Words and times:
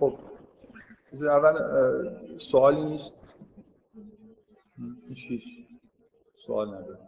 خب 0.00 0.12
چیز 1.10 1.22
اول 1.22 1.54
سوالی 2.38 2.84
نیست. 2.84 3.12
هیچ 5.08 5.26
هیچ. 5.28 5.42
سوال 6.46 6.68
نداره 6.68 6.98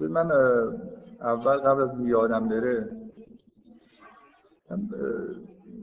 من 0.00 0.30
اول 1.20 1.56
قبل 1.56 1.80
از 1.80 2.00
یادم 2.00 2.48
بره 2.48 2.90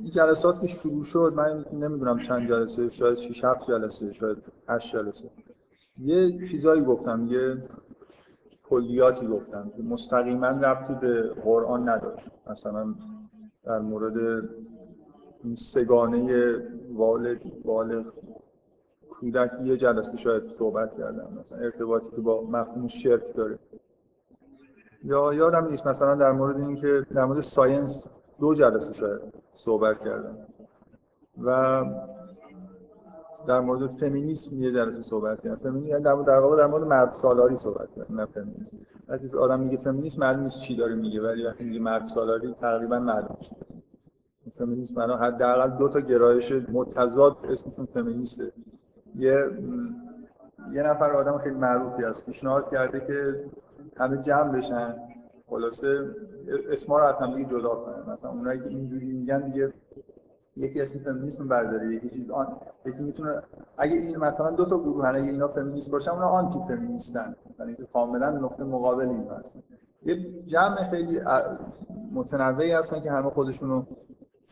این 0.01 0.11
جلسات 0.11 0.61
که 0.61 0.67
شروع 0.67 1.03
شد 1.03 1.33
من 1.35 1.65
نمی‌دونم 1.73 2.19
چند 2.19 2.49
جلسه 2.49 2.89
شاید 2.89 3.17
6 3.17 3.43
7 3.43 3.67
جلسه 3.67 4.13
شاید 4.13 4.37
8 4.69 4.93
جلسه. 4.93 5.29
یه 5.97 6.47
چیزایی 6.47 6.81
گفتم 6.81 7.27
یه 7.27 7.63
کلیاتی 8.63 9.27
گفتم 9.27 9.71
که 9.77 9.83
مستقیما 9.83 10.47
ربطی 10.47 10.93
به 10.93 11.21
قرآن 11.29 11.89
نداشت. 11.89 12.27
مثلا 12.47 12.95
در 13.63 13.79
مورد 13.79 14.49
این 15.43 15.55
سگانه 15.55 16.55
والد 16.93 17.63
بالغ 17.63 18.05
کودک 19.09 19.51
یه 19.63 19.77
جلسه 19.77 20.17
شاید 20.17 20.43
صحبت 20.59 20.97
کردم. 20.97 21.27
مثلا 21.39 21.57
ارتباطی 21.57 22.09
که 22.09 22.21
با 22.21 22.43
مفهوم 22.43 22.87
شرک 22.87 23.35
داره. 23.35 23.59
یا 25.03 25.33
یادم 25.33 25.67
نیست 25.67 25.87
مثلا 25.87 26.15
در 26.15 26.31
مورد 26.31 26.57
اینکه 26.57 27.05
در 27.15 27.25
مورد 27.25 27.41
ساینس 27.41 28.05
دو 28.39 28.53
جلسه 28.53 28.93
شاید 28.93 29.21
صحبت 29.55 29.99
کردم. 29.99 30.37
و 31.43 31.83
در 33.47 33.59
مورد 33.59 33.87
فمینیسم 33.87 34.61
یه 34.61 34.71
جلسه 34.71 35.01
صحبت 35.01 35.41
کردم. 35.41 35.55
فمینیسم 35.55 35.87
یعنی 35.87 36.03
در, 36.03 36.15
در 36.15 36.39
واقع 36.39 36.57
در 36.57 36.67
مورد 36.67 36.83
مرد 36.83 37.13
سالاری 37.13 37.57
صحبت 37.57 37.91
کردم 37.95 38.19
نه 38.19 38.25
فمینیسم. 38.25 38.77
وقتی 39.07 39.37
آدم 39.37 39.59
میگه 39.59 39.77
فمینیسم 39.77 40.21
معلوم 40.21 40.43
نیست 40.43 40.59
چی 40.59 40.75
داره 40.75 40.95
میگه 40.95 41.21
ولی 41.21 41.45
وقتی 41.45 41.63
میگه 41.63 41.79
مرد 41.79 42.05
سالاری 42.05 42.53
تقریبا 42.53 42.99
معلوم 42.99 43.35
میشه. 43.39 43.55
فمینیسم. 44.57 44.95
معنا 44.95 45.17
حداقل 45.17 45.77
دو 45.77 45.89
تا 45.89 45.99
گرایش 45.99 46.51
متضاد 46.51 47.37
اسمشون 47.49 47.85
فمینیسته. 47.85 48.51
یه 49.15 49.45
یه 50.71 50.83
نفر 50.83 51.11
آدم 51.11 51.37
خیلی 51.37 51.55
معروفی 51.55 52.05
از 52.05 52.25
پیشنهاد 52.25 52.69
کرده 52.71 52.99
که 52.99 53.45
همه 53.97 54.17
جمع 54.17 54.57
بشن. 54.57 54.95
خلاصه 55.47 56.15
اسما 56.71 56.99
رو 56.99 57.05
از 57.05 57.19
هم 57.19 57.35
دیگه 57.35 57.49
جدا 57.49 57.75
کنن. 57.75 58.13
مثلا 58.13 58.31
اونایی 58.31 58.59
که 58.59 58.67
اینجوری 58.67 59.05
میگن 59.05 59.41
دیگه 59.51 59.73
یکی 60.55 60.81
اسم 60.81 60.99
فمینیسم 60.99 61.47
برداره 61.47 61.95
یکی 61.95 62.09
چیز 62.09 62.31
آن. 62.31 62.47
یکی 62.85 63.03
می‌تونه 63.03 63.41
اگه 63.77 63.95
این 63.95 64.17
مثلا 64.17 64.51
دو 64.51 64.65
تا 64.65 64.79
گروه 64.79 65.07
اگه 65.07 65.21
اینا 65.21 65.47
فمینیست 65.47 65.91
باشن 65.91 66.11
اونا 66.11 66.25
آنتی 66.25 66.59
فمینیستن 66.67 67.35
یعنی 67.59 67.75
که 67.75 67.87
کاملا 67.93 68.29
نقطه 68.29 68.63
مقابل 68.63 69.09
این 69.09 69.27
هستن 69.39 69.59
یه 70.05 70.43
جمع 70.45 70.89
خیلی 70.89 71.19
متنوعی 72.11 72.71
هستن 72.71 72.99
که 72.99 73.11
همه 73.11 73.29
خودشون 73.29 73.69
رو 73.69 73.85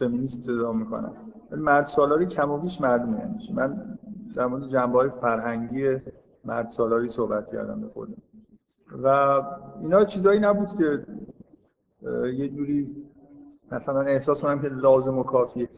فمینیست 0.01 0.43
صدا 0.43 0.71
می‌کنن 0.73 1.11
مرد 1.51 1.85
سالاری 1.85 2.25
کم 2.25 2.51
و 2.51 2.57
بیش 2.57 2.81
مردم 2.81 3.13
یعنی 3.13 3.35
من 3.53 3.97
در 4.35 4.45
مورد 4.45 4.67
جنبه 4.67 4.97
های 4.99 5.09
فرهنگی 5.09 5.95
مرد 6.45 6.69
سالاری 6.69 7.07
صحبت 7.07 7.47
کردم 7.47 7.81
به 7.81 7.87
خودم. 7.87 8.13
و 9.03 9.07
اینا 9.81 10.03
چیزایی 10.03 10.39
نبود 10.39 10.67
که 10.77 11.05
یه 12.33 12.49
جوری 12.49 12.95
مثلا 13.71 14.01
احساس 14.01 14.41
کنم 14.41 14.61
که 14.61 14.67
لازم 14.67 15.17
و 15.17 15.23
کافیه. 15.23 15.69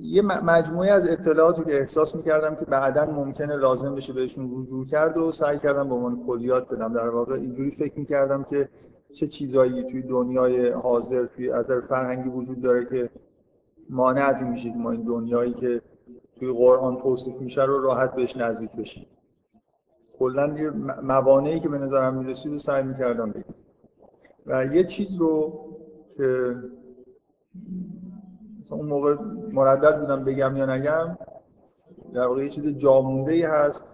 یه 0.00 0.22
مجموعه 0.22 0.90
از 0.90 1.08
اطلاعاتی 1.08 1.64
که 1.64 1.80
احساس 1.80 2.14
می‌کردم 2.16 2.54
که 2.54 2.64
بعدا 2.64 3.04
ممکنه 3.04 3.56
لازم 3.56 3.94
بشه 3.94 4.12
بهشون 4.12 4.50
رجوع 4.62 4.84
کرد 4.84 5.16
و 5.16 5.32
سعی 5.32 5.58
کردم 5.58 5.88
به 5.88 5.94
عنوان 5.94 6.26
کلیات 6.26 6.68
بدم. 6.68 6.92
در 6.92 7.08
واقع 7.08 7.34
اینجوری 7.34 7.70
فکر 7.70 7.98
می‌کردم 7.98 8.44
که 8.44 8.68
چه 9.12 9.26
چیزایی 9.26 9.82
توی 9.82 10.02
دنیای 10.02 10.70
حاضر 10.70 11.26
توی 11.26 11.50
از 11.50 11.64
فرهنگی 11.88 12.30
وجود 12.30 12.60
داره 12.60 12.84
که 12.84 13.10
مانع 13.90 14.42
میشه 14.42 14.70
که 14.70 14.76
ما 14.76 14.90
این 14.90 15.02
دنیایی 15.02 15.54
که 15.54 15.82
توی 16.36 16.52
قرآن 16.52 16.96
توصیف 16.96 17.36
میشه 17.36 17.62
رو 17.62 17.82
راحت 17.82 18.14
بهش 18.14 18.36
نزدیک 18.36 18.72
بشیم. 18.72 19.06
کلا 20.18 20.54
یه 20.58 20.70
موانعی 21.02 21.60
که 21.60 21.68
به 21.68 21.78
نظرم 21.78 22.14
می‌رسید 22.14 22.52
رو 22.52 22.58
سعی 22.58 22.82
می‌کردم 22.82 23.30
بگم. 23.30 23.54
و 24.46 24.66
یه 24.66 24.84
چیز 24.84 25.16
رو 25.16 25.52
که 26.16 26.56
اون 28.70 28.86
موقع 28.86 29.16
مردد 29.52 30.00
بودم 30.00 30.24
بگم 30.24 30.56
یا 30.56 30.66
نگم 30.66 31.18
در 32.14 32.26
واقع 32.26 32.42
یه 32.42 32.48
چیز 32.48 32.64
جامونده 32.66 33.32
ای 33.32 33.42
هست 33.42 33.84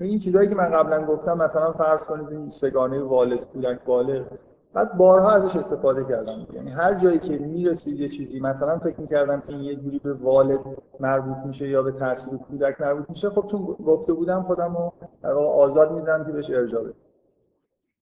این 0.00 0.18
چیزهایی 0.18 0.48
که 0.48 0.54
من 0.54 0.70
قبلا 0.70 1.06
گفتم 1.06 1.38
مثلا 1.38 1.72
فرض 1.72 2.02
کنید 2.02 2.28
این 2.28 2.48
سگانه 2.48 3.02
والد 3.02 3.44
کودک 3.44 3.84
بالغ 3.84 4.26
بعد 4.74 4.96
بارها 4.96 5.30
ازش 5.30 5.56
استفاده 5.56 6.04
کردم. 6.04 6.46
یعنی 6.54 6.70
هر 6.70 6.94
جایی 6.94 7.18
که 7.18 7.38
می‌رسید 7.38 8.00
یه 8.00 8.08
چیزی 8.08 8.40
مثلا 8.40 8.78
فکر 8.78 9.00
می‌کردم 9.00 9.40
که 9.40 9.52
این 9.52 9.60
یه 9.60 9.74
جوری 9.74 9.98
به 9.98 10.12
والد 10.12 10.60
مربوط 11.00 11.36
میشه 11.46 11.68
یا 11.68 11.82
به 11.82 11.92
تاثیر 11.92 12.38
کودک 12.38 12.80
مربوط 12.80 13.04
میشه 13.08 13.30
خب 13.30 13.46
چون 13.46 13.60
گفته 13.62 14.12
بودم 14.12 14.42
خودم 14.42 14.92
رو 15.22 15.40
آزاد 15.40 15.92
میدم 15.92 16.24
که 16.24 16.32
بهش 16.32 16.50
ارجاع 16.50 16.82
بدم. 16.82 16.94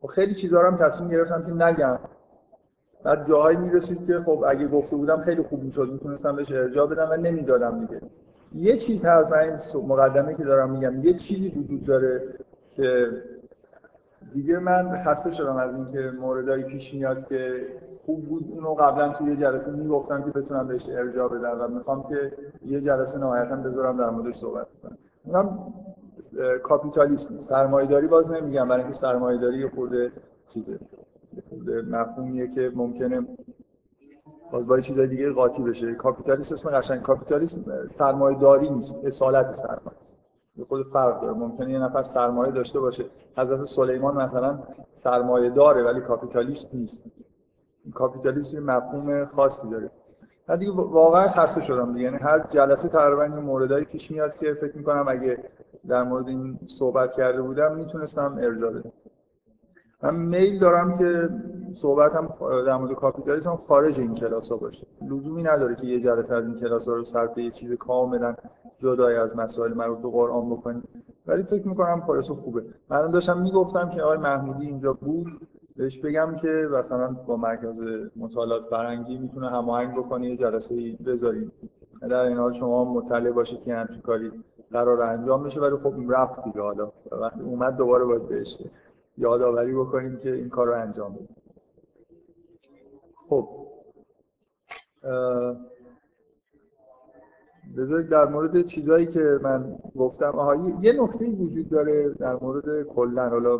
و 0.03 0.07
خب 0.07 0.09
خیلی 0.09 0.35
چیزا 0.35 0.61
رو 0.61 0.67
هم 0.69 0.77
تصمیم 0.77 1.11
گرفتم 1.11 1.43
که 1.47 1.53
نگم. 1.53 1.99
بعد 3.05 3.29
جاهایی 3.29 3.57
می‌رسید 3.57 4.07
که 4.07 4.21
خب 4.21 4.45
اگه 4.49 4.69
گفته 4.69 4.97
بودم 4.97 5.21
خیلی 5.21 5.43
خوب 5.43 5.63
می‌شد 5.63 5.89
می‌تونستم 5.93 6.37
بهش 6.37 6.53
ارجاع 6.53 6.87
بدم 6.87 7.09
و 7.11 7.17
نمی‌دادم 7.17 7.81
دیگه. 7.81 8.01
یه 8.55 8.77
چیز 8.77 9.05
هست 9.05 9.33
من 9.33 9.39
این 9.39 9.87
مقدمه 9.87 10.35
که 10.35 10.45
دارم 10.45 10.71
میگم 10.71 11.05
یه 11.05 11.15
چیزی 11.15 11.49
وجود 11.49 11.85
داره 11.85 12.23
که 12.77 13.09
دیگه 14.35 14.59
من 14.59 14.97
خسته 14.97 15.31
شدم 15.31 15.57
از 15.57 15.75
اینکه 15.75 16.11
موردایی 16.21 16.65
پیش 16.65 16.95
میاد 16.95 17.25
که 17.25 17.67
خوب 18.07 18.29
بود. 18.29 18.45
اونو 18.51 18.75
قبلا 18.75 19.09
توی 19.09 19.31
یه 19.31 19.37
جلسه 19.37 19.73
می‌گفتم 19.73 20.23
که 20.23 20.31
بتونم 20.31 20.69
بهش 20.69 20.89
ارجاع 20.89 21.29
بدم 21.29 21.61
و 21.61 21.69
می‌خوام 21.69 22.09
که 22.09 22.33
یه 22.65 22.81
جلسه 22.81 23.19
نهایتا 23.19 23.57
بذارم 23.57 23.97
در 23.97 24.11
موردش 24.11 24.35
صحبت 24.35 24.67
کنم. 24.83 24.99
اونم 25.25 25.75
کاپیتالیسم. 26.63 27.39
سرمایه‌داری 27.39 28.07
باز 28.07 28.31
نمیگم 28.31 28.69
برای 28.69 28.83
اینکه 28.83 28.99
سرمایه‌داری 28.99 29.59
یه 29.59 29.69
خورده 29.69 30.13
چیزه. 30.49 30.79
خورده 31.49 31.83
مفهومیه 31.83 32.49
که 32.49 32.73
ممکنه 32.75 33.27
باز 34.53 34.67
با 34.67 34.81
چیزای 34.81 35.07
دیگه 35.07 35.33
قاطی 35.33 35.63
بشه. 35.63 35.95
کاپیتالیسم 35.95 36.55
اسم 36.55 36.71
قشنگ. 36.71 37.03
کاپیتالیسم 37.03 37.87
سرمایه‌داری 37.87 38.71
نیست. 38.71 39.05
اصالت 39.05 39.47
سرمایه. 39.47 39.92
خود 40.73 40.87
فرق 40.87 41.21
داره. 41.21 41.35
ممکنه 41.35 41.73
یه 41.73 41.79
نفر 41.79 42.03
سرمایه 42.03 42.53
داشته 42.53 42.81
باشه. 42.81 43.05
حضرت 43.37 43.63
سلیمان 43.63 44.17
مثلا 44.17 44.59
سرمایه 44.93 45.51
داره 45.51 45.83
ولی 45.83 46.01
کاپیتالیست 46.01 46.75
نیست. 46.75 47.05
کاپیتالیسم 47.95 48.57
یه 48.57 48.61
مفهوم 48.61 49.25
خاصی 49.25 49.71
داره. 49.71 49.91
من 50.49 50.57
دیگه 50.57 50.73
واقعا 50.73 51.29
خسته 51.29 51.61
شدم 51.61 51.93
دیگه. 51.93 52.05
یعنی 52.05 52.17
هر 52.17 52.47
جلسه 52.51 52.89
تقریبا 52.89 53.25
یه 53.25 53.41
موردایی 53.41 53.85
پیش 53.85 54.11
میاد 54.11 54.37
که 54.37 54.55
فکر 54.55 54.77
می‌کنم 54.77 55.05
اگه 55.09 55.39
در 55.89 56.03
مورد 56.03 56.29
این 56.29 56.59
صحبت 56.67 57.13
کرده 57.13 57.43
بودم 57.43 57.75
می‌تونستم 57.75 58.39
ارجاع 58.41 58.73
بدم. 58.73 58.93
من 60.03 60.15
میل 60.17 60.59
دارم 60.59 60.99
که 60.99 61.29
صحبتم 61.75 62.35
در 62.67 62.77
مورد 62.77 62.93
کاپیتالیسم 62.93 63.57
خارج 63.57 64.01
این 64.01 64.15
کلاس 64.15 64.53
ها 64.53 64.57
باشه. 64.57 64.87
لزومی 65.11 65.43
نداره 65.43 65.75
که 65.75 65.87
یه 65.87 66.01
جلسه 66.01 66.35
از 66.35 66.45
این 66.45 66.55
کلاس 66.55 66.89
ها 66.89 66.95
رو 66.95 67.05
صرف 67.05 67.39
یه 67.39 67.51
چیز 67.51 67.73
کاملا 67.73 68.35
جدای 68.79 69.17
از 69.17 69.37
مسائل 69.37 69.75
مربوط 69.75 69.99
به 69.99 70.11
قرآن 70.11 70.51
بکنیم. 70.51 70.83
ولی 71.27 71.43
فکر 71.43 71.69
می‌کنم 71.69 72.01
خالص 72.07 72.31
خوبه. 72.31 72.65
من 72.91 73.11
داشتم 73.11 73.41
می‌گفتم 73.41 73.91
که 73.91 74.03
آقای 74.03 74.19
محمودی 74.19 74.67
اینجا 74.67 74.93
بود. 74.93 75.27
بهش 75.77 75.99
بگم 75.99 76.37
که 76.37 76.69
مثلا 76.73 77.17
با 77.27 77.37
مرکز 77.37 77.83
مطالعات 78.17 78.63
فرنگی 78.71 79.19
می‌تونه 79.19 79.51
هماهنگ 79.51 79.97
بکنه 79.97 80.29
یه 80.29 80.37
جلسه 80.37 80.97
بذاریم. 81.07 81.53
در 82.01 82.21
این 82.21 82.37
حال 82.37 82.53
شما 82.53 82.85
مطلع 82.85 83.31
باشید 83.31 83.61
که 83.61 83.75
همچین 83.75 84.03
کاری 84.03 84.33
قرار 84.73 85.03
انجام 85.03 85.43
بشه. 85.43 85.61
ولی 85.61 85.77
خب 85.77 85.95
رفت 86.09 86.45
دیگه 86.45 86.61
حالا. 86.61 86.93
وقتی 87.13 87.41
اومد 87.41 87.77
دوباره 87.77 88.05
باید 88.05 88.29
بهش 88.29 88.59
یادآوری 89.19 89.75
بکنیم 89.75 90.17
که 90.17 90.35
این 90.35 90.49
کار 90.49 90.67
رو 90.67 90.75
انجام 90.75 91.13
بدیم 91.15 91.29
خب 93.33 93.49
بذارید 97.77 98.09
در 98.09 98.25
مورد 98.25 98.65
چیزهایی 98.65 99.07
که 99.07 99.39
من 99.43 99.79
گفتم 99.97 100.31
آها 100.39 100.57
یه 100.83 100.93
نکته 101.03 101.27
وجود 101.27 101.69
داره 101.69 102.09
در 102.09 102.35
مورد 102.35 102.83
کلا 102.83 103.29
حالا 103.29 103.59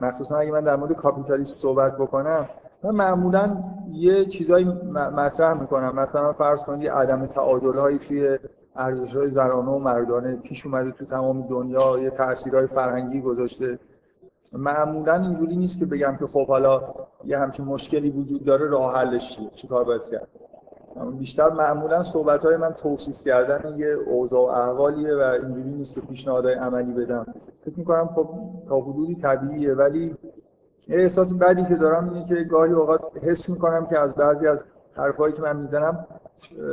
مخصوصا 0.00 0.36
اگه 0.36 0.52
من 0.52 0.64
در 0.64 0.76
مورد 0.76 0.92
کاپیتالیسم 0.92 1.54
صحبت 1.56 1.96
بکنم 1.96 2.48
من 2.82 2.90
معمولا 2.90 3.64
یه 3.92 4.24
چیزایی 4.24 4.64
مطرح 4.92 5.60
می‌کنم. 5.60 5.92
مثلا 5.96 6.32
فرض 6.32 6.64
کنید 6.64 6.88
عدم 6.88 7.26
تعادل 7.26 7.78
هایی 7.78 7.98
توی 7.98 8.38
ارزش 8.76 9.16
های 9.16 9.30
زرانه 9.30 9.70
و 9.70 9.78
مردانه 9.78 10.36
پیش 10.36 10.66
اومده 10.66 10.90
تو 10.90 11.04
تمام 11.04 11.46
دنیا 11.46 11.98
یه 11.98 12.10
تاثیرهای 12.10 12.66
فرهنگی 12.66 13.20
گذاشته. 13.20 13.78
معمولا 14.52 15.14
اینجوری 15.14 15.56
نیست 15.56 15.78
که 15.78 15.86
بگم 15.86 16.16
که 16.16 16.26
خب 16.26 16.48
حالا 16.48 16.94
یه 17.24 17.38
همچین 17.38 17.64
مشکلی 17.64 18.10
وجود 18.10 18.44
داره 18.44 18.66
راه 18.66 18.94
حلش 18.94 19.36
چیه؟ 19.36 19.50
چیکار 19.50 19.84
باید 19.84 20.02
کرد؟ 20.02 20.28
بیشتر 21.18 21.50
معمولا 21.50 22.02
صحبت 22.02 22.44
های 22.44 22.56
من 22.56 22.72
توصیف 22.72 23.20
کردن 23.20 23.78
یه 23.78 23.86
اوضاع 23.86 24.40
و 24.40 24.44
احوالیه 24.44 25.14
و 25.14 25.20
اینجوری 25.20 25.70
نیست 25.70 25.94
که 25.94 26.00
پیشنهادهای 26.00 26.54
عملی 26.54 26.92
بدم. 26.92 27.26
فکر 27.64 27.78
می‌کنم 27.78 28.08
خب 28.08 28.28
تا 28.68 28.80
حدودی 28.80 29.14
طبیعیه 29.14 29.74
ولی 29.74 30.16
یه 30.88 30.96
احساس 30.96 31.32
بدی 31.32 31.64
که 31.64 31.74
دارم 31.74 32.08
اینه 32.08 32.28
که 32.28 32.34
گاهی 32.34 32.72
اوقات 32.72 33.00
حس 33.22 33.48
می‌کنم 33.48 33.86
که 33.86 33.98
از 33.98 34.14
بعضی 34.14 34.46
از 34.46 34.64
حرفایی 34.92 35.32
که 35.32 35.42
من 35.42 35.56
می‌زنم 35.56 36.06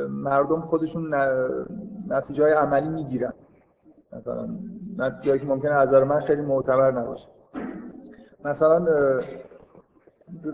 مردم 0.10 0.62
خودشون 0.62 1.14
نتیجه 2.08 2.44
های 2.44 2.54
عملی 2.54 2.90
می‌گیرن. 2.90 3.34
مثلا 4.14 4.50
نتیجه 4.98 5.40
که 5.40 5.46
ممکنه 5.46 5.72
از 5.72 5.90
من 5.90 6.20
خیلی 6.20 6.42
معتبر 6.42 6.92
نباشه. 6.92 7.28
مثلا 8.46 8.86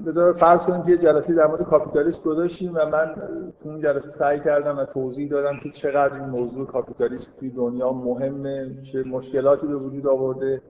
بذار 0.06 0.34
فرض 0.34 0.66
کنیم 0.66 0.84
که 0.84 0.92
یه 0.92 0.98
جلسه 0.98 1.34
در 1.34 1.48
مورد 1.48 1.64
کاپیتالیسم 1.64 2.22
گذاشتیم 2.22 2.72
و 2.76 2.86
من 2.86 3.16
تو 3.64 3.70
اون 3.70 3.82
جلسه 3.82 4.12
سعی 4.12 4.40
کردم 4.40 4.78
و 4.78 4.86
توضیح 4.86 5.30
دادم 5.30 5.60
که 5.64 5.70
چقدر 5.70 6.14
این 6.14 6.26
موضوع 6.26 6.68
کاپیتالیسم 6.68 7.28
توی 7.40 7.50
دنیا 7.50 7.92
مهمه 7.92 8.82
چه 8.82 9.04
مشکلاتی 9.04 9.68
به 9.68 9.76
وجود 9.76 10.08
آورده 10.08 10.62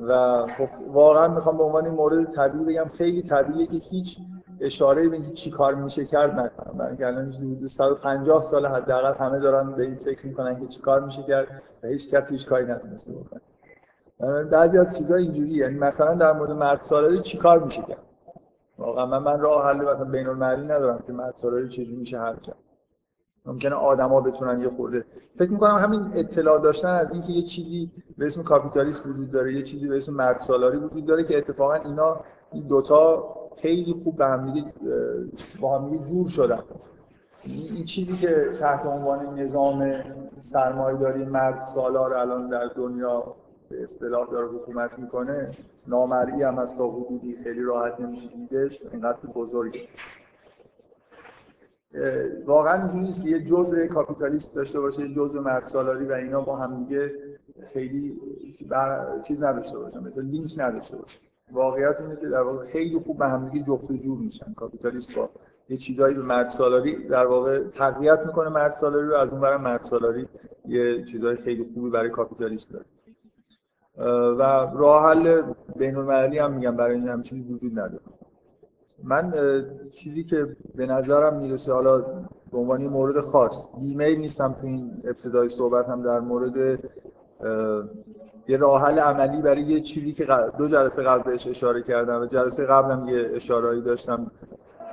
و 0.00 0.46
خب 0.58 0.68
واقعا 0.92 1.28
می‌خوام 1.28 1.56
به 1.56 1.62
عنوان 1.62 1.84
این 1.84 1.94
مورد 1.94 2.24
طبیعی 2.24 2.64
بگم 2.64 2.88
خیلی 2.88 3.22
طبیعیه 3.22 3.66
که 3.66 3.76
هیچ 3.90 4.18
اشاره 4.60 5.08
به 5.08 5.16
اینکه 5.16 5.30
چی 5.30 5.50
کار 5.50 5.74
میشه 5.74 6.04
کرد 6.04 6.30
نکنم. 6.38 6.78
برای 6.78 6.88
اینکه 6.88 7.06
الان 7.06 7.32
حدود 7.32 7.66
150 7.66 8.42
سال 8.42 8.66
حداقل 8.66 9.14
همه 9.14 9.38
دارن 9.38 9.72
به 9.72 9.82
این 9.82 9.96
فکر 9.96 10.26
می‌کنن 10.26 10.58
که 10.60 10.66
چی 10.66 10.80
کار 10.80 11.04
میشه 11.04 11.22
کرد 11.22 11.62
و 11.82 11.86
هیچ 11.86 12.14
کسی 12.14 12.34
هیچ 12.34 12.46
کاری 12.46 12.66
نتونسته 12.66 13.12
بکنه. 13.12 13.40
بعضی 14.50 14.78
از 14.78 14.98
چیزها 14.98 15.16
اینجوری 15.16 15.50
یعنی 15.50 15.78
مثلا 15.78 16.14
در 16.14 16.32
مورد 16.32 16.50
مرد 16.50 16.82
سالاری 16.82 17.20
چی 17.20 17.38
کار 17.38 17.64
میشه 17.64 17.82
کرد؟ 17.82 18.02
واقعا 18.78 19.06
من 19.06 19.18
من 19.18 19.40
راه 19.40 19.66
حل 19.66 19.76
مثلا 19.76 20.04
بین 20.04 20.26
المللی 20.26 20.64
ندارم 20.64 21.04
که 21.06 21.12
مرد 21.12 21.34
سالاری 21.36 21.68
چجوری 21.68 21.96
میشه 21.96 22.18
حل 22.20 22.36
کرد. 22.36 22.56
ممکنه 23.46 23.74
آدما 23.74 24.20
بتونن 24.20 24.60
یه 24.60 24.68
خورده 24.68 25.04
فکر 25.34 25.52
می‌کنم 25.52 25.74
همین 25.74 26.10
اطلاع 26.14 26.60
داشتن 26.60 26.88
از 26.88 27.12
اینکه 27.12 27.32
یه 27.32 27.42
چیزی 27.42 27.90
به 28.18 28.26
اسم 28.26 28.42
کاپیتالیسم 28.42 29.10
وجود 29.10 29.30
داره 29.30 29.54
یه 29.54 29.62
چیزی 29.62 29.88
به 29.88 29.96
اسم 29.96 30.14
مرد 30.14 30.40
سالاری 30.40 30.76
وجود 30.76 31.06
داره 31.06 31.24
که 31.24 31.38
اتفاقا 31.38 31.74
اینا 31.74 32.20
این 32.52 32.66
دوتا 32.66 33.34
خیلی 33.56 33.94
خوب 34.04 34.16
به 34.16 34.26
هم 34.26 34.52
دیگه 34.52 34.72
با 35.60 35.78
هم 35.78 36.04
جور 36.04 36.28
شدن. 36.28 36.62
این 37.44 37.84
چیزی 37.84 38.16
که 38.16 38.44
تحت 38.60 38.86
عنوان 38.86 39.40
نظام 39.40 39.92
سرمایه‌داری 40.38 41.24
مرد 41.24 41.64
سالار 41.64 42.14
الان 42.14 42.48
در 42.48 42.66
دنیا 42.66 43.34
به 43.70 43.82
اصطلاح 43.82 44.30
داره 44.30 44.46
حکومت 44.46 44.98
می‌کنه 44.98 45.50
نامرئی 45.86 46.42
هم 46.42 46.58
از 46.58 46.76
تا 46.76 46.90
حدودی 46.90 47.36
خیلی 47.36 47.62
راحت 47.62 48.00
نمیشه 48.00 48.28
دیدش 48.28 48.82
اینقدر 48.92 49.18
بزرگه 49.34 49.80
واقعا 52.46 52.80
اینجوری 52.80 53.04
نیست 53.04 53.22
که 53.22 53.30
یه 53.30 53.44
جزء 53.44 53.86
کاپیتالیسم 53.86 54.54
داشته 54.54 54.80
باشه 54.80 55.02
یه 55.02 55.14
جزء 55.14 55.40
مرد 55.40 55.74
و 55.74 56.12
اینا 56.12 56.40
با 56.40 56.56
هم 56.56 56.84
دیگه 56.84 57.12
خیلی 57.72 58.20
چیز 59.22 59.42
نداشته 59.42 59.78
باشن 59.78 59.98
مثلا 59.98 60.24
لینک 60.24 60.54
نداشته 60.56 60.96
باشه 60.96 61.18
واقعیت 61.52 62.00
اینه 62.00 62.16
که 62.16 62.28
در 62.28 62.40
واقع 62.42 62.64
خیلی 62.64 62.98
خوب 62.98 63.18
به 63.18 63.26
هم 63.26 63.48
دیگه 63.48 63.64
جفت 63.64 63.92
جور 63.92 64.18
میشن. 64.18 64.52
کاپیتالیسم 64.54 65.14
با 65.16 65.30
یه 65.68 65.76
چیزایی 65.76 66.14
به 66.14 66.22
مرد 66.22 66.52
در 67.10 67.26
واقع 67.26 67.58
تقویت 67.68 68.20
می‌کنه 68.26 68.48
مرد 68.48 68.78
رو 68.82 69.14
از 69.14 69.28
اون 69.28 69.40
برم 69.40 69.60
مرد 69.60 69.80
یه 70.68 71.04
چیزای 71.04 71.36
خیلی 71.36 71.70
خوبی 71.74 71.90
برای 71.90 72.10
کاپیتالیسم 72.10 72.72
داره. 72.72 72.84
و 74.38 74.42
راه 74.74 75.04
حل 75.04 75.42
بین 75.76 75.96
المللی 75.96 76.38
هم 76.38 76.52
میگم 76.52 76.76
برای 76.76 76.96
این 76.96 77.08
هم 77.08 77.22
چیزی 77.22 77.54
وجود 77.54 77.72
نداره. 77.72 78.00
من 79.04 79.32
چیزی 79.88 80.24
که 80.24 80.56
به 80.74 80.86
نظرم 80.86 81.36
می‌رسه 81.36 81.72
حالا 81.72 81.98
به 82.52 82.58
عنوان 82.58 82.86
مورد 82.86 83.20
خاص 83.20 83.66
بیمیل 83.80 84.18
نیستم 84.18 84.56
تو 84.60 84.66
این 84.66 84.92
ابتدای 85.04 85.48
صحبت 85.48 85.88
هم 85.88 86.02
در 86.02 86.20
مورد 86.20 86.78
یه 88.48 88.56
راه 88.56 88.82
حل 88.82 88.98
عملی 88.98 89.42
برای 89.42 89.62
یه 89.62 89.80
چیزی 89.80 90.12
که 90.12 90.26
دو 90.58 90.68
جلسه 90.68 91.02
قبل 91.02 91.22
بهش 91.22 91.46
اشاره 91.46 91.82
کردم 91.82 92.20
و 92.20 92.26
جلسه 92.26 92.66
قبلم 92.66 93.08
یه 93.08 93.30
اشارهایی 93.34 93.82
داشتم. 93.82 94.30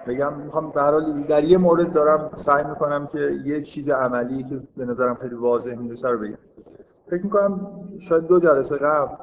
بگم 0.07 0.33
می‌خوام 0.33 0.71
به 0.71 0.81
هر 0.81 0.99
در 1.29 1.43
یه 1.43 1.57
مورد 1.57 1.93
دارم 1.93 2.31
سعی 2.35 2.63
می‌کنم 2.63 3.07
که 3.07 3.19
یه 3.45 3.61
چیز 3.61 3.89
عملی 3.89 4.43
که 4.43 4.59
به 4.77 4.85
نظرم 4.85 5.15
خیلی 5.15 5.35
واضح 5.35 5.75
می‌رسه 5.75 6.09
رو 6.09 6.19
بگم. 6.19 6.37
فکر 7.09 7.23
می‌کنم 7.23 7.69
شاید 7.99 8.27
دو 8.27 8.39
جلسه 8.39 8.77
قبل 8.77 9.15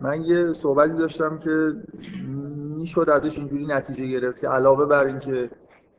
من 0.00 0.22
یه 0.22 0.52
صحبتی 0.52 0.96
داشتم 0.96 1.38
که 1.38 1.72
می‌شد 2.78 3.10
ازش 3.12 3.38
اینجوری 3.38 3.66
نتیجه 3.66 4.06
گرفت 4.06 4.40
که 4.40 4.48
علاوه 4.48 4.86
بر 4.86 5.04
اینکه 5.04 5.50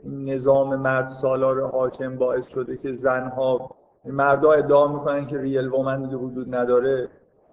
نظام 0.06 0.76
مرد 0.76 1.10
سالار 1.10 1.62
حاکم 1.62 2.18
باعث 2.18 2.48
شده 2.48 2.78
که 2.78 2.94
زنها 2.94 3.76
مردها 4.06 4.54
ادعا 4.54 4.94
می‌کنن 4.94 5.26
که 5.26 5.38
ریل 5.38 5.68
وومن 5.68 6.04
دیگه 6.04 6.16
وجود 6.16 6.56
نداره 6.56 7.10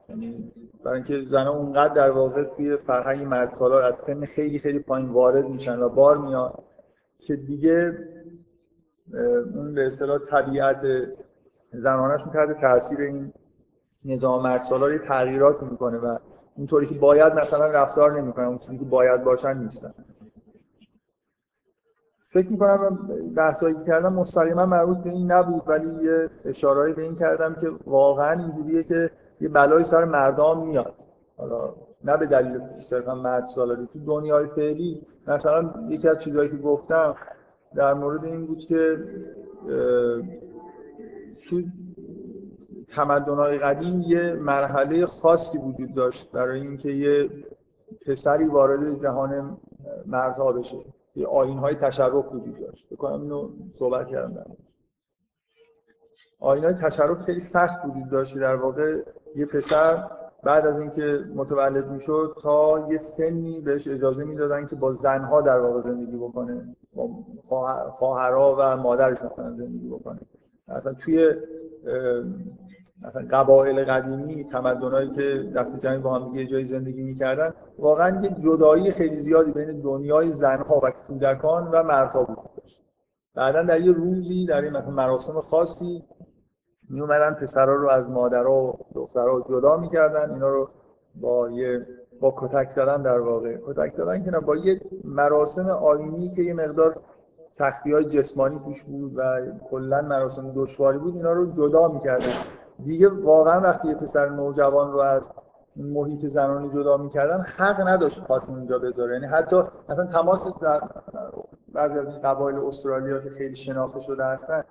یعنی 0.09 0.53
برای 0.85 0.97
اینکه 0.97 1.23
زنها 1.23 1.51
اونقدر 1.51 1.95
در 1.95 2.11
واقع 2.11 2.45
توی 2.45 2.77
فرهنگ 2.77 3.27
مرد 3.27 3.53
سالار 3.53 3.83
از 3.83 3.97
سن 3.97 4.25
خیلی 4.25 4.59
خیلی 4.59 4.79
پایین 4.79 5.09
وارد 5.09 5.49
میشن 5.49 5.79
و 5.79 5.89
بار 5.89 6.19
میاد 6.19 6.65
که 7.19 7.37
دیگه 7.37 7.99
اون 9.55 9.75
به 9.75 9.87
اصطلاح 9.87 10.19
طبیعت 10.19 10.83
زمانشون 11.73 12.33
تحت 12.33 12.61
تاثیر 12.61 13.01
این 13.01 13.33
نظام 14.05 14.43
مرد 14.43 14.63
سالار 14.63 14.99
تغییرات 14.99 15.63
می‌کنه 15.63 15.99
و 15.99 16.19
اونطوری 16.57 16.87
که 16.87 16.95
باید 16.95 17.33
مثلا 17.33 17.67
رفتار 17.67 18.21
نمی‌کنن 18.21 18.45
اون 18.45 18.59
چیزی 18.59 18.79
که 18.79 18.85
باید 18.85 19.25
باشن 19.25 19.59
نیستن. 19.59 19.95
فکر 22.27 22.49
می‌کنم 22.49 22.99
بحثایی 23.37 23.75
که 23.75 23.83
کردم 23.83 24.13
مستقیما 24.13 24.67
مربوط 24.67 24.99
به 24.99 25.11
این 25.11 25.33
نبود 25.33 25.63
ولی 25.67 26.05
یه 26.05 26.31
اشارهایی 26.45 26.95
به 26.95 27.03
این 27.03 27.15
کردم 27.15 27.55
که 27.55 27.71
واقعا 27.87 28.41
اینجوریه 28.43 28.83
که 28.83 29.11
یه 29.41 29.49
بلایی 29.49 29.85
سر 29.85 30.05
مردم 30.05 30.67
میاد. 30.67 30.95
حالا 31.37 31.75
نه 32.05 32.17
به 32.17 32.27
دلیل 32.27 32.61
صرفا 32.79 33.15
مرد 33.15 33.49
سالاری. 33.49 33.89
تو 33.93 33.99
دنیای 33.99 34.47
فعلی 34.47 35.07
مثلا 35.27 35.71
یکی 35.89 36.09
از 36.09 36.19
چیزهایی 36.19 36.49
که 36.49 36.57
گفتم 36.57 37.17
در 37.75 37.95
مورد 37.95 38.25
این 38.25 38.47
بود 38.47 38.59
که 38.59 38.99
تو 41.49 41.63
تمدن‌های 42.89 43.59
قدیم 43.59 44.01
یه 44.01 44.33
مرحله 44.33 45.07
خاصی 45.07 45.59
وجود 45.59 45.95
داشت 45.95 46.33
برای 46.33 46.61
اینکه 46.61 46.91
یه 46.91 47.31
پسری 48.07 48.45
وارد 48.45 49.03
جهان 49.03 49.59
مردها 50.07 50.53
بشه. 50.53 50.85
یه 51.17 51.27
آین 51.27 51.59
های 51.59 51.75
تشرف 51.75 52.35
وجود 52.35 52.61
داشت. 52.61 52.89
بکنم 52.91 53.23
اینو 53.23 53.51
صحبت 53.73 54.09
کردم 54.09 54.57
آین 56.41 56.65
های 56.65 56.75
تشرف 56.75 57.23
خیلی 57.23 57.41
سخت 57.41 57.85
وجود 57.85 58.11
داشت. 58.11 58.39
در 58.39 58.57
واقع 58.57 59.03
یه 59.37 59.47
پسر 59.47 60.11
بعد 60.43 60.67
از 60.67 60.79
اینکه 60.79 61.25
متولد 61.35 61.91
می‌شد 61.91 62.37
تا 62.43 62.89
یه 62.91 62.99
سنی 62.99 63.61
بهش 63.61 63.89
اجازه 63.89 64.25
می‌دادن 64.25 64.67
که 64.67 64.77
با 64.77 64.93
زنها 64.93 65.41
در 65.41 65.59
واقع 65.61 65.81
زندگی 65.81 66.17
بکنه. 66.17 66.77
با 66.93 67.09
خواهرها 67.93 68.57
و 68.59 68.77
مادرش 68.77 69.23
مثلا 69.23 69.51
زندگی 69.51 69.89
بکنه. 69.89 70.21
اصلا 70.71 70.95
توی 70.95 71.35
مثلا 73.03 73.27
قبایل 73.31 73.85
قدیمی 73.85 74.45
تمدنایی 74.45 75.11
که 75.11 75.53
دست 75.57 75.81
جمعی 75.81 75.99
با 75.99 76.19
هم 76.19 76.35
یه 76.37 76.47
جایی 76.47 76.65
زندگی 76.65 77.03
می‌کردن 77.03 77.53
واقعا 77.79 78.23
یه 78.23 78.31
جدایی 78.39 78.93
خیلی 78.93 79.19
زیادی 79.19 79.53
بین 79.53 79.81
دنیای 79.81 80.31
زنها 80.31 80.81
و 80.83 80.91
کودکان 80.91 81.69
و 81.69 81.83
مردها 81.83 82.53
داشت 82.57 82.83
بعدا 83.35 83.63
در 83.63 83.81
یه 83.81 83.93
روزی 83.93 84.47
در 84.47 84.61
این 84.61 84.73
مثلا 84.73 84.91
مراسم 84.91 85.41
خاصی 85.41 86.05
می 86.91 87.01
اومدن 87.01 87.35
پسرها 87.35 87.75
رو 87.75 87.89
از 87.89 88.11
مادرها 88.11 88.63
و 88.63 88.79
دخترها 88.95 89.45
جدا 89.49 89.77
می‌کردن 89.77 90.31
اینا 90.31 90.49
رو 90.49 90.71
با 91.15 91.51
یه 91.51 91.87
با 92.21 92.35
کتک 92.39 92.69
زدن 92.69 93.03
در 93.03 93.21
واقع. 93.21 93.57
کتک 93.67 93.95
زدن 93.95 94.25
که 94.25 94.31
با 94.31 94.57
یه 94.57 94.81
مراسم 95.05 95.69
آینی 95.69 96.29
که 96.29 96.43
یه 96.43 96.55
مقدار 96.55 97.01
سختی 97.61 97.93
های 97.93 98.05
جسمانی 98.05 98.61
توش 98.65 98.85
بود 98.85 99.13
و 99.17 99.23
کلا 99.71 100.03
مراسم 100.03 100.53
دشواری 100.55 100.99
بود 100.99 101.17
اینا 101.17 101.33
رو 101.33 101.53
جدا 101.53 101.89
می‌کردن. 101.89 102.33
دیگه 102.85 103.09
واقعا 103.09 103.61
وقتی 103.61 103.89
یه 103.89 103.95
پسر 103.95 104.29
نوجوان 104.29 104.93
رو 104.93 104.99
از 104.99 105.31
محیط 105.77 106.27
زنانی 106.27 106.71
جدا 106.71 106.97
می‌کردن 106.97 107.41
حق 107.41 107.89
نداشت 107.89 108.25
پاشون 108.25 108.55
اونجا 108.55 108.79
بذاره. 108.79 109.15
یعنی 109.15 109.27
حتی 109.27 109.63
مثلا 109.89 110.07
تماس 110.07 110.49
در 110.61 110.81
بعضی 111.73 111.99
از 111.99 112.21
قبایل 112.21 112.59
استرالیا 112.59 113.21
که 113.21 113.31
خیلی 113.31 113.55
شناخته 113.55 114.01
شده 114.01 114.25
هستن 114.25 114.65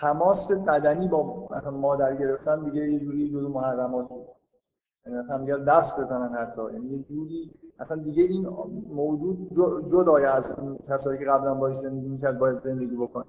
تماس 0.00 0.52
بدنی 0.52 1.08
با 1.08 1.48
مادر 1.72 2.16
گرفتن 2.16 2.64
دیگه 2.64 2.92
یه 2.92 3.00
جوری 3.00 3.32
جزو 3.32 3.48
محرمات 3.48 4.08
بود. 4.08 4.26
یعنی 5.06 5.64
دست 5.64 6.00
بزنن 6.00 6.34
حتی. 6.34 6.62
یعنی 6.72 6.86
یه 6.86 7.02
جوری 7.02 7.54
اصلا 7.78 8.02
دیگه 8.02 8.22
این 8.22 8.48
موجود 8.94 9.48
جدای 9.86 10.24
از 10.24 10.44
اون 10.58 10.78
کسایی 10.88 11.18
که 11.18 11.24
قبلا 11.24 11.54
باش 11.54 11.76
زندگی 11.76 12.08
می‌کرد 12.08 12.38
باید 12.38 12.60
زندگی 12.64 12.96
بکنه. 12.96 13.24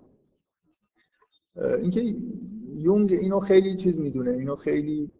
اینکه 1.82 2.16
یونگ 2.78 3.12
اینو 3.14 3.40
خیلی 3.40 3.76
چیز 3.76 4.00
می‌دونه 4.00 4.32
اینو 4.32 4.56
خیلی 4.56 5.12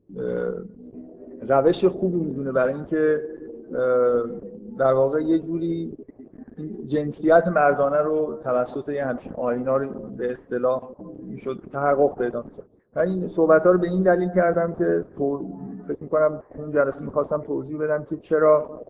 روش 1.50 1.86
خوبی 1.86 2.20
می‌دونه 2.20 2.52
برای 2.52 2.74
اینکه 2.74 3.22
در 4.80 4.94
واقع 4.94 5.22
یه 5.22 5.40
جوری 5.40 5.98
جنسیت 6.88 7.48
مردانه 7.48 7.98
رو 7.98 8.40
توسط 8.44 8.90
یه 8.90 9.06
همچین 9.06 9.34
آینا 9.34 9.78
رو 9.78 10.10
به 10.18 10.32
اصطلاح 10.32 10.96
می‌شد 11.24 11.62
تحقق 11.72 12.18
پیدا 12.18 12.42
می‌کرد. 12.42 12.66
من 12.96 13.08
این 13.08 13.28
صحبت 13.28 13.66
ها 13.66 13.72
رو 13.72 13.80
به 13.80 13.88
این 13.88 14.04
دلیل 14.04 14.30
کردم 14.30 14.74
که 14.74 15.06
فکر 15.88 15.98
می‌کنم 16.04 16.44
اون 16.58 16.72
جلسه 16.72 17.06
می‌خواستم 17.06 17.42
توضیح 17.42 17.80
بدم 17.80 18.04
که 18.04 18.18
چرا 18.18 18.82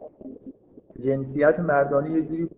جنسیت 1.05 1.59
مردانی 1.59 2.09
یه 2.09 2.21
جوری 2.21 2.49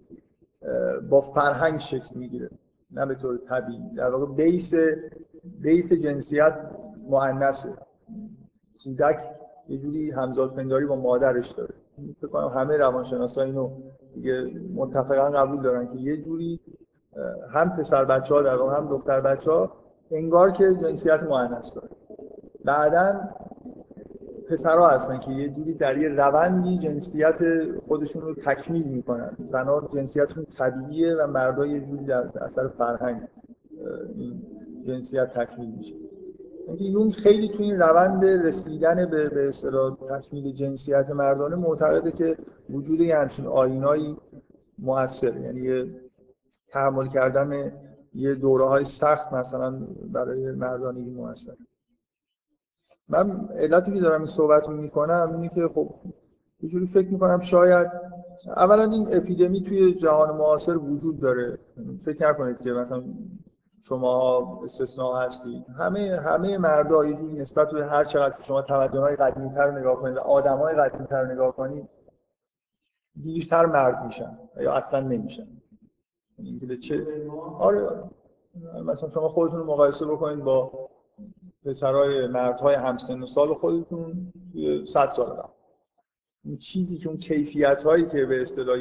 با 1.10 1.22
فرهنگ 1.22 1.80
شکل 1.80 2.16
می‌گیره. 2.16 2.50
نه 2.92 3.06
به 3.06 3.16
طور 3.16 3.38
طبیعی. 3.38 3.89
در 3.98 4.10
واقع 4.10 4.34
بیس 4.34 4.74
بیس 5.62 5.94
جنسیت 5.94 6.70
مؤنثه 7.10 7.70
کودک 8.84 9.20
یه 9.70 9.77
جوری 9.77 10.12
همزاد 10.12 10.56
پنداری 10.56 10.86
با 10.86 10.96
مادرش 10.96 11.51
داره. 11.51 11.74
فکر 12.22 12.27
کنم 12.27 12.48
همه 12.48 12.77
روانشناسا 12.77 13.42
اینو 13.42 13.70
دیگه 14.13 14.51
متفقا 14.75 15.32
قبول 15.32 15.62
دارن 15.62 15.88
که 15.88 15.98
یه 15.98 16.18
جوری 16.18 16.60
هم 17.54 17.70
پسر 17.70 18.06
بچه 18.06 18.36
ها 18.36 18.42
در 18.42 18.56
واقع 18.56 18.77
هم 18.77 18.89
دختر 18.89 19.22
بچه 19.22 19.51
ها 19.51 19.72
انگار 20.12 20.51
که 20.51 20.75
جنسیت 20.75 21.24
مؤنث 21.24 21.74
داره. 21.75 21.89
بعدا 22.66 23.20
پسرها 24.50 24.88
هستن 24.88 25.20
که 25.20 25.32
یه 25.32 25.50
جوری 25.50 25.74
در 25.74 25.98
یه 25.98 26.10
روندی 26.10 26.77
جنسیت 26.77 27.39
خودشون 27.88 28.22
رو 28.22 28.36
تکمیل 28.36 28.84
می‌کنن. 28.84 29.38
زنها 29.46 29.89
جنسیتشون 29.94 30.46
طبیعیه 30.46 31.16
و 31.16 31.27
مردها 31.27 31.66
یه 31.66 31.80
جوری 31.80 32.06
در 32.06 32.30
اثر 32.42 32.68
فرهنگ 32.68 33.27
جنسیت 34.88 35.34
تکمیل 35.34 35.70
میشه. 35.70 35.94
اینکه 36.68 36.84
یون 36.84 37.12
خیلی 37.12 37.50
تو 37.50 37.63
این 37.63 37.80
روند 37.80 38.25
رسیدن 38.25 39.06
به 39.06 39.30
به 39.30 39.48
اصطلاح 39.48 39.98
تکمیل 40.10 40.54
جنسیت 40.54 41.10
مردانه 41.10 41.56
معتقده 41.56 42.12
که 42.12 42.38
وجود 42.70 43.01
یه 43.01 43.18
همچین 43.18 43.46
آینایی 43.48 44.18
موثر 44.80 45.38
یعنی 45.38 45.62
یه 45.62 45.86
تحمل 46.70 47.08
کردن 47.08 47.72
یه 48.13 48.36
دوره 48.36 48.66
های 48.66 48.84
سخت 48.84 49.34
مثلا 49.34 49.88
برای 50.13 50.51
مردانگی 50.51 51.10
موثر 51.10 51.54
من 53.09 53.49
علتی 53.55 53.93
که 53.93 53.99
دارم 53.99 54.17
این 54.17 54.25
صحبت 54.25 54.67
رو 54.67 54.73
می‌کنم 54.73 55.29
اینه 55.35 55.49
که 55.49 55.67
خب 55.75 55.89
یه 56.61 56.69
جوری 56.69 56.85
فکر 56.85 57.07
می‌کنم 57.07 57.39
شاید 57.39 57.87
اولا 58.47 58.83
این 58.83 59.07
اپیدمی 59.11 59.61
توی 59.61 59.93
جهان 59.93 60.37
معاصر 60.37 60.77
وجود 60.77 61.19
داره. 61.19 61.59
فکر 62.05 62.29
نکنید 62.29 62.59
که 62.59 62.71
مثلا 62.71 63.03
شما 63.81 64.41
استثناء 64.63 65.25
هستید. 65.25 65.65
همه 65.79 66.21
همه 66.25 66.57
مردا 66.57 67.05
یه 67.05 67.15
جوری 67.15 67.33
نسبت 67.33 67.71
به 67.71 67.85
هر 67.85 68.03
چقدر 68.03 68.37
که 68.37 68.43
شما 68.43 68.61
تمدن‌های 68.61 69.15
قدیمی‌تر 69.15 69.65
رو 69.67 69.79
نگاه 69.79 69.95
کنید 69.95 70.17
آدم‌های 70.17 70.75
قدیمی‌تر 70.75 71.21
رو 71.21 71.31
نگاه 71.31 71.55
کنید 71.55 71.89
دیرتر 73.23 73.65
مرد 73.65 74.05
میشن 74.05 74.37
یا 74.61 74.73
اصلا 74.73 74.99
نمیشن. 74.99 75.47
یعنی 76.39 76.65
به 76.65 76.77
چه 76.77 77.07
آره 77.59 78.03
مثلا 78.85 79.09
شما 79.09 79.27
خودتون 79.27 79.59
رو 79.59 79.65
مقایسه 79.65 80.05
بکنید 80.05 80.43
با 80.43 80.89
پسرای 81.67 82.27
مردهای 82.27 82.75
همسن 82.75 83.25
سال 83.25 83.53
خودتون 83.53 84.33
100 84.86 85.12
سال 85.12 85.29
قبل 85.29 85.50
اون 86.45 86.57
چیزی 86.57 86.97
که 86.97 87.09
اون 87.09 87.17
کیفیت 87.17 87.83
هایی 87.83 88.05
که 88.05 88.25
به 88.25 88.41
اصطلاح 88.41 88.77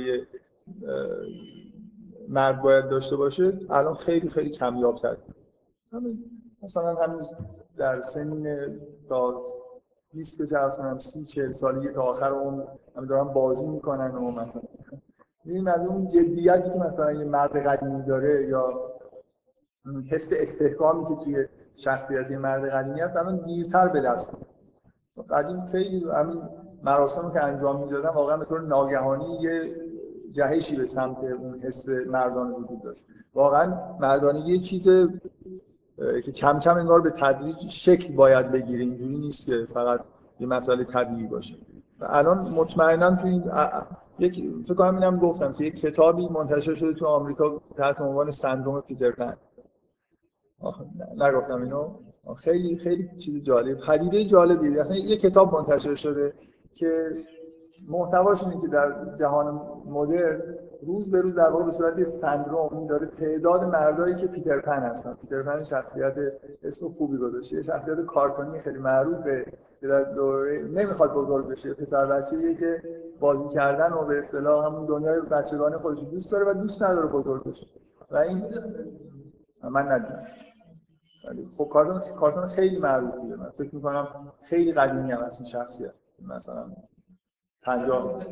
مرد 2.29 2.63
باید 2.63 2.89
داشته 2.89 3.17
باشه 3.17 3.59
الان 3.71 3.95
خیلی 3.95 4.29
خیلی 4.29 4.51
کمیاب 4.51 4.99
تر 4.99 5.17
مثلا 6.63 6.95
هنوز 6.95 7.35
در 7.77 8.01
سنین 8.01 8.69
تا 9.09 9.45
20 10.13 10.39
که 10.39 10.47
چه 10.47 10.57
کنم 10.77 10.99
30 10.99 11.25
40 11.25 11.51
سالی 11.51 11.93
تا 11.93 12.03
آخر 12.03 12.33
اون 12.33 12.67
هم 12.97 13.07
دارن 13.07 13.33
بازی 13.33 13.69
می‌کنن 13.69 14.11
و 14.15 14.31
مثلا. 14.31 14.63
این 15.45 15.69
از 15.69 15.87
اون 15.87 16.09
جدیتی 16.09 16.71
که 16.71 16.79
مثلا 16.79 17.13
یه 17.13 17.25
مرد 17.25 17.67
قدیمی 17.67 18.03
داره 18.03 18.49
یا 18.49 18.93
حس 20.11 20.33
استحکامی 20.33 21.05
که 21.05 21.25
توی 21.25 21.47
شخصیت 21.77 22.31
مرد 22.31 22.69
قدیمی 22.69 23.01
هست 23.01 23.17
الان 23.17 23.37
دیرتر 23.37 23.89
به 23.89 24.01
دست 24.01 24.37
قدیم 25.31 25.65
خیلی 25.65 26.07
همین 26.11 26.43
مراسم 26.83 27.33
که 27.33 27.45
انجام 27.45 27.81
می‌دادن 27.81 28.09
واقعا 28.09 28.37
به 28.37 28.45
طور 28.45 28.61
ناگهانی 28.61 29.39
یه 29.41 29.77
جهشی 30.33 30.77
به 30.77 30.87
سمت 30.87 31.25
اون 31.25 31.61
حس 31.61 31.89
مردان 31.89 32.53
وجود 32.53 32.83
داشت. 32.83 33.03
واقعا 33.35 33.75
مردانگی 34.01 34.53
یه 34.53 34.59
چیز 34.59 34.89
که 36.25 36.33
کم 36.33 36.59
کم 36.59 36.77
انگار 36.77 37.01
به 37.01 37.11
تدریج 37.11 37.69
شکل 37.69 38.15
باید 38.15 38.51
بگیره 38.51 38.81
اینجوری 38.85 39.19
نیست 39.19 39.47
که 39.47 39.67
فقط 39.75 40.01
یه 40.41 40.47
مسئله 40.47 40.85
طبیعی 40.85 41.27
باشه. 41.27 41.55
و 42.01 42.07
الان 42.09 42.39
مطمئنا 42.39 43.17
تو 43.17 43.27
این 43.27 43.45
یک 44.19 44.45
فکر 44.65 44.75
کنم 44.75 44.95
اینم 44.95 45.19
گفتم 45.19 45.53
که 45.53 45.65
یک 45.65 45.81
کتابی 45.81 46.29
منتشر 46.29 46.75
شده 46.75 46.93
تو 46.93 47.07
آمریکا 47.07 47.61
تحت 47.77 48.01
عنوان 48.01 48.31
سندروم 48.31 48.81
پیتر 48.81 49.11
پن. 49.11 49.37
نگفتم 51.17 51.63
اینو. 51.63 51.99
خیلی 52.37 52.79
خیلی 52.79 53.09
چیز 53.19 53.43
جالب. 53.43 53.79
پدیده 53.87 54.25
جالبی. 54.25 54.79
اصلا 54.79 54.97
یه 54.97 55.17
کتاب 55.17 55.55
منتشر 55.55 55.95
شده 55.95 56.33
که 56.75 57.11
محتواش 57.89 58.45
اینه 58.45 58.61
که 58.61 58.69
در 58.69 59.15
جهان 59.19 59.61
مدرن 59.87 60.41
روز 60.83 61.11
به 61.11 61.21
روز 61.21 61.35
در 61.35 61.51
واقع 61.51 61.65
به 61.65 61.71
صورت 61.71 62.05
سندروم 62.05 62.87
داره 62.87 63.07
تعداد 63.07 63.65
مردایی 63.65 64.15
که 64.15 64.27
پیتر 64.27 64.61
پن 64.61 64.83
هستن. 64.83 65.15
پیتر 65.15 65.43
پن 65.43 65.65
شخصیت 65.65 66.15
اسم 66.63 66.89
خوبی 66.89 67.17
گذاشته. 67.17 67.63
شخصیت 67.63 68.01
کارتونی 68.01 68.59
خیلی 68.59 68.79
معروفه 68.79 69.45
که 69.81 69.89
در 69.89 70.03
دوره 70.03 70.63
نمی‌خواد 70.63 71.15
بزرگ 71.15 71.47
بشه. 71.49 71.75
پسر 71.75 72.07
بچه‌ایه 72.07 72.55
که 72.55 72.83
بازی 73.21 73.49
کردن 73.49 73.93
و 73.93 74.05
به 74.05 74.19
اصطلاح 74.19 74.67
همون 74.67 74.87
دنیای 74.87 75.21
بچگانه 75.21 75.79
خودش 75.79 76.01
دوست 76.11 76.33
داره 76.33 76.51
و 76.51 76.55
دوست 76.55 76.83
نداره 76.83 77.07
بزرگ 77.07 77.45
بشه. 77.45 77.67
و 78.11 78.17
این 78.17 78.45
من 79.71 79.93
ندیدم 79.93 80.23
خب 81.57 81.69
کارتون 81.69 82.15
کارتون 82.15 82.47
خیلی 82.47 82.79
معروفیه. 82.79 83.37
من 83.37 83.51
فکر 83.51 83.75
می‌کنم 83.75 84.33
خیلی 84.43 84.73
قدیمی 84.73 85.13
هم 85.13 85.23
از 85.23 85.37
این 85.41 85.49
شخصیت 85.49 85.95
مثلا 86.29 86.67
پنجاه 87.63 88.25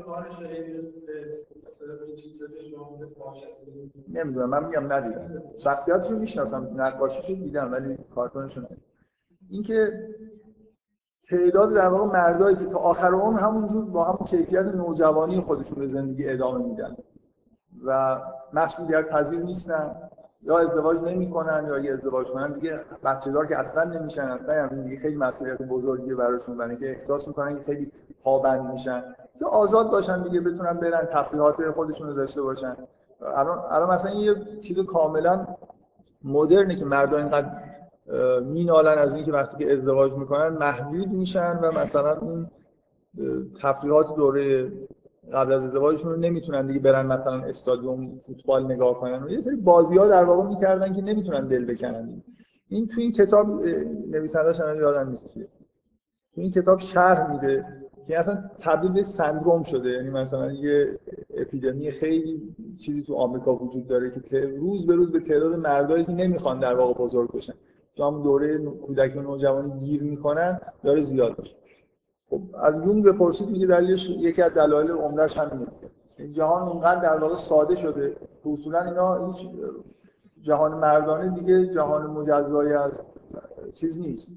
نمی‌دونم 4.08 4.50
من 4.50 4.66
میگم 4.66 4.92
ندیدم. 4.92 5.42
شخصیتشو 5.56 6.18
می‌شناسم 6.18 6.70
نقاشیشو 6.76 7.34
دیدم 7.34 7.72
ولی 7.72 7.98
کارتونشو 8.14 8.60
ندیدم. 8.60 8.82
اینکه 9.50 10.08
تعداد 11.28 11.74
در 11.74 11.88
واقع 11.88 12.12
مردایی 12.12 12.56
که 12.56 12.64
تا 12.64 12.78
آخر 12.78 13.14
عمر 13.14 13.40
همونجور 13.40 13.84
با 13.84 14.04
همون 14.04 14.26
کیفیت 14.26 14.64
نوجوانی 14.64 15.40
خودشون 15.40 15.78
به 15.78 15.86
زندگی 15.86 16.28
ادامه 16.28 16.64
میدن 16.64 16.96
و 17.84 18.20
مسئولیت 18.52 19.08
پذیر 19.08 19.40
نیستن. 19.40 20.10
یا 20.44 20.58
ازدواج 20.58 20.98
نمی‌کنن 20.98 21.66
یا 21.68 21.78
یه 21.78 21.92
ازدواج 21.92 22.26
کنن 22.26 22.52
دیگه 22.52 22.80
بچه 23.04 23.30
دار 23.30 23.46
که 23.46 23.58
اصلا 23.58 23.84
نمیشن 23.84 24.22
اصلا 24.22 24.54
هم 24.54 24.82
دیگه 24.82 24.96
خیلی 24.96 25.16
مسئولیت 25.16 25.62
بزرگی 25.62 26.14
براشون 26.14 26.56
برای 26.56 26.76
که 26.76 26.90
احساس 26.90 27.28
می‌کنن 27.28 27.54
که 27.54 27.62
خیلی 27.62 27.92
پابند 28.24 28.72
میشن. 28.72 29.04
که 29.38 29.46
آزاد 29.46 29.90
باشن 29.90 30.22
دیگه 30.22 30.40
بتونن 30.40 30.72
برن 30.72 31.06
تفریحات 31.06 31.70
خودشون 31.70 32.08
رو 32.08 32.14
داشته 32.14 32.42
باشن. 32.42 32.76
الان 33.20 33.58
الان 33.70 33.90
مثلا 33.90 34.10
یه 34.12 34.34
چیز 34.60 34.78
کاملا 34.78 35.46
مدرنه 36.24 36.76
که 36.76 36.84
مردم 36.84 37.16
اینقدر 37.16 37.50
مینالن 38.40 38.98
از 38.98 39.14
اینکه 39.14 39.32
وقتی 39.32 39.64
که 39.64 39.72
ازدواج 39.72 40.12
می‌کنن 40.12 40.48
محدود 40.48 41.08
میشن 41.08 41.58
و 41.58 41.72
مثلا 41.72 42.18
اون 42.18 42.50
تفریحات 43.62 44.14
دوره 44.16 44.72
قبل 45.32 45.52
از 45.52 45.64
ازدواجشون 45.64 46.10
رو 46.10 46.16
نمی‌تونن 46.16 46.66
دیگه 46.66 46.80
برن 46.80 47.06
مثلا 47.06 47.42
استادیوم 47.42 48.18
فوتبال 48.18 48.72
نگاه 48.72 49.00
کنن 49.00 49.22
و 49.22 49.30
یه 49.30 49.40
سری 49.40 49.56
بازی 49.56 49.96
ها 49.96 50.06
در 50.06 50.24
واقع 50.24 50.48
می‌کردن 50.48 50.92
که 50.92 51.02
نمی‌تونن 51.02 51.48
دل 51.48 51.64
بکنن. 51.64 52.06
دیگه. 52.06 52.22
این 52.68 52.86
تو 52.88 53.00
این 53.00 53.12
کتاب 53.12 53.46
نویسنده‌اش 54.10 54.60
الان 54.60 54.76
یادم 54.76 55.08
نیست 55.10 55.34
چیه 55.34 55.48
تو 56.34 56.40
این 56.40 56.50
کتاب 56.50 56.78
شرح 56.78 57.32
میده 57.32 57.64
که 58.06 58.18
اصلا 58.18 58.50
تبدیل 58.60 58.92
به 58.92 59.02
سندروم 59.02 59.62
شده. 59.62 59.88
یعنی 59.88 60.10
مثلا 60.10 60.52
یه 60.52 60.98
اپیدمی 61.36 61.90
خیلی 61.90 62.42
چیزی 62.84 63.02
تو 63.02 63.14
آمریکا 63.14 63.54
وجود 63.54 63.86
داره 63.86 64.10
که 64.10 64.40
روز 64.40 64.86
به 64.86 64.94
روز 64.94 65.12
به 65.12 65.20
تعداد 65.20 65.54
مردایی 65.54 66.04
که 66.04 66.12
نمی‌خوان 66.12 66.60
در 66.60 66.74
واقع 66.74 66.94
بزرگ 66.94 67.32
بشن. 67.32 67.54
تو 67.96 68.04
هم 68.04 68.22
دوره 68.22 68.58
کودکی 68.58 69.18
و 69.18 69.22
نوجوانی 69.22 69.78
گیر 69.78 70.02
می‌کنن 70.02 70.60
داره 70.82 71.02
زیاد 71.02 71.38
میشه. 71.38 71.54
خب 72.34 72.42
از 72.62 72.74
یونگ 72.74 73.04
بپرسید 73.04 73.50
میگه 73.50 73.66
دلیلش 73.66 74.08
یکی 74.08 74.42
از 74.42 74.54
دلایل 74.54 74.90
عمدهش 74.90 75.38
همینه. 75.38 75.66
این 76.18 76.32
جهان 76.32 76.68
اونقدر 76.68 77.00
در 77.00 77.18
واقع 77.18 77.34
ساده 77.34 77.74
شده 77.74 78.16
که 78.42 78.50
اصولا 78.52 78.80
اینا 78.80 79.26
هیچ 79.26 79.46
جهان 80.40 80.74
مردانه 80.74 81.28
دیگه 81.28 81.66
جهان 81.66 82.06
مجزایی 82.06 82.72
از 82.72 83.00
چیز 83.74 83.98
نیست. 83.98 84.28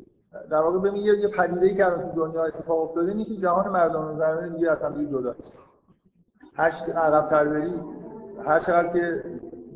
در 0.49 0.61
واقع 0.61 0.79
ببین 0.79 1.01
یه 1.01 1.27
پدیده‌ای 1.27 1.75
که 1.75 1.83
تو 1.83 2.11
دنیا 2.15 2.43
اتفاق 2.43 2.79
افتاده 2.79 3.11
اینه 3.11 3.23
که 3.23 3.35
جهان 3.35 3.71
مردانه 3.71 4.11
و 4.11 4.17
زنانه 4.17 4.49
دیگه 4.49 4.71
اصلا 4.71 4.89
دیگه 4.89 5.11
جدا 5.11 5.35
نیست. 5.39 5.57
هر 6.53 6.71
عقب 6.95 7.29
تر 7.29 7.45
بری 7.45 7.73
هر 8.45 8.59
چقدر 8.59 8.93
که 8.93 9.23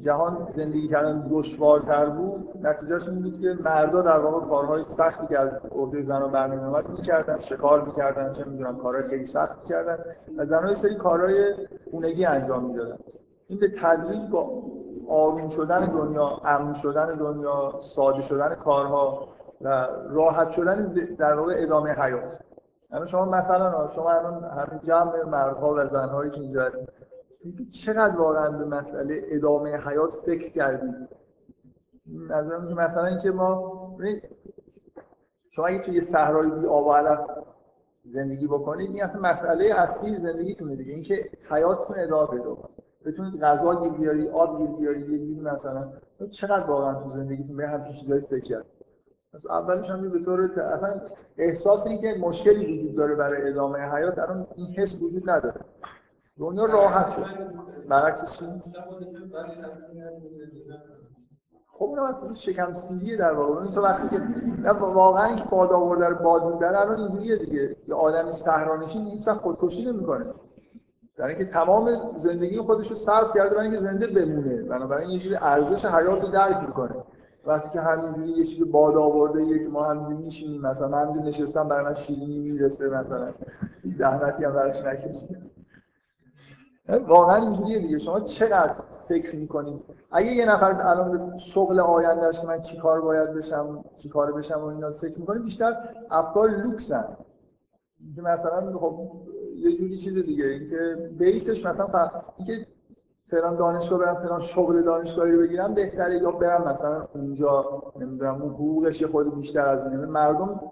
جهان 0.02 0.48
زندگی 0.50 0.88
کردن 0.88 1.28
دشوارتر 1.32 2.06
بود 2.06 2.50
نتیجهش 2.62 3.10
این 3.10 3.22
بود 3.22 3.38
که 3.38 3.58
مردا 3.64 4.02
در 4.02 4.20
واقع 4.20 4.48
کارهای 4.48 4.84
سختی 4.84 5.28
که 5.28 5.40
از 5.40 5.50
عهده 5.72 6.04
زنها 6.04 6.28
برنامه 6.28 6.90
می‌کردن 6.90 7.40
شکار 7.40 7.86
می‌کردن 7.86 8.32
چه 8.32 8.46
می‌دونم 8.46 8.78
کارهای 8.78 9.04
خیلی 9.04 9.26
سخت 9.26 9.58
می‌کردن 9.62 9.98
و 10.38 10.46
زنها 10.46 10.74
سری 10.74 10.96
کارهای 10.96 11.54
خونگی 11.92 12.26
انجام 12.26 12.66
می‌دادن. 12.66 12.98
این 13.48 13.60
به 13.60 13.72
تدریج 13.82 14.30
با 14.32 14.50
آروم 15.10 15.50
شدن 15.50 15.86
دنیا 15.86 16.28
امن 16.46 16.74
شدن 16.74 17.16
دنیا 17.16 17.74
ساده 17.80 18.22
شدن 18.22 18.56
کارها 18.56 19.28
و 19.62 19.88
راحت 20.10 20.50
شدن 20.50 20.94
در 21.20 21.34
واقع 21.34 21.54
ادامه 21.58 21.90
حیات. 21.90 22.40
یعنی 22.94 23.08
شما 23.08 23.26
مثلا 23.26 23.88
شما 23.88 24.12
الان 24.12 24.44
همین 24.44 24.80
جمع 24.84 25.24
مردها 25.24 25.74
و 25.74 25.88
زنهایی 25.88 26.32
که 26.32 26.42
اینجا 26.42 26.62
هستید 26.62 27.11
چقدر 27.70 28.18
واقعا 28.18 28.50
به 28.50 28.66
مسئله 28.66 29.22
ادامه 29.28 29.78
حیات 29.78 30.14
فکر 30.14 30.52
کردید 30.52 30.96
نظرم 32.08 32.74
مثلا 32.74 33.06
اینکه 33.06 33.32
ما 33.32 33.82
شما 35.50 35.66
اگه 35.66 35.80
توی 35.80 36.02
صحرای 36.02 36.50
بی 36.50 36.66
آب 36.66 36.88
و 36.88 36.92
علف 36.92 37.20
زندگی 38.06 38.48
بکنید 38.48 38.92
این 38.92 39.04
اصلا 39.04 39.22
مسئله 39.22 39.66
اصلی 39.76 40.16
زندگیتونه 40.16 40.76
دیگه. 40.76 40.94
اینکه 40.94 41.30
حیاتتون 41.50 42.00
ادامه 42.00 42.28
پیدا 42.28 42.58
بتونید 43.06 43.42
غذا 43.42 43.82
گیر 43.82 43.92
بیاری 43.92 44.30
آب 44.30 44.58
گیر 44.58 44.68
بیاری 44.68 45.34
یه 45.34 45.42
مثلا. 45.42 45.92
چقدر 46.32 46.66
واقعا 46.66 47.04
تو 47.04 47.12
زندگیتون 47.12 47.58
به 47.58 47.68
همچین 47.68 47.94
چیزایی 47.94 48.22
فکر 48.22 48.40
کرد 48.40 48.66
از 49.34 49.48
اولش 49.48 49.90
هم 49.90 50.10
به 50.10 50.20
طور 50.20 50.62
اصلا 50.62 51.02
احساس 51.38 51.88
این 51.88 52.02
که 52.02 52.14
مشکلی 52.20 52.74
وجود 52.74 52.96
داره 52.96 53.16
برای 53.16 53.50
ادامه 53.50 53.80
حیات 53.80 54.20
الان 54.20 54.48
این 54.56 54.68
حس 54.68 55.02
وجود 55.02 55.30
نداره. 55.30 55.62
دنیا 56.42 56.66
راحت 56.66 57.12
شد. 57.12 57.26
برعکسش 57.90 58.40
خب 61.68 61.86
اونم 61.86 62.04
از 62.04 62.42
شکم 62.42 62.74
سیریه 62.74 63.18
در 63.18 63.34
واقع. 63.34 63.62
این 63.62 63.72
تو 63.72 63.82
وقتی 63.82 64.18
که 64.18 64.24
واقعا 64.72 65.36
که 65.36 65.44
باد 65.52 65.72
آورده 65.72 66.06
رو 66.06 66.16
باد 66.16 66.54
می‌بره 66.54 66.82
الان 66.82 66.98
اینجوریه 66.98 67.36
دیگه. 67.36 67.76
یه 67.88 67.96
آدمی 67.96 68.32
صحرانشین 68.32 69.08
هیچ 69.08 69.28
وقت 69.28 69.42
خودکشی 69.42 69.86
نمی‌کنه. 69.86 70.26
در 71.18 71.26
اینکه 71.26 71.46
تمام 71.46 71.90
زندگی 72.16 72.58
خودش 72.58 72.90
رو 72.90 72.96
صرف 72.96 73.34
کرده 73.36 73.50
برای 73.50 73.62
اینکه 73.62 73.78
زنده 73.78 74.08
بمونه. 74.08 74.62
بنابراین 74.64 75.10
یه 75.10 75.20
جوری 75.20 75.36
ارزش 75.36 75.86
حیات 75.86 76.22
رو 76.22 76.28
درک 76.28 76.68
می‌کنه. 76.68 76.96
وقتی 77.46 77.70
که 77.70 77.82
همینجوری 77.82 78.30
یه 78.30 78.44
چیز 78.44 78.72
باد 78.72 78.96
آورده 78.96 79.44
یه 79.46 79.60
که 79.60 79.70
ما 79.70 79.84
همینجوری 79.84 80.18
میشینیم. 80.18 80.62
مثلا 80.62 80.88
من 80.88 81.24
نشستم 81.24 81.68
برای 81.68 81.86
من 81.86 81.96
شیرینی 81.96 82.40
می‌رسه 82.40 82.90
مثلا. 82.90 83.34
زحمتی 83.86 84.44
هم 84.44 84.54
براش 84.54 84.82
نکشیدم. 84.86 85.51
واقعا 86.98 87.36
اینجوریه 87.36 87.80
دیگه. 87.80 87.98
شما 87.98 88.20
چقدر 88.20 88.76
فکر 89.08 89.36
می‌کنید 89.36 89.82
اگه 90.12 90.32
یه 90.32 90.46
نفر 90.46 90.78
الان 90.80 91.12
به 91.12 91.38
شغل 91.38 91.80
آیندهش 91.80 92.40
که 92.40 92.48
من 92.48 92.62
چیکار 92.62 93.02
باید 93.02 93.34
بشم 93.34 93.84
چیکار 93.98 94.32
بشم 94.32 94.62
و 94.62 94.66
اینا 94.66 94.92
فکر 94.92 95.20
می‌کنید 95.20 95.44
بیشتر 95.44 95.76
افکار 96.12 96.50
لوکسن. 96.50 97.18
که 98.16 98.22
مثلا 98.22 98.78
خب 98.78 99.12
یه 99.56 99.78
جوری 99.78 99.98
چیز 99.98 100.18
دیگه 100.18 100.46
اینکه 100.46 101.10
بیسش 101.18 101.66
مثلا 101.66 102.12
اینکه 102.38 102.68
فلان 103.28 103.56
دانشگاه 103.56 104.00
برم 104.00 104.16
فلان 104.16 104.42
شغل 104.42 104.82
دانشگاهی 104.82 105.32
رو 105.32 105.42
بگیرم 105.42 105.74
بهتره 105.74 106.18
یا 106.18 106.32
برم 106.32 106.64
مثلا 106.64 107.08
اونجا 107.16 107.84
نمی‌دونم 108.00 108.42
اون 108.42 108.52
حقوقش 108.52 109.04
خود 109.04 109.36
بیشتر 109.36 109.68
از 109.68 109.86
اینه. 109.86 110.06
مردم 110.06 110.72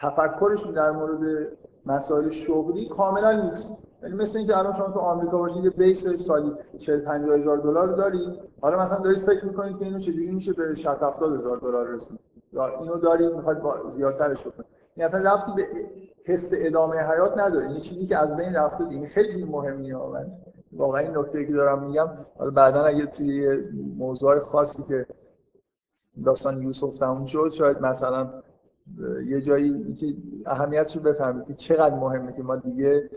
تفکرشون 0.00 0.72
در 0.72 0.90
مورد 0.90 1.48
مسائل 1.86 2.28
شغلی 2.28 2.88
کاملا 2.88 3.32
نیست 3.32 3.72
یعنی 4.02 4.14
مثل 4.14 4.38
اینکه 4.38 4.58
الان 4.58 4.72
شما 4.72 4.88
تو 4.88 4.98
آمریکا 4.98 5.38
باشید 5.38 5.64
یه 5.64 5.70
بیس 5.70 6.06
سالی 6.06 6.52
40 6.78 7.00
50 7.00 7.36
هزار 7.36 7.58
دلار 7.58 7.88
دارید 7.88 8.40
حالا 8.60 8.78
مثلا 8.78 8.98
دارید 8.98 9.18
فکر 9.18 9.44
می‌کنید 9.44 9.78
که 9.78 9.84
اینو 9.84 9.98
چجوری 9.98 10.30
میشه 10.30 10.52
به 10.52 10.74
60 10.74 11.02
70 11.02 11.40
هزار 11.40 11.58
دلار 11.58 11.86
رسون 11.86 12.18
یا 12.52 12.66
اینو 12.66 12.96
دارید 12.96 13.32
می‌خواید 13.32 13.58
زیادترش 13.88 14.40
بکنید. 14.40 14.66
این 14.96 15.06
اصلا 15.06 15.20
رفتی 15.20 15.52
به 15.56 15.66
حس 16.24 16.50
ادامه 16.54 16.96
حیات 16.96 17.38
نداره. 17.38 17.72
یه 17.72 17.78
چیزی 17.78 18.06
که 18.06 18.16
از 18.16 18.36
بین 18.36 18.54
رفته 18.54 18.84
دیگه 18.84 19.06
خیلی 19.06 19.32
چیز 19.32 19.44
مهمیه. 19.48 19.96
من 19.96 20.26
واقعا 20.72 21.00
این 21.00 21.18
نکته 21.18 21.46
که 21.46 21.52
دارم 21.52 21.82
میگم 21.82 22.08
حالا 22.38 22.50
بعدا 22.50 22.84
اگه 22.84 23.06
توی 23.06 23.58
موضوع 23.98 24.38
خاصی 24.38 24.82
که 24.82 25.06
داستان 26.24 26.62
یوسف 26.62 26.98
تموم 26.98 27.24
شد 27.24 27.50
شاید 27.52 27.80
مثلا 27.80 28.28
یه 29.26 29.40
جایی 29.40 29.94
که 29.94 30.16
اهمیتش 30.46 30.96
رو 30.96 31.02
بفهمید 31.02 31.46
که 31.46 31.54
چقدر 31.54 31.94
مهمه 31.94 32.32
که 32.32 32.42
ما 32.42 32.56
دیگه 32.56 33.10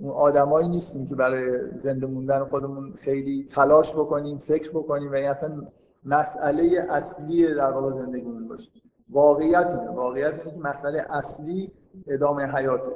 اون 0.00 0.10
آدمایی 0.10 0.68
نیستیم 0.68 1.08
که 1.08 1.14
برای 1.14 1.70
زنده 1.78 2.06
موندن 2.06 2.44
خودمون 2.44 2.92
خیلی 2.92 3.46
تلاش 3.50 3.94
بکنیم 3.94 4.38
فکر 4.38 4.70
بکنیم 4.70 5.12
و 5.12 5.14
این 5.14 5.26
اصلا 5.26 5.66
مسئله 6.04 6.86
اصلی 6.90 7.54
در 7.54 7.70
واقع 7.70 7.92
زندگیمون 7.92 8.48
باشه. 8.48 8.68
واقعیت 9.10 9.74
اینه. 9.80 9.90
واقعیت 9.90 10.32
اینه 10.32 10.50
که 10.50 10.60
مسئله 10.60 11.06
اصلی 11.10 11.72
ادامه 12.06 12.44
حیاته. 12.44 12.90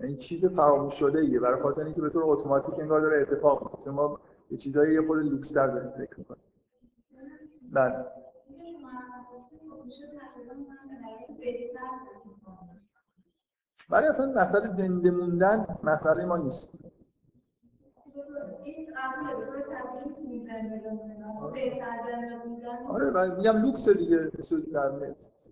این 0.00 0.16
چیز 0.16 0.46
فراموش 0.46 0.94
شده 0.94 1.18
ایه 1.18 1.40
برای 1.40 1.60
خاطر 1.60 1.84
اینکه 1.84 2.00
به 2.00 2.10
طور 2.10 2.22
اتوماتیک 2.26 2.74
انگار 2.78 3.00
داره 3.00 3.22
اتفاق 3.22 3.62
میفته 3.62 3.90
ما 3.90 4.20
به 4.50 4.56
چیزایی 4.56 4.94
یه 4.94 5.02
خورده 5.02 5.28
لوکس 5.28 5.54
در 5.54 5.66
داریم 5.66 5.90
فکر 5.90 6.18
می‌کنیم. 6.18 6.42
بله. 7.72 8.04
ولی 13.90 14.06
اصلا 14.06 14.32
مسئله 14.36 14.68
زنده 14.68 15.10
موندن 15.10 15.66
مسئله 15.84 16.24
ما 16.24 16.36
نیست. 16.36 16.72
آره 22.88 23.36
میگم 23.36 23.56
لوکس 23.62 23.88
دیگه 23.88 24.30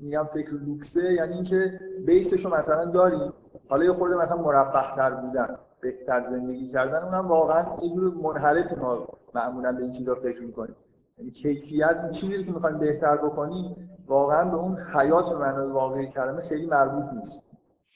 میگم 0.01 0.25
فکر 0.25 0.51
لوکسه 0.53 1.13
یعنی 1.13 1.35
اینکه 1.35 1.81
بیسش 2.07 2.45
رو 2.45 2.55
مثلا 2.55 2.85
داریم 2.85 3.33
حالا 3.69 3.85
یه 3.85 3.93
خورده 3.93 4.17
مثلا 4.17 4.37
مرفه 4.37 4.97
تر 4.97 5.15
بودن 5.15 5.59
بهتر 5.81 6.23
زندگی 6.23 6.69
کردن 6.69 7.03
اونم 7.03 7.29
واقعا 7.29 7.77
یه 7.83 7.95
جور 7.95 8.15
منحرف 8.15 8.79
ما 8.79 9.09
معمولا 9.35 9.73
به 9.73 9.83
این 9.83 9.93
چیزا 9.93 10.15
فکر 10.15 10.43
می‌کنیم. 10.43 10.77
یعنی 11.19 11.31
کیفیت 11.31 12.11
چیزی 12.11 12.45
که 12.45 12.53
می‌خوایم 12.53 12.79
بهتر 12.79 13.17
بکنیم 13.17 13.91
واقعا 14.07 14.51
به 14.51 14.57
اون 14.57 14.79
حیات 14.79 15.33
معنای 15.33 15.67
واقعی 15.67 16.07
کلمه 16.07 16.41
خیلی 16.41 16.67
مربوط 16.67 17.05
نیست. 17.15 17.48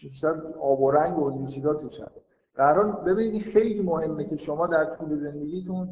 بیشتر 0.09 0.43
آب 0.61 0.81
و 0.81 0.91
رنگ 0.91 1.19
و 1.19 1.33
این 1.33 1.47
چیزا 1.47 1.75
توش 1.75 2.01
هست. 2.01 2.25
در 2.55 2.83
ببینید 2.83 3.43
خیلی 3.43 3.83
مهمه 3.83 4.25
که 4.25 4.37
شما 4.37 4.67
در 4.67 4.85
طول 4.85 5.17
زندگیتون 5.17 5.89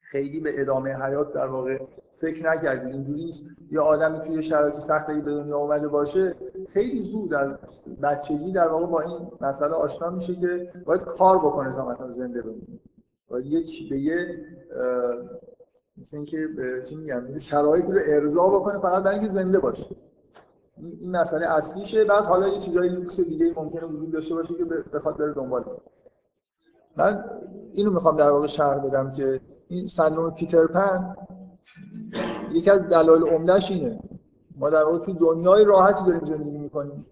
خیلی 0.00 0.40
به 0.40 0.60
ادامه 0.60 0.94
حیات 0.94 1.32
در 1.32 1.46
واقع 1.46 1.78
فکر 2.16 2.50
نکردید. 2.50 2.92
اینجوری 2.92 3.24
نیست. 3.24 3.44
یه 3.70 3.80
آدمی 3.80 4.20
توی 4.20 4.42
شرایط 4.42 4.74
سختی 4.74 5.20
به 5.20 5.30
دنیا 5.30 5.56
اومده 5.56 5.88
باشه 5.88 6.34
خیلی 6.68 7.02
زود 7.02 7.34
از 7.34 7.48
بچگی 8.02 8.52
در 8.52 8.68
واقع 8.68 8.86
با 8.86 9.00
این 9.00 9.28
مسئله 9.40 9.72
آشنا 9.72 10.10
میشه 10.10 10.34
که 10.34 10.72
باید 10.84 11.00
کار 11.00 11.38
بکنه 11.38 11.72
تا 11.72 11.88
مثلا 11.88 12.12
زنده 12.12 12.42
بمونه. 12.42 12.80
باید 13.28 13.46
یه 13.46 13.62
چی 13.62 13.88
به 13.88 14.00
یه 14.00 14.44
مثل 15.98 16.16
اینکه 16.16 16.48
چی 16.88 16.96
میگم 16.96 17.38
شرایطی 17.38 17.92
رو 17.92 17.98
ارضا 18.06 18.48
بکنه 18.48 18.78
فقط 18.78 19.02
برای 19.02 19.18
اینکه 19.18 19.32
زنده 19.32 19.58
باشه. 19.58 19.86
این 20.76 21.10
مسئله 21.10 21.46
اصلیشه. 21.46 22.04
بعد 22.04 22.24
حالا 22.24 22.48
یه 22.48 22.60
چیزای 22.60 22.88
لوکس 22.88 23.20
دیگه 23.20 23.52
ممکنه 23.56 23.84
وجود 23.84 24.12
داشته 24.12 24.34
باشه 24.34 24.54
که 24.54 24.64
بخواد 24.64 25.16
بره 25.16 25.32
دنبال. 25.32 25.64
من 26.96 27.24
اینو 27.72 27.90
می‌خوام 27.90 28.16
در 28.16 28.30
واقع 28.30 28.46
شرح 28.46 28.78
بدم 28.78 29.12
که 29.16 29.40
این 29.68 29.86
سندروم 29.86 30.34
پیتر 30.34 30.66
پن 30.66 31.16
یکی 32.52 32.70
از 32.70 32.80
دلایل 32.80 33.22
عمدهش 33.22 33.70
اینه. 33.70 34.00
ما 34.56 34.70
در 34.70 34.84
واقع 34.84 34.98
تو 34.98 35.12
دنیای 35.12 35.64
راحتی 35.64 36.04
داریم 36.04 36.24
زندگی 36.24 36.58
می‌کنیم. 36.58 37.06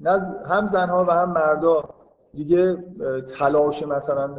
نه 0.00 0.36
هم 0.46 0.68
زنها 0.68 1.04
و 1.04 1.10
هم 1.10 1.32
مردا 1.32 1.84
دیگه 2.34 2.84
تلاش 3.38 3.82
مثلا 3.82 4.34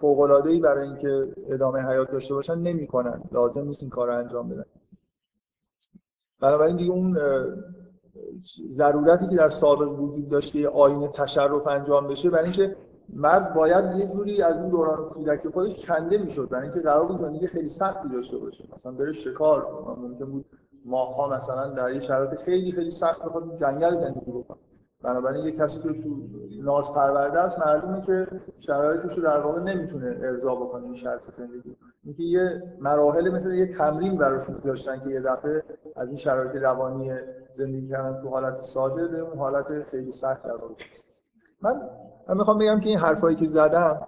فوق 0.00 0.20
العاده 0.20 0.50
ای 0.50 0.60
برای 0.60 0.88
اینکه 0.88 1.32
ادامه 1.48 1.80
حیات 1.80 2.10
داشته 2.10 2.34
باشن 2.34 2.58
نمی‌کنن. 2.58 3.22
لازم 3.32 3.64
نیست 3.64 3.82
این 3.82 3.90
کار 3.90 4.10
انجام 4.10 4.48
بدن. 4.48 4.64
بنابراین 6.40 6.76
دیگه 6.76 6.92
اون 6.92 7.18
ضرورتی 8.70 9.28
که 9.28 9.36
در 9.36 9.48
سابق 9.48 10.00
وجود 10.00 10.28
داشت 10.28 10.52
که 10.52 10.68
آینه 10.68 11.08
تشرف 11.08 11.66
انجام 11.66 12.08
بشه 12.08 12.30
برای 12.30 12.44
اینکه 12.44 12.76
مرد 13.12 13.54
باید 13.54 13.96
یه 13.96 14.06
جوری 14.06 14.42
از 14.42 14.56
اون 14.56 14.68
دوران 14.68 15.08
کودکی 15.08 15.48
خودش 15.48 15.86
کنده 15.86 16.18
می‌شد 16.18 16.48
برای 16.48 16.62
اینکه 16.62 16.80
قرار 16.80 17.06
بود 17.06 17.16
زندگی 17.16 17.46
خیلی 17.46 17.68
سختی 17.68 18.08
داشته 18.08 18.38
باشه. 18.38 18.64
مثلا 18.74 18.92
بره 18.92 19.12
شکار 19.12 19.66
ممکن 19.98 20.24
بود 20.24 20.44
ماها 20.84 21.36
مثلا 21.36 21.66
در 21.66 21.92
یه 21.92 22.00
شرایط 22.00 22.34
خیلی 22.34 22.72
خیلی 22.72 22.90
سخت 22.90 23.22
بخواد 23.22 23.56
جنگل 23.56 23.94
زندگی 23.94 24.30
بکنه. 24.30 24.58
بنابراین 25.06 25.44
یه 25.44 25.52
کسی 25.52 25.82
که 25.82 26.02
تو 26.02 26.16
ناز 26.62 26.92
پرورده 26.94 27.38
است 27.38 27.58
معلومه 27.58 28.06
که 28.06 28.26
شرایطش 28.58 29.18
رو 29.18 29.22
در 29.22 29.40
واقع 29.40 29.60
نمی‌تونه 29.60 30.18
ارضا 30.22 30.54
بکنه 30.54 30.84
این 30.84 30.94
شرط 30.94 31.22
زندگی. 31.36 31.76
اینکه 32.04 32.22
یه 32.22 32.62
مراحل 32.80 33.30
مثل 33.30 33.54
یه 33.54 33.66
تمرین 33.66 34.18
براش 34.18 34.48
میذاشتن 34.48 35.00
که 35.00 35.10
یه 35.10 35.20
دفعه 35.20 35.62
از 35.96 36.08
این 36.08 36.16
شرایط 36.16 36.54
روانی 36.54 37.12
زندگی 37.52 37.88
کردن 37.88 38.22
تو 38.22 38.28
حالت 38.28 38.60
ساده 38.60 39.08
به 39.08 39.20
اون 39.20 39.38
حالت 39.38 39.82
خیلی 39.82 40.12
سخت 40.12 40.42
در 40.42 40.56
واقع 40.56 40.74
من 41.62 41.80
من 42.28 42.36
می‌خوام 42.36 42.58
بگم 42.58 42.80
که 42.80 42.88
این 42.88 42.98
حرفایی 42.98 43.36
که 43.36 43.46
زدم 43.46 44.06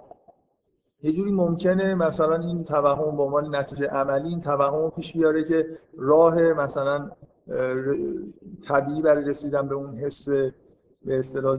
یه 1.03 1.13
جوری 1.13 1.33
ممکنه 1.33 1.95
مثلا 1.95 2.37
این 2.37 2.65
توهم 2.65 3.17
به 3.17 3.23
عنوان 3.23 3.57
نتیجه 3.57 3.87
عملی 3.87 4.29
این 4.29 4.41
توهم 4.41 4.91
پیش 4.91 5.13
بیاره 5.13 5.45
که 5.45 5.67
راه 5.99 6.41
مثلا 6.53 7.11
طبیعی 8.69 9.03
برای 9.03 9.25
رسیدن 9.25 9.69
به 9.69 9.75
اون 9.75 9.97
حس 9.99 10.29
به 11.05 11.19
اصطلاح 11.19 11.59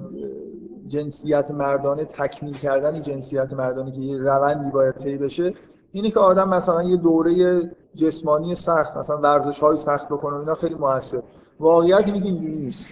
جنسیت 0.87 1.51
مردانه 1.51 2.05
تکمیل 2.05 2.57
کردن 2.57 3.01
جنسیت 3.01 3.53
مردانه 3.53 3.91
که 3.91 4.01
یه 4.01 4.17
روندی 4.17 4.71
باید 4.71 4.95
طی 4.95 5.17
بشه 5.17 5.53
اینه 5.91 6.09
که 6.09 6.19
آدم 6.19 6.49
مثلا 6.49 6.83
یه 6.83 6.97
دوره 6.97 7.61
جسمانی 7.95 8.55
سخت 8.55 8.97
مثلا 8.97 9.17
ورزش 9.17 9.59
های 9.59 9.77
سخت 9.77 10.09
بکنه 10.09 10.39
اینا 10.39 10.55
خیلی 10.55 10.75
موثر. 10.75 11.21
واقعیت 11.59 12.05
اینه 12.05 12.19
که 12.19 12.25
اینجوری 12.25 12.55
نیست. 12.55 12.89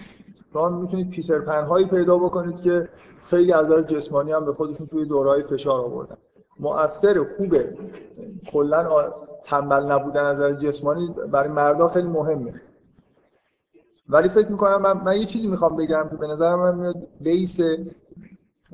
شما 0.53 0.69
می‌تونید 0.69 1.09
پیتر 1.09 1.39
پن 1.39 1.65
هایی 1.65 1.85
پیدا 1.85 2.17
بکنید 2.17 2.61
که 2.61 2.89
خیلی 3.23 3.53
از 3.53 3.67
جسمانی 3.67 4.31
هم 4.31 4.45
به 4.45 4.53
خودشون 4.53 4.87
توی 4.87 5.05
دورهای 5.05 5.43
فشار 5.43 5.79
آوردن. 5.79 6.17
مؤثر 6.59 7.23
خوبه. 7.37 7.77
کلا 8.51 9.13
تنبل 9.45 9.91
نبودن 9.91 10.25
از 10.25 10.35
نظر 10.35 10.53
جسمانی 10.53 11.15
برای 11.31 11.49
مردا 11.49 11.87
خیلی 11.87 12.07
مهمه. 12.07 12.53
ولی 14.09 14.29
فکر 14.29 14.51
می‌کنم 14.51 14.81
من, 14.81 15.03
من 15.03 15.17
یه 15.17 15.25
چیزی 15.25 15.47
می‌خوام 15.47 15.75
بگم 15.75 16.07
که 16.09 16.15
به 16.15 16.27
نظرم 16.27 16.59
من 16.59 16.79
میاد 16.79 17.07
بیس 17.21 17.59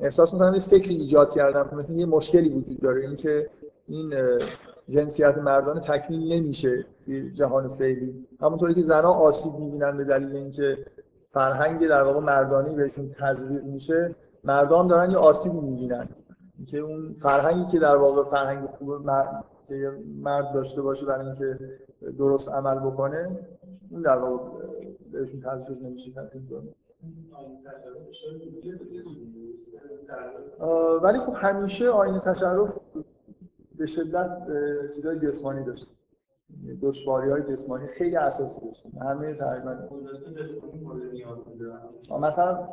احساس 0.00 0.32
می‌کنم 0.32 0.54
یه 0.54 0.60
فکری 0.60 0.94
ایجاد 0.94 1.30
کردم 1.34 1.68
که 1.70 1.76
مثلا 1.76 1.96
یه 1.96 2.06
مشکلی 2.06 2.48
وجود 2.48 2.80
داره 2.80 3.00
اینکه 3.00 3.50
این 3.88 4.14
جنسیت 4.88 5.38
مردانه 5.38 5.80
تکمیل 5.80 6.32
نمیشه 6.32 6.86
جهان 7.34 7.68
فعلی. 7.68 8.26
همونطوری 8.40 8.74
که 8.74 8.82
زنها 8.82 9.12
آسیب 9.12 9.54
می‌بینن 9.54 9.96
به 9.96 10.04
دلیل 10.04 10.36
اینکه 10.36 10.78
فرهنگ 11.32 11.88
در 11.88 12.02
واقع 12.02 12.20
مردانی 12.20 12.74
بهشون 12.74 13.14
تزریق 13.20 13.64
میشه 13.64 14.14
مردان 14.44 14.86
دارن 14.86 15.10
یه 15.10 15.16
آسیبی 15.16 15.60
می‌بینن. 15.60 16.08
که 16.66 16.78
اون 16.78 17.16
فرهنگی 17.22 17.66
که 17.72 17.78
در 17.78 17.96
واقع 17.96 18.30
فرهنگ 18.30 18.66
خوب 18.66 18.92
مرد 18.92 19.44
که 19.68 19.92
مرد 20.22 20.52
داشته 20.54 20.82
باشه 20.82 21.06
برای 21.06 21.26
اینکه 21.26 21.58
درست 22.18 22.48
عمل 22.48 22.78
بکنه 22.78 23.38
اون 23.90 24.02
در 24.02 24.18
واقع 24.18 24.50
بهشون 25.14 25.40
تزریق 25.40 25.82
نمیشه 25.82 26.10
ولی 31.02 31.18
خب 31.18 31.32
همیشه 31.36 31.88
آینه 31.88 32.20
تشرف 32.20 32.80
به 33.76 33.86
شدت 33.86 34.46
چیزای 34.94 35.18
جسمانی 35.18 35.64
داشت. 35.64 35.90
دشواری 36.82 37.30
های 37.30 37.42
جسمانی 37.42 37.86
خیلی 37.86 38.16
اساسی 38.16 38.60
داشت. 38.60 38.86
همه 39.00 39.34
تقریبا. 39.34 39.78
مثلا 42.20 42.68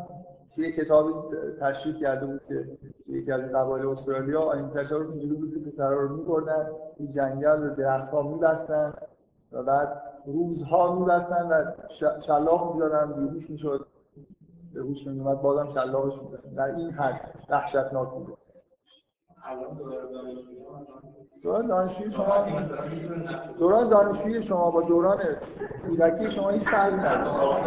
توی 0.56 0.72
کتابی 0.72 1.14
تشریح 1.60 1.96
کرده 1.96 2.26
بود 2.26 2.42
که 2.44 2.78
یکی 3.08 3.32
از 3.32 3.42
قبایل 3.42 3.86
استرالیا 3.88 4.42
آین 4.42 4.70
تشرف 4.70 5.10
اینجوری 5.10 5.36
بود 5.36 5.54
که 5.54 5.60
پسرها 5.60 6.00
رو 6.00 6.18
میبردن 6.18 6.68
توی 6.98 7.08
جنگل 7.08 7.58
به 7.58 7.70
درختها 7.70 8.22
میبستن 8.22 8.94
و 9.52 9.64
بعد 9.64 10.02
روزها 10.26 10.96
میبستن 10.96 11.48
و 11.48 11.72
شلاق 12.20 12.74
می‌دادن 12.74 13.14
بیهوش 13.14 13.50
می‌شد 13.50 13.88
به 14.74 14.82
هوش 14.82 15.08
نمیومد 15.08 15.42
بازم 15.42 15.70
شلاقش 15.70 16.22
میزن 16.22 16.54
در 16.58 16.76
این 16.76 16.92
حد 16.92 17.34
وحشتناک 17.50 18.10
بود 18.10 18.38
دوران 21.44 21.68
دانشجویی 21.68 22.12
شما 22.12 22.46
دوران 23.60 23.90
دانشجویی 23.90 24.42
شما 24.42 24.72
با 24.72 24.82
دوران 24.82 25.20
کودکی 25.86 26.32
شما 26.32 26.50
هیچ 26.50 26.64
فرقی 26.64 26.96
نداره 26.96 27.62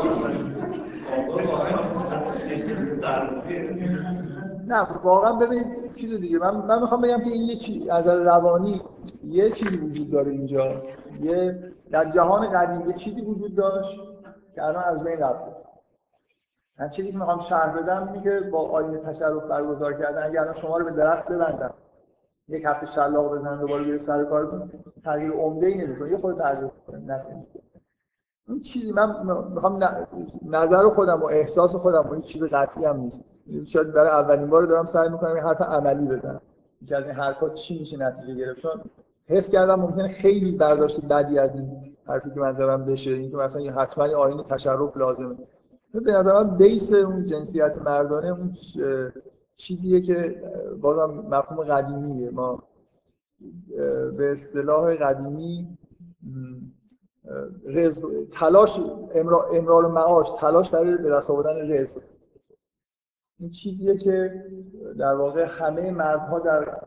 نه 4.67 4.89
واقعا 5.03 5.33
ببینید 5.33 5.95
چیز 5.95 6.21
دیگه. 6.21 6.39
من 6.39 6.57
من 6.57 6.81
می‌خوام 6.81 7.01
بگم 7.01 7.21
که 7.21 7.31
این 7.31 7.43
یه 7.43 7.57
چیز 7.57 7.89
از 7.89 8.09
روانی 8.09 8.83
یه 9.25 9.51
چیزی 9.51 9.77
وجود 9.77 10.11
داره 10.11 10.33
اینجا. 10.33 10.83
یه 11.21 11.73
در 11.91 12.11
جهان 12.11 12.51
قدیم 12.51 12.87
یه 12.87 12.93
چیزی 12.93 13.21
وجود 13.23 13.55
داشت 13.55 13.91
که 14.55 14.63
الان 14.63 14.85
از 14.85 15.05
بین 15.05 15.19
رفته. 15.19 15.57
من 16.79 16.89
چیزی 16.89 17.13
که 17.13 17.19
می‌خوام 17.19 17.39
شرح 17.39 17.79
بدم 17.79 18.09
اینه 18.13 18.23
که 18.23 18.41
با 18.41 18.59
آینه 18.59 18.99
تشرف 18.99 19.43
برگزار 19.43 19.93
کردن 19.93 20.23
اگر 20.23 20.41
الان 20.41 20.55
شما 20.55 20.77
رو 20.77 20.85
به 20.85 20.91
درخت 20.91 21.29
ببندم 21.29 21.75
یک 22.49 22.65
هفته 22.67 22.87
شلاق 22.87 23.39
بزنن 23.39 23.61
دوباره 23.61 23.85
بیره 23.85 23.99
سر 23.99 24.25
کار 24.25 24.71
تغییر 25.05 25.33
عمده 25.33 25.67
ای 25.67 25.75
نمی‌کنه. 25.75 26.11
یه 26.11 26.19
خود 26.19 26.39
تغییر 26.39 26.71
کنه 26.87 26.99
این 28.49 28.61
چیزی 28.61 28.93
من 28.93 29.27
می‌خوام 29.55 29.85
نظر 30.47 30.89
خودم 30.89 31.23
و 31.23 31.25
احساس 31.25 31.77
خودم 31.77 32.07
و 32.09 32.13
این 32.13 32.23
چیز 32.23 32.43
قطعی 32.43 32.85
هم 32.85 32.97
نیست. 32.97 33.25
شاید 33.65 33.93
برای 33.93 34.11
اولین 34.11 34.47
بار 34.47 34.67
دارم 34.67 34.85
سعی 34.85 35.09
می‌کنم 35.09 35.35
این 35.35 35.45
حرف 35.45 35.61
عملی 35.61 36.07
بزنم. 36.07 36.41
که 36.87 36.97
از 36.97 37.05
این 37.05 37.15
حرفا 37.15 37.49
چی 37.49 37.79
میشه 37.79 37.97
نتیجه 37.97 38.35
گرفت؟ 38.35 38.61
چون 38.61 38.81
حس 39.27 39.51
کردم 39.51 39.75
ممکنه 39.75 40.09
خیلی 40.09 40.53
برداشت 40.57 41.05
بدی 41.05 41.39
از 41.39 41.51
این 41.55 41.95
حرفی 42.07 42.31
که 42.31 42.41
من 42.41 42.85
بشه. 42.85 43.11
اینکه 43.11 43.37
مثلا 43.37 43.73
حتما 43.73 44.17
آینه 44.17 44.43
تشرف 44.43 44.97
لازمه. 44.97 45.37
به 45.93 46.13
نظر 46.13 46.33
من 46.33 46.57
بیس 46.57 46.93
اون 46.93 47.27
جنسیت 47.27 47.79
مردانه 47.85 48.29
اون 48.29 48.53
چیزیه 49.57 50.01
که 50.01 50.43
بازم 50.81 51.15
مفهوم 51.31 51.65
قدیمیه. 51.65 52.31
ما 52.31 52.63
به 54.17 54.33
اصطلاح 54.33 54.95
قدیمی 54.95 55.79
رزق 57.67 58.09
تلاش 58.33 58.81
امرار 59.53 59.87
معاش 59.87 60.31
تلاش 60.31 60.71
برای 60.71 60.97
به 60.97 61.11
دست 61.11 61.31
آوردن 61.31 61.73
رزق. 61.73 62.03
این 63.39 63.51
چیزیه 63.51 63.97
که 63.97 64.45
در 64.99 65.15
واقع 65.15 65.45
همه 65.45 65.91
مردها 65.91 66.39
در 66.39 66.79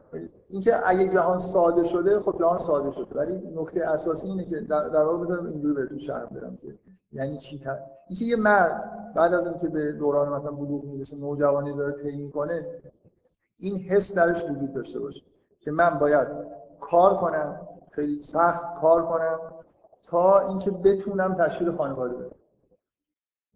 اینکه 0.49 0.73
اگه 0.85 1.13
جهان 1.13 1.39
ساده 1.39 1.83
شده 1.83 2.19
خب 2.19 2.39
جهان 2.39 2.57
ساده 2.57 2.89
شده. 2.89 3.15
ولی 3.15 3.41
نکته 3.55 3.81
اساسی 3.81 4.27
اینه 4.27 4.45
که 4.45 4.59
در, 4.59 4.89
در 4.89 5.03
واقع 5.03 5.17
بذارم 5.17 5.45
اینجوری 5.45 5.73
بهتون 5.73 5.97
شرح 5.97 6.25
بدم 6.25 6.57
که 6.61 6.79
یعنی 7.11 7.37
چی 7.37 7.59
تا 7.59 7.77
اینکه 8.09 8.25
یه 8.25 8.35
مرد 8.35 9.13
بعد 9.15 9.33
از 9.33 9.47
اینکه 9.47 9.67
به 9.67 9.91
دوران 9.91 10.29
مثلا 10.29 10.51
بلوغ 10.51 10.83
می‌رسه 10.83 11.17
نوجوانی 11.17 11.73
داره 11.73 11.93
طی 11.93 12.15
می‌کنه 12.15 12.65
این 13.59 13.77
حس 13.77 14.15
درش 14.15 14.49
وجود 14.49 14.73
داشته 14.73 14.99
باشه 14.99 15.21
که 15.59 15.71
من 15.71 15.89
باید 15.89 16.27
کار 16.79 17.17
کنم 17.17 17.67
خیلی 17.91 18.19
سخت 18.19 18.81
کار 18.81 19.05
کنم 19.05 19.39
تا 20.03 20.39
اینکه 20.39 20.71
بتونم 20.71 21.35
تشکیل 21.35 21.71
خانواده 21.71 22.15
بدم. 22.15 22.35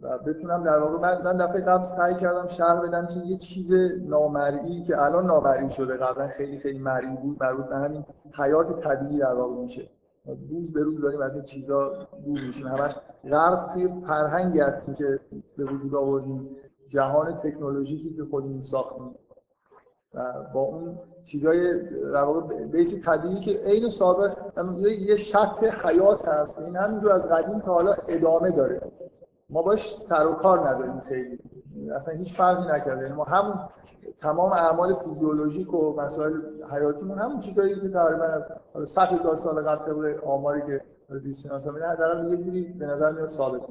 و 0.01 0.17
بتونم 0.17 0.63
در 0.63 0.79
واقع 0.79 0.97
من, 0.97 1.21
من 1.21 1.37
دفعه 1.37 1.61
قبل 1.61 1.83
سعی 1.83 2.15
کردم 2.15 2.47
شرح 2.47 2.81
بدم 2.81 3.07
که 3.07 3.19
یه 3.19 3.37
چیز 3.37 3.73
نامرئی 4.01 4.81
که 4.81 5.01
الان 5.01 5.25
نامرئی 5.25 5.71
شده 5.71 5.97
قبلا 5.97 6.27
خیلی 6.27 6.59
خیلی 6.59 6.79
مرئی 6.79 7.15
بود 7.15 7.43
مربوط 7.43 7.65
به 7.65 7.75
همین 7.75 8.05
حیات 8.33 8.83
طبیعی 8.83 9.19
در 9.19 9.33
واقع 9.33 9.61
میشه. 9.61 9.89
روز 10.49 10.73
به 10.73 10.83
روز 10.83 11.01
داریم 11.01 11.21
از 11.21 11.33
این 11.33 11.43
چیزا 11.43 12.07
دور 12.25 12.41
میشیم. 12.41 12.67
همش 12.67 12.95
غرق 13.31 13.73
توی 13.73 13.89
فرهنگی 14.07 14.59
هستیم 14.59 14.93
که 14.93 15.19
به 15.57 15.65
وجود 15.65 15.95
آوردیم. 15.95 16.49
جهان 16.87 17.35
تکنولوژیکی 17.35 18.13
که 18.13 18.23
خودمون 18.31 18.61
ساختیم. 18.61 19.15
و 20.13 20.33
با 20.53 20.61
اون 20.61 20.99
چیزای 21.25 21.79
در 22.13 22.23
واقع 22.23 22.65
بیسی 22.65 22.99
طبیعی 22.99 23.39
که 23.39 23.59
عین 23.65 23.89
سابق 23.89 24.33
یه 24.99 25.15
شرط 25.15 25.63
حیات 25.63 26.27
هست. 26.27 26.59
این 26.59 26.75
همینجور 26.75 27.11
از 27.11 27.21
قدیم 27.21 27.59
تا 27.59 27.73
حالا 27.73 27.93
ادامه 28.07 28.51
داره. 28.51 28.81
ما 29.49 29.61
باش 29.61 29.97
سر 29.97 30.27
و 30.27 30.33
کار 30.33 30.69
نداریم 30.69 30.99
خیلی. 30.99 31.39
اصلا 31.95 32.13
هیچ 32.13 32.37
فرقی 32.37 32.71
نکرده. 32.71 33.01
یعنی 33.01 33.13
ما 33.13 33.23
همون 33.23 33.59
تمام 34.21 34.51
اعمال 34.51 34.93
فیزیولوژیک 34.93 35.73
و 35.73 36.01
مسائل 36.01 36.41
حیاتیمون 36.71 37.19
همون 37.19 37.39
چیزایی 37.39 37.75
که 37.75 37.89
تقریبا 37.89 38.23
از 38.75 38.89
صد 38.89 39.07
هزار 39.07 39.35
سال 39.35 39.61
قبل 39.61 39.85
طبق 39.85 40.27
آماری 40.27 40.61
که 40.61 40.81
زیست 41.19 41.41
شناسا 41.41 41.71
میدن 41.71 41.95
در 41.95 42.27
یه 42.29 42.37
جوری 42.37 42.61
به 42.61 42.85
نظر 42.85 43.11
میاد 43.11 43.27
ثابت 43.27 43.61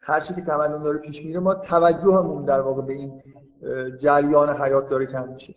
هر 0.00 0.20
چی 0.20 0.34
که 0.34 0.42
تمدن 0.42 0.82
داره 0.82 0.98
پیش 0.98 1.24
میره 1.24 1.40
ما 1.40 1.54
توجهمون 1.54 2.44
در 2.44 2.60
واقع 2.60 2.82
به 2.82 2.92
این 2.92 3.22
جریان 3.98 4.56
حیات 4.56 4.88
داره 4.88 5.06
کم 5.06 5.28
میشه 5.28 5.54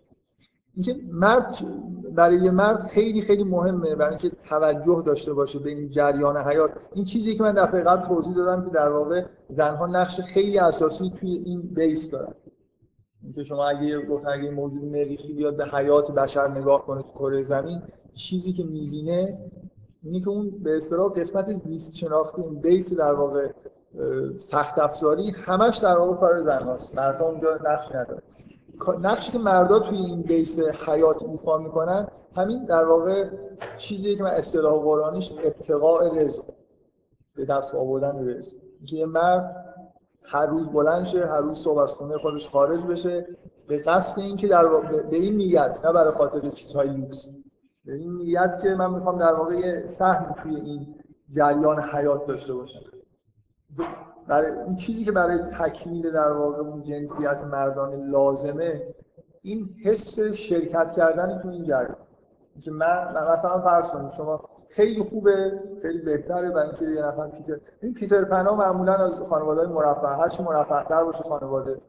اینکه 0.75 0.95
مرد 1.11 1.55
برای 2.15 2.37
یه 2.37 2.51
مرد 2.51 2.81
خیلی 2.81 3.21
خیلی 3.21 3.43
مهمه 3.43 3.95
برای 3.95 4.09
اینکه 4.09 4.31
توجه 4.49 5.03
داشته 5.05 5.33
باشه 5.33 5.59
به 5.59 5.69
این 5.69 5.89
جریان 5.89 6.37
حیات. 6.37 6.71
این 6.93 7.05
چیزی 7.05 7.35
که 7.35 7.43
من 7.43 7.51
دفعه 7.51 7.81
قبل 7.81 8.07
توضیح 8.07 8.35
دادم 8.35 8.65
که 8.65 8.69
در 8.69 8.89
واقع 8.89 9.25
زنها 9.49 9.87
نقش 9.87 10.19
خیلی 10.21 10.59
اساسی 10.59 11.11
توی 11.19 11.31
این 11.31 11.61
بیس 11.61 12.11
دارن. 12.11 12.33
اینکه 13.23 13.43
شما 13.43 13.67
اگه 13.67 14.05
گفت 14.05 14.25
اگه 14.27 14.51
موجود 14.51 14.83
مریخی 14.83 15.33
بیاد 15.33 15.57
به 15.57 15.65
حیات 15.65 16.11
بشر 16.11 16.47
نگاه 16.47 16.85
کنه 16.85 17.01
تو 17.01 17.09
کره 17.09 17.43
زمین 17.43 17.81
چیزی 18.13 18.53
که 18.53 18.63
می‌بینه 18.63 19.37
اینه 20.03 20.19
که 20.19 20.29
اون 20.29 20.49
به 20.49 20.77
اصطلاح 20.77 21.13
قسمت 21.13 21.57
زیست 21.63 21.95
شناختی 21.95 22.41
اون 22.41 22.61
بیس 22.61 22.93
در 22.93 23.13
واقع 23.13 23.49
سخت 24.37 24.79
افزاری 24.79 25.31
همش 25.31 25.77
در 25.77 25.97
واقع 25.97 26.15
کار 26.15 26.43
زن 26.43 26.63
هاست. 26.63 26.95
مردها 26.95 27.29
اونجا 27.29 27.59
نقش 27.63 27.89
نداره 27.95 28.21
نقشی 28.99 29.31
که 29.31 29.37
مردا 29.37 29.79
توی 29.79 29.97
این 29.97 30.21
بیس 30.21 30.59
حیات 30.59 31.23
ایفا 31.23 31.57
می‌کنن 31.57 32.07
همین 32.35 32.65
در 32.65 32.85
واقع 32.85 33.29
چیزی 33.77 34.15
که 34.15 34.23
من 34.23 34.29
اصطلاح 34.29 34.73
قرآنیش 34.73 35.31
ابتقاء 35.43 36.13
رزق 36.15 36.43
به 37.35 37.45
دست 37.45 37.75
آوردن 37.75 38.29
رزق. 38.29 38.57
که 38.85 38.95
یه 38.95 39.05
مرد 39.05 39.55
هر 40.23 40.45
روز 40.45 40.69
بلند 40.69 41.05
شه 41.05 41.25
هر 41.25 41.41
روز 41.41 41.59
صبح 41.59 41.77
از 41.77 41.93
خونه 41.93 42.17
خودش 42.17 42.47
خارج 42.47 42.85
بشه 42.85 43.27
به 43.67 43.77
قصد 43.77 44.19
اینکه 44.19 44.47
در 44.47 44.67
واقع 44.67 45.01
به 45.01 45.17
این 45.17 45.35
نیت 45.35 45.79
نه 45.85 45.93
برای 45.93 46.11
خاطر 46.11 46.49
چیزهای 46.49 46.89
لوکس. 46.89 47.31
به 47.85 47.93
این 47.93 48.11
نیت 48.11 48.59
که 48.63 48.69
من 48.69 48.93
می‌خوام 48.93 49.19
در 49.19 49.33
واقع 49.33 49.55
یه 49.55 49.85
سهم 49.85 50.35
توی 50.43 50.55
این 50.55 50.95
جریان 51.29 51.81
حیات 51.81 52.27
داشته 52.27 52.53
باشم. 52.53 52.79
برای 54.27 54.51
این 54.51 54.75
چیزی 54.75 55.05
که 55.05 55.11
برای 55.11 55.37
تکمیل 55.37 56.11
در 56.11 56.31
واقع 56.31 56.57
اون 56.57 56.81
جنسیت 56.81 57.43
مردانه 57.43 57.95
لازمه 57.95 58.83
این 59.41 59.75
حس 59.83 60.19
شرکت 60.19 60.91
کردن 60.91 61.39
تو 61.39 61.49
این 61.49 61.63
جریان. 61.63 61.97
که 62.61 62.71
من 62.71 63.13
مثلا 63.33 63.61
فرض 63.61 63.87
کنید 63.87 64.11
شما 64.11 64.49
خیلی 64.69 65.03
خوبه 65.03 65.59
خیلی 65.81 65.99
بهتره 66.01 66.49
برای 66.49 66.67
اینکه 66.67 66.85
یه 66.85 67.01
نفر 67.01 67.27
پیتر 67.27 67.57
این 67.81 67.93
پیتر 67.93 68.23
پنا 68.23 68.55
معمولا 68.55 68.93
از 68.93 69.21
خانواده 69.21 69.67
مرفه 69.67 70.07
هر 70.07 70.29
چی 70.29 70.43
مرفه 70.43 70.83
تر 70.83 71.03
باشه 71.03 71.23
خانواده 71.23 71.81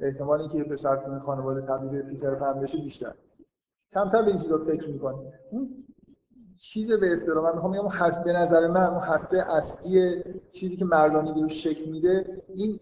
احتمال 0.00 0.40
اینکه 0.40 0.58
یه 0.58 0.64
پسر 0.64 0.96
تو 0.96 1.18
خانواده 1.18 1.60
تبدیل 1.60 2.02
پیتر 2.02 2.34
پن 2.34 2.60
بشه 2.60 2.78
بیشتر. 2.78 3.14
کمتر 3.92 4.22
به 4.22 4.28
این 4.28 4.36
چیزا 4.36 4.58
فکر 4.58 4.88
می‌کنه 4.88 5.32
چیز 6.60 6.92
به 6.92 7.12
اصطلاح 7.12 7.44
من 7.44 7.54
می‌خوام 7.54 7.72
بگم 7.72 8.22
به 8.24 8.32
نظر 8.32 8.66
من 8.66 8.86
اون 8.86 9.00
هسته 9.00 9.52
اصلی 9.52 10.24
چیزی 10.52 10.76
که 10.76 10.84
مردانی 10.84 11.42
رو 11.42 11.48
شکل 11.48 11.90
میده 11.90 12.42
این 12.54 12.80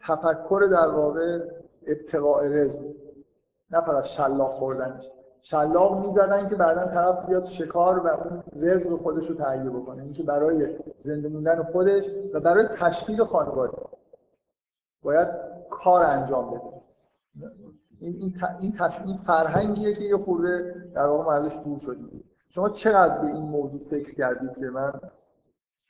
تفکر 0.00 0.68
در 0.70 0.88
واقع 0.88 1.38
ابتقاء 1.86 2.42
رزق. 2.42 2.82
نه 3.70 3.80
فقط 3.80 4.04
شلاق 4.04 4.50
خوردنش 4.50 5.10
شلاق 5.42 6.06
می‌زدن 6.06 6.46
که 6.46 6.54
بعدا 6.54 6.84
طرف 6.84 7.26
بیاد 7.26 7.44
شکار 7.44 7.98
و 7.98 8.06
اون 8.06 8.42
رزق 8.56 8.96
خودش 8.96 9.30
رو 9.30 9.34
تهیه 9.34 9.70
بکنه. 9.70 10.02
اینکه 10.02 10.22
برای 10.22 10.76
زنده 11.00 11.28
موندن 11.28 11.62
خودش 11.62 12.10
و 12.34 12.40
برای 12.40 12.64
تشکیل 12.64 13.24
خانواده 13.24 13.78
باید 15.02 15.28
کار 15.70 16.02
انجام 16.02 16.50
بده. 16.50 16.82
این 18.00 18.34
این 18.60 18.74
این, 19.04 19.16
فرهنگیه 19.16 19.94
که 19.94 20.04
یه 20.04 20.16
خورده 20.16 20.74
در 20.94 21.06
واقع 21.06 21.24
دور 21.64 21.78
شدیم 21.78 22.24
شما 22.48 22.68
چقدر 22.68 23.18
به 23.18 23.26
این 23.26 23.42
موضوع 23.42 23.80
فکر 23.80 24.14
کردید 24.14 24.56
که 24.56 24.66
من 24.66 24.92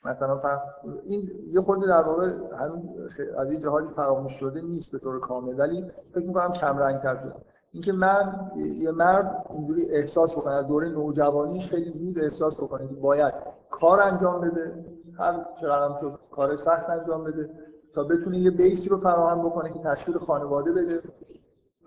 مثلا 0.05 0.37
فهم 0.37 0.59
این 1.05 1.29
یه 1.47 1.61
خورده 1.61 1.87
در 1.87 2.01
واقع 2.01 2.31
هنوز 2.59 2.89
از 3.37 3.51
یه 3.51 3.59
جهاتی 3.59 3.93
فراموش 3.93 4.31
شده 4.31 4.61
نیست 4.61 4.91
به 4.91 4.99
طور 4.99 5.19
کامل 5.19 5.59
ولی 5.59 5.85
فکر 6.13 6.25
می‌کنم 6.25 6.51
کم 6.51 6.77
رنگ 6.77 7.01
تر 7.01 7.17
شده. 7.17 7.35
اینکه 7.71 7.93
من 7.93 8.51
یه 8.55 8.91
مرد 8.91 9.45
اینجوری 9.49 9.89
احساس 9.91 10.33
بکنه 10.33 10.53
از 10.53 10.67
دوره 10.67 10.89
نوجوانیش 10.89 11.67
خیلی 11.67 11.91
زود 11.91 12.19
احساس 12.19 12.57
بکنه 12.57 12.87
که 12.87 12.95
باید 12.95 13.33
کار 13.69 13.99
انجام 13.99 14.41
بده 14.41 14.85
هر 15.19 15.45
چقدر 15.61 15.95
شد 16.01 16.19
کار 16.31 16.55
سخت 16.55 16.89
انجام 16.89 17.23
بده 17.23 17.49
تا 17.93 18.03
بتونه 18.03 18.37
یه 18.37 18.51
بیسی 18.51 18.89
رو 18.89 18.97
فراهم 18.97 19.49
بکنه 19.49 19.73
که 19.73 19.79
تشکیل 19.79 20.17
خانواده 20.17 20.71
بده. 20.71 21.01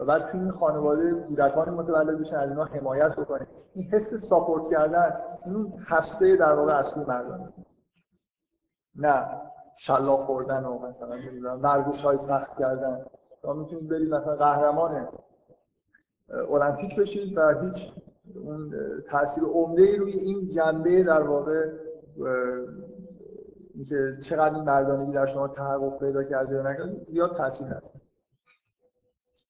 و 0.00 0.04
بعد 0.04 0.26
توی 0.26 0.40
این 0.40 0.50
خانواده 0.50 1.14
کودکان 1.14 1.70
متولد 1.70 2.18
بشن 2.18 2.36
از 2.36 2.50
اینا 2.50 2.64
حمایت 2.64 3.16
بکنه 3.16 3.46
این 3.74 3.84
حس 3.90 4.14
ساپورت 4.14 4.70
کردن 4.70 5.20
این 5.46 5.72
هسته 5.86 6.36
در 6.36 6.52
واقع 6.52 6.72
اصلی 6.72 7.04
مردانه 7.04 7.52
نه 8.94 9.26
شلاق 9.76 10.20
خوردن 10.20 10.64
و 10.64 10.78
مثلا 10.78 11.16
نمی‌دونم 11.16 11.62
ورزش 11.62 12.02
های 12.02 12.16
سخت 12.16 12.58
کردن. 12.58 13.04
شما 13.42 13.52
می‌تونید 13.52 13.88
برید 13.88 14.14
مثلا 14.14 14.36
قهرمان 14.36 15.08
المپیک 16.28 17.00
بشید 17.00 17.38
و 17.38 17.60
هیچ 17.60 17.92
اون 18.34 18.74
تاثیر 19.10 19.44
عمده 19.44 19.82
ای 19.82 19.96
روی 19.96 20.12
این 20.12 20.48
جنبه 20.48 21.02
در 21.02 21.22
واقع 21.22 21.70
اینکه 23.74 24.16
چقدر 24.22 24.54
این 24.54 24.64
مردانگی 24.64 25.12
در 25.12 25.26
شما 25.26 25.48
تحقق 25.48 25.98
پیدا 25.98 26.24
کرده 26.24 26.54
یا 26.54 26.62
نکرده 26.62 27.04
زیاد 27.08 27.36
تاثیر 27.36 27.66
نداره. 27.66 27.99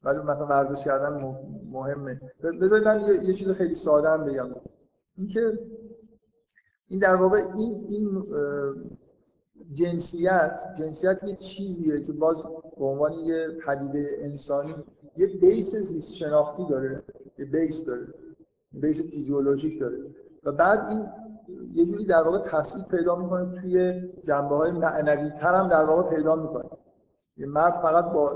ولی 0.05 0.19
مثلا 0.19 0.47
ورزش 0.47 0.85
کردن 0.85 1.35
مهمه. 1.71 2.21
بذارید 2.61 2.85
من 2.85 3.01
یه 3.23 3.33
چیز 3.33 3.51
خیلی 3.51 3.75
ساده 3.75 4.09
هم 4.09 4.25
بگم. 4.25 4.49
اینکه 5.17 5.59
این 6.89 7.01
در 7.01 7.15
واقع 7.15 7.43
این 7.55 7.85
این 7.89 8.27
جنسیت 9.73 10.61
جنسیت 10.79 11.21
یه 11.25 11.37
چیزیه 11.37 12.01
که 12.01 12.13
باز 12.13 12.43
به 12.79 12.85
عنوان 12.85 13.13
یه 13.13 13.49
پدیده 13.67 14.17
انسانی 14.21 14.75
یه 15.17 15.27
بیس 15.27 15.77
زیست 15.77 16.15
شناختی 16.15 16.67
داره 16.71 17.03
یه 17.39 17.45
بیس 17.45 17.87
داره 17.87 18.07
بیس 18.73 19.01
فیزیولوژیک 19.01 19.81
داره. 19.81 19.99
و 20.45 20.53
بعد 20.53 20.85
این 20.85 21.07
یه 21.75 21.87
جوری 21.87 22.05
در 22.05 22.23
واقع 22.23 22.39
تصویر 22.39 22.85
پیدا 22.85 23.17
می‌کنه 23.17 23.61
توی 23.61 24.03
جنبه 24.23 24.55
های 24.55 24.71
معنوی 24.71 25.29
هم 25.29 25.69
در 25.69 25.85
واقع 25.85 26.17
پیدا 26.17 26.37
می‌کنه. 26.37 26.71
یه 27.41 27.47
مرد 27.47 27.79
فقط 27.83 28.05
با 28.13 28.35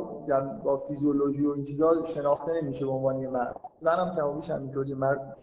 با 0.65 0.77
فیزیولوژی 0.77 1.47
و 1.47 1.51
این 1.51 1.65
چیزا 1.65 2.05
شناخته 2.05 2.53
نمیشه 2.63 2.87
به 2.87 2.93
عنوان 2.93 3.19
یه 3.19 3.29
مرد. 3.29 3.57
زنم 3.79 4.13
کمابیش 4.17 4.51
همینطوری 4.51 4.95
مرد 4.95 5.37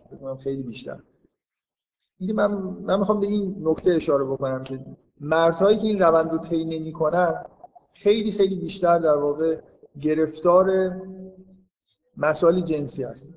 خیلی 0.44 0.64
بیشتر. 0.64 1.00
اینکه 2.18 2.34
من 2.34 2.52
من 2.58 3.00
می‌خوام 3.00 3.20
به 3.20 3.28
این 3.28 3.56
نکته 3.62 3.92
اشاره 3.92 4.26
بکنم 4.26 4.64
که 4.64 4.86
مردهایی 5.20 5.78
که 5.78 5.88
این 5.88 6.00
روند 6.00 6.32
رو 6.32 6.38
طی 6.38 6.66
نمی‌کنن 6.66 7.46
خیلی 7.94 8.32
خیلی 8.32 8.56
بیشتر 8.56 9.00
در 9.00 9.18
واقع 9.18 9.62
گرفتار 10.02 10.96
مسائل 12.18 12.62
جنسی 12.62 13.04
هست. 13.04 13.34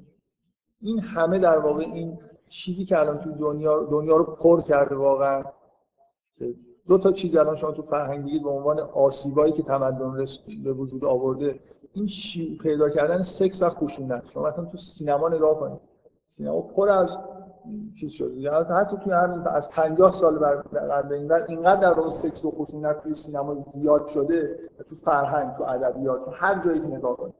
این 0.81 1.01
همه 1.01 1.39
در 1.39 1.59
واقع 1.59 1.83
این 1.83 2.19
چیزی 2.49 2.85
که 2.85 2.99
الان 2.99 3.19
تو 3.19 3.33
دنیا 3.33 3.85
دنیا 3.85 4.17
رو 4.17 4.25
پر 4.25 4.63
کرده 4.63 4.95
واقعا 4.95 5.45
دو 6.89 6.99
تا 6.99 7.13
چیز 7.13 7.37
الان 7.37 7.57
شما 7.57 7.71
تو 7.71 7.83
فرهنگی 7.83 8.39
به 8.39 8.51
عنوان 8.51 8.81
آسیبایی 8.81 9.53
که 9.53 9.63
تمدن 9.63 10.25
به 10.65 10.73
وجود 10.73 11.05
آورده 11.05 11.61
این 11.95 12.07
شیوع 12.07 12.59
پیدا 12.59 12.89
کردن 12.89 13.23
سکس 13.23 13.63
و 13.63 13.71
خشونت. 13.71 14.23
شما 14.35 14.49
مثلا 14.49 14.65
تو 14.65 14.79
سینما 14.79 15.29
نگاه 15.29 15.61
کنید. 15.61 15.81
سینما 16.29 16.61
پر 16.61 16.89
از 16.89 17.19
چیز 18.01 18.13
شده. 18.13 18.35
یعنی 18.35 18.57
حتی 18.57 18.97
توی 19.05 19.13
هر 19.13 19.49
از 19.49 19.71
50 19.71 20.13
سال 20.13 20.39
بعد 20.39 21.13
این 21.13 21.29
بر 21.29 21.45
اینقدر 21.49 21.81
در 21.81 21.93
واقع 21.93 22.11
سکس 22.11 22.45
و 22.45 22.51
خشونت 22.51 23.03
توی 23.03 23.15
سینما 23.15 23.67
زیاد 23.73 24.07
شده 24.07 24.59
تو 24.89 24.95
فرهنگ 24.95 25.57
تو 25.57 25.63
ادبیات 25.63 26.21
هر 26.33 26.61
جایی 26.65 26.81
که 26.81 26.87
نگاه 26.87 27.17
کنید. 27.17 27.35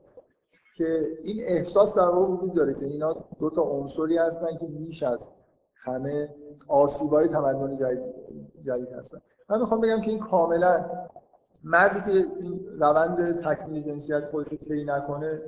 که 0.77 1.07
این 1.25 1.37
احساس 1.47 1.99
در 1.99 2.09
واقع 2.09 2.33
وجود 2.33 2.55
داره 2.55 2.75
که 2.75 2.87
اینا 2.87 3.17
دو 3.39 3.51
تا 3.51 3.63
عنصری 3.63 4.19
هستن 4.19 4.57
که 4.57 4.67
بیش 4.67 5.03
از 5.03 5.31
همه 5.85 6.29
آسیبای 6.69 7.29
تمدن 7.29 7.77
جدید 8.65 8.93
هستن. 8.99 9.19
من 9.51 9.61
می‌خوام 9.61 9.81
بگم 9.81 10.01
که 10.01 10.11
این 10.11 10.21
کاملا 10.21 10.85
مردی 11.65 12.01
که 12.01 12.27
این 12.41 12.67
روند 12.81 13.41
تکمیل 13.45 13.83
جنسیت 13.83 14.31
خودش 14.31 14.49
رو 14.49 14.57
طی 14.57 14.85
نکنه 14.85 15.43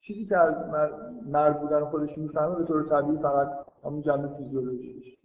چیزی 0.00 0.24
که 0.24 0.38
از 0.38 0.54
مرد 1.26 1.60
بودن 1.60 1.84
خودش 1.84 2.18
می‌فهمه 2.18 2.54
به 2.54 2.64
طور 2.64 2.88
طبیعی 2.88 3.18
فقط 3.18 3.50
همون 3.84 4.00
جنبه 4.00 4.28
فیزیولوژیش 4.28 5.18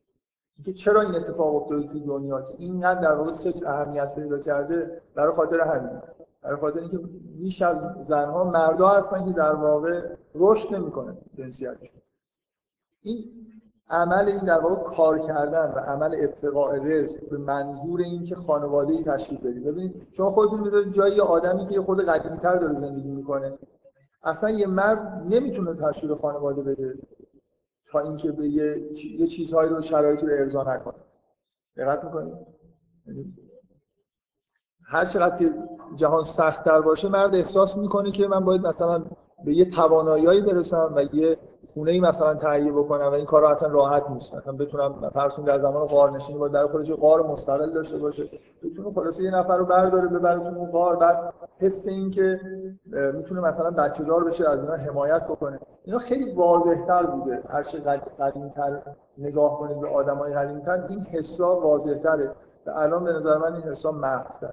که 0.66 0.74
چرا 0.74 1.02
این 1.02 1.16
اتفاق 1.16 1.56
افتاده 1.56 1.88
توی 1.88 2.02
دنیا 2.02 2.42
که 2.42 2.54
اینقدر 2.58 3.02
در 3.02 3.14
واقع 3.16 3.32
سکس 3.32 3.64
اهمیت 3.64 4.16
پیدا 4.16 4.40
کرده 4.40 5.02
برای 5.16 5.34
خاطر 5.34 5.62
همین. 5.62 6.02
برای 6.42 6.58
خاطر 6.58 6.80
اینکه 6.80 6.98
بیش 7.38 7.62
از 7.62 7.84
زنها 8.02 8.44
مردا 8.44 8.88
هستن 8.88 9.26
که 9.26 9.32
در 9.32 9.56
واقع 9.56 10.02
رشد 10.36 10.76
نمی‌کنه 10.76 11.18
جنسیتشون. 11.36 12.02
این 13.02 13.24
عمل 13.90 14.28
این 14.28 14.46
در 14.46 14.60
واقع 14.60 14.84
کار 14.84 15.20
کردن 15.20 15.72
و 15.76 15.80
عمل 15.80 16.16
ابتقاء 16.20 16.76
رزق 16.76 17.30
به 17.30 17.38
منظور 17.38 18.02
اینکه 18.02 18.36
خانواده 18.36 18.94
ای 18.94 19.04
تشکیل 19.04 19.38
بدید 19.38 19.64
ببینید 19.64 20.08
شما 20.12 20.30
خودتون 20.30 20.64
بذارید 20.64 20.94
جای 20.94 21.20
آدمی 21.20 21.66
که 21.66 21.82
خود 21.82 22.06
قدیمی‌تر 22.06 22.56
داره 22.56 22.74
زندگی 22.74 23.12
می‌کنه. 23.12 23.58
اصلا 24.24 24.50
یه 24.50 24.68
مرد 24.68 25.24
نمی‌تونه 25.30 25.76
تشکیل 25.76 26.16
خانواده 26.16 26.62
بده 26.62 26.98
تا 27.92 28.00
اینکه 28.00 28.32
به 28.32 28.48
یه, 28.48 28.92
یه 29.20 29.28
چیزهایی 29.28 29.70
رو 29.70 29.82
شرایطی 29.82 30.26
رو 30.26 30.34
ارضا 30.34 30.64
نکنه. 30.64 30.96
دقت 31.78 32.04
می‌کنید؟ 32.04 32.34
هر 34.86 35.06
چقدر 35.06 35.38
که 35.38 35.54
جهان 35.96 36.24
سختتر 36.24 36.82
باشه 36.82 37.10
مرد 37.10 37.36
احساس 37.36 37.78
می‌کنه 37.78 38.12
که 38.12 38.28
من 38.28 38.46
باید 38.46 38.68
مثلا 38.68 39.06
به 39.46 39.54
یه 39.54 39.72
توانایی 39.72 40.42
برسم 40.42 40.94
و 40.96 41.04
یه 41.16 41.38
خونه 41.74 41.92
ای 41.92 42.00
مثلا 42.00 42.34
تهیه 42.34 42.72
بکنم 42.72 43.08
و 43.08 43.14
این 43.14 43.26
کارا 43.26 43.50
اصلا 43.50 43.70
راحت 43.70 44.10
نیست. 44.10 44.34
مثلا 44.36 44.54
بتونم 44.54 45.10
فرضون 45.14 45.46
در 45.46 45.60
زمان 45.60 45.88
غار 45.88 46.12
نشینی 46.12 46.40
با 46.40 46.48
در 46.48 46.68
خودش 46.68 46.92
غار 46.92 47.28
مستقل 47.28 47.70
داشته 47.70 47.98
باشه. 47.98 48.24
بتونه 48.64 48.92
خلاصه 48.92 49.24
یه 49.24 49.32
نفر 49.32 49.58
رو 49.58 49.66
برداره 49.66 50.08
ببره 50.08 50.40
تو 50.40 50.58
اون 50.58 50.72
غار 50.72 50.96
بعد 50.96 51.34
حس 51.60 51.88
این 51.88 52.10
که 52.10 52.40
می‌تونه 53.14 53.42
مثلا 53.42 53.72
بچه 53.72 54.04
دار 54.04 54.24
بشه 54.24 54.50
از 54.50 54.60
اینا 54.60 54.74
حمایت 54.74 55.24
بکنه. 55.24 55.60
اینا 55.86 55.98
خیلی 55.98 56.32
واضح‌تر 56.32 57.06
بوده. 57.06 57.44
هر 57.50 57.64
چه 57.64 57.80
قدیمی‌تر 58.20 58.82
نگاه 59.18 59.60
کنید 59.60 59.80
به 59.80 59.90
آدمای 59.90 60.34
قدیمی‌تر 60.34 60.86
این 60.90 61.00
حسا 61.00 61.60
واضح‌تره. 61.60 62.32
و 62.66 62.72
الان 62.76 63.04
به 63.04 63.14
نظر 63.14 63.38
من 63.38 63.56
این 63.56 63.64
حسا 63.64 63.92
محو 63.92 64.48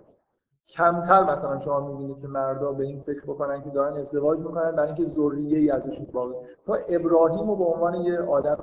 کمتر 0.70 1.24
مثلا 1.24 1.58
شما 1.58 1.80
می‌بینید 1.80 2.16
که 2.16 2.28
مردا 2.28 2.72
به 2.72 2.84
این 2.84 3.00
فکر 3.00 3.22
بکنن 3.22 3.62
که 3.62 3.70
دارن 3.70 3.96
ازدواج 3.96 4.38
می‌کنن 4.38 4.72
برای 4.72 4.86
اینکه 4.86 5.04
ذریه 5.04 5.58
ای 5.58 5.70
ازشون 5.70 6.06
باقی. 6.12 6.34
تا 6.66 6.74
ابراهیم 6.88 7.50
رو 7.50 7.56
به 7.56 7.64
عنوان 7.64 7.94
یه 7.94 8.18
آدم 8.20 8.56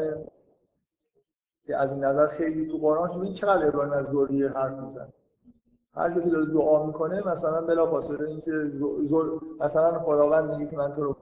که 1.65 1.76
از 1.76 1.91
این 1.91 2.04
نظر 2.04 2.28
خیلی 2.28 2.67
تو 2.67 2.78
قرآن 2.78 3.12
شما 3.12 3.26
چقدر 3.26 3.67
ابراهیم 3.67 3.93
از 3.93 4.06
ذریه 4.06 4.50
حرف 4.50 4.80
می‌زنه؟ 4.80 5.13
هر 5.93 6.13
که 6.13 6.30
داره 6.30 6.46
دعا 6.46 6.86
می‌کنه 6.86 7.28
مثلا 7.28 7.62
بلا 7.62 7.86
فاصله 7.86 8.28
اینکه 8.28 8.52
مثلا 9.60 10.00
خداوند 10.00 10.52
میگه 10.52 10.72
که 10.72 10.78
من 10.78 10.91
تو 10.91 11.04
رو 11.04 11.15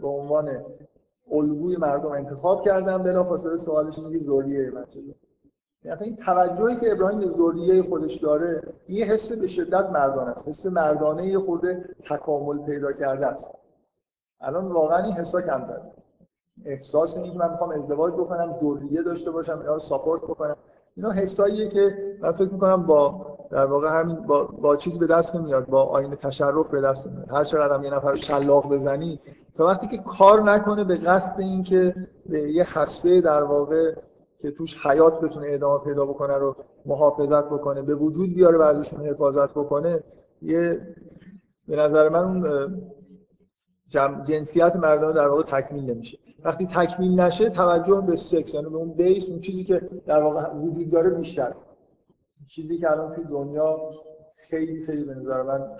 به 0.00 0.08
عنوان 0.08 0.64
الگوی 1.30 1.76
مردم 1.76 2.10
انتخاب 2.10 2.62
کردم 2.64 3.02
بلا 3.02 3.24
فاصله 3.24 3.56
سوالش 3.56 3.98
میگه 3.98 4.18
ذریه 4.18 4.70
من 4.70 4.84
اصلا 5.84 6.06
این 6.06 6.16
توجهی 6.16 6.76
که 6.76 6.92
ابراهیم 6.92 7.18
به 7.18 7.82
خودش 7.82 8.14
داره 8.14 8.62
یه 8.88 9.04
حس 9.04 9.32
به 9.32 9.46
شدت 9.46 9.90
مردانه 9.90 10.30
است. 10.30 10.48
حس 10.48 10.66
مردانه 10.66 11.26
یه 11.26 11.38
خورده 11.38 11.84
تکامل 12.10 12.58
پیدا 12.58 12.92
کرده 12.92 13.26
است. 13.26 13.50
الان 14.40 14.68
واقعا 14.68 15.04
این 15.04 15.12
حسا 15.12 15.40
کمتر 15.40 15.80
احساس 16.64 17.16
اینکه 17.16 17.38
من 17.38 17.50
می‌خوام 17.50 17.70
ازدواج 17.70 18.12
بکنم 18.12 18.52
ذریه 18.52 19.02
داشته 19.02 19.30
باشم 19.30 19.62
رو 19.66 19.78
ساپورت 19.78 20.22
بکنم. 20.22 20.56
اینا 20.96 21.10
حساییه 21.10 21.68
که 21.68 22.16
من 22.20 22.32
فکر 22.32 22.52
می‌کنم 22.52 22.86
با 22.86 23.26
در 23.50 23.66
واقع 23.66 24.00
همین 24.00 24.16
با, 24.16 24.44
با 24.44 24.76
چیز 24.76 24.98
به 24.98 25.06
دست 25.06 25.36
نمیاد 25.36 25.66
با 25.66 25.82
آینه 25.82 26.16
تشرف 26.16 26.70
به 26.70 26.80
دست 26.80 27.06
نمیاد. 27.06 27.32
هر 27.32 27.44
چقدر 27.44 27.84
یه 27.84 27.94
نفر 27.94 28.14
شلاق 28.14 28.74
بزنی 28.74 29.20
تا 29.56 29.66
وقتی 29.66 29.86
که 29.86 29.98
کار 29.98 30.42
نکنه 30.42 30.84
به 30.84 30.96
قصد 30.96 31.40
اینکه 31.40 31.94
به 32.26 32.52
یه 32.52 32.64
حسه 32.78 33.20
در 33.20 33.42
واقع 33.42 33.94
که 34.40 34.50
توش 34.50 34.86
حیات 34.86 35.20
بتونه 35.20 35.46
ادامه 35.50 35.84
پیدا 35.84 36.06
بکنه 36.06 36.34
رو 36.34 36.56
محافظت 36.86 37.44
بکنه 37.46 37.82
به 37.82 37.94
وجود 37.94 38.34
بیاره 38.34 38.58
و 38.58 38.62
ازشون 38.62 39.06
حفاظت 39.06 39.50
بکنه 39.50 40.04
یه 40.42 40.80
به 41.68 41.76
نظر 41.76 42.08
من 42.08 42.24
اون 42.24 42.70
جنسیت 44.24 44.76
مردان 44.76 45.12
در 45.12 45.28
واقع 45.28 45.42
تکمیل 45.42 45.90
نمیشه. 45.90 46.18
وقتی 46.44 46.66
تکمیل 46.66 47.20
نشه 47.20 47.50
توجه 47.50 48.04
به 48.06 48.16
سکس 48.16 48.54
یعنی 48.54 48.68
به 48.68 48.76
اون 48.76 48.92
بیس 48.92 49.28
اون 49.28 49.40
چیزی 49.40 49.64
که 49.64 49.90
در 50.06 50.22
واقع 50.22 50.54
وجود 50.54 50.90
داره 50.90 51.10
بیشتر. 51.10 51.54
چیزی 52.46 52.78
که 52.78 52.90
الان 52.90 53.14
توی 53.14 53.24
دنیا 53.24 53.78
خیلی 54.36 54.80
خیلی 54.80 55.04
به 55.04 55.14
نظر 55.14 55.42
من 55.42 55.70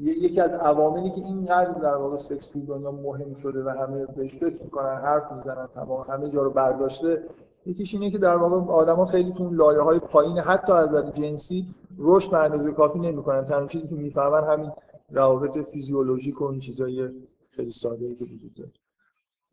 یکی 0.00 0.40
از 0.40 0.50
عواملی 0.50 1.10
که 1.10 1.20
اینقدر 1.20 1.72
در 1.72 1.96
واقع 1.96 2.16
سکس 2.16 2.48
توی 2.48 2.62
دنیا 2.62 2.90
مهم 2.90 3.34
شده 3.34 3.64
و 3.64 3.68
همه 3.68 4.06
بهش 4.06 4.38
فکر 4.38 4.62
می‌کنن 4.62 5.00
حرف 5.04 5.32
می‌زنن 5.32 5.68
تمام 5.74 6.06
همه 6.08 6.28
جا 6.28 6.42
رو 6.42 6.50
برداشته 6.50 7.22
یکیش 7.68 7.94
اینه 7.94 8.10
که 8.10 8.18
در 8.18 8.36
واقع 8.36 8.72
آدما 8.72 9.06
خیلی 9.06 9.32
تو 9.32 9.50
لایه 9.50 9.80
های 9.80 9.98
پایین 9.98 10.38
حتی 10.38 10.72
از 10.72 10.88
نظر 10.88 11.10
جنسی 11.10 11.74
رشد 11.98 12.30
به 12.30 12.38
اندازه 12.38 12.72
کافی 12.72 12.98
نمی‌کنن. 12.98 13.44
تنها 13.44 13.66
چیزی 13.66 13.88
که 13.88 13.94
می‌فهمن 13.94 14.44
همین 14.44 14.70
روابط 15.10 15.58
فیزیولوژیک 15.58 16.40
و 16.40 16.44
این 16.44 16.60
چیزای 16.60 17.08
خیلی 17.50 17.72
ساده 17.72 18.06
ای 18.06 18.14
که 18.14 18.24
وجود 18.24 18.54
داره. 18.54 18.72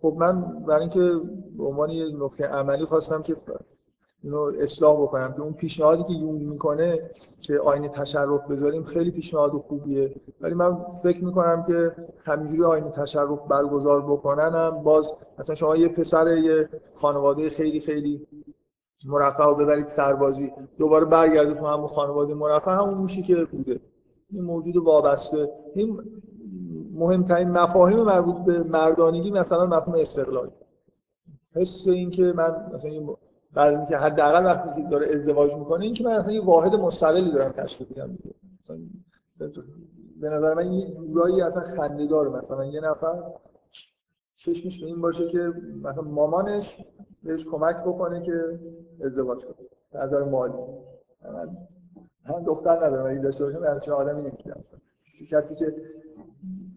خب 0.02 0.16
من 0.20 0.42
برای 0.66 0.82
اینکه 0.82 1.20
به 1.58 1.64
عنوان 1.64 1.90
یه 1.90 2.06
نکته 2.18 2.44
عملی 2.44 2.86
خواستم 2.86 3.22
که 3.22 3.36
اینو 4.26 4.52
اصلاح 4.60 5.02
بکنم 5.02 5.34
که 5.34 5.42
اون 5.42 5.54
پیشنهادی 5.54 6.04
که 6.04 6.14
یونگ 6.14 6.42
می‌کنه 6.42 7.00
که 7.42 7.60
آینه 7.60 7.90
تشرف 7.90 8.52
بذاریم 8.52 8.84
خیلی 8.84 9.12
پیشنهاد 9.12 9.52
خوبیه. 9.52 10.16
ولی 10.42 10.54
من 10.54 10.78
فکر 11.04 11.24
می‌کنم 11.26 11.64
که 11.68 11.92
همینجوری 12.24 12.64
آینه 12.64 12.90
تشرف 12.90 13.48
برگزار 13.48 14.02
بکننم 14.02 14.84
باز 14.84 15.12
مثلا 15.40 15.56
شما 15.56 15.76
یه 15.76 15.88
پسر 15.88 16.38
یه 16.38 16.70
خانواده 16.94 17.50
خیلی 17.50 17.80
خیلی 17.80 18.28
مرفه 19.06 19.44
رو 19.44 19.56
ببرید 19.56 19.88
سربازی 19.88 20.52
دوباره 20.78 21.06
برگرده 21.06 21.54
تو 21.54 21.66
همون 21.66 21.88
خانواده 21.88 22.34
مرفه 22.34 22.72
همون 22.72 22.98
میشه 22.98 23.22
که 23.22 23.36
بوده. 23.36 23.80
این 24.32 24.42
موجود 24.42 24.78
وابسته. 24.78 25.50
این 25.76 26.00
مهمترین 26.94 27.52
مفاهیم 27.52 28.04
مربوط 28.04 28.36
به 28.46 28.64
مردانگی 28.64 29.32
مثلا 29.32 29.66
مفهوم 29.66 30.00
استقلال 30.00 30.50
حس 31.56 31.88
این 31.88 32.10
که 32.10 32.24
من 32.24 32.72
مثلا 32.74 32.92
بعد 33.56 33.76
اینکه 33.76 33.98
حداقل 33.98 34.46
وقتی 34.46 34.82
که 34.82 34.90
داره 34.90 35.14
ازدواج 35.14 35.54
می‌کنه 35.54 35.86
اینکه 35.86 36.04
من 36.04 36.12
اصلا 36.12 36.32
یه 36.32 36.46
واحد 36.46 36.76
مستقلی 36.76 37.32
دارم 37.32 37.52
تشکیل 37.52 37.88
میدم. 37.90 38.18
به 40.22 40.30
نظر 40.30 40.54
من 40.54 40.72
یه 40.72 40.94
جورایی 40.94 41.42
اصلا 41.42 41.64
خنده 41.64 42.06
داره. 42.06 42.30
مثلا 42.30 42.66
یه 42.66 42.82
نفر 42.82 43.24
چشمش 44.36 44.80
به 44.80 44.86
این 44.86 45.02
باشه 45.02 45.28
که 45.28 45.54
مثلا 45.84 46.02
مامانش 46.02 46.78
بهش 47.24 47.46
کمک 47.46 47.76
بکنه 47.76 48.22
که 48.22 48.60
ازدواج 49.04 49.46
کنه. 49.46 50.04
نظر 50.04 50.24
مالی. 50.24 50.54
من 52.30 52.44
دختر 52.44 52.86
ندارم. 52.86 53.12
اگه 53.12 53.22
داشته 53.22 53.46
باشم 53.46 53.64
همچین 53.64 53.94
آدمی 53.94 54.22
نمی‌دونم 54.22 54.64
کسی 55.32 55.56
که 55.56 55.76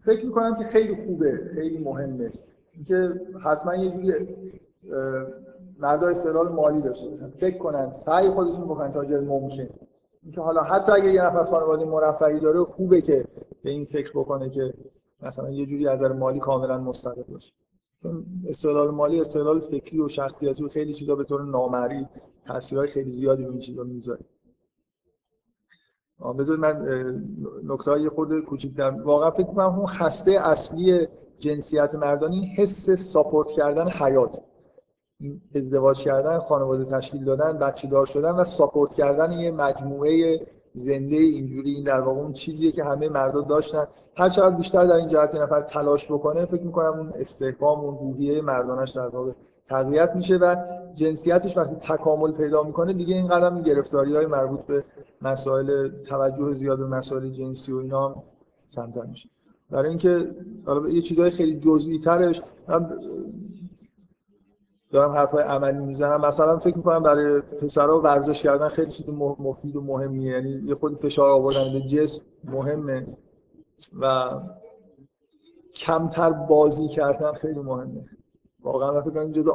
فکر 0.04 0.26
می‌کنم 0.26 0.56
که 0.56 0.64
خیلی 0.64 0.96
خوبه 1.06 1.50
خیلی 1.54 1.78
مهمه. 1.78 2.32
اینکه 2.72 3.20
حتما 3.44 3.76
یه 3.76 3.90
جوری 3.90 4.26
مردا 5.78 6.08
استقلال 6.08 6.48
مالی 6.48 6.82
داشته 6.82 7.08
باشن. 7.08 7.30
فکر 7.30 7.58
کنن 7.58 7.90
سعی 7.90 8.30
خودشون 8.30 8.64
بکنن 8.64 8.92
تا 8.92 9.04
جای 9.04 9.20
ممکن. 9.20 9.68
اینکه 10.22 10.40
حالا 10.40 10.60
حتی 10.60 10.92
اگه 10.92 11.12
یه 11.12 11.22
نفر 11.22 11.44
خانواده 11.44 11.84
مرفعی 11.84 12.40
داره 12.40 12.64
خوبه 12.64 13.00
که 13.00 13.24
به 13.62 13.70
این 13.70 13.84
فکر 13.84 14.10
بکنه 14.10 14.50
که 14.50 14.74
مثلا 15.22 15.50
یه 15.50 15.66
جوری 15.66 15.88
از 15.88 16.00
مالی 16.00 16.38
کاملا 16.38 16.78
مستقل 16.78 17.22
باشه. 17.22 17.52
چون 18.02 18.24
استقلال 18.48 18.90
مالی 18.90 19.20
استقلال 19.20 19.60
فکری 19.60 20.00
و 20.00 20.08
شخصیتی 20.08 20.64
و 20.64 20.68
خیلی 20.68 20.94
چیزا 20.94 21.14
به 21.14 21.24
طور 21.24 21.42
نامری 21.42 22.08
تاثیرهای 22.46 22.88
خیلی 22.88 23.12
زیادی 23.12 23.44
به 23.44 23.50
این 23.50 23.58
چیزا 23.58 23.82
می‌ذاره. 23.82 24.20
بذارید 26.38 26.60
من 26.60 26.88
نکته 27.64 28.08
خود 28.08 28.40
کوچیک 28.40 28.76
دارم 28.76 29.02
واقعا 29.02 29.30
فکر 29.30 29.46
کنم 29.46 29.78
اون 29.78 29.86
هسته 29.86 30.30
اصلی 30.30 31.06
جنسیت 31.38 31.94
مردانی 31.94 32.46
حس 32.46 32.90
ساپورت 32.90 33.48
کردن 33.48 33.88
حیات. 33.88 34.42
ازدواج 35.54 36.02
کردن 36.02 36.38
خانواده 36.38 36.84
تشکیل 36.84 37.24
دادن 37.24 37.58
بچه 37.58 37.88
دار 37.88 38.06
شدن 38.06 38.30
و 38.30 38.44
ساپورت 38.44 38.94
کردن 38.94 39.32
یه 39.32 39.50
مجموعه 39.50 40.46
زنده 40.74 41.16
اینجوری. 41.16 41.70
این 41.74 41.84
در 41.84 42.00
واقع 42.00 42.20
اون 42.20 42.32
چیزیه 42.32 42.72
که 42.72 42.84
همه 42.84 43.08
مردا 43.08 43.40
داشتن. 43.40 43.86
هر 44.16 44.28
چقدر 44.28 44.56
بیشتر 44.56 44.86
در 44.86 44.94
این 44.94 45.08
جهت 45.08 45.34
نفر 45.34 45.62
تلاش 45.62 46.12
بکنه 46.12 46.44
فکر 46.44 46.62
می‌کنم 46.62 46.98
اون 46.98 47.12
استحکام 47.14 47.80
اون 47.80 47.98
روحیه 47.98 48.40
مردانش 48.40 48.90
در 48.90 49.08
واقع 49.08 49.32
تقویت 49.68 50.12
میشه 50.16 50.36
و 50.36 50.56
جنسیتش 50.94 51.56
وقتی 51.56 51.76
تکامل 51.76 52.32
پیدا 52.32 52.62
می‌کنه 52.62 52.92
دیگه 52.92 53.14
این 53.14 53.28
قدم 53.28 53.62
گرفتاری 53.62 54.16
های 54.16 54.26
مربوط 54.26 54.60
به 54.60 54.84
مسائل 55.22 55.88
توجه 55.88 56.54
زیاد 56.54 56.78
به 56.78 56.86
مسائل 56.86 57.30
جنسی 57.30 57.72
و 57.72 57.76
اینا 57.76 58.08
هم 58.08 58.22
کمتر 58.72 59.04
میشه. 59.04 59.28
برای 59.70 59.88
اینکه 59.88 60.30
یه 60.90 61.02
چیزهای 61.02 61.30
خیلی 61.30 61.58
جزئی 61.58 61.98
ترش 61.98 62.42
دارم 64.92 65.10
حرفای 65.10 65.42
عملی 65.42 65.78
می‌زنم. 65.78 66.20
مثلا 66.20 66.58
فکر 66.58 66.76
می‌کنم 66.76 67.02
برای 67.02 67.40
پسرها 67.40 68.00
ورزش 68.00 68.42
کردن 68.42 68.68
خیلی 68.68 68.90
چیز 68.90 69.08
مفید 69.38 69.76
و 69.76 69.80
مهمیه. 69.80 70.32
یعنی 70.32 70.62
یه 70.64 70.74
خود 70.74 70.94
فشار 70.94 71.30
آوردن 71.30 71.72
به 71.72 71.80
جسم 71.80 72.22
مهمه 72.44 73.06
و 74.00 74.30
کمتر 75.74 76.30
بازی 76.30 76.88
کردن 76.88 77.32
خیلی 77.32 77.60
مهمه. 77.60 78.04
واقعا 78.62 78.92
من 78.92 79.00
فکر 79.00 79.10
کنم 79.10 79.32
جدا 79.32 79.52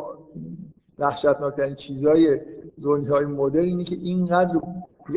وحشتناکترین 1.00 1.76
چیزای 1.76 2.39
دنیای 2.84 3.26
مدرن 3.26 3.63
اینه 3.63 3.84
که 3.84 3.96
اینقدر 3.96 4.60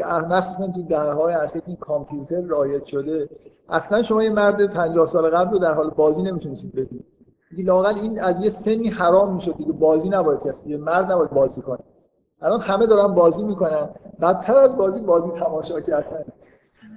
مخصوصا 0.01 0.73
تو 0.73 0.83
دهه 0.83 1.13
های 1.13 1.35
اخیر 1.35 1.63
این 1.67 1.77
کامپیوتر 1.77 2.41
رایج 2.41 2.85
شده. 2.85 3.29
اصلا 3.69 4.03
شما 4.03 4.23
یه 4.23 4.31
مرد 4.31 4.67
50 4.67 5.07
سال 5.07 5.31
قبل 5.31 5.53
رو 5.53 5.59
در 5.59 5.75
حال 5.75 5.91
بازی 5.91 6.23
نمی‌تونستید 6.23 6.73
ببینید 6.73 7.05
لاقل 7.51 7.99
این 7.99 8.21
از 8.21 8.35
یه 8.41 8.51
سنی 8.51 8.89
حرام 8.89 9.35
می‌شد 9.35 9.57
دیگه. 9.57 9.73
بازی 9.73 10.09
نباید 10.09 10.41
کسی 10.41 10.71
یه 10.71 10.77
مرد 10.77 11.13
نباید 11.13 11.31
بازی 11.31 11.63
کنه. 11.63 11.79
الان 12.43 12.61
همه 12.61 12.87
دارن 12.87 13.15
بازی 13.15 13.43
می‌کنن. 13.43 13.89
بدتر 14.21 14.57
از 14.57 14.77
بازی 14.77 15.01
بازی 15.01 15.31
تماشا 15.31 15.81
کردن. 15.81 16.25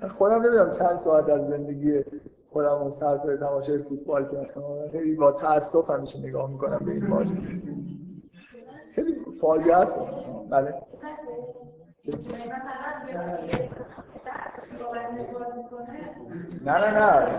خودم 0.09 0.35
نمی‌دونم 0.35 0.71
چند 0.71 0.95
ساعت 0.95 1.29
از 1.29 1.47
زندگی 1.47 2.03
خودم 2.53 2.75
اون 2.75 2.89
صرف 2.89 3.21
تماشای 3.39 3.83
فوتبال 3.83 4.23
کردم. 4.31 4.63
خیلی 4.91 5.15
با 5.15 5.31
تاسف 5.31 5.89
همیشه 5.89 6.19
نگاه 6.19 6.51
می‌کنم 6.51 6.79
به 6.85 6.91
این 6.91 7.09
بازی. 7.09 7.37
خیلی 8.95 9.15
فاجعه 9.41 9.75
است. 9.75 9.97
بله. 10.49 10.75
نه 12.05 12.13
نه 16.65 16.91
نه. 16.91 17.35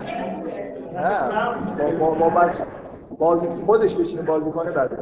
نه. 0.93 1.91
با, 1.99 2.11
با, 2.11 2.29
بچه. 2.29 2.63
بازی 3.19 3.47
خودش 3.49 3.95
بشینه 3.95 4.21
بازی 4.21 4.51
کنه. 4.51 4.71
بده 4.71 4.97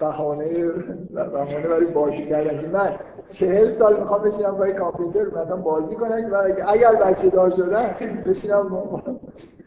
بهانه 0.00 0.68
بهانه 1.14 1.60
برای 1.60 1.86
بازی 1.86 2.24
کردن. 2.24 2.70
من 2.70 2.96
چهل 3.28 3.68
سال 3.68 3.98
می‌خوام 3.98 4.22
بشینم 4.22 4.56
با 4.56 4.70
کامپیوتر 4.70 5.42
مثلا 5.42 5.56
بازی 5.56 5.96
کنم 5.96 6.32
و 6.32 6.36
اگر 6.68 6.94
بچه 6.94 7.30
دار 7.30 7.50
شدن 7.50 7.90
بشینم 8.26 9.02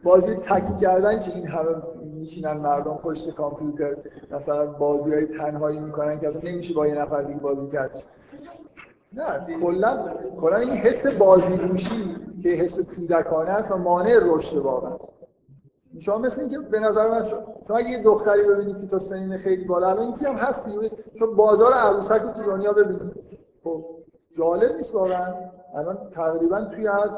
بازی 0.04 0.36
تکی 0.36 0.76
کردن 0.76 1.19
چه 1.19 1.32
این 1.32 1.48
همه 1.48 1.69
میشینن 2.15 2.54
مردم 2.54 2.96
پشت 3.04 3.36
کامپیوتر 3.36 3.96
مثلا 4.32 4.65
بازی 4.65 5.13
های 5.13 5.26
تنهایی 5.26 5.80
می‌کنن 5.80 6.19
که 6.19 6.28
اصلا 6.28 6.41
نمیشه 6.43 6.74
با 6.74 6.88
یه 6.88 7.02
نفر 7.02 7.22
دیگه 7.22 7.39
بازی 7.39 7.67
کرد. 7.67 8.04
نه 9.13 9.58
کلا 9.62 10.12
کلا 10.41 10.56
این 10.56 10.74
حس 10.74 11.08
بازی 11.08 11.58
روشی 11.58 12.15
که 12.44 12.50
حس 12.50 12.96
کودکانه 12.96 13.50
است 13.50 13.71
و 13.71 13.77
مانع 13.77 14.19
رشد 14.21 14.58
واقعا. 14.58 14.98
شما 16.00 16.17
مثل 16.17 16.41
اینکه 16.41 16.60
به 16.60 16.79
نظر 16.79 17.10
من 17.10 17.25
شما 17.67 17.77
اگه 17.77 17.89
یه 17.89 18.04
دختری 18.04 18.44
ببینید 18.44 18.81
که 18.81 18.87
تا 18.87 19.00
سنین 19.00 19.37
خیلی 19.37 19.65
بالا 19.65 19.87
الان 19.89 20.02
اینجوری 20.04 20.25
هم 20.25 20.35
هستی 20.35 20.91
چون 21.13 21.35
بازار 21.35 21.73
عروسک 21.73 22.21
رو 22.21 22.31
تو 22.31 22.44
دنیا 22.44 22.73
ببینید 22.73 23.13
خب 23.63 23.85
جالب 24.31 24.75
نیست 24.75 24.96
واقعا. 24.96 25.33
الان 25.75 25.98
تقریبا 26.12 26.62
توی 26.62 26.87
هر 26.87 27.10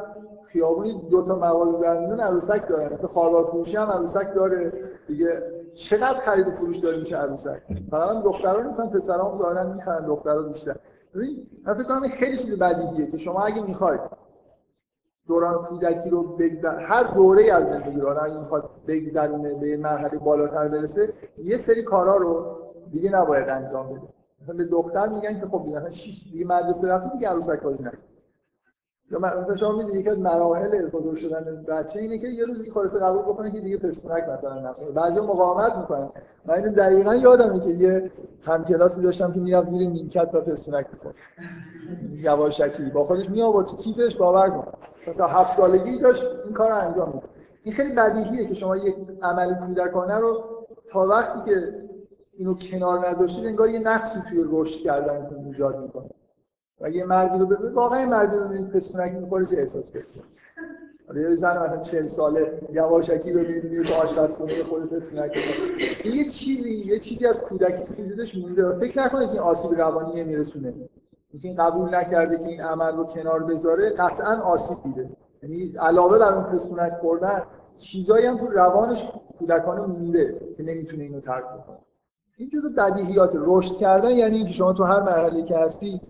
خیابونی 0.43 1.07
دو 1.09 1.21
تا 1.21 1.35
مغازه 1.35 1.79
در 1.81 1.99
میون 1.99 2.19
عروسک 2.19 2.67
دارن. 2.69 2.93
مثلا 2.93 3.07
خالوار 3.07 3.45
فروشی 3.45 3.77
هم 3.77 3.87
عروسک 3.87 4.35
داره. 4.35 4.73
دیگه 5.07 5.43
چقدر 5.73 6.17
خرید 6.19 6.47
و 6.47 6.51
فروش 6.51 6.77
داره 6.77 6.97
میشه 6.97 7.17
عروسک؟ 7.17 7.61
فقط 7.91 8.23
دختران 8.23 8.67
نیستن 8.67 8.89
پسرا 8.89 9.25
هم 9.25 9.37
ظاهرا 9.37 9.73
می‌خرن 9.73 10.05
دخترا 10.05 10.41
بیشتر. 10.41 10.75
ببین 11.15 11.47
من 11.65 11.73
فکر 11.73 11.83
کنم 11.83 12.07
خیلی 12.07 12.37
چیز 12.37 12.59
بدیهیه 12.59 13.07
که 13.07 13.17
شما 13.17 13.43
اگه 13.43 13.61
می‌خواید 13.61 14.01
دوران 15.27 15.61
کودکی 15.61 16.09
رو 16.09 16.23
بگذر 16.23 16.79
هر 16.79 17.03
دوره 17.03 17.53
از 17.53 17.69
زندگی 17.69 17.99
رو 17.99 18.23
اگه 18.23 18.37
می‌خواد 18.37 18.69
بگذرونه 18.87 19.53
به 19.53 19.77
مرحله 19.77 20.17
بالاتر 20.17 20.67
برسه 20.67 21.13
یه 21.37 21.57
سری 21.57 21.83
کارا 21.83 22.17
رو 22.17 22.57
دیگه 22.91 23.09
نباید 23.09 23.49
انجام 23.49 23.89
بده. 23.89 24.07
مثلا 24.41 24.55
به 24.55 24.65
دختر 24.65 25.07
میگن 25.07 25.39
که 25.39 25.45
خب 25.45 25.63
دیگه 25.63 25.89
6 25.89 26.23
دیگه 26.31 26.45
مدرسه 26.45 26.87
رفتی 26.87 27.09
دیگه 27.09 27.29
عروسک 27.29 27.61
بازی 27.61 27.83
نکن. 27.83 27.97
مثلا 29.11 29.55
شما 29.55 29.71
می‌دونید 29.71 30.09
از 30.09 30.19
مراحل 30.19 30.85
بزرگ 30.85 31.15
شدن 31.15 31.65
بچه 31.67 31.99
اینه 31.99 32.17
که 32.17 32.27
یه 32.27 32.45
روزی 32.45 32.71
خلاصه 32.71 32.99
قبول 32.99 33.21
بکنه 33.21 33.51
که 33.51 33.59
دیگه 33.59 33.77
پستونک 33.77 34.23
مثلا 34.23 34.59
نخوره. 34.59 34.91
بعضی 34.91 35.19
مقاومت 35.19 35.75
می‌کنن. 35.75 36.09
من 36.45 36.55
اینو 36.55 36.69
دقیقا 36.69 37.15
یادمه 37.15 37.59
که 37.59 37.69
یه 37.69 38.11
همکلاسی 38.41 39.01
داشتم 39.01 39.33
که 39.33 39.39
می‌رفت 39.39 39.67
زیر 39.67 39.89
نیمکت 39.89 40.29
و 40.33 40.41
پستونک 40.41 40.85
می‌خورد. 40.93 41.15
یواشکی. 42.13 42.89
با 42.89 43.03
خودش 43.03 43.29
می 43.29 43.41
آورد 43.41 43.67
تو 43.67 43.75
کیفش 43.75 44.15
باور 44.15 44.49
کن. 44.49 44.67
تا 45.17 45.27
هفت 45.27 45.55
سالگی 45.55 45.97
داشت 45.97 46.25
این 46.45 46.53
کار 46.53 46.69
رو 46.69 46.75
انجام 46.75 47.07
میده 47.13 47.27
این 47.63 47.73
خیلی 47.73 47.93
بدیهیه 47.93 48.45
که 48.45 48.53
شما 48.53 48.77
یک 48.77 48.95
عمل 49.21 49.53
کودکانه 49.53 50.15
رو 50.15 50.43
تا 50.87 51.07
وقتی 51.07 51.51
که 51.51 51.73
اینو 52.37 52.53
کنار 52.53 53.09
نذاشتید 53.09 53.45
انگار 53.45 53.69
یه 53.69 53.79
نقصی 53.79 54.19
توی 54.29 54.43
رشد 54.51 54.79
کردن 54.79 55.45
ایجاد 55.45 55.79
می‌کنه. 55.79 56.09
یه 56.89 57.05
مردی 57.05 57.39
رو 57.39 57.45
ببینید 57.45 57.73
واقعا 57.73 58.05
مردی 58.05 58.37
رو 58.37 58.43
ببینید 58.43 58.69
پسپونک 58.69 59.13
می‌خوره 59.13 59.45
چه 59.45 59.57
احساس 59.57 59.91
حالا 61.07 61.21
یه 61.21 61.35
زن 61.35 61.57
مثلا 61.57 61.77
40 61.77 62.05
ساله 62.05 62.61
یواشکی 62.73 63.33
رو 63.33 63.39
ببینید 63.39 63.83
تو 63.83 63.93
آشپزخونه 63.93 64.63
خود 64.63 64.89
پسپونک 64.89 65.37
یه 66.05 66.25
چیزی 66.25 66.69
یه 66.69 66.99
چیزی 66.99 67.25
از 67.25 67.41
کودکی 67.41 67.83
تو 67.83 68.03
وجودش 68.03 68.37
مونده 68.37 68.73
فکر 68.73 68.99
نکنید 68.99 69.31
که 69.31 69.39
آسیب 69.39 69.71
روانی 69.71 70.23
میرسونه. 70.23 70.73
اینکه 71.31 71.47
این 71.47 71.57
قبول 71.57 71.95
نکرده 71.95 72.37
که 72.37 72.47
این 72.47 72.61
عمل 72.61 72.95
رو 72.95 73.03
کنار 73.03 73.43
بذاره 73.43 73.89
قطعا 73.89 74.41
آسیب 74.41 74.77
دیده 74.83 75.09
یعنی 75.43 75.73
علاوه 75.79 76.19
بر 76.19 76.33
اون 76.33 76.43
پسپونک 76.43 76.93
خوردن 76.93 77.43
چیزایی 77.77 78.25
هم 78.25 78.37
تو 78.37 78.47
روانش 78.47 79.05
کودکانه 79.39 79.81
مونده 79.81 80.39
که 80.57 80.63
نمی‌تونه 80.63 81.03
اینو 81.03 81.19
ترک 81.19 81.43
بکنه. 81.43 81.77
این 82.37 82.49
جزء 82.49 82.69
بدیهیات. 82.69 83.33
رشد 83.35 83.77
کردن 83.77 84.11
یعنی 84.11 84.37
اینکه 84.37 84.53
شما 84.53 84.73
تو 84.73 84.83
هر 84.83 85.01
مرحله 85.01 85.43
که 85.43 85.57
هستی 85.57 86.01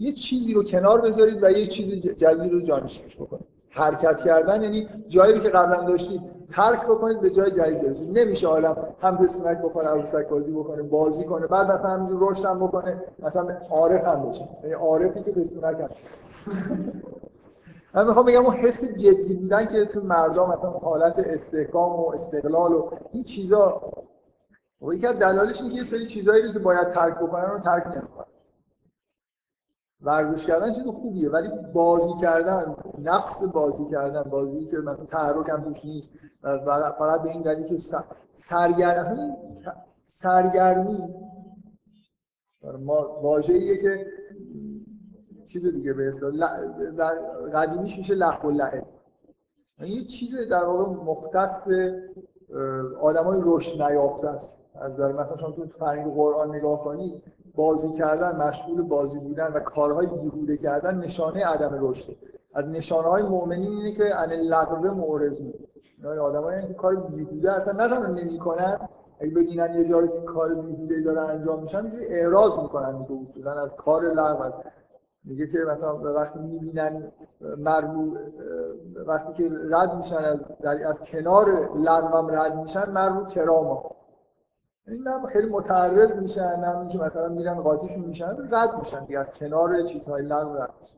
یه 0.00 0.12
چیزی 0.12 0.54
رو 0.54 0.64
کنار 0.64 1.00
بذارید 1.00 1.42
و 1.42 1.50
یه 1.50 1.66
چیز 1.66 1.92
جدید 1.92 2.52
رو 2.52 2.60
جانشینش 2.60 3.16
بکنید. 3.16 3.44
حرکت 3.70 4.20
کردن 4.20 4.62
یعنی 4.62 4.88
جایی 5.08 5.32
رو 5.32 5.38
که 5.40 5.48
قبلا 5.48 5.82
داشتید 5.82 6.20
ترک 6.50 6.86
بکنید 6.86 7.20
به 7.20 7.30
جای 7.30 7.50
جدید 7.50 7.82
برسید. 7.82 8.18
نمیشه 8.18 8.46
عالم 8.46 8.76
هم 9.00 9.18
پستونک 9.18 9.58
بخوره 9.58 9.88
عروسک 9.88 10.28
بازی 10.28 10.52
بکنه 10.52 10.82
بازی 10.82 11.24
کنه 11.24 11.46
بعد 11.46 11.70
مثلا 11.70 11.90
همینجور 11.90 12.30
رشد 12.30 12.44
هم 12.44 12.66
بکنه 12.66 13.02
مثلا 13.18 13.46
عارف 13.70 14.04
هم 14.04 14.28
بشه. 14.28 14.48
یعنی 14.62 14.74
عارفی 14.74 15.22
که 15.22 15.32
پستونک 15.32 15.76
هم. 15.80 15.90
من 17.94 18.06
می‌خوام 18.06 18.26
بگم 18.26 18.46
اون 18.46 18.54
حس 18.54 18.84
جدی 18.84 19.34
بودن 19.34 19.66
که 19.66 19.84
تو 19.84 20.00
مردم 20.00 20.48
مثلا 20.48 20.70
حالت 20.70 21.18
استحکام 21.18 22.00
و 22.00 22.10
استقلال 22.10 22.72
و 22.72 22.90
این 23.12 23.22
چیزا. 23.24 23.92
و 24.82 24.94
یکی 24.94 25.06
از 25.06 25.18
دلایلش 25.18 25.60
اینه 25.60 25.72
که 25.72 25.78
یه 25.78 25.84
سری 25.84 26.06
چیزایی 26.06 26.42
رو 26.42 26.52
که 26.52 26.58
باید 26.58 26.88
ترک 26.88 27.18
بکنن 27.18 27.50
رو 27.50 27.58
ترک 27.58 27.86
نمی‌کنن. 27.86 28.26
ورزش 30.02 30.46
کردن 30.46 30.72
چیز 30.72 30.86
خوبیه 30.86 31.30
ولی 31.30 31.48
بازی 31.72 32.14
کردن 32.20 32.76
نفس 32.98 33.44
بازی 33.44 33.84
کردن 33.90 34.22
بازی 34.22 34.66
که 34.66 34.76
مثلا 34.76 35.04
تحرک 35.04 35.48
هم 35.48 35.64
توش 35.64 35.84
نیست 35.84 36.12
و 36.42 36.56
فقط 36.98 37.22
به 37.22 37.30
این 37.30 37.42
دلیل 37.42 37.64
که 37.64 37.76
سرگرمی 38.34 39.32
سرگرمی 40.04 41.14
ما 42.78 43.20
واژه‌ایه 43.22 43.76
که 43.76 44.06
چیز 45.44 45.66
دیگه 45.66 45.92
به 45.92 46.08
اصطلاح 46.08 46.64
در 46.98 47.14
قدیمیش 47.54 47.98
میشه 47.98 48.14
لحو 48.14 48.48
و 48.48 48.50
لعب. 48.50 48.86
یعنی 49.78 49.92
یه 49.92 50.04
چیز 50.04 50.34
در 50.50 50.64
واقع 50.64 51.02
مختص 51.04 51.68
آدمای 53.00 53.40
رشد 53.44 53.82
نیافته 53.82 54.28
است 54.28 54.58
از 54.74 55.00
مثلا 55.00 55.36
شما 55.36 55.50
تو 55.50 55.66
فرهنگ 55.66 56.14
قرآن 56.14 56.54
نگاه 56.54 56.84
کنید 56.84 57.22
بازی 57.54 57.92
کردن 57.92 58.36
مشغول 58.36 58.82
بازی 58.82 59.18
بودن 59.18 59.52
و 59.52 59.60
کارهای 59.60 60.06
بیهوده 60.06 60.56
کردن 60.56 60.94
نشانه 60.98 61.46
عدم 61.46 61.78
رشد. 61.80 62.16
از 62.54 62.66
نشانه 62.66 63.08
های 63.08 63.22
مؤمنین 63.22 63.72
اینه 63.72 63.92
که 63.92 64.20
ان 64.20 64.30
لغو 64.30 64.94
معرضون. 64.94 65.54
یعنی 66.04 66.18
آدمایی 66.18 66.66
که 66.66 66.74
کار 66.74 66.96
بیهوده 66.96 67.52
اصلا 67.52 67.74
تنها 67.74 68.06
نمی‌کنن 68.06 68.88
اگه 69.20 69.30
ببینن 69.30 69.74
یه 69.74 69.88
جایی 69.88 70.08
کار 70.26 70.54
بیهوده 70.54 71.00
داره 71.00 71.20
انجام 71.20 71.60
میشن 71.60 71.78
اینجوری 71.78 72.06
اعراض 72.06 72.58
می‌کنن 72.58 72.94
میگه 72.94 73.22
اصولا 73.22 73.52
از 73.52 73.76
کار 73.76 74.02
لغو. 74.02 74.50
میگه 75.24 75.46
که 75.46 75.58
مثلا 75.58 76.14
وقتی 76.14 76.38
می‌بینن 76.38 77.12
مرمو 77.58 78.16
وقتی 79.06 79.32
که 79.32 79.50
رد 79.70 79.94
میشن 79.94 80.16
از, 80.16 80.38
از 80.86 81.00
کنار 81.00 81.70
لغوم 81.76 82.30
رد 82.30 82.56
میشن 82.56 82.90
مرمو 82.90 83.24
کراما 83.24 83.99
این 84.86 85.06
هم 85.06 85.26
خیلی 85.26 85.46
متعرض 85.46 86.16
میشن 86.16 86.62
هم 86.64 86.88
که 86.88 86.98
مثلا 86.98 87.28
میرن 87.28 87.54
قاطیشون 87.54 88.04
میشن 88.04 88.36
رد 88.50 88.78
میشن 88.78 89.04
دیگه 89.04 89.18
از 89.18 89.32
کنار 89.32 89.82
چیزهای 89.82 90.22
لغو 90.22 90.54
رد 90.54 90.74
میشن. 90.80 90.96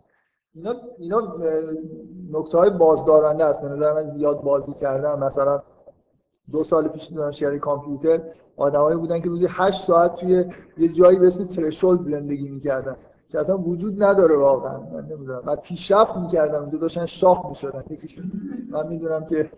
اینا 0.54 0.74
اینا 0.98 1.36
نکته 2.30 2.58
های 2.58 2.70
بازدارنده 2.70 3.44
است. 3.44 3.64
نظر 3.64 3.92
من 3.92 4.06
زیاد 4.06 4.42
بازی 4.42 4.72
کردن. 4.72 5.18
مثلا 5.18 5.62
دو 6.52 6.62
سال 6.62 6.88
پیش 6.88 7.04
دانشگاه 7.04 7.58
کامپیوتر 7.58 8.20
آدمایی 8.56 8.96
بودن 8.96 9.20
که 9.20 9.28
روزی 9.28 9.46
8 9.48 9.80
ساعت 9.80 10.14
توی 10.14 10.44
یه 10.78 10.88
جایی 10.88 11.18
به 11.18 11.26
اسم 11.26 11.44
ترشولد 11.44 12.02
زندگی 12.02 12.48
می‌کردن 12.48 12.96
که 13.28 13.38
اصلا 13.38 13.58
وجود 13.58 14.02
نداره 14.02 14.36
واقعا. 14.36 14.80
من 14.80 15.04
نمی‌دونم. 15.04 15.40
بعد 15.40 15.60
پیشرفت 15.60 16.16
می‌کردن 16.16 16.68
دو 16.68 16.78
داشتن 16.78 17.06
شاخ 17.06 17.46
می‌شدن. 17.46 17.84
یکیشون 17.90 18.32
من 18.70 18.86
می‌دونم 18.86 19.24
که 19.24 19.50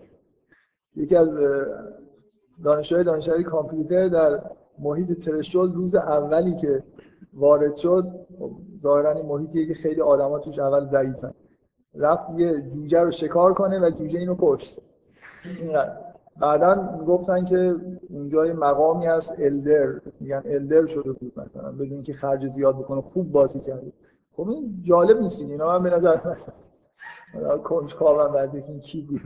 یکی 0.96 1.16
از 1.16 1.28
دانشجوی 2.64 3.04
دانشگاه 3.04 3.42
کامپیوتر 3.42 4.08
در 4.08 4.40
محیط 4.78 5.24
ترشول 5.24 5.72
روز 5.72 5.94
اولی 5.94 6.54
که 6.54 6.82
وارد 7.34 7.76
شد 7.76 8.26
ظاهرا 8.78 9.12
این 9.12 9.26
محیطیه 9.26 9.66
که 9.66 9.74
خیلی 9.74 10.00
آدما 10.00 10.38
توش 10.38 10.58
اول 10.58 10.86
ضعیفن. 10.86 11.34
رفت 11.94 12.26
یه 12.36 12.60
جوجه 12.60 13.02
رو 13.02 13.10
شکار 13.10 13.52
کنه 13.52 13.80
و 13.80 13.90
جوجه 13.90 14.18
اینو 14.18 14.36
کشت. 14.38 14.78
بعدا 16.36 16.98
گفتن 17.06 17.44
که 17.44 17.74
اونجا 18.10 18.42
مقامی 18.42 19.06
هست 19.06 19.34
الدر 19.38 20.00
میگن 20.20 20.42
الدر 20.44 20.86
شده 20.86 21.12
بود 21.12 21.32
مثلا 21.36 21.72
بدون 21.72 22.02
که 22.02 22.12
خرج 22.12 22.48
زیاد 22.48 22.78
بکنه 22.78 23.00
خوب 23.00 23.32
بازی 23.32 23.60
کرده. 23.60 23.92
خب 24.32 24.48
این 24.48 24.78
جالب 24.82 25.20
نیست 25.20 25.40
اینا 25.40 25.68
من 25.68 25.82
به 25.82 25.90
نظر 25.90 26.18
کنجکاوم 27.64 28.34
از 28.36 28.54
این 28.54 28.80
کی 28.80 29.02
بود؟ 29.02 29.20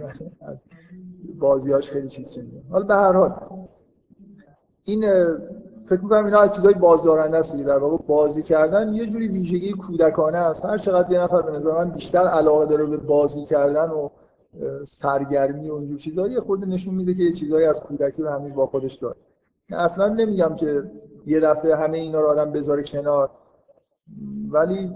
بازیاش 1.38 1.90
خیلی 1.90 2.08
چیز 2.08 2.34
شنیدم 2.34 2.62
حالا 2.70 2.84
به 2.84 2.94
هر 2.94 3.12
حال 3.12 3.34
این 4.84 5.04
فکر 5.86 6.00
می‌کنم 6.00 6.24
اینا 6.24 6.40
از 6.40 6.54
چیزای 6.54 6.74
بازدارنده 6.74 7.36
است 7.36 7.56
در 7.56 7.78
واقع 7.78 7.96
بازی 8.06 8.42
کردن 8.42 8.94
یه 8.94 9.06
جوری 9.06 9.28
ویژگی 9.28 9.72
کودکانه 9.72 10.38
است. 10.38 10.64
هر 10.64 10.78
چقدر 10.78 11.12
یه 11.12 11.18
نفر 11.20 11.42
به 11.42 11.52
نظر 11.52 11.72
من 11.72 11.90
بیشتر 11.90 12.26
علاقه 12.26 12.66
داره 12.66 12.84
به 12.84 12.96
بازی 12.96 13.44
کردن 13.44 13.90
و 13.90 14.08
سرگرمی 14.84 15.70
و 15.70 15.74
اینجور 15.74 15.98
چیزایی 15.98 16.40
خود 16.40 16.64
نشون 16.64 16.94
میده 16.94 17.14
که 17.14 17.22
یه 17.22 17.32
چیزایی 17.32 17.66
از 17.66 17.80
کودکی 17.80 18.22
رو 18.22 18.28
همین 18.28 18.54
با 18.54 18.66
خودش 18.66 18.94
داره. 18.94 19.16
اصلا 19.70 20.08
نمیگم 20.08 20.54
که 20.54 20.90
یه 21.26 21.40
دفعه 21.40 21.76
همه 21.76 21.98
اینا 21.98 22.20
رو 22.20 22.26
آدم 22.26 22.52
بذاره 22.52 22.82
کنار 22.82 23.30
ولی 24.50 24.90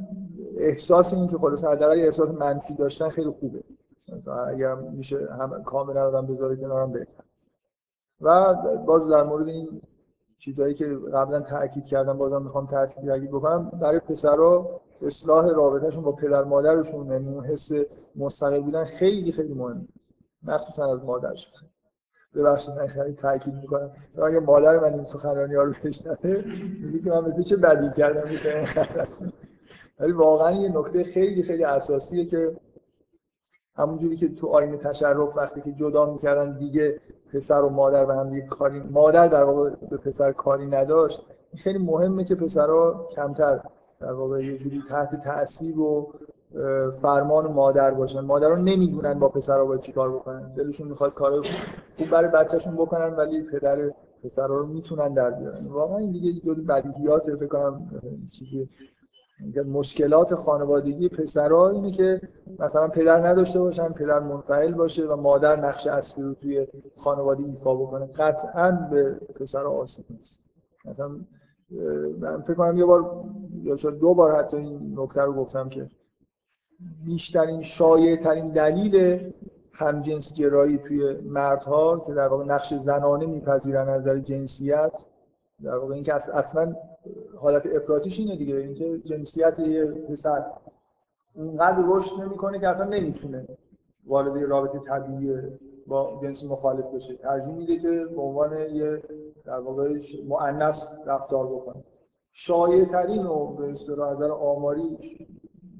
احساس 0.56 1.14
این 1.14 1.26
که 1.26 1.38
خلاص 1.38 1.64
حداقل 1.64 2.00
احساس 2.00 2.30
منفی 2.30 2.74
داشتن 2.74 3.08
خیلی 3.08 3.30
خوبه. 3.30 3.62
اگر 4.48 4.74
میشه 4.74 5.28
هم 5.40 5.62
کاملا 5.62 6.06
آدم 6.06 6.26
بذاره 6.26 6.56
کنارم 6.56 6.92
بهتر 6.92 7.22
و 8.20 8.54
باز 8.86 9.08
در 9.08 9.22
مورد 9.22 9.48
این 9.48 9.82
چیزهایی 10.38 10.74
که 10.74 10.86
قبلا 11.14 11.40
تاکید 11.40 11.86
کردم 11.86 12.18
بازم 12.18 12.42
می‌خوام 12.42 12.66
تاکید 12.66 13.30
بکنم 13.30 13.70
برای 13.70 13.98
پسرا 13.98 14.80
اصلاح 15.02 15.48
رابطهشون 15.48 16.04
با 16.04 16.12
پدر 16.12 16.44
مادرشون 16.44 17.10
یعنی 17.10 17.28
اون 17.28 17.44
حس 17.44 17.72
مستقل 18.16 18.60
بودن 18.60 18.84
خیلی 18.84 19.32
خیلی 19.32 19.54
مهمه 19.54 19.88
مخصوصا 20.42 20.92
از 20.92 21.04
مادرش. 21.04 21.52
ببخشید 22.34 22.74
من 22.74 22.86
خیلی 22.86 23.12
تاکید 23.12 23.54
می‌کنم. 23.54 23.90
اگه 24.22 24.40
مادر 24.40 24.78
من 24.78 24.94
این 24.94 25.04
سخنرانی 25.04 25.54
ها 25.54 25.62
رو 25.62 25.72
بشنوه 25.84 26.44
میگه 26.80 26.98
که 26.98 27.10
من 27.10 27.28
مثل 27.28 27.42
چه 27.42 27.56
بدی 27.56 27.92
کردم 27.96 28.30
ولی 30.00 30.12
واقعا 30.12 30.50
یه 30.50 30.78
نکته 30.78 31.04
خیلی 31.04 31.42
خیلی 31.42 31.64
اساسیه 31.64 32.24
که 32.26 32.56
همونجوری 33.76 34.16
که 34.16 34.28
تو 34.28 34.48
آینه 34.48 34.76
تشرف 34.76 35.36
وقتی 35.36 35.60
که 35.60 35.72
جدا 35.72 36.12
می‌کردن 36.12 36.58
دیگه 36.58 37.00
پسر 37.32 37.62
و 37.62 37.68
مادر 37.68 38.04
به 38.04 38.14
هم 38.14 38.30
دیگه 38.30 38.46
کاری 38.46 38.80
مادر 38.80 39.28
در 39.28 39.44
واقع 39.44 39.70
به 39.90 39.96
پسر 39.96 40.32
کاری 40.32 40.66
نداشت. 40.66 41.26
خیلی 41.56 41.78
مهمه 41.78 42.24
که 42.24 42.34
پسرها 42.34 43.08
کمتر 43.16 43.60
در 44.00 44.12
واقع 44.12 44.44
یه 44.44 44.58
جوری 44.58 44.82
تحت 44.88 45.24
تاثیر 45.24 45.78
و 45.78 46.12
فرمان 47.02 47.52
مادر 47.52 47.90
باشن. 47.90 48.20
مادرها 48.20 48.56
نمی‌دونن 48.56 49.18
با 49.18 49.28
پسرها 49.28 49.64
باید 49.64 49.80
چیکار 49.80 50.12
بکنن. 50.12 50.54
دلشون 50.54 50.88
می‌خواد 50.88 51.14
کار 51.14 51.42
خوب 51.98 52.10
برای 52.10 52.30
بچهشون 52.30 52.74
بکنن 52.74 53.14
ولی 53.14 53.42
پدر 53.42 53.90
پسرها 54.24 54.56
رو 54.56 54.66
می‌تونن 54.66 55.14
در 55.14 55.30
بیارن. 55.30 55.66
واقعا 55.66 55.96
این 55.98 56.12
دیگه 56.12 56.40
جوری 56.40 56.62
بدیهیات 56.62 57.36
فکر 57.36 57.46
کنم 57.46 57.90
چیزی 58.32 58.68
مشکلات 59.66 60.34
خانوادگی 60.34 61.08
پسرها 61.08 61.70
اینه 61.70 61.90
که 61.90 62.20
مثلا 62.58 62.88
پدر 62.88 63.26
نداشته 63.28 63.60
باشن 63.60 63.88
پدر 63.88 64.20
منفعل 64.20 64.74
باشه 64.74 65.06
و 65.06 65.16
مادر 65.16 65.60
نقش 65.60 65.86
اصلی 65.86 66.24
رو 66.24 66.34
توی 66.34 66.66
خانواده 66.96 67.44
ایفا 67.44 67.74
بکنه. 67.74 68.06
قطعا 68.06 68.70
به 68.90 69.14
پسرها 69.40 69.70
آسیب 69.70 70.04
نیست. 70.10 70.40
مثلا 70.84 71.08
من 72.20 72.42
فکر 72.42 72.54
کنم 72.54 72.78
یه 72.78 72.84
بار 72.84 73.24
یا 73.62 73.76
شاید 73.76 73.98
دو 73.98 74.14
بار 74.14 74.36
حتی 74.36 74.56
این 74.56 74.94
نکته 74.96 75.20
رو 75.20 75.32
گفتم 75.32 75.68
که 75.68 75.90
بیشترین 77.04 77.62
شایع 77.62 78.16
ترین 78.16 78.48
دلیل 78.48 79.32
همجنس 79.72 80.34
گرایی 80.34 80.78
توی 80.78 81.14
مردها 81.14 81.98
که 81.98 82.14
در 82.14 82.28
واقع 82.28 82.44
نقش 82.44 82.74
زنانه 82.74 83.26
میپذیرن 83.26 83.88
از 83.88 84.00
نظر 84.00 84.18
جنسیت 84.18 84.92
در 85.64 85.76
واقع 85.76 85.94
اینکه 85.94 86.14
اصلا 86.14 86.74
حالت 87.36 87.66
افراطیش 87.66 88.18
اینه 88.18 88.36
دیگه 88.36 88.56
اینکه 88.56 88.98
جنسیت 88.98 89.58
یه 89.58 89.84
پسر 89.84 90.44
اونقدر 91.36 91.84
رشد 91.86 92.20
نمی‌کنه 92.20 92.58
که 92.58 92.68
اصلا 92.68 92.86
نمی‌تونه 92.86 93.46
وارد 94.06 94.44
رابطه 94.44 94.78
طبیعی 94.78 95.42
با 95.86 96.20
جنس 96.22 96.44
مخالف 96.44 96.94
بشه. 96.94 97.14
ترجیح 97.14 97.54
میده 97.54 97.78
که 97.78 98.04
به 98.04 98.20
عنوان 98.20 98.52
یه 98.74 99.02
در 99.44 99.58
واقع 99.58 99.98
مؤنث 100.28 100.84
رفتار 101.06 101.46
بکنه. 101.46 101.84
شایع 102.32 102.84
ترین 102.84 103.26
و 103.26 103.46
به 103.46 103.70
اصطلاح 103.70 104.10
نظر 104.12 104.30
آماری 104.30 104.98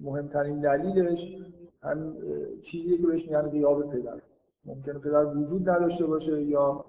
مهمترین 0.02 0.60
دلیلش 0.60 1.36
هم 1.82 2.16
چیزی 2.60 2.98
که 2.98 3.06
بهش 3.06 3.26
میگن 3.26 3.42
غیاب 3.42 3.90
پدر. 3.90 4.20
ممکنه 4.64 4.98
پدر 4.98 5.24
وجود 5.24 5.68
نداشته 5.68 6.06
باشه 6.06 6.42
یا 6.42 6.84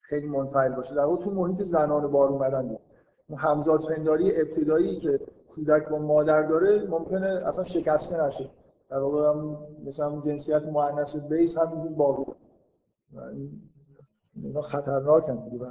خیلی 0.00 0.26
منفعل 0.28 0.74
باشه. 0.74 0.94
در 0.94 1.04
واقع 1.04 1.24
تو 1.24 1.30
محیط 1.30 1.62
زنان 1.62 2.06
بار 2.06 2.28
اومدن 2.28 2.78
همزاد 3.34 3.84
پنداری 3.84 4.40
ابتدایی 4.40 4.96
که 4.96 5.20
کودک 5.54 5.88
با 5.88 5.98
مادر 5.98 6.42
داره 6.42 6.86
ممکنه 6.86 7.26
اصلا 7.26 7.64
شکسته 7.64 8.24
نشه. 8.26 8.50
در 8.90 8.98
واقع 8.98 9.28
هم 9.28 9.58
مثلا 9.86 10.20
جنسیت 10.20 10.62
مؤنث 10.62 11.16
بیس 11.30 11.58
همینجور 11.58 11.92
باقی 11.92 12.24
اینا 14.42 14.60
خطرناک 14.60 15.28
هم 15.28 15.48
دیگه 15.50 15.64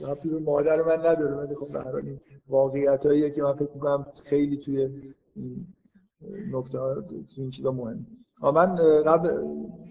رفتی 0.00 0.28
به 0.28 0.38
مادر 0.38 0.82
من 0.82 1.06
نداره 1.06 1.34
ولی 1.34 1.54
خب 1.54 1.68
به 1.72 1.94
این 1.94 2.20
واقعیتاییه 2.48 3.30
که 3.30 3.42
من 3.42 3.52
فکر 3.52 3.70
می‌کنم 3.74 4.06
خیلی 4.24 4.56
توی 4.56 5.12
نکته 6.52 6.78
این 7.36 7.50
چیزا 7.50 7.72
مهم 7.72 8.06
من 8.42 8.76
قبل 9.02 9.28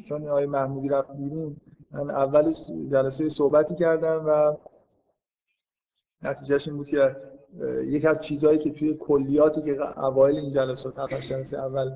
چون 0.05 0.27
آقای 0.27 0.45
محمودی 0.45 0.89
رفت 0.89 1.11
بیرون 1.11 1.55
من 1.91 2.09
اول 2.09 2.53
جلسه 2.91 3.29
صحبتی 3.29 3.75
کردم 3.75 4.23
و 4.27 4.57
نتیجهش 6.23 6.67
این 6.67 6.77
بود 6.77 6.87
که 6.87 7.15
یکی 7.85 8.07
از 8.07 8.19
چیزهایی 8.19 8.59
که 8.59 8.71
توی 8.71 8.93
کلیاتی 8.93 9.61
که 9.61 9.99
اوایل 9.99 10.37
این 10.37 10.51
جلسات 10.51 10.99
هفت 10.99 11.21
جلسه 11.21 11.57
اول 11.57 11.91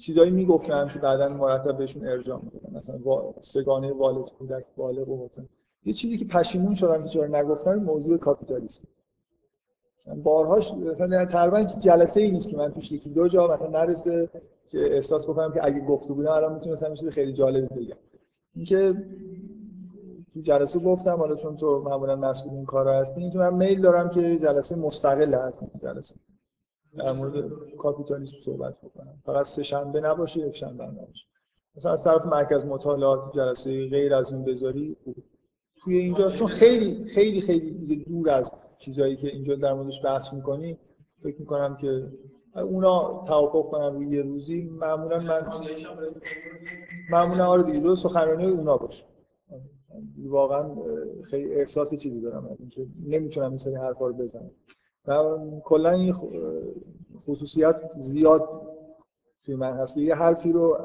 چیزایی 0.00 0.30
می‌گفتن 0.30 0.90
که 0.92 0.98
بعدا 0.98 1.28
مرتب 1.28 1.78
بهشون 1.78 2.06
ارجاع 2.06 2.40
می‌دادن. 2.42 2.76
مثلا 2.76 2.98
سگانه 3.40 3.92
والد 3.92 4.28
کودک 4.38 4.64
بالغ 4.76 5.08
و 5.08 5.16
گفتن 5.16 5.48
یه 5.84 5.92
چیزی 5.92 6.18
که 6.18 6.24
پشیمون 6.24 6.74
شدم 6.74 7.02
که 7.02 7.08
چرا 7.08 7.26
نگفتم 7.26 7.74
موضوع 7.74 8.18
کاپیتالیسم. 8.18 8.82
بارهاش 10.22 10.72
مثلا 10.74 11.24
تقریبا 11.24 11.62
جلسه 11.62 12.20
ای 12.20 12.30
نیست 12.30 12.50
که 12.50 12.56
من 12.56 12.72
توش 12.72 12.92
یکی 12.92 13.10
دو 13.10 13.28
جا 13.28 13.54
مثلا 13.54 13.68
نرسه 13.68 14.28
که 14.66 14.94
احساس 14.94 15.26
بکنم 15.28 15.52
که 15.52 15.64
اگه 15.64 15.80
گفته 15.80 16.14
بودم 16.14 16.30
الان 16.30 16.54
می‌تونستم 16.54 16.94
چیز 16.94 17.08
خیلی 17.08 17.32
جالبی 17.32 17.66
بگم. 17.66 17.96
اینکه 18.54 18.94
تو 20.34 20.40
جلسه 20.40 20.78
گفتم 20.78 21.16
حالا 21.16 21.34
چون 21.34 21.56
تو 21.56 21.82
معمولا 21.86 22.16
مسئول 22.16 22.54
این 22.54 22.64
کارا 22.64 23.00
هستی 23.00 23.20
اینکه 23.20 23.38
من 23.38 23.54
میل 23.54 23.80
دارم 23.80 24.10
که 24.10 24.38
جلسه 24.38 24.76
مستقل 24.76 25.34
هست 25.34 25.62
جلسه 25.82 26.14
در 26.98 27.12
مورد 27.12 27.50
کاپیتالیسم 27.78 28.36
صحبت 28.44 28.74
بکنم. 28.82 29.22
فقط 29.26 29.46
سه 29.46 29.62
شنبه 29.62 30.00
نباشه 30.00 30.40
یک 30.40 30.56
شنبه 30.56 30.84
نباشه. 30.84 31.26
مثلا 31.76 31.92
از 31.92 32.04
طرف 32.04 32.26
مرکز 32.26 32.64
مطالعات 32.64 33.34
جلسه 33.34 33.88
غیر 33.88 34.14
از 34.14 34.32
این 34.32 34.44
بذاری 34.44 34.96
توی 35.84 35.96
اینجا 35.98 36.30
چون 36.30 36.46
خیلی 36.46 37.04
خیلی 37.04 37.40
خیلی 37.40 38.04
دور 38.04 38.30
از 38.30 38.52
چیزایی 38.78 39.16
که 39.16 39.28
اینجا 39.28 39.54
در 39.54 39.72
موردش 39.72 40.04
بحث 40.04 40.32
می‌کنی 40.32 40.78
فکر 41.22 41.40
می‌کنم 41.40 41.76
که 41.76 42.12
اونا 42.56 43.22
توافق 43.26 43.70
کنن 43.70 43.94
روی 43.94 44.16
یه 44.16 44.22
روزی. 44.22 44.62
معمولا 44.62 45.20
من 45.20 45.46
معمولا 47.10 47.46
آره 47.46 47.62
دیگه 47.62 47.94
سخنرانی 47.94 48.46
اونا 48.46 48.76
باشه. 48.76 49.04
واقعا 50.28 50.70
خیلی 51.22 51.54
احساس 51.54 51.94
چیزی 51.94 52.20
دارم. 52.20 52.56
اینکه 52.58 52.86
نمی‌تونم 53.06 53.48
این 53.48 53.56
سری 53.56 53.74
حرفا 53.74 54.06
رو 54.06 54.14
بزنم. 54.14 54.50
و 55.06 55.38
کلا 55.64 55.90
این 55.90 56.14
خصوصیت 57.26 57.76
زیاد 57.98 58.48
توی 59.44 59.54
من 59.54 59.72
هست. 59.72 59.96
یه 59.96 60.14
حرفی 60.14 60.52
رو 60.52 60.78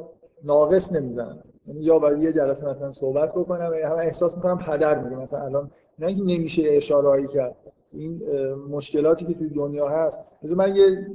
ناقص 0.44 0.94
نمی‌زنم. 0.94 1.44
یعنی 1.68 1.82
یا 1.84 2.00
باید 2.00 2.24
یه 2.24 2.34
جلسه 2.34 2.70
مثلا 2.70 2.92
صحبت 2.92 3.32
بکنم 3.32 3.70
و 3.72 3.88
همه 3.88 3.98
احساس 3.98 4.36
می‌کنم 4.36 4.60
هدر 4.62 5.04
میگم 5.04 5.22
مثلا 5.22 5.40
الان 5.40 5.72
نه 6.00 6.08
اینکه 6.08 6.24
نمیشه 6.24 6.64
اشاره 6.66 7.08
هایی 7.08 7.28
کرد. 7.28 7.56
این 7.94 8.24
مشکلاتی 8.56 9.26
که 9.26 9.34
توی 9.34 9.50
دنیا 9.50 9.88
هست. 9.88 10.20
مثلا 10.44 10.58
من 10.58 10.76
یه 10.76 11.08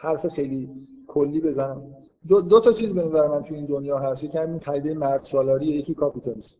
حرف 0.00 0.28
خیلی 0.28 0.70
کلی 1.06 1.40
بزنم. 1.40 1.82
دو, 2.28 2.40
دو 2.40 2.60
تا 2.60 2.72
چیز 2.72 2.94
به 2.94 3.02
نظر 3.04 3.28
من 3.28 3.42
توی 3.42 3.56
این 3.56 3.66
دنیا 3.66 3.98
هست. 3.98 4.24
یکی 4.24 4.38
همین 4.38 4.58
قاعده 4.58 4.94
مرد 4.94 5.22
سالاری 5.22 5.66
یکی 5.66 5.94
کاپیتالیسم. 5.94 6.56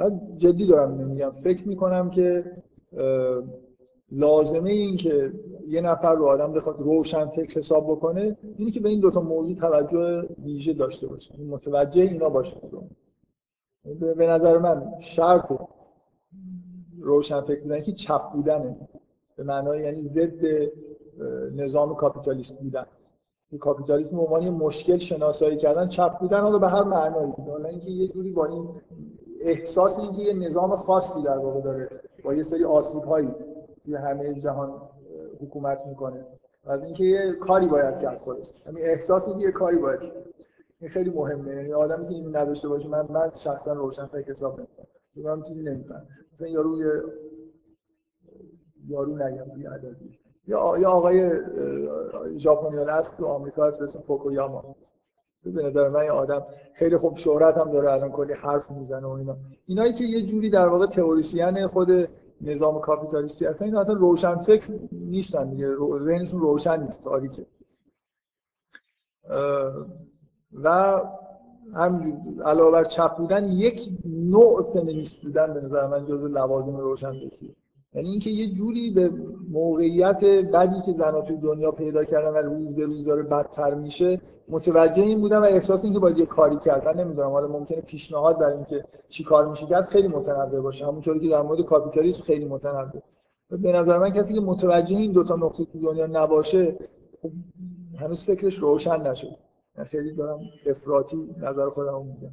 من 0.00 0.20
جدی 0.36 0.66
دارم 0.66 0.92
اینو 0.92 1.08
میگم 1.08 1.30
فکر 1.30 1.68
می‌کنم 1.68 2.10
که 2.10 2.44
لازمه 4.12 4.70
این 4.70 4.96
که 4.96 5.28
یه 5.68 5.80
نفر 5.80 6.14
رو 6.14 6.26
آدم 6.26 6.52
بخواد 6.52 6.76
روشن 6.80 7.26
فکر 7.26 7.58
حساب 7.58 7.84
بکنه 7.90 8.36
اینی 8.56 8.70
که 8.70 8.80
به 8.80 8.88
این 8.88 9.00
دوتا 9.00 9.20
موضوع 9.20 9.54
توجه 9.54 10.28
ویژه 10.44 10.72
داشته 10.72 11.06
باشه. 11.06 11.34
متوجه 11.40 12.02
اینا 12.02 12.28
باشه. 12.28 12.56
به 14.16 14.26
نظر 14.26 14.58
من 14.58 14.92
شرط 15.00 15.52
روشن 17.00 17.40
فکر 17.40 17.60
بودن 17.60 17.80
که 17.80 17.92
چپ 17.92 18.32
بودنه. 18.32 18.76
به 19.36 19.44
معنای 19.44 19.82
یعنی 19.82 20.02
ضد 20.02 20.70
نظام 21.56 21.94
کاپیتالیست 21.94 22.60
بودن. 22.62 22.86
کاپیتالیسم 23.60 24.16
به 24.16 24.22
عنوان 24.22 24.50
مشکل 24.50 24.98
شناسایی 24.98 25.56
کردن 25.56 25.88
چپ 25.88 26.18
بودن 26.18 26.40
حالا 26.40 26.58
به 26.58 26.68
هر 26.68 26.84
معنایی. 26.84 27.32
حالا 27.48 27.68
اینکه 27.68 27.90
یه 27.90 28.08
جوری 28.08 28.32
با 28.32 28.46
این 28.46 28.68
احساس 29.46 29.98
اینکه 29.98 30.22
یه 30.22 30.32
نظام 30.32 30.76
خاصی 30.76 31.22
در 31.22 31.38
واقع 31.38 31.60
داره. 31.60 31.88
با 32.24 32.34
یه 32.34 32.42
سری 32.42 32.64
آسیب 32.64 33.02
هایی 33.02 33.34
توی 33.84 33.94
همه 33.94 34.34
جهان 34.34 34.82
حکومت 35.40 35.86
می‌کنه. 35.86 36.26
و 36.64 36.70
اینکه 36.70 37.04
یه 37.04 37.32
کاری 37.32 37.66
باید 37.66 37.98
کرد 37.98 38.22
خلاص 38.22 38.66
همین 38.66 38.84
احساس 38.84 39.28
اینکه 39.28 39.44
یه 39.44 39.50
کاری 39.52 39.78
باید 39.78 40.00
کرد. 40.00 40.26
این 40.80 40.90
خیلی 40.90 41.10
مهمه. 41.10 41.54
یعنی 41.54 41.72
آدمی 41.72 42.06
که 42.06 42.14
اینو 42.14 42.38
نداشته 42.38 42.68
باشه 42.68 42.88
من 42.88 43.06
من 43.10 43.30
شخصا 43.34 43.72
روشن 43.72 44.06
فکر 44.06 44.30
حساب 44.30 44.58
نمی‌کنم. 44.58 45.36
من 45.36 45.42
چیزی 45.42 45.62
نمی‌کنم 45.62 46.06
مثلا 46.32 46.48
یارو 46.48 46.78
یه 46.78 47.02
یارو 48.88 49.16
نگم 49.16 49.46
یا 50.46 50.78
یا 50.78 50.90
آقای 50.90 51.30
ژاپنی 52.36 52.76
هست 52.88 53.16
تو 53.16 53.26
آمریکا 53.26 53.66
هست 53.66 53.78
به 53.78 53.84
اسم 53.84 54.00
فوکویاما. 54.00 54.76
به 55.44 55.62
نظر 55.62 55.88
من 55.88 56.08
آدم 56.08 56.46
خیلی 56.72 56.96
خوب 56.96 57.16
شهرت 57.16 57.56
هم 57.56 57.70
داره 57.70 57.92
الان 57.92 58.10
کلی 58.10 58.32
حرف 58.32 58.70
می‌زنه 58.70 59.06
و 59.06 59.10
اینا. 59.10 59.36
اینایی 59.66 59.92
که 59.92 60.04
یه 60.04 60.22
جوری 60.22 60.50
در 60.50 60.68
واقع 60.68 60.86
تئوریسین 60.86 61.66
خود 61.66 61.88
نظام 62.40 62.80
کاپیتالیستی 62.80 63.46
هستن 63.46 63.64
اینا 63.64 63.80
اصلا 63.80 63.94
روشن 63.94 64.36
فکر 64.36 64.70
نیستن 64.92 65.50
دیگه. 65.50 65.68
ذهنشون 66.04 66.40
روشن 66.40 66.82
نیست 66.82 67.04
تاریکه 67.04 67.46
و 70.52 71.00
همینجور 71.74 72.42
علاوه 72.44 72.72
بر 72.72 72.84
چپ 72.84 73.16
بودن 73.16 73.44
یک 73.44 73.88
نوع 74.04 74.62
فمینیست 74.62 75.22
بودن 75.22 75.54
به 75.54 75.60
نظر 75.60 75.86
من 75.86 76.06
جزو 76.06 76.28
لوازم 76.28 76.76
روشن 76.76 77.12
فکری 77.12 77.56
یعنی 77.94 78.10
اینکه 78.10 78.30
یه 78.30 78.52
جوری 78.52 78.90
به 78.90 79.12
موقعیت 79.50 80.24
بدی 80.24 80.80
که 80.86 80.92
زنها 80.92 81.20
توی 81.20 81.36
دنیا 81.36 81.70
پیدا 81.70 82.04
کردن 82.04 82.28
و 82.28 82.36
روز 82.36 82.74
به 82.74 82.84
روز 82.84 83.04
داره 83.04 83.22
بدتر 83.22 83.74
میشه 83.74 84.20
متوجه 84.48 85.02
این 85.02 85.20
بودم 85.20 85.40
و 85.40 85.44
احساس 85.44 85.84
اینکه 85.84 86.00
باید 86.00 86.18
یه 86.18 86.26
کاری 86.26 86.56
کردن 86.56 87.00
نمی‌دونم 87.00 87.30
حالا 87.30 87.48
ممکنه 87.48 87.80
پیشنهاد 87.80 88.38
برای 88.38 88.54
اینکه 88.54 88.84
چی 89.08 89.24
کار 89.24 89.48
میشه 89.48 89.66
کرد 89.66 89.84
خیلی 89.84 90.08
متنوع 90.08 90.60
باشه. 90.60 90.86
همونطوری 90.86 91.20
که 91.20 91.28
در 91.28 91.42
مورد 91.42 91.60
کاپیتالیسم 91.60 92.22
خیلی 92.22 92.44
متنوع. 92.44 93.02
به 93.50 93.72
نظر 93.72 93.98
من 93.98 94.10
کسی 94.10 94.34
که 94.34 94.40
متوجه 94.40 94.96
این 94.96 95.12
دوتا 95.12 95.36
نقطه 95.36 95.64
تو 95.64 95.80
دنیا 95.80 96.06
نباشه 96.06 96.78
خب 97.22 97.30
هنوز 97.98 98.26
فکرش 98.26 98.58
روشن 98.58 99.02
نشد 99.02 99.36
خیلی 99.84 100.12
دارم 100.12 100.40
افراطی 100.66 101.16
نظر 101.38 101.68
خودم 101.70 102.06
میگم. 102.06 102.32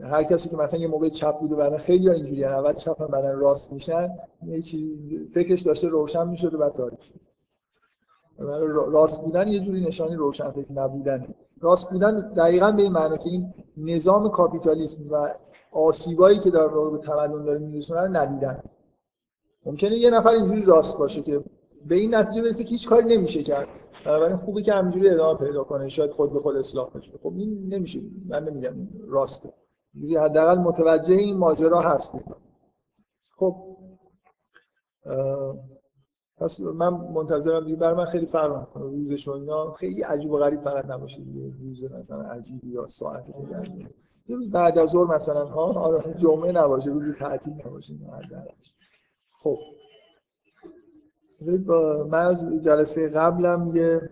هر 0.00 0.22
کسی 0.22 0.48
که 0.48 0.56
مثلا 0.56 0.80
یه 0.80 0.88
موقع 0.88 1.08
چپ 1.08 1.38
بود 1.38 1.52
و 1.52 1.56
بعدا 1.56 1.78
خیلی 1.78 2.08
ها 2.08 2.14
اینجوری 2.14 2.44
اول 2.44 2.72
چپ 2.72 3.02
هم 3.02 3.06
بعدا 3.06 3.30
راست 3.30 3.72
میشن 3.72 4.10
یه 4.46 4.62
چیزی 4.62 5.28
فکرش 5.34 5.62
داشته 5.62 5.88
روشن 5.88 6.28
می‌شد 6.28 6.54
و 6.54 6.58
بعد 6.58 6.72
تاریک 6.72 7.12
راست 8.86 9.22
بودن 9.22 9.48
یه 9.48 9.60
جوری 9.60 9.80
نشانی 9.80 10.14
روشن 10.14 10.50
فکر 10.50 10.72
نبودن 10.72 11.34
راست 11.60 11.90
بودن 11.90 12.32
دقیقا 12.32 12.72
به 12.72 12.82
این 12.82 12.92
معنی 12.92 13.18
که 13.18 13.30
این 13.30 13.54
نظام 13.76 14.28
کاپیتالیسم 14.28 14.98
و 15.10 15.34
آسیبایی 15.72 16.38
که 16.38 16.50
در 16.50 16.66
واقع 16.66 16.90
به 16.90 16.98
تمدن 16.98 17.44
داره 17.44 17.58
میرسونه 17.58 18.00
ندیدن. 18.00 18.62
ممکنه 19.66 19.96
یه 19.96 20.10
نفر 20.10 20.28
اینجوری 20.28 20.62
راست 20.62 20.98
باشه 20.98 21.22
که 21.22 21.44
به 21.86 21.94
این 21.94 22.14
نتیجه 22.14 22.42
برسه 22.42 22.64
که 22.64 22.70
هیچ 22.70 22.88
کاری 22.88 23.16
نمیشه 23.16 23.42
کرد. 23.42 23.68
بنابراین 24.04 24.36
خوبه 24.36 24.62
که 24.62 24.72
همینجوری 24.72 25.08
ادامه 25.08 25.38
پیدا 25.38 25.64
کنه 25.64 25.88
شاید 25.88 26.10
خود 26.10 26.32
به 26.32 26.40
خود 26.40 26.56
اصلاح 26.56 26.90
بشه. 26.90 27.12
خب 27.22 27.32
این 27.36 27.68
نمیشه. 27.68 28.00
من 28.28 28.44
نمیگم 28.44 28.74
راسته. 29.08 29.52
حداقل 30.20 30.58
متوجه 30.58 31.14
این 31.14 31.36
ماجرا 31.36 31.80
هست. 31.80 32.10
خب 33.36 33.76
پس 36.36 36.60
من 36.60 36.88
منتظرم 36.88 37.64
دیگه. 37.64 37.76
برای 37.76 37.96
من 37.96 38.04
خیلی 38.04 38.26
فرق 38.26 38.58
می‌کنه. 38.58 38.82
روزش 38.82 39.28
و 39.28 39.70
خیلی 39.70 40.02
عجیب 40.02 40.30
و 40.30 40.38
غریب 40.38 40.60
فقط 40.60 40.84
نباشه 40.84 41.18
دیگه. 41.18 41.52
روز 41.60 41.84
مثلا 41.84 42.22
عجیبی 42.22 42.68
یا 42.68 42.86
ساعتی 42.86 43.32
که 43.32 43.56
عجیبی 43.56 43.88
یه 44.26 44.36
روز 44.36 44.50
بعد 44.50 44.78
از 44.78 44.90
ظهر 44.90 45.14
مثلا 45.14 45.44
ها 45.44 45.72
آره 45.72 46.14
جمعه 46.14 46.52
نباشه 46.52 46.90
روز 46.90 47.14
تعطیل 47.14 47.54
نباشه 47.66 47.94
خب. 49.32 49.58
من 52.10 52.26
از 52.26 52.44
جلسه 52.62 53.08
قبلم 53.08 53.76
یه 53.76 54.10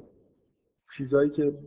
چیزایی 0.96 1.30
که 1.30 1.58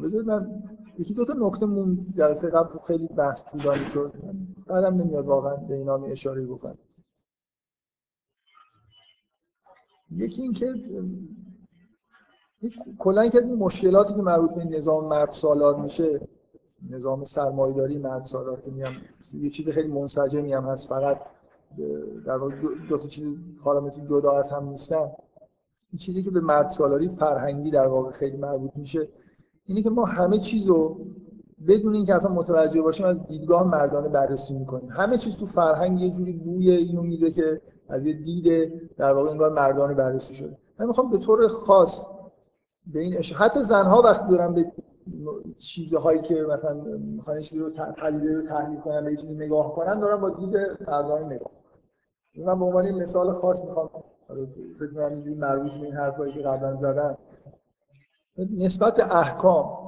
بذارید 0.00 0.26
من 0.26 0.62
یکی 0.98 1.14
دو 1.14 1.24
تا 1.24 1.34
نکته 1.38 1.66
مون 1.66 1.98
جلسه 2.16 2.50
قبل 2.50 2.78
خیلی 2.78 3.06
بحث 3.06 3.44
طولانی 3.44 3.84
شد. 3.84 4.12
بعدم 4.66 4.94
نمیاد 4.94 5.26
واقعا 5.26 5.56
به 5.56 5.74
اینا 5.74 5.96
می 5.96 6.10
اشاره 6.12 6.46
بکنم. 6.46 6.78
یکی 10.10 10.42
اینکه 10.42 10.74
کلا 12.98 13.28
که 13.28 13.38
از 13.38 13.44
این 13.44 13.58
مشکلاتی 13.58 14.14
که 14.14 14.22
مربوط 14.22 14.50
به 14.50 14.64
نظام 14.64 15.04
مرد 15.08 15.30
سالار 15.30 15.80
میشه 15.80 16.28
نظام 16.90 17.24
سرمایه‌داری 17.24 17.98
مرد 17.98 18.24
سالار 18.24 18.60
که 18.60 18.70
میگم 18.70 18.92
یه 19.34 19.50
چیز 19.50 19.68
خیلی 19.68 19.88
منسجمی 19.88 20.52
هم 20.52 20.64
هست 20.64 20.88
فقط 20.88 21.26
در 22.26 22.36
واقع 22.36 22.56
دو 22.88 22.98
تا 22.98 23.08
چیز 23.08 23.36
پارامتر 23.64 24.04
جدا 24.04 24.38
از 24.38 24.50
هم 24.50 24.68
نیستن. 24.68 25.10
این 25.92 25.98
چیزی 25.98 26.22
که 26.22 26.30
به 26.30 26.40
مرد 26.40 26.68
سالاری 26.68 27.08
فرهنگی 27.08 27.70
در 27.70 27.86
واقع 27.86 28.10
خیلی 28.10 28.36
مربوط 28.36 28.70
میشه 28.76 29.08
اینه 29.70 29.82
که 29.82 29.90
ما 29.90 30.04
همه 30.04 30.38
چیز 30.38 30.68
رو 30.68 30.96
بدون 31.68 31.94
اینکه 31.94 32.14
اصلا 32.14 32.32
متوجه 32.32 32.82
باشیم 32.82 33.06
از 33.06 33.26
دیدگاه 33.26 33.62
مردانه 33.62 34.08
بررسی 34.08 34.54
می‌کنیم. 34.54 34.88
همه 34.90 35.18
چیز 35.18 35.36
تو 35.36 35.46
فرهنگ 35.46 36.00
یه 36.00 36.10
جوری 36.10 36.32
بوی 36.32 36.70
اینو 36.70 37.02
میده 37.02 37.30
که 37.30 37.60
از 37.88 38.06
یه 38.06 38.12
دید 38.12 38.72
در 38.96 39.12
واقع 39.12 39.30
انگار 39.30 39.50
مردانه 39.50 39.94
بررسی 39.94 40.34
شده. 40.34 40.58
من 40.78 40.86
می‌خوام 40.86 41.10
به 41.10 41.18
طور 41.18 41.48
خاص 41.48 42.06
به 42.86 43.00
این 43.00 43.18
اش... 43.18 43.32
حتی 43.32 43.62
زنها 43.62 44.02
وقتی 44.02 44.30
دارن 44.30 44.54
به 44.54 44.72
چیزهایی 45.58 46.20
که 46.20 46.34
مثلا 46.34 46.74
می‌خوان 46.98 47.40
چیزی 47.40 47.58
رو 47.60 47.70
پدیده 47.96 48.34
رو 48.36 48.46
تحلیل 48.46 48.80
کنن 48.80 49.04
به 49.04 49.16
چیزی 49.16 49.34
نگاه 49.34 49.74
کنن 49.74 50.00
دارن 50.00 50.20
با 50.20 50.30
دید 50.30 50.56
مردانه 50.88 51.26
نگاه 51.26 51.50
من 52.46 52.58
به 52.58 52.64
عنوان 52.64 52.90
مثال 52.90 53.32
خاص 53.32 53.64
می‌خوام 53.64 53.90
فکر 54.78 54.94
کنم 54.94 55.10
اینجوری 55.10 55.34
مربوط 55.34 55.76
به 55.76 55.84
این 55.86 55.94
حرفایی 55.94 56.32
که 56.32 56.40
قبلا 56.40 56.76
زدم 56.76 57.18
نسبت 58.58 59.00
احکام 59.00 59.80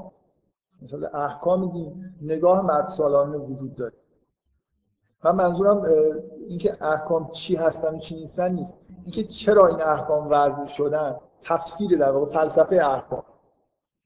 مثلا 0.82 1.09
احکام 1.09 1.72
دین 1.72 2.05
نگاه 2.22 2.61
مرد 2.61 2.88
سالانه 2.88 3.36
وجود 3.36 3.74
داره. 3.74 3.92
من 5.24 5.34
منظورم 5.34 5.82
اینکه 6.48 6.84
احکام 6.84 7.30
چی 7.32 7.57
هستن 7.57 7.94
و 7.94 7.98
چی 7.98 8.14
نیستن 8.14 8.53
نیست. 8.53 8.74
اینکه 9.05 9.24
چرا 9.24 9.66
این 9.66 9.82
احکام 9.82 10.26
وضع 10.30 10.66
شدن 10.66 11.16
تفسیر 11.42 11.98
در 11.98 12.11
واقع 12.11 12.32
فلسفه 12.32 12.76
احکام. 12.76 13.22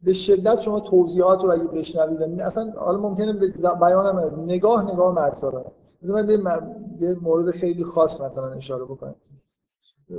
به 0.02 0.12
شدت 0.12 0.60
شما 0.60 0.80
توضیحات 0.80 1.44
رو 1.44 1.52
اگه 1.52 1.64
بشنوید 1.64 2.40
اصلا 2.40 2.72
حالا 2.76 2.98
ممکنه 2.98 3.32
بیانم 3.80 4.44
نگاه 4.44 4.92
نگاه 4.92 5.14
مرد 5.14 5.34
سالانه. 5.34 5.70
من 6.02 6.76
یه 7.00 7.16
مورد 7.22 7.50
خیلی 7.50 7.84
خاص 7.84 8.20
مثلا 8.20 8.52
اشاره 8.52 8.84
بکنم. 8.84 9.14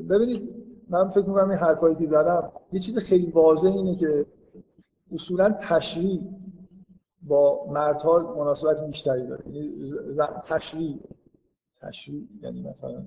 ببینید 0.09 0.66
من 0.89 1.09
فکر 1.09 1.25
می‌کنم 1.25 1.49
این 1.49 1.59
حرفایی 1.59 1.95
که 1.95 2.07
زدم 2.07 2.51
یه 2.71 2.79
چیز 2.79 2.97
خیلی 2.97 3.31
واضح 3.31 3.67
اینه 3.67 3.95
که 3.95 4.25
اصولا 5.11 5.55
تشریع 5.61 6.21
با 7.21 7.65
مردها 7.69 8.35
مناسبت 8.38 8.83
بیشتری 8.88 9.27
داره. 9.27 9.47
یعنی 9.47 9.71
تشریع 10.47 10.99
تشریع 11.81 12.27
یعنی 12.41 12.61
مثلا 12.61 13.05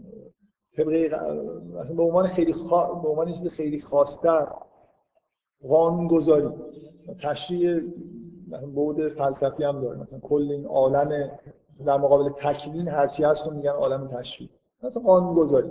طبقه 0.76 1.08
به 1.96 2.02
عنوان 2.02 2.26
خیلی 2.26 2.52
خوا... 2.52 2.94
به 2.94 3.08
عنوان 3.08 3.32
چیز 3.32 3.48
خیلی 3.48 3.80
خاصتر 3.80 4.48
قانون 5.68 6.06
گذاری 6.06 6.48
تشریع 7.22 7.80
بعد 8.48 9.08
فلسفی 9.08 9.64
هم 9.64 9.80
داره. 9.80 9.98
مثلا 9.98 10.18
کل 10.18 10.48
این 10.50 10.66
عالم 10.66 11.30
در 11.86 11.96
مقابل 11.96 12.28
تکوین 12.28 12.88
هرچی 12.88 13.24
هست 13.24 13.46
رو 13.46 13.54
میگن 13.54 13.70
عالم 13.70 14.08
تشریع 14.08 14.50
مثلا 14.82 15.02
قانون 15.02 15.34
گذاری 15.34 15.70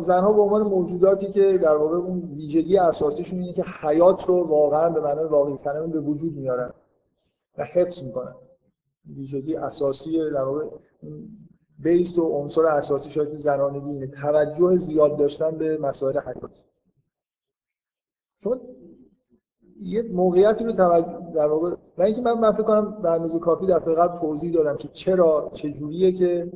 زنها 0.00 0.32
به 0.32 0.40
عنوان 0.40 0.62
موجوداتی 0.62 1.30
که 1.30 1.58
در 1.58 1.76
واقع 1.76 1.96
اون 1.96 2.20
ویژگی 2.20 2.78
اساسیشون 2.78 3.38
اینه 3.40 3.52
که 3.52 3.64
حیات 3.80 4.24
رو 4.24 4.46
واقعا 4.46 4.90
به 4.90 5.00
معنای 5.00 5.24
واقعی 5.24 5.56
کلمه 5.56 5.86
به 5.86 6.00
وجود 6.00 6.36
میارن 6.36 6.72
و 7.58 7.64
حفظ 7.64 8.02
می‌کنن. 8.02 8.34
ویژگی 9.16 9.56
اساسی 9.56 10.30
در 10.30 10.42
واقع 10.42 10.66
بیست 11.78 12.18
و 12.18 12.22
عنصر 12.22 12.66
اساسی 12.66 13.10
شاید 13.10 13.30
تو 13.30 13.38
زنانگی 13.38 13.90
اینه. 13.90 14.06
توجه 14.06 14.76
زیاد 14.76 15.16
داشتن 15.16 15.50
به 15.50 15.78
مسائل 15.78 16.18
حیات. 16.18 16.64
چون 18.38 18.60
یه 19.80 20.02
موقعیتی 20.02 20.64
رو 20.64 20.72
توجه 20.72 21.32
در 21.34 21.46
واقع 21.46 21.76
و 21.98 22.02
اینکه 22.02 22.20
من 22.20 22.32
من 22.32 22.52
فکر 22.52 22.62
کنم 22.62 23.02
به 23.02 23.10
اندازه 23.10 23.38
کافی 23.38 23.66
در 23.66 23.78
قبل 23.78 24.20
توضیح 24.20 24.52
دادم 24.52 24.76
که 24.76 24.88
چرا 24.88 25.50
چه 25.54 25.70
جوریه 25.70 26.12
که 26.12 26.52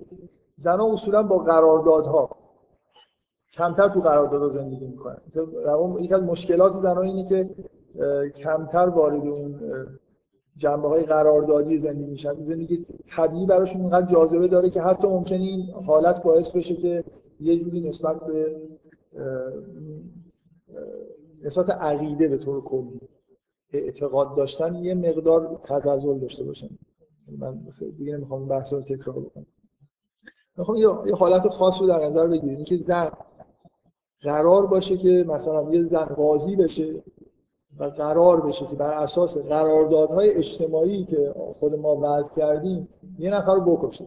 زنها 0.57 0.93
اصولا 0.93 1.23
با 1.23 1.39
قراردادها 1.39 2.37
کمتر 3.53 3.89
تو 3.89 4.01
قرارداد 4.01 4.51
زندگی 4.51 4.87
می‌کنن 4.87 5.19
یکی 6.01 6.15
از 6.15 6.23
مشکلات 6.23 6.73
زنها 6.73 7.03
اینه 7.03 7.29
که 7.29 7.51
کمتر 8.37 8.89
وارد 8.89 9.27
اون 9.27 9.61
جنبه 10.57 10.89
های 10.89 11.03
قراردادی 11.03 11.79
زندگی 11.79 12.11
میشن. 12.11 12.43
زندگی 12.43 12.87
طبیعی 13.09 13.47
براشون 13.47 13.81
اینقدر 13.81 14.07
جاذبه 14.07 14.49
داره 14.49 14.71
که 14.71 14.83
حتی 14.83 15.09
ممکنه 15.09 15.39
این 15.39 15.71
حالت 15.87 16.23
باعث 16.23 16.51
بشه 16.51 16.77
که 16.77 17.05
یه 17.41 17.59
جوری 17.59 17.81
نسبت 17.81 18.21
به 18.21 18.57
نسبت 21.43 21.71
عقیده 21.71 22.29
به 22.29 22.39
طور 22.39 22.63
کلی 22.65 23.01
اعتقاد 23.73 24.37
داشتن 24.37 24.75
یه 24.75 24.95
مقدار 24.95 25.61
تزلزل 25.65 26.19
داشته 26.19 26.45
باشن. 26.45 26.69
من 27.39 27.61
دیگه 27.99 28.17
نمی‌خوام 28.17 28.49
بحث 28.49 28.73
رو 28.73 28.81
تکرار 28.81 29.21
بکنم. 29.21 29.47
می‌خوام 30.57 30.77
یه 30.77 31.15
حالت 31.15 31.49
خاص 31.49 31.81
رو 31.81 31.87
در 31.87 32.07
نظر 32.07 32.27
بگیریم. 32.27 32.65
که 32.65 32.77
زن 32.77 33.11
قرار 34.23 34.67
باشه 34.67 34.97
که 34.97 35.25
مثلا 35.29 35.73
یه 35.73 35.83
زن 35.83 36.05
قاضی 36.05 36.57
بشه 36.57 37.03
و 37.79 37.85
قرار 37.85 38.41
بشه 38.41 38.67
که 38.67 38.77
بر 38.77 38.93
اساس 38.93 39.39
قراردادهای 39.39 40.31
اجتماعی 40.31 41.05
که 41.05 41.35
خود 41.55 41.75
ما 41.75 41.99
وضع 42.03 42.35
کردیم 42.35 42.89
یه 43.19 43.31
نفر 43.31 43.55
رو 43.55 43.77
بکشه. 43.77 44.07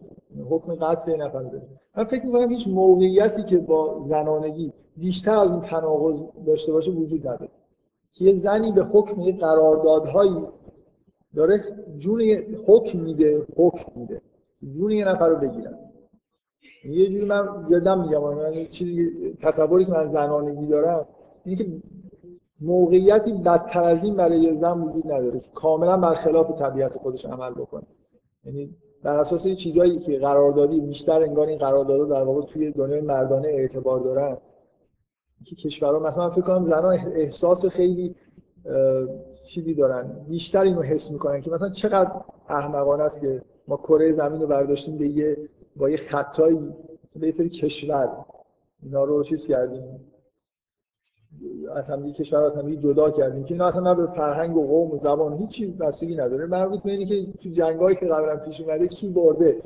حکم 0.50 0.74
قتل 0.74 1.10
یه 1.10 1.16
نفر 1.16 1.42
بده. 1.42 1.62
من 1.96 2.04
فکر 2.04 2.24
می‌کنم 2.24 2.50
هیچ 2.50 2.68
موقعیتی 2.68 3.42
که 3.42 3.58
با 3.58 4.00
زنانگی 4.00 4.72
بیشتر 4.96 5.36
از 5.36 5.52
این 5.52 5.60
تناقض 5.60 6.24
داشته 6.46 6.72
باشه 6.72 6.90
وجود 6.90 7.28
نداره. 7.28 7.48
که 8.12 8.24
یه 8.24 8.34
زنی 8.34 8.72
به 8.72 8.84
حکم 8.84 9.20
یه 9.20 9.32
قراردادهایی 9.36 10.36
داره 11.36 11.64
جون 11.98 12.20
حکم 12.66 12.98
میده 12.98 13.46
حکم 13.56 14.00
میده. 14.00 14.20
جون 14.74 14.90
یه 14.90 15.04
نفر 15.08 15.28
رو 15.28 15.36
بگیرن. 15.36 15.78
یه 16.84 17.08
جوری 17.08 17.24
من 17.24 17.66
یادم 17.70 18.00
میگم 18.02 18.34
من 18.34 18.66
چیزی 18.66 19.10
تصوری 19.42 19.84
که 19.84 19.92
من 19.92 20.06
زنانگی 20.06 20.66
دارم 20.66 21.06
اینه 21.44 21.56
که 21.56 21.66
موقعیتی 22.60 23.32
بدتر 23.32 23.82
از 23.82 24.04
این 24.04 24.16
برای 24.16 24.40
یه 24.40 24.54
زن 24.54 24.80
وجود 24.80 25.12
نداره 25.12 25.40
که 25.40 25.48
کاملا 25.54 25.96
برخلاف 25.96 26.58
طبیعت 26.58 26.92
خودش 26.92 27.24
عمل 27.24 27.50
بکنه. 27.50 27.86
یعنی 28.44 28.76
بر 29.02 29.20
اساس 29.20 29.48
چیزایی 29.48 29.98
که 29.98 30.18
قراردادی 30.18 30.80
بیشتر 30.80 31.22
انگار 31.22 31.46
این 31.46 31.58
قراردادها 31.58 32.04
در 32.04 32.22
واقع 32.22 32.46
توی 32.46 32.70
دنیای 32.70 33.00
مردانه 33.00 33.48
اعتبار 33.48 34.00
دارن. 34.00 34.36
که 35.44 35.56
کشورها 35.56 35.98
مثلا 35.98 36.30
فکر 36.30 36.40
کنم 36.40 36.64
زنان 36.64 36.98
احساس 37.14 37.66
خیلی 37.66 38.14
چیزی 39.48 39.74
دارن. 39.74 40.26
بیشتر 40.28 40.60
اینو 40.60 40.82
حس 40.82 41.10
می‌کنن 41.10 41.40
که 41.40 41.50
مثلا 41.50 41.68
چقدر 41.68 42.10
احمقانه 42.48 43.02
است 43.02 43.20
که 43.20 43.42
ما 43.68 43.76
کره 43.76 44.12
زمین 44.12 44.40
رو 44.40 44.46
برداشتیم 44.46 44.98
به 44.98 45.08
یه 45.08 45.36
با 45.76 45.90
یه 45.90 45.96
خطایی 45.96 46.58
به 47.16 47.26
یه 47.26 47.32
سری 47.32 47.48
کشور 47.48 48.24
اینا 48.82 49.04
رو 49.04 49.24
چیز 49.24 49.46
کردیم. 49.46 49.82
از 51.74 51.90
هم 51.90 52.12
کشور 52.12 52.42
از 52.42 52.56
هم 52.56 52.74
جدا 52.74 53.10
کردیم 53.10 53.44
که 53.44 53.54
اینا 53.54 53.66
اصلا 53.66 53.94
به 53.94 54.06
فرهنگ 54.06 54.56
و 54.56 54.66
قوم 54.66 54.90
و 54.90 54.98
زبان 54.98 55.38
هیچی 55.38 55.66
بستگی 55.66 56.16
نداره. 56.16 56.46
مربوط 56.46 56.82
به 56.82 57.04
که 57.04 57.26
تو 57.42 57.48
جنگایی 57.48 57.96
که 57.96 58.06
قبلا 58.06 58.36
پیش 58.36 58.60
اومده 58.60 58.88
کی 58.88 59.08
برده 59.08 59.62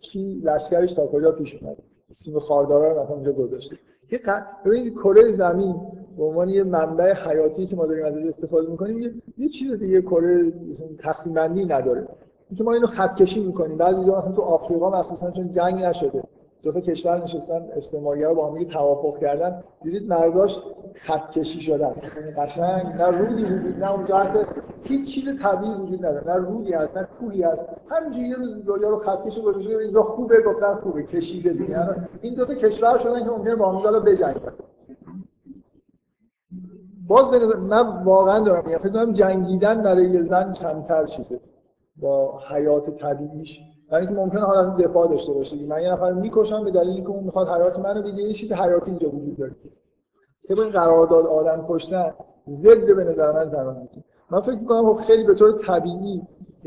کی 0.00 0.40
لشکرش 0.44 0.92
تا 0.92 1.06
کجا 1.06 1.32
پیش 1.32 1.54
اومده. 1.54 1.82
سیم 2.10 2.38
خاردارا 2.38 2.92
رو 2.92 3.02
مثلا 3.02 3.14
اونجا 3.14 3.32
گذاشته. 3.32 3.76
که 4.08 4.20
ببینید 4.66 4.94
کره 4.94 5.32
زمین 5.32 5.76
به 6.16 6.24
عنوان 6.24 6.48
یه 6.48 6.62
منبع 6.62 7.14
حیاتی 7.14 7.66
که 7.66 7.76
ما 7.76 7.86
داریم 7.86 8.04
ازش 8.06 8.26
استفاده 8.26 8.70
می‌کنیم 8.70 8.98
یه, 8.98 9.14
یه 9.38 9.48
چیز 9.48 9.72
دیگه 9.72 10.02
کره 10.02 10.52
تقسیم 10.98 11.32
بندی 11.32 11.64
نداره. 11.64 12.08
اینکه 12.50 12.64
ما 12.64 12.72
اینو 12.72 12.86
خط 12.86 13.14
کشی 13.14 13.40
می‌کنیم 13.40 13.78
بعضی 13.78 14.04
جا 14.04 14.32
تو 14.36 14.42
آفریقا 14.42 14.90
مخصوصا 14.90 15.30
چون 15.30 15.50
جنگ 15.50 15.84
نشده. 15.84 16.22
دو 16.62 16.72
تا 16.72 16.80
کشور 16.80 17.22
نشستن 17.24 17.68
استعماری 17.76 18.24
رو 18.24 18.34
با 18.34 18.50
هم 18.50 18.64
توافق 18.64 19.18
کردن. 19.18 19.62
دیدید 19.82 20.08
مرداش 20.08 20.60
خط 20.94 21.30
کشی 21.30 21.60
شدن 21.60 21.92
یعنی 22.18 22.30
قشنگ 22.30 22.86
نه 22.86 23.06
رودی 23.06 23.44
وجود 23.44 23.84
نه 23.84 23.92
اونجا 23.92 24.16
حتی 24.16 24.38
هیچ 24.82 25.14
چیز 25.14 25.42
طبیعی 25.42 25.74
وجود 25.74 26.06
نداره. 26.06 26.26
نه 26.26 26.36
رودی 26.36 26.72
هست 26.72 26.96
نه 26.96 27.08
کوهی 27.20 27.42
هست. 27.42 27.66
همینجوری 27.88 28.28
یه 28.28 28.36
روز 28.36 28.82
رو 28.84 28.96
خط 28.96 29.26
کشی 29.26 29.42
گذاشته 29.42 29.76
اینجا 29.76 30.02
خوبه 30.02 30.42
گفتن 30.42 30.74
خوبه 30.74 31.02
کشیده 31.02 31.50
دیگه. 31.52 31.70
یعنی 31.70 31.90
این 32.20 32.34
دو 32.34 32.44
تا 32.44 32.54
کشور 32.54 32.98
شدن 32.98 33.24
که 33.24 33.30
ممکنه 33.30 33.56
با 33.56 33.72
هم 33.72 33.76
دیگه 33.76 34.00
بجنگن. 34.00 34.52
باز 37.08 37.30
من 37.58 38.04
واقعا 38.04 38.40
دارم 38.40 38.66
میگم 38.66 38.78
فکر 38.78 38.92
کنم 38.92 39.12
جنگیدن 39.12 39.82
برای 39.82 40.10
یه 40.10 40.22
زن 40.22 40.52
کمتر 40.52 41.06
چیزه. 41.06 41.40
با 42.00 42.40
حیات 42.48 42.90
طبیعیش. 42.90 43.60
برای 43.90 44.06
اینکه 44.06 44.20
ممکنه 44.20 44.40
حالا 44.40 44.68
دفاع 44.68 45.08
داشته 45.08 45.32
باشه. 45.32 45.66
من 45.66 45.82
یه 45.82 45.92
نفر 45.92 46.12
می‌کشم 46.12 46.64
به 46.64 46.70
دلیلی 46.70 47.02
که 47.02 47.08
اون 47.08 47.24
می‌خواد 47.24 47.48
حیات 47.48 47.78
منو 47.78 48.02
بگیره 48.02 48.28
یه 48.28 48.34
چیز 48.34 48.52
حیاتی 48.52 48.90
اینجا 48.90 49.08
وجود 49.08 49.36
داره. 49.36 49.56
که 50.48 50.60
این 50.60 50.70
قرارداد 50.70 51.26
آدم 51.26 51.64
کشتن 51.68 52.14
ضد 52.48 52.96
به 52.96 53.04
نظر 53.04 53.32
من 53.32 53.48
زنانگی 53.48 54.04
من 54.30 54.40
فکر 54.40 54.58
می‌کنم 54.58 54.94
خب 54.94 55.00
خیلی 55.00 55.24
به 55.24 55.34
طور 55.34 55.52
طبیعی 55.52 56.22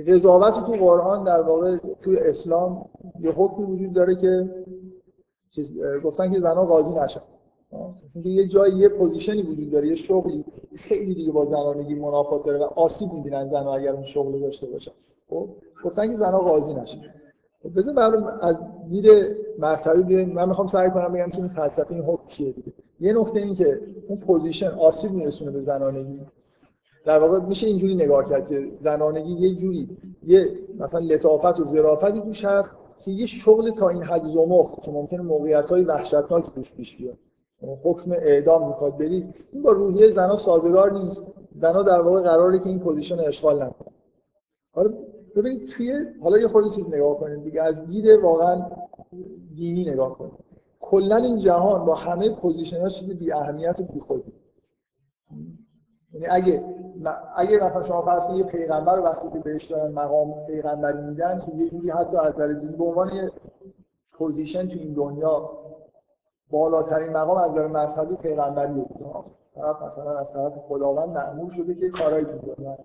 قضاوت 0.08 0.54
تو 0.54 0.72
قرآن 0.72 1.24
در 1.24 1.42
واقع 1.42 1.78
تو 1.78 2.12
اسلام 2.18 2.86
یه 3.20 3.32
حکمی 3.32 3.66
وجود 3.66 3.94
داره 3.94 4.16
که 4.16 4.50
گفتن 6.04 6.32
که 6.32 6.40
زنها 6.40 6.66
قاضی 6.66 6.94
نشن. 6.94 7.22
اینکه 8.15 8.30
یه 8.30 8.47
جایی 8.47 8.76
یه 8.76 8.89
position 8.89 9.36
ی 9.36 9.41
وجود 9.41 9.71
داره 9.71 9.88
یه 9.88 9.95
شغلی 9.95 10.45
خیلی 10.76 11.15
دیگه 11.15 11.32
با 11.32 11.45
زنانگی 11.45 11.95
منافات 11.95 12.45
داره 12.45 12.59
و 12.59 12.63
آسیب 12.63 13.13
می‌بینن 13.13 13.49
زنها 13.49 13.76
اگر 13.76 13.91
اون 13.91 14.03
شغل 14.03 14.39
داشته 14.39 14.67
باشن. 14.67 14.91
خب 15.30 15.49
گفتن 15.86 16.11
که 16.11 16.17
زنها 16.17 16.39
قاضی 16.39 16.74
نشن. 16.74 17.01
خب 17.63 17.80
بذار 17.80 17.93
من 17.93 18.24
از 18.41 18.55
دید 18.89 19.07
مذهبی 19.59 20.03
بیایم. 20.03 20.30
من 20.30 20.47
می‌خوام 20.47 20.67
سعی 20.67 20.89
کنم 20.89 21.13
بگم 21.13 21.30
که 21.30 21.38
این 21.38 21.47
فلسفه 21.47 21.91
این 21.91 22.03
حکم 22.03 22.28
چیه 22.28 22.51
دیگه. 22.51 22.74
یه 22.99 23.13
نکته 23.13 23.39
این 23.39 23.53
که 23.53 23.80
اون 24.07 24.19
position 24.20 24.68
آسیب 24.67 25.11
میرسونه 25.11 25.51
به 25.51 25.61
زنانگی. 25.61 26.19
در 27.05 27.19
واقع 27.19 27.39
میشه 27.39 27.67
اینجوری 27.67 27.95
نگاه 27.95 28.30
کرد 28.30 28.49
که 28.49 28.71
زنانگی 28.80 29.34
یه 29.34 29.55
جوری 29.55 29.89
یه 30.24 30.59
مثلا 30.80 30.99
لطافت 30.99 31.59
و 31.59 31.65
ظرافتی 31.65 32.21
توش 32.21 32.45
هست 32.45 32.76
که 32.99 33.11
یه 33.11 33.26
شغل 33.26 33.71
تا 33.71 33.89
این 33.89 34.03
حد 34.03 34.28
زمخت 34.28 34.80
که 34.80 34.91
ممکنه 34.91 35.21
موقعیت 35.21 35.69
های 35.69 35.84
وحشتناک 35.84 36.53
توش 36.55 36.76
پیش 36.76 36.97
بیاد. 36.97 37.17
حکم 37.84 38.11
اعدام 38.11 38.68
می‌خواد 38.68 38.97
برید 38.97 39.36
این 39.51 39.64
با 39.64 39.72
روحیه 39.72 40.11
زنا 40.11 40.38
سازگار 40.38 40.91
نیست. 40.91 41.34
زنا 41.55 41.84
در 41.84 42.01
واقع 42.01 42.22
قراره 42.22 42.59
که 42.59 42.70
این 42.70 42.80
position 42.80 43.20
اشغال 43.20 43.55
نکنه. 43.64 43.93
حالا 44.72 44.93
ببینید 45.36 45.70
توی 45.70 46.05
حالا 46.22 46.38
یه 46.38 46.47
خورده 46.47 46.70
چیز 46.70 46.88
نگاه 46.88 47.18
کنید 47.18 47.43
دیگه 47.43 47.61
از 47.61 47.86
دید 47.86 48.05
واقعا 48.24 48.66
دینی 49.55 49.86
نگاه 49.86 50.18
کنید 50.18 50.34
کلا 50.80 51.16
این 51.16 51.38
جهان 51.38 51.86
با 51.86 51.95
همه 51.95 52.30
position 52.30 52.82
ها 52.82 52.89
چیز 52.89 53.09
بی 53.09 53.32
اهمیت 53.32 53.80
و 53.80 53.84
بی 53.84 53.99
خودی. 53.99 54.34
یعنی 56.14 56.26
اگه 56.30 56.64
اگه 57.36 57.64
مثلا 57.64 57.84
شما 57.84 58.01
فرض 58.01 58.26
کنید 58.26 58.38
یه 58.38 58.43
پیغمبر 58.43 58.95
رو 58.95 59.03
وقتی 59.03 59.30
که 59.34 59.39
بهش 59.39 59.66
دارن 59.66 59.91
مقام 59.91 60.45
پیغمبری 60.47 61.01
میدن 61.01 61.39
که 61.39 61.51
یه 61.55 61.70
جوری 61.70 61.89
حتی 61.89 62.18
از 62.18 62.34
نظر 62.34 62.53
دینی 62.53 62.76
به 62.76 62.84
عنوان 62.84 63.16
یه 63.16 63.32
position 64.12 64.68
تو 64.68 64.80
این 64.80 64.93
دنیا 64.93 65.49
بالاترین 66.54 67.10
مقام 67.10 67.38
از 67.38 67.51
نظر 67.51 67.68
مذهبی 67.68 68.16
پیغمبری 68.16 68.86
طرف 69.56 69.82
مثلا 69.82 70.20
از 70.20 70.34
طرف 70.34 70.58
خداوند 70.58 71.10
مامور 71.10 71.49
شده 71.49 71.76
که 71.76 71.89
کارایی 71.89 72.26
انجام 72.26 72.78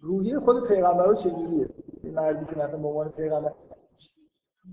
روحی 0.00 0.38
خود 0.38 0.68
پیغمبر 0.68 1.14
چجوریه؟ 1.14 1.68
این 2.02 2.14
مردی 2.14 2.44
که 2.44 2.58
مثلا 2.58 2.78
به 2.80 2.88
عنوان 2.88 3.08
پیغمبر 3.08 3.52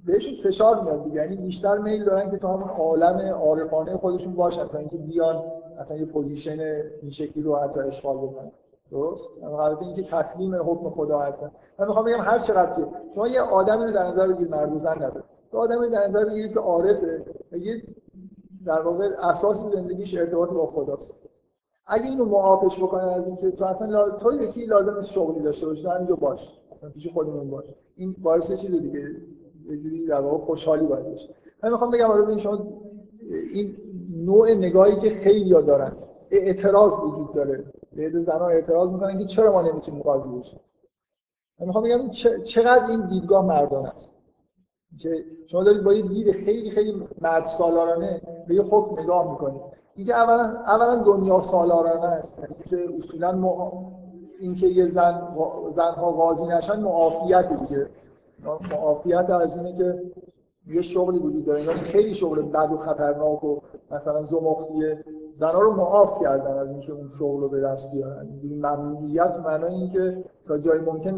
بهشون 0.05 0.33
فشار 0.43 0.83
میاد 0.83 1.03
دیگه. 1.03 1.15
یعنی 1.15 1.35
بیشتر 1.35 1.77
میل 1.77 2.03
دارن 2.03 2.31
که 2.31 2.37
تو 2.37 2.47
همون 2.47 2.69
عالم 2.69 3.33
عارفانه 3.33 3.97
خودشون 3.97 4.33
باشن 4.33 4.67
تا 4.67 4.77
اینکه 4.77 4.97
بیان 4.97 5.43
مثلا 5.79 5.97
یه 5.97 6.05
position 6.05 6.59
این 7.01 7.11
شکلی 7.11 7.43
رو 7.43 7.55
حتی 7.55 7.79
اشغال 7.79 8.17
بکنن. 8.17 8.51
درست؟ 8.91 9.25
البته 9.43 9.85
اینکه 9.85 10.03
تسلیم 10.03 10.55
حکم 10.55 10.89
خدا 10.89 11.19
هستن. 11.19 11.51
من 11.79 11.87
می‌خوام 11.87 12.05
بگم 12.05 12.21
هر 12.21 12.39
چقدر 12.39 12.71
که 12.71 12.87
شما 13.15 13.27
یه 13.27 13.41
آدمی 13.41 13.83
رو 13.83 13.91
در 13.91 14.07
نظر 14.07 14.27
بگیرید 14.27 14.51
مرد 14.51 14.73
و 14.73 14.77
زن 14.77 14.95
نداره. 14.95 15.23
یه 15.53 15.59
آدمی 15.59 15.89
در 15.89 16.07
نظر 16.07 16.25
بگیرید 16.25 16.53
که 16.53 16.59
عارفه 16.59 17.25
یه 17.51 17.83
در 18.65 18.81
واقع 18.81 19.09
اساس 19.19 19.65
زندگیش 19.65 20.17
ارتباط 20.17 20.49
با 20.49 20.65
خداست. 20.65 21.15
اگه 21.85 22.05
اینو 22.05 22.25
معافش 22.25 22.79
بکنن 22.79 23.07
از 23.07 23.27
اینکه 23.27 23.51
تو 23.51 23.65
اصلا 23.65 23.87
لا... 23.87 24.09
تو 24.09 24.33
یکی 24.33 24.65
لازم 24.65 24.95
نیست 24.95 25.09
شغلی 25.09 25.43
داشته 25.43 25.65
باشی 25.65 25.87
همینجا 25.87 26.15
باش. 26.15 26.51
اصلا 26.71 26.89
پیش 26.89 27.07
خودمون 27.07 27.49
باش. 27.49 27.65
این 27.95 28.15
باعث 28.21 28.51
چیز 28.53 28.71
دیگه. 28.81 28.99
یه 29.69 29.77
جوری 29.77 30.05
در 30.05 30.21
واقع 30.21 30.37
خوشحالی 30.37 30.85
باید 30.85 31.11
بشه 31.11 31.29
من 31.63 31.71
می‌خوام 31.71 31.91
بگم 31.91 32.11
آره 32.11 32.21
ببین 32.21 32.37
شما 32.37 32.67
این 33.53 33.77
نوع 34.25 34.51
نگاهی 34.51 34.95
که 34.95 35.09
خیلی 35.09 35.49
دارن 35.49 35.95
اعتراض 36.31 36.93
وجود 36.93 37.33
داره. 37.33 37.63
به 37.95 38.21
زنان 38.21 38.51
اعتراض 38.51 38.91
می‌کنن 38.91 39.17
که 39.17 39.25
چرا 39.25 39.51
ما 39.51 39.61
نمی‌تونیم 39.61 40.01
قاضی 40.01 40.29
بشیم؟ 40.29 40.59
من 41.59 41.67
می‌خوام 41.67 41.83
بگم 41.83 42.09
چقدر 42.43 42.85
این 42.85 43.07
دیدگاه 43.07 43.45
مردانه 43.45 43.89
است. 43.89 44.12
که 44.99 45.25
شما 45.47 45.63
دارید 45.63 45.83
با 45.83 45.93
یه 45.93 46.01
دید 46.01 46.31
خیلی 46.31 46.69
خیلی 46.69 47.07
مرد 47.21 47.45
سالارانه 47.45 48.21
به 48.47 48.55
یه 48.55 48.61
حکم 48.61 49.01
نگاه 49.01 49.31
می‌کنید. 49.31 49.61
اینکه 49.95 50.15
اولا 50.15 50.43
اولا 50.67 50.95
دنیا 50.95 51.41
سالارانه 51.41 52.05
است. 52.05 52.39
یعنی 52.39 52.55
که 52.69 52.97
اصولا 52.97 53.31
م... 53.31 53.45
اینکه 54.39 54.67
یه 54.67 54.87
زن 54.87 55.35
زنها 55.69 56.11
قاضی 56.11 56.47
نشن 56.47 56.79
معافیت 56.79 57.53
دیگه. 57.53 57.87
معافیت 58.71 59.29
از 59.29 59.57
اینه 59.57 59.73
که 59.73 60.01
یه 60.67 60.81
شغلی 60.81 61.19
وجود 61.19 61.45
داره. 61.45 61.59
اینا 61.59 61.73
خیلی 61.73 62.13
شغل 62.13 62.41
بد 62.41 62.71
و 62.71 62.77
خطرناک 62.77 63.43
و 63.43 63.59
مثلا 63.91 64.25
زمختیه 64.25 65.03
زنها 65.33 65.61
رو 65.61 65.71
معاف 65.71 66.21
کردن 66.21 66.57
از 66.57 66.71
اینکه 66.71 66.91
اون 66.91 67.07
شغل 67.07 67.41
رو 67.41 67.49
به 67.49 67.61
دست 67.61 67.91
بیارن. 67.91 68.27
اینجوری 68.27 68.55
ممنوعیت 68.55 69.35
معنای 69.45 69.73
اینکه 69.73 70.23
تا 70.47 70.57
جایی 70.57 70.81
ممکن 70.81 71.15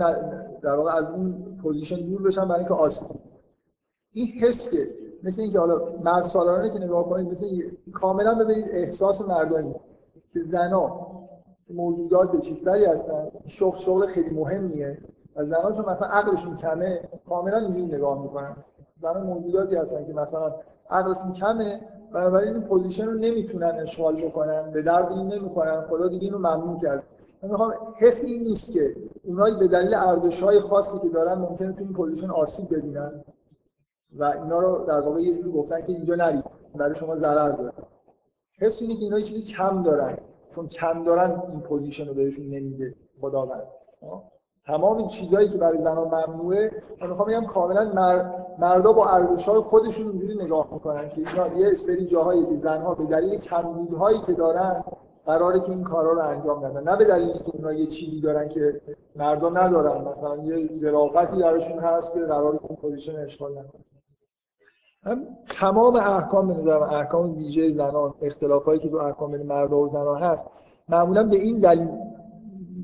در 0.62 0.76
واقع 0.76 0.92
از 0.92 1.06
اون 1.10 1.58
position 1.64 1.96
دور 1.96 2.22
بشن 2.22 2.48
برای 2.48 2.60
اینکه 2.60 2.74
آسیب 2.74 3.08
این 4.16 4.28
حس 4.28 4.70
که 4.70 4.90
مثل 5.24 5.42
اینکه 5.42 5.60
حالا 5.60 5.82
مرد 6.04 6.24
سالارانه 6.24 6.70
که 6.70 6.80
نگاه 6.80 7.10
کنید 7.10 7.30
مثل 7.30 7.48
کاملا 7.94 8.36
ببینید 8.36 8.66
احساس 8.70 9.22
مردانی 9.22 9.76
که 10.34 10.42
زنا 10.42 11.08
موجودات 11.70 12.40
چیزتری 12.40 12.86
هستن 12.86 13.28
شغل 13.46 13.78
شغل 13.78 14.08
خیلی 14.08 14.30
مهمیه 14.30 14.98
و 15.36 15.46
زنا 15.46 15.72
چون 15.72 15.86
مثلا 15.90 16.08
عقلشون 16.08 16.56
کمه 16.56 17.00
کاملا 17.30 17.58
اینجوری 17.58 17.86
نگاه 17.86 18.22
می‌کنن. 18.22 18.56
زنا 19.02 19.24
موجوداتی 19.24 19.76
هستن 19.76 20.06
که 20.06 20.14
مثلا 20.14 20.56
عقلشون 20.90 21.34
کمه 21.34 21.82
بنابراین 22.14 22.54
این 22.54 22.64
position 22.64 23.06
رو 23.06 23.14
نمی‌تونن 23.14 23.80
اشغال 23.80 24.16
بکنن 24.16 24.72
به 24.72 24.82
درد 24.82 25.12
این 25.12 25.34
نمی‌خورن. 25.34 25.82
خدا 25.82 26.08
دیگه 26.08 26.26
اینو 26.26 26.38
ممنوع 26.38 26.80
کرد. 26.82 27.04
من 27.44 27.50
می‌خوام 27.50 27.74
حس 27.98 28.24
این 28.24 28.44
نیست 28.44 28.74
که 28.74 28.96
اونایی 29.24 29.56
به 29.56 29.68
دلیل 29.68 29.94
ارزش 29.94 30.44
های 30.44 30.60
خاصی 30.60 31.00
که 31.00 31.10
دارن 31.10 31.34
ممکنه 31.34 31.72
تو 31.72 31.80
این 31.80 31.94
position 31.94 32.30
آسیب 32.30 32.78
ببینن. 32.78 33.24
و 34.12 34.24
اینا 34.24 34.60
رو 34.60 34.86
در 34.88 35.02
واقع 35.02 35.22
یه 35.22 35.36
جوری 35.36 35.52
گفتن 35.52 35.82
که 35.82 35.92
اینجا 35.92 36.16
نرید 36.16 36.44
برای 36.76 36.96
شما 36.96 37.16
ضرر 37.16 37.52
داره. 37.52 37.74
حس 38.60 38.82
اینه 38.82 38.96
که 38.96 39.04
اینا 39.04 39.20
چیزی 39.20 39.42
کم 39.42 39.84
دارن 39.84 40.18
چون 40.50 40.68
کم 40.68 41.04
دارن 41.04 41.42
این 41.52 41.60
position 41.60 42.08
رو 42.08 42.14
بهشون 42.14 42.46
نمیده 42.46 42.96
خداوند. 43.22 43.68
تمام 44.66 44.98
این 44.98 45.08
چیزهایی 45.08 45.50
که 45.50 45.58
برای 45.58 45.78
زنان 45.78 46.08
ممنوعه 46.08 46.72
من 47.02 47.10
می‌خوام 47.10 47.28
بگم 47.28 47.46
کاملا 47.46 47.92
مر... 47.94 48.32
مردا 48.60 48.94
با 48.94 49.10
ارزش 49.10 49.48
های 49.48 49.60
خودشون 49.60 50.08
اینجوری 50.08 50.36
نگاه 50.36 50.74
می‌کنن 50.74 51.10
که 51.10 51.18
اینا 51.18 51.48
یه 51.58 51.76
سری 51.76 52.06
جاهایی 52.06 52.46
که 52.46 52.58
زنها 52.64 52.96
به 52.96 53.06
دلیل 53.06 53.40
کمبودهایی 53.40 54.22
که 54.22 54.34
دارن 54.34 54.84
قراره 55.26 55.60
که 55.60 55.70
این 55.70 55.84
کارا 55.84 56.12
رو 56.12 56.20
انجام 56.20 56.62
بدن. 56.62 56.84
نه 56.84 56.98
به 56.98 57.06
دلیلی 57.06 57.34
که 57.34 57.52
اونا 57.56 57.74
یه 57.74 57.86
چیزی 57.86 58.22
دارن 58.22 58.50
که 58.50 58.82
مردا 59.16 59.50
ندارن 59.50 60.08
مثلا 60.08 60.38
یه 60.38 60.76
ظرافتی 60.76 61.38
درشون 61.38 61.80
هست 61.80 62.14
که 62.14 62.20
قراره 62.20 62.58
که 62.58 62.74
position 62.74 63.16
اشغال 63.16 63.52
نکنن. 63.52 63.84
هم 65.06 65.28
تمام 65.50 65.96
احکام 65.96 66.48
به 66.48 66.54
نظر 66.54 66.78
احکام 66.78 67.38
ویژه 67.38 67.70
زنان 67.70 68.14
اختلافایی 68.22 68.80
که 68.80 68.90
تو 68.90 68.98
احکام 68.98 69.32
بین 69.32 69.52
و 69.52 69.88
زنان 69.88 70.22
هست 70.22 70.48
معمولا 70.90 71.24
به 71.24 71.36
این 71.36 71.60
دلیل 71.60 71.88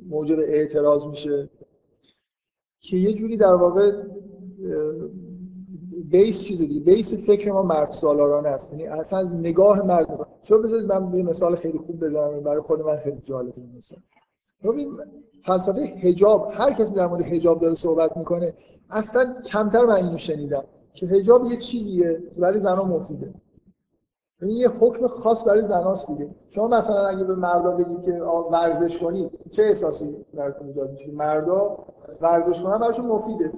موجب 0.10 0.40
اعتراض 0.40 1.08
میشه 1.08 1.50
که 2.80 2.98
یه 2.98 3.14
جوری 3.14 3.38
در 3.38 3.54
واقع 3.54 3.92
بیس 6.10 6.44
چیز 6.44 6.60
دیگه 6.60 6.80
بیس 6.80 7.26
فکر 7.26 7.52
ما 7.52 7.62
مرد 7.62 7.92
سالارانه 7.92 8.50
است. 8.50 8.72
یعنی 8.72 8.88
اصلا 8.88 9.20
از 9.20 9.34
نگاه 9.34 9.82
مرد 9.82 10.28
چون 10.44 10.62
بذارید 10.62 10.94
من 10.94 11.18
یه 11.18 11.24
مثال 11.24 11.56
خیلی 11.56 11.78
خوب 11.78 11.96
بزنم 11.96 12.40
برای 12.40 12.62
خود 12.62 12.82
من 12.82 12.98
خیلی 12.98 13.22
جالب 13.26 13.54
این 13.58 13.76
مثال. 13.78 14.00
ببین 14.64 14.92
فلسفه 15.46 15.82
حجاب 15.82 16.52
هر 16.54 16.74
کسی 16.74 16.96
در 16.96 17.08
مورد 17.08 17.22
حجاب 17.22 17.60
داره 17.60 17.74
صحبت 17.74 18.18
می‌کنه 18.18 18.54
اصلا 18.90 19.36
کمتر 19.46 19.86
من 19.86 19.96
اینو 19.96 20.18
شنیدم. 20.18 20.64
که 20.94 21.06
حجاب 21.06 21.46
یه 21.46 21.58
چیزیه 21.58 22.24
که 22.34 22.42
برای 22.42 22.60
زنان 22.60 22.88
مفیده. 22.88 23.34
یعنی 24.42 24.54
یه 24.54 24.70
حکم 24.70 25.08
خاص 25.08 25.48
برای 25.48 25.62
زناست 25.62 26.08
دیگه. 26.08 26.30
شما 26.50 26.68
مثلا 26.68 27.08
اگه 27.08 27.24
به 27.24 27.36
مردا 27.36 27.72
بگید 27.72 28.02
که 28.02 28.22
ورزش 28.52 28.98
کنید 28.98 29.32
چه 29.50 29.64
احساسی 29.64 30.26
براتون 30.34 30.68
ایجاد 30.68 30.92
میشه؟ 30.92 31.12
مردا 31.12 31.78
ورزش 32.22 32.62
کنن 32.62 32.78
براشون 32.78 33.06
مفیده. 33.06 33.54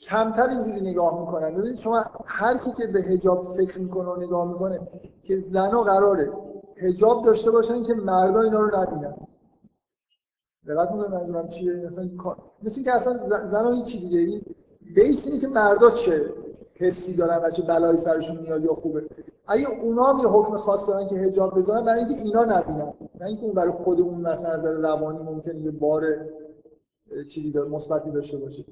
کمتر 0.00 0.48
اینجوری 0.48 0.80
نگاه 0.80 1.20
می‌کنن. 1.20 1.54
ببینید 1.54 1.76
شما 1.76 2.04
هر 2.24 2.58
کی 2.58 2.72
که 2.72 2.86
به 2.86 3.02
حجاب 3.02 3.42
فکر 3.42 3.78
می‌کنه 3.78 4.08
و 4.08 4.20
نگاه 4.20 4.52
می‌کنه 4.52 4.80
که 5.22 5.38
زنا 5.38 5.82
قراره 5.82 6.32
حجاب 6.76 7.24
داشته 7.24 7.50
باشن 7.50 7.82
که 7.82 7.94
مردا 7.94 8.40
اینا 8.40 8.60
رو 8.60 8.80
نبینن. 8.80 9.14
دقت 10.68 10.90
می‌کنید 10.90 11.10
منظورم 11.10 11.48
چیه؟ 11.48 11.86
مثلا 11.86 12.08
مثل 12.62 12.74
اینکه 12.76 12.92
اصلا 12.92 13.46
زنا 13.46 13.70
هیچ 13.70 14.00
دیگه. 14.00 14.18
این 14.18 14.42
بیس 14.94 15.26
اینه 15.26 15.40
که 15.40 15.48
مردا 15.48 15.90
چه 15.90 16.32
حسی 16.74 17.14
دارن 17.14 17.40
و 17.44 17.50
چه 17.50 17.62
بلایی 17.62 17.96
سرشون 17.96 18.36
میاد 18.36 18.64
یا 18.64 18.74
خوبه. 18.74 19.06
اگه 19.46 19.68
اونا 19.68 20.18
یه 20.22 20.28
حکم 20.28 20.56
خاص 20.56 20.88
دارن 20.88 21.06
که 21.06 21.14
حجاب 21.14 21.58
بذارن 21.58 21.84
برای 21.84 21.98
اینکه 21.98 22.14
اینا 22.14 22.44
نبینن. 22.44 22.92
نه 23.20 23.26
اینکه 23.26 23.44
اون 23.44 23.54
برای 23.54 23.72
خود 23.72 24.00
اون 24.00 24.20
مثلا 24.20 24.50
از 24.50 24.64
روانی 24.64 25.18
ممکنه 25.18 25.60
یه 25.60 25.70
بار 25.70 26.02
چیزی 27.28 27.58
مثبتی 27.58 28.10
داشته 28.10 28.38
باشه. 28.38 28.64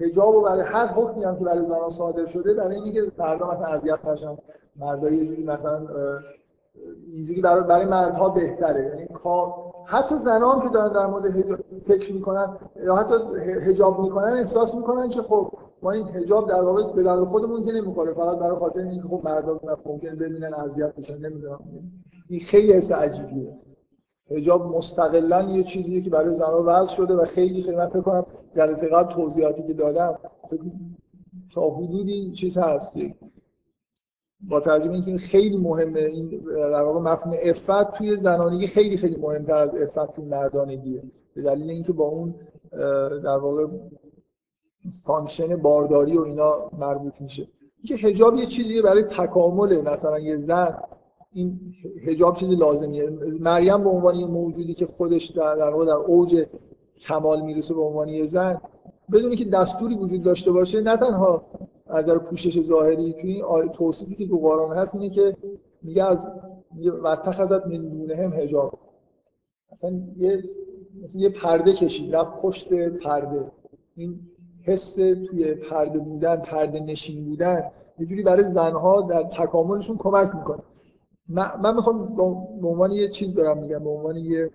حجاب 0.00 0.44
برای 0.44 0.62
هر 0.62 0.86
حکمی 0.86 1.24
هم 1.24 1.38
که 1.38 1.44
برای 1.44 1.64
زنان 1.64 1.90
صادر 1.90 2.26
شده 2.26 2.54
برای 2.54 2.76
اینکه 2.76 3.12
مردم 3.18 3.46
مثلا 3.46 3.66
اذیت 3.66 4.04
نشن. 4.04 4.38
مردا 4.76 5.10
یه 5.10 5.26
جوری 5.26 5.44
مثلا 5.44 5.88
اینجوری 7.12 7.40
برای 7.40 7.62
برای 7.62 7.86
مردها 7.86 8.28
بهتره. 8.28 8.84
یعنی 8.86 9.08
حتی 9.86 10.18
زنان 10.18 10.62
که 10.62 10.68
دارن 10.68 10.92
در 10.92 11.06
مورد 11.06 11.30
فکر 11.84 12.12
می‌کنن 12.12 12.56
یا 12.84 12.94
حتی 12.94 13.14
حجاب 13.66 14.00
می‌کنن 14.00 14.32
احساس 14.32 14.74
می‌کنن 14.74 15.08
که 15.08 15.22
خب 15.22 15.52
ما 15.82 15.90
این 15.90 16.04
حجاب 16.04 16.48
در 16.48 16.62
واقع 16.62 16.92
به 16.92 17.02
درد 17.02 17.24
خودمون 17.24 17.64
که 17.64 17.72
نمی‌خوره 17.72 18.12
فقط 18.12 18.38
برای 18.38 18.56
خاطر 18.56 18.80
اینکه 18.80 19.08
خب 19.08 19.20
مردم 19.24 19.60
ممکن 19.86 20.16
ببینن 20.16 20.54
اذیت 20.54 20.94
بشن 20.94 21.18
نمی‌دونم. 21.18 21.60
این 22.28 22.40
خیلی 22.40 22.72
حس 22.72 22.92
عجیبیه. 22.92 23.58
حجاب 24.30 24.76
مستقلا 24.76 25.42
یه 25.42 25.64
چیزیه 25.64 26.00
که 26.00 26.10
برای 26.10 26.36
زنان 26.36 26.66
وضع 26.66 26.92
شده 26.92 27.14
و 27.14 27.24
خیلی 27.24 27.62
خیلی 27.62 27.76
من 27.76 27.88
فکر 27.88 28.00
کنم 28.00 28.26
جلسه 28.56 28.88
قبل 28.88 29.14
توضیحاتی 29.14 29.62
که 29.62 29.74
دادم 29.74 30.18
تا 31.54 31.70
حدودی 31.70 32.32
چیز 32.32 32.58
هست. 32.58 32.96
با 34.48 34.60
ترجمه 34.60 34.92
اینکه 34.92 35.18
خیلی 35.18 35.56
مهمه 35.56 36.00
این 36.00 36.28
در 36.46 36.82
واقع 36.82 37.00
مفهوم 37.00 37.36
افت 37.44 37.92
توی 37.92 38.16
زنانگی 38.16 38.66
خیلی 38.66 38.96
خیلی 38.96 39.16
مهمتر 39.16 39.56
از 39.56 39.98
افت 39.98 40.16
توی 40.16 40.24
مردانگیه. 40.24 41.02
به 41.34 41.42
دلیل 41.42 41.70
اینکه 41.70 41.92
با 41.92 42.04
اون 42.04 42.34
در 43.24 43.38
واقع 43.38 43.66
function 45.04 45.56
بارداری 45.56 46.18
و 46.18 46.22
اینا 46.22 46.70
مربوط 46.78 47.12
میشه. 47.20 47.48
اینکه 47.82 48.08
حجاب 48.08 48.34
یه 48.34 48.46
چیزیه 48.46 48.82
برای 48.82 49.02
تکامل 49.02 49.80
مثلا 49.80 50.18
یه 50.18 50.36
زن 50.36 50.78
این 51.32 51.60
حجاب 52.06 52.36
چیزی 52.36 52.54
لازمیه. 52.54 53.10
مریم 53.40 53.84
به 53.84 53.90
عنوان 53.90 54.14
یه 54.14 54.26
موجودی 54.26 54.74
که 54.74 54.86
خودش 54.86 55.26
در, 55.26 55.54
در 55.54 55.70
واقع 55.70 55.86
در 55.86 55.92
اوج 55.92 56.46
کمال 57.00 57.40
می‌رسه 57.40 57.74
به 57.74 57.80
عنوان 57.80 58.08
یه 58.08 58.26
زن 58.26 58.60
بدونی 59.12 59.36
که 59.36 59.44
دستوری 59.44 59.94
وجود 59.94 60.22
داشته 60.22 60.52
باشه 60.52 60.80
نه 60.80 60.96
تنها 60.96 61.44
از 61.86 62.08
پوشش 62.08 62.62
ظاهری 62.62 63.12
توی 63.12 63.42
این 63.42 63.68
توصیفی 63.68 64.14
که 64.14 64.26
تو 64.26 64.72
هست 64.72 64.94
اینه 64.94 65.10
که 65.10 65.36
میگه 65.82 66.04
از 66.04 66.28
و 67.02 67.16
تخذت 67.16 67.66
من 67.66 67.88
دونه 67.88 68.16
هم 68.16 68.34
حجاب. 68.34 68.78
اصلا 69.72 70.00
یه 70.16 70.44
مثل 71.02 71.18
یه 71.18 71.28
پرده 71.28 71.72
کشید 71.72 72.16
رفت 72.16 72.42
پشت 72.42 72.74
پرده. 72.88 73.50
این 73.96 74.20
حس 74.62 74.94
توی 74.94 75.54
پرده 75.54 75.98
بودن 75.98 76.36
پرده 76.36 76.80
نشین 76.80 77.24
بودن 77.24 77.70
یه 77.98 78.06
جوری 78.06 78.22
برای 78.22 78.50
زنها 78.50 79.00
در 79.00 79.22
تکاملشون 79.22 79.96
کمک 79.96 80.34
می‌کنه. 80.34 80.62
من 81.28 81.74
می‌خوام 81.76 82.16
به 82.60 82.68
عنوان 82.68 82.90
یه 82.90 83.08
چیز 83.08 83.34
دارم 83.34 83.58
میگم 83.58 83.84
به 83.84 83.90
عنوان 83.90 84.16
یه 84.16 84.50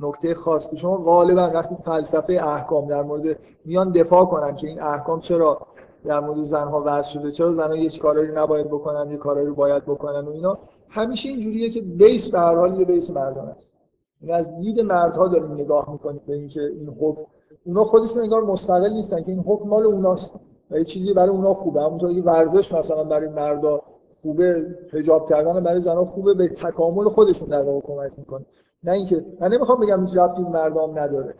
نکته 0.00 0.34
خاص. 0.34 0.70
که 0.70 0.76
شما 0.76 0.96
غالبا 0.96 1.50
وقتی 1.54 1.76
فلسفه 1.84 2.32
احکام 2.32 2.88
در 2.88 3.02
مورد 3.02 3.38
میان 3.64 3.92
دفاع 3.92 4.24
کنن 4.24 4.56
که 4.56 4.68
این 4.68 4.82
احکام 4.82 5.20
چرا 5.20 5.66
در 6.04 6.20
مورد 6.20 6.42
زنها 6.42 6.82
وضع 6.86 7.08
شده. 7.08 7.30
چرا 7.30 7.52
زنها 7.52 7.76
یه 7.76 7.98
کارایی 7.98 8.32
نباید 8.32 8.66
بکنن 8.66 9.10
یه 9.10 9.16
کارایی 9.16 9.46
رو 9.46 9.54
باید 9.54 9.84
بکنن 9.84 10.20
و 10.20 10.30
اینا؟ 10.30 10.58
همیشه 10.88 11.28
اینجوریه 11.28 11.70
که 11.70 11.80
بیس 11.80 12.30
به 12.30 12.38
هر 12.38 12.54
حال 12.54 12.80
یه 12.80 12.84
بیس 12.84 13.10
مردان 13.10 13.48
است. 13.48 13.72
این 14.20 14.30
یعنی 14.30 14.40
از 14.40 14.56
دید 14.60 14.80
مردها 14.80 15.28
داریم 15.28 15.52
نگاه 15.52 15.92
می‌کنیم 15.92 16.20
به 16.26 16.34
اینکه 16.34 16.60
این 16.60 16.88
حکم 17.00 17.22
اونا 17.66 17.84
خودشون 17.84 18.22
انگار 18.22 18.44
مستقل 18.44 18.92
نیستن 18.92 19.22
که 19.22 19.32
این 19.32 19.40
حکم 19.40 19.68
مال 19.68 19.86
اوناست 19.86 20.34
و 20.70 20.78
یه 20.78 20.84
چیزی 20.84 21.14
برای 21.14 21.28
اونا 21.28 21.54
خوبه. 21.54 21.82
همونطور 21.82 22.14
که 22.14 22.22
ورزش 22.22 22.72
مثلا 22.72 23.04
برای 23.04 23.28
مردا 23.28 23.82
خوبه 24.22 24.66
حجاب 24.92 25.28
کردن 25.28 25.64
برای 25.64 25.80
زنها 25.80 26.04
خوبه 26.04 26.34
به 26.34 26.48
تکامل 26.48 27.04
خودشون 27.04 27.48
در 27.48 27.62
واقع 27.62 27.80
کمک 27.80 28.12
می‌کنه. 28.18 28.46
نه 28.84 28.92
اینکه 28.92 29.24
من 29.40 29.48
نمی‌خوام 29.48 29.80
بگم 29.80 30.00
هیچ 30.00 30.16
ربطی 30.16 30.42
مردم 30.42 30.98
نداره. 30.98 31.34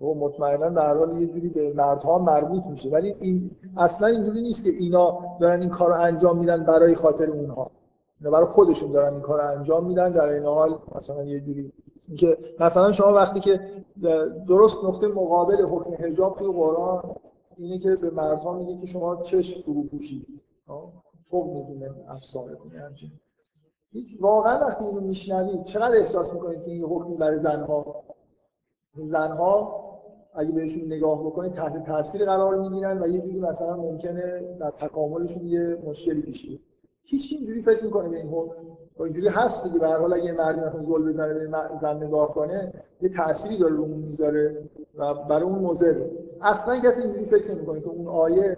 و 0.00 0.14
مطمئنا 0.14 0.82
هر 0.82 0.96
حال 0.96 1.20
یه 1.20 1.26
جوری 1.26 1.48
به 1.48 1.72
مردها 1.72 2.18
مربوط 2.18 2.64
میشه. 2.66 2.90
ولی 2.90 3.14
این 3.20 3.50
اصلا 3.76 4.08
اینجوری 4.08 4.42
نیست 4.42 4.64
که 4.64 4.70
اینا 4.70 5.18
دارن 5.40 5.60
این 5.60 5.70
کار 5.70 5.92
انجام 5.92 6.38
میدن 6.38 6.64
برای 6.64 6.94
خاطر 6.94 7.30
اونها. 7.30 7.70
اینا 8.20 8.30
برای 8.30 8.46
خودشون 8.46 8.92
دارن 8.92 9.12
این 9.12 9.22
کار 9.22 9.40
انجام 9.40 9.86
میدن 9.86 10.12
در 10.12 10.28
این 10.28 10.44
حال 10.44 10.78
مثلا 10.94 11.24
یه 11.24 11.40
جوری. 11.40 11.72
که 12.18 12.38
مثلا 12.60 12.92
شما 12.92 13.12
وقتی 13.12 13.40
که 13.40 13.60
درست 14.48 14.84
نقطه 14.84 15.08
مقابل 15.08 15.64
حکم 15.64 16.04
حجاب 16.04 16.38
توی 16.38 16.52
قرآن 16.52 17.14
اینه 17.56 17.78
که 17.78 17.96
به 18.02 18.10
مردها 18.10 18.52
میگه 18.52 18.80
که 18.80 18.86
شما 18.86 19.22
چشم 19.22 19.60
فرو 19.60 19.82
پوشید. 19.82 20.26
خوب 21.30 21.56
می‌دونه 21.56 21.94
افسانه 22.08 22.56
هیچ 23.90 24.18
واقعا 24.20 24.60
وقتی 24.60 24.84
اینو 24.84 25.00
میشنوید 25.00 25.62
چقدر 25.62 25.96
احساس 25.96 26.32
می‌کنید 26.32 26.60
که 26.60 26.70
این 26.70 26.84
حکم 26.84 27.14
برای 27.14 27.38
زنها 27.38 28.04
زنها 28.94 29.83
اگه 30.34 30.52
بهشون 30.52 30.86
نگاه 30.86 31.26
بکنید 31.26 31.52
تحت 31.52 31.86
تاثیر 31.86 32.24
قرار 32.24 32.58
می‌گیرن 32.58 33.02
و 33.02 33.08
یه 33.08 33.20
جوری 33.20 33.40
مثلا 33.40 33.76
ممکنه 33.76 34.56
در 34.60 34.70
تکاملشون 34.70 35.46
یه 35.46 35.78
مشکلی 35.86 36.22
پیش 36.22 36.46
بیاد. 36.46 36.60
هیچ 37.02 37.34
اینجوری 37.36 37.62
فکر 37.62 37.84
می‌کنه 37.84 38.08
به 38.08 38.16
این 38.16 38.50
اینجوری 39.00 39.28
هست 39.28 39.64
دیگه. 39.64 39.78
به 39.78 39.88
هر 39.88 39.98
حال 39.98 40.12
اگه 40.12 40.32
مردی 40.32 40.60
مثلا 40.60 40.82
زل 40.82 41.08
بزنه 41.08 41.34
به 41.34 41.48
زن 41.80 41.96
نگاه 41.96 42.34
کنه 42.34 42.72
یه 43.00 43.08
تأثیری 43.08 43.58
داره 43.58 43.74
رو 43.74 43.86
می‌ذاره 43.86 44.68
و 44.98 45.14
برای 45.14 45.42
اون 45.42 45.58
مضر. 45.58 46.04
اصلا 46.42 46.78
کسی 46.78 47.02
اینجوری 47.02 47.24
فکر 47.24 47.54
نمی‌کنه 47.54 47.80
که 47.80 47.88
اون 47.88 48.08
آیه 48.08 48.56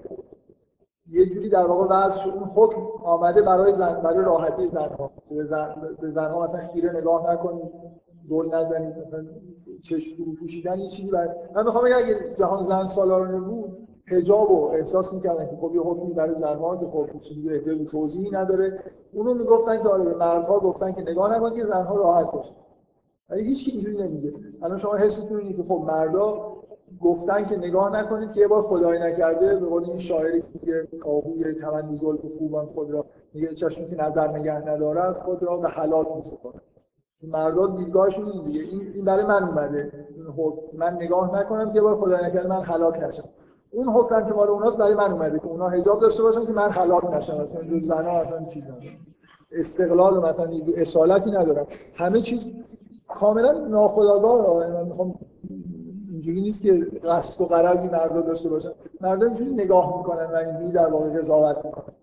یه 1.11 1.27
جوری 1.27 1.49
در 1.49 1.67
واقع 1.67 1.97
وضع 1.97 2.21
شد. 2.21 2.31
اون 2.31 2.49
حکم 2.55 2.81
آمده 3.05 3.43
برای 3.43 3.75
زن 3.75 3.95
برای 3.95 4.25
راحتی 4.25 4.69
زنها. 4.69 5.11
به 5.31 5.45
زن 5.45 5.75
به 6.01 6.11
زنها 6.11 6.45
مثلا 6.45 6.61
خیره 6.61 6.97
نگاه 6.97 7.33
نکنید 7.33 7.71
زل 8.27 8.55
نزنید 8.55 8.95
مثلا 8.99 9.25
چشم 9.83 10.17
فرو 10.17 10.33
پوشیدن 10.33 10.79
یه 10.79 10.89
چیزی 10.89 11.11
برای 11.11 11.29
من 11.55 11.65
می‌خوام 11.65 11.85
اگه 11.85 12.35
جهان 12.35 12.63
زن 12.63 12.87
سالارانه 12.87 13.41
بود 13.41 13.89
حجاب 14.09 14.51
و 14.51 14.65
احساس 14.65 15.13
می‌کردن 15.13 15.47
که 15.47 15.57
خب 15.57 15.73
یه 15.75 15.81
حکمی 15.81 16.13
برای 16.13 16.39
زنها 16.39 16.77
که 16.77 16.87
خب 16.87 17.21
چیزی 17.21 17.51
احتیاج 17.51 17.79
به 17.79 17.85
توضیحی 17.85 18.31
نداره 18.31 18.79
اونو 19.13 19.35
می‌گفتن 19.35 19.83
که 19.83 19.89
آره 19.89 20.05
به 20.05 20.15
مردها 20.15 20.61
گفتن 20.61 20.93
که 20.93 21.03
نگاه 21.03 21.37
نکنید 21.37 21.55
که 21.55 21.67
زنها 21.67 21.97
راحت 21.97 22.33
باشه. 22.33 22.53
ولی 23.31 23.43
هیچ 23.43 23.65
کی 23.65 23.71
اینجوری 23.71 23.97
نمیگه. 23.97 24.33
الان 24.63 24.79
شما 24.79 24.95
حستون 24.95 25.41
اینه 25.41 25.53
که 25.53 25.63
خب 25.63 25.85
مردا 25.87 26.57
گفتن 27.01 27.45
که 27.45 27.57
نگاه 27.57 28.01
نکنید 28.01 28.33
که 28.33 28.41
یه 28.41 28.49
بار 28.49 28.63
خدای 28.63 28.99
نکرده 28.99 29.57
به 29.57 29.67
قول 29.67 29.85
این 29.85 29.97
شاعری 29.97 30.41
که 30.41 30.49
میگه 30.61 30.89
کاهوی 31.01 31.55
کمند 31.55 31.95
زلف 31.95 32.21
خوبان 32.39 32.67
خود 32.67 32.91
را. 32.91 33.07
میگه 33.35 33.55
چشمی 33.55 33.87
که 33.87 33.97
نظر 33.97 34.29
نگه 34.29 34.69
ندارد 34.69 35.19
خود 35.19 35.43
را 35.43 35.57
به 35.57 35.69
حلال 35.69 36.07
میسپارد. 36.17 36.63
مرداد 37.23 37.77
دیدگاهشون 37.77 38.29
این 38.29 38.45
دیگه. 38.45 38.61
این 38.95 39.05
برای 39.05 39.25
من 39.25 39.49
اومده. 39.49 40.07
این 40.17 40.27
حکم. 40.27 40.77
من 40.77 40.95
نگاه 40.95 41.41
نکنم 41.41 41.73
که 41.73 41.81
بار 41.81 41.95
خدای 41.95 42.25
نکرده 42.25 42.49
من 42.49 42.63
هلاک 42.63 43.03
نشم. 43.03 43.25
اون 43.71 43.89
حکم 43.89 44.27
که 44.27 44.33
مال 44.33 44.49
اوناست 44.49 44.77
برای 44.77 44.95
من 44.95 45.13
اومده 45.13 45.39
که 45.39 45.47
اونا 45.47 45.69
حجاب 45.69 46.01
داشته 46.01 46.23
باشن 46.23 46.47
که 46.47 46.53
من 46.53 46.71
هلاک 46.71 47.05
نشم. 47.05 47.41
مثلا 47.41 47.63
دو 47.63 47.81
زنا 47.81 48.11
اصلا 48.11 48.45
چیز 48.45 48.65
ندارم 48.65 49.07
استقلال 49.53 50.17
و 50.17 50.21
مثلا 50.21 50.51
اصالتی 50.77 51.31
ندارم. 51.31 51.67
همه 51.95 52.21
چیز 52.21 52.55
کاملا 53.09 53.53
ناخودآگاه. 53.53 54.67
من 54.67 54.87
می‌خوام 54.87 55.15
اینجوری 56.11 56.41
نیست 56.41 56.63
که 56.63 56.87
قصد 57.05 57.41
و 57.41 57.45
قرضی 57.45 57.89
مردا 57.89 58.21
داشته 58.21 58.49
باشن. 58.49 58.71
مردا 59.01 59.27
اینجوری 59.27 59.51
نگاه 59.51 59.99
می‌کنن 59.99 60.27
و 60.27 60.37
اینجوری 60.37 60.73
در 60.73 60.89
واقع 60.89 61.11
قضاوت 61.11 61.65
می‌کنن. 61.65 61.95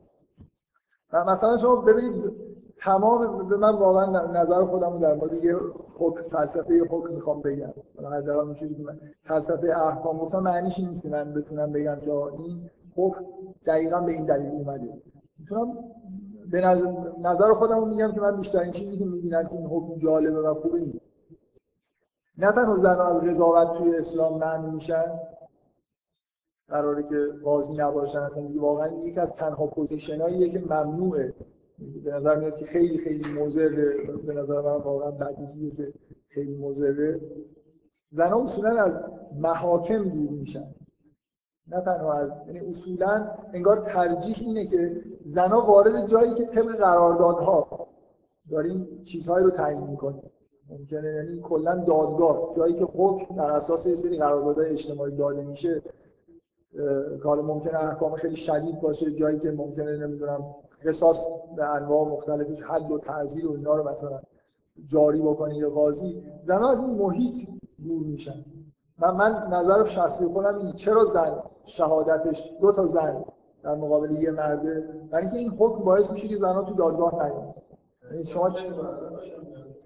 مثلا 1.27 1.57
شما 1.57 1.75
ببینید 1.75 2.31
تمام 2.77 3.47
به 3.47 3.57
من 3.57 3.75
واقعا 3.75 4.27
نظر 4.27 4.65
خودم 4.65 4.99
در 4.99 5.13
مورد 5.13 5.43
یه 5.43 5.55
حکم 5.97 6.27
فلسفه 6.27 6.81
حکم 6.89 7.13
می‌خوام 7.13 7.41
بگم. 7.41 7.73
حداقل 8.11 8.47
میشه 8.47 8.69
که 8.69 8.83
من 8.83 8.99
فلسفه 9.23 9.81
احکام 9.87 10.17
گفتم 10.17 10.39
معنیش 10.39 10.79
نیست 10.79 11.05
من 11.05 11.33
بتونم 11.33 11.71
بگم 11.71 11.99
که 11.99 12.11
این 12.11 12.69
حکم 12.95 13.25
دقیقا 13.65 13.99
به 13.99 14.11
این 14.11 14.25
دلیل 14.25 14.51
اومده. 14.51 15.01
می‌تونم 15.39 15.77
به 16.51 16.61
نظر 17.21 17.53
خودم 17.53 17.87
میگم 17.87 18.11
که 18.11 18.21
من 18.21 18.37
بیشترین 18.37 18.71
چیزی 18.71 18.97
که 18.97 19.05
می‌بینم 19.05 19.43
که 19.43 19.53
این 19.53 19.65
حکم 19.65 19.97
جالبه 19.97 20.41
و 20.41 20.53
خوبه 20.53 20.79
این 20.79 20.99
نه 22.37 22.51
تنها 22.51 22.75
زن 22.75 22.99
از 22.99 23.15
قضاوت 23.15 23.77
توی 23.77 23.97
اسلام 23.97 24.37
منع 24.37 24.69
میشن 24.69 25.19
قراره 26.67 27.03
که 27.03 27.15
قاضی 27.43 27.73
نباشن 27.73 28.19
اصلا 28.19 28.43
واقعا 28.55 28.87
یکی 28.87 29.19
از 29.19 29.33
تنها 29.33 29.67
پوزیشناییه 29.67 30.49
که 30.49 30.59
ممنوعه 30.59 31.33
به 32.03 32.11
نظر 32.11 32.39
میاد 32.39 32.55
که 32.55 32.65
خیلی 32.65 32.97
خیلی 32.97 33.39
مضره 33.39 33.95
به 34.25 34.33
نظر 34.33 34.61
من 34.61 34.81
واقعا 34.81 35.11
بدیهیه 35.11 35.71
که 35.71 35.93
خیلی 36.27 36.55
مضره 36.55 37.21
زنها 38.09 38.43
اصولا 38.43 38.81
از 38.81 38.99
محاکم 39.35 40.09
دور 40.09 40.29
میشن. 40.29 40.75
نه 41.67 41.81
تنها 41.81 42.13
از 42.13 42.41
یعنی 42.47 42.59
اصولا 42.59 43.31
انگار 43.53 43.77
ترجیح 43.77 44.35
اینه 44.41 44.65
که 44.65 45.01
زنا 45.25 45.65
وارد 45.65 46.07
جایی 46.07 46.33
که 46.33 46.45
طبق 46.45 46.75
قراردادها 46.75 47.87
داریم 48.51 49.01
چیزهایی 49.03 49.45
رو 49.45 49.51
تعیین 49.51 49.83
می‌کنیم. 49.87 50.31
ممکنه 50.69 51.07
یعنی 51.07 51.41
کلا 51.41 51.75
دادگاه 51.75 52.51
جایی 52.55 52.73
که 52.73 52.85
حکم 52.85 53.35
در 53.35 53.51
اساس 53.51 53.85
یه 53.85 53.95
سری 53.95 54.17
قراردادهای 54.17 54.69
اجتماعی 54.69 55.15
داده 55.15 55.41
میشه 55.41 55.81
که 57.21 57.23
حالا 57.23 57.41
ممکنه 57.41 57.77
احکام 57.83 58.15
خیلی 58.15 58.35
شدید 58.35 58.81
باشه 58.81 59.11
جایی 59.11 59.39
که 59.39 59.51
ممکنه 59.51 59.97
نمی‌دونم 59.97 60.55
قصاص 60.85 61.27
به 61.55 61.65
انواع 61.65 62.07
مختلفش 62.07 62.61
حد 62.61 62.91
و 62.91 62.99
تعزیر 62.99 63.47
و 63.47 63.51
اینا 63.51 63.75
رو 63.75 63.89
مثلا 63.89 64.19
جاری 64.85 65.21
بکنه 65.21 65.57
یه 65.57 65.67
قاضی 65.67 66.23
زنها 66.41 66.71
از 66.71 66.79
این 66.79 66.89
محیط 66.89 67.35
دور 67.83 68.03
میشن. 68.03 68.45
من 68.99 69.11
من 69.15 69.47
نظر 69.51 69.83
شخصی 69.83 70.25
خودم 70.25 70.57
اینه 70.57 70.73
چرا 70.73 71.05
زن 71.05 71.43
شهادتش 71.65 72.51
دو 72.61 72.71
تا 72.71 72.87
زن 72.87 73.23
در 73.63 73.75
مقابل 73.75 74.11
یه 74.11 74.31
مرده؟ 74.31 74.83
برای 75.11 75.23
اینکه 75.23 75.37
این 75.37 75.49
حکم 75.49 75.83
باعث 75.83 76.11
میشه 76.11 76.27
که 76.27 76.37
زنها 76.37 76.63
تو 76.63 76.73
دادگاه 76.73 77.13
نیان. 77.13 77.53
یعنی 78.11 78.23
شما 78.23 78.49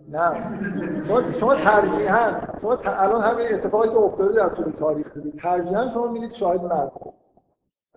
نه. 0.09 1.03
شما 1.03 1.31
شما 1.31 1.55
ترجیحاً 1.55 2.31
شما 2.61 2.75
ت... 2.75 2.87
الان 2.87 3.21
همین 3.21 3.45
اتفاقی 3.53 3.89
که 3.89 3.97
افتاده 3.97 4.35
در 4.35 4.49
طول 4.49 4.71
تاریخ 4.71 5.13
دیدید. 5.13 5.39
ترجیحاً 5.39 5.87
شما 5.87 6.07
میرید 6.07 6.31
شاهد 6.31 6.63
مرد 6.63 6.91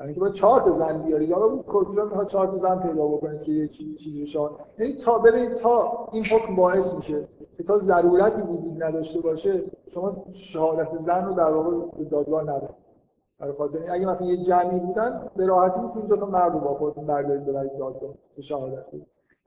یعنی 0.01 0.15
که 0.15 0.21
باید 0.21 0.33
چهار 0.33 0.61
تا 0.61 0.71
زن 0.71 0.99
بیارید. 1.03 1.29
یا 1.29 1.37
اون 1.37 1.63
کجا 1.63 2.05
می‌خواد 2.05 2.27
چهار 2.27 2.47
تا 2.47 2.57
زن 2.57 2.79
پیدا 2.79 3.07
بکنید 3.07 3.43
که 3.43 3.53
یه 3.53 3.69
چیزی 3.69 3.95
چیزی 3.95 4.27
شاهد 4.27 4.53
یعنی 4.79 4.93
تا 4.95 5.19
ببینید 5.19 5.55
تا 5.55 6.09
این 6.13 6.25
حکم 6.25 6.57
باعث 6.57 6.95
میشه 6.95 7.29
که 7.57 7.63
تا 7.63 7.79
ضرورتی 7.79 8.43
وجود 8.43 8.83
نداشته 8.83 9.21
باشه 9.21 9.63
شما 9.89 10.25
شهادت 10.33 10.99
زن 10.99 11.25
رو 11.25 11.35
در 11.35 11.53
واقع 11.53 11.71
به 11.99 12.05
دادگاه 12.05 12.43
ندارید. 12.43 12.91
برای 13.39 13.53
خاطر 13.53 13.79
اگه 13.91 14.07
مثلا 14.07 14.27
یه 14.27 14.37
جمعی 14.37 14.81
بودن 14.81 15.31
به 15.37 15.47
راحتی 15.47 15.81
می‌تونید 15.81 16.09
دو 16.09 16.17
تا 16.17 16.27
مرد 16.27 16.53
رو 16.53 16.61
با 16.61 16.75
خودتون 16.75 17.07
بردارید 17.07 17.45
ببرید 17.45 17.79
دادگاه 17.79 18.11
به 18.37 18.43
شهادت 18.43 18.85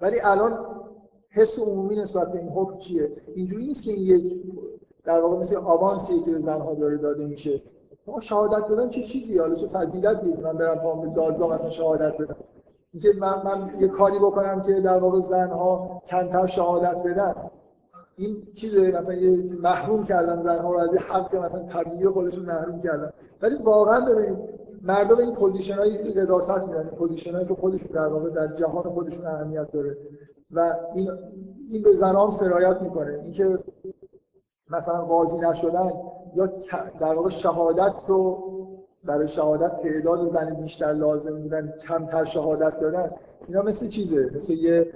ولی 0.01 0.19
الان 0.23 0.59
حس 1.35 1.59
عمومی 1.59 1.95
نسبت 1.95 2.31
به 2.31 2.39
این 2.39 2.49
حکم 2.49 2.77
چیه؟ 2.77 3.11
اینجوری 3.35 3.65
نیست 3.65 3.83
که 3.83 3.91
این 3.91 4.01
یک 4.01 4.43
در 5.03 5.21
واقع 5.21 5.37
مثل 5.37 5.55
آوانسیه 5.55 6.23
که 6.23 6.31
به 6.31 6.39
زنها 6.39 6.73
داره 6.73 6.97
داده 6.97 7.25
میشه. 7.25 7.61
ما 8.07 8.19
شهادت 8.19 8.67
بدن 8.67 8.89
چه 8.89 9.01
چیزی؟ 9.01 9.37
حالا 9.37 9.55
چه 9.55 9.67
فضیلتی؟ 9.67 10.27
من 10.27 10.57
برم 10.57 10.75
پام 10.75 11.13
دادگاه 11.13 11.55
مثلا 11.55 11.69
شهادت 11.69 12.17
بدم. 12.17 12.35
اینکه 12.93 13.13
من 13.19 13.41
من 13.45 13.79
یه 13.79 13.87
کاری 13.87 14.19
بکنم 14.19 14.61
که 14.61 14.73
در 14.73 14.97
واقع 14.97 15.19
زنها 15.19 16.01
کمتر 16.07 16.45
شهادت 16.45 17.03
بدن. 17.03 17.35
این 18.17 18.47
چیز 18.53 18.79
مثلا 18.79 19.15
یه 19.15 19.57
محروم 19.61 20.03
کردن 20.03 20.41
زنها 20.41 20.73
رو 20.73 20.79
از 20.79 20.89
حق 20.89 21.35
مثلا 21.35 21.63
طبیعی 21.63 22.07
خودشون 22.07 22.45
محروم 22.45 22.81
کردن. 22.81 23.13
ولی 23.41 23.55
واقعا 23.55 24.05
ببینید 24.05 24.37
مردم 24.81 25.17
این 25.17 25.33
position 25.33 25.75
هایی 25.75 26.13
قداست 26.13 26.57
میدن 26.57 26.83
position 26.83 27.33
هایی 27.33 27.45
که 27.45 27.55
خودشون 27.55 27.91
در 27.91 28.07
واقع 28.07 28.29
در 28.29 28.47
جهان 28.47 28.83
خودشون 28.83 29.25
اهمیت 29.25 29.71
داره. 29.71 29.97
و 30.51 30.75
این 30.95 31.11
این 31.69 31.81
به 31.81 31.93
زنام 31.93 32.29
سرایت 32.29 32.81
می‌کنه. 32.81 33.19
اینکه 33.23 33.59
مثلا 34.69 35.01
قاضی 35.01 35.37
نشدن 35.37 35.91
یا 36.35 36.45
در 36.99 37.15
واقع 37.15 37.29
شهادت 37.29 38.03
رو 38.07 38.43
برای 39.03 39.27
شهادت 39.27 39.75
تعداد 39.75 40.25
زن 40.25 40.53
بیشتر 40.53 40.93
لازم 40.93 41.41
بودن 41.41 41.73
کمتر 41.87 42.23
شهادت 42.23 42.79
دادن 42.79 43.11
اینا 43.47 43.61
مثل 43.61 43.87
چیزه؟ 43.87 44.31
مثل 44.35 44.53
یه 44.53 44.93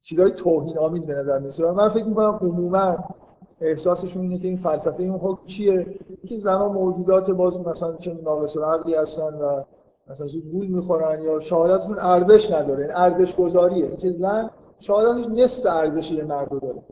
چیزای 0.00 0.30
توهین 0.30 0.78
آمیز 0.78 1.06
به 1.06 1.14
نظر 1.14 1.38
میسه 1.38 1.72
من 1.72 1.88
فکر 1.88 2.04
می‌کنم 2.04 2.38
عموما 2.42 2.96
احساسشون 3.60 4.22
اینه 4.22 4.38
که 4.38 4.48
این 4.48 4.56
فلسفه 4.56 5.00
این 5.00 5.12
حکم 5.12 5.44
چیه؟ 5.46 5.86
که 6.26 6.38
زنها 6.38 6.68
موجودات 6.68 7.30
باز 7.30 7.60
مثلا 7.60 7.96
چه 7.96 8.18
ناقص 8.24 8.56
العقلی 8.56 8.94
هستن 8.94 9.34
و 9.34 9.62
مثلا 10.10 10.26
زود 10.26 10.50
گول 10.50 10.66
می‌خورن 10.66 11.22
یا 11.22 11.40
شهادتشون 11.40 11.98
ارزش 11.98 12.52
نداره. 12.52 12.84
این 12.84 12.92
ارزش 12.94 13.36
گذاریه 13.36 13.96
که 13.96 14.12
زن 14.12 14.50
شهادتش 14.78 15.26
نصف 15.28 15.66
ارزش 15.66 16.10
یه 16.10 16.24
مرد 16.24 16.50
داره. 16.50 16.82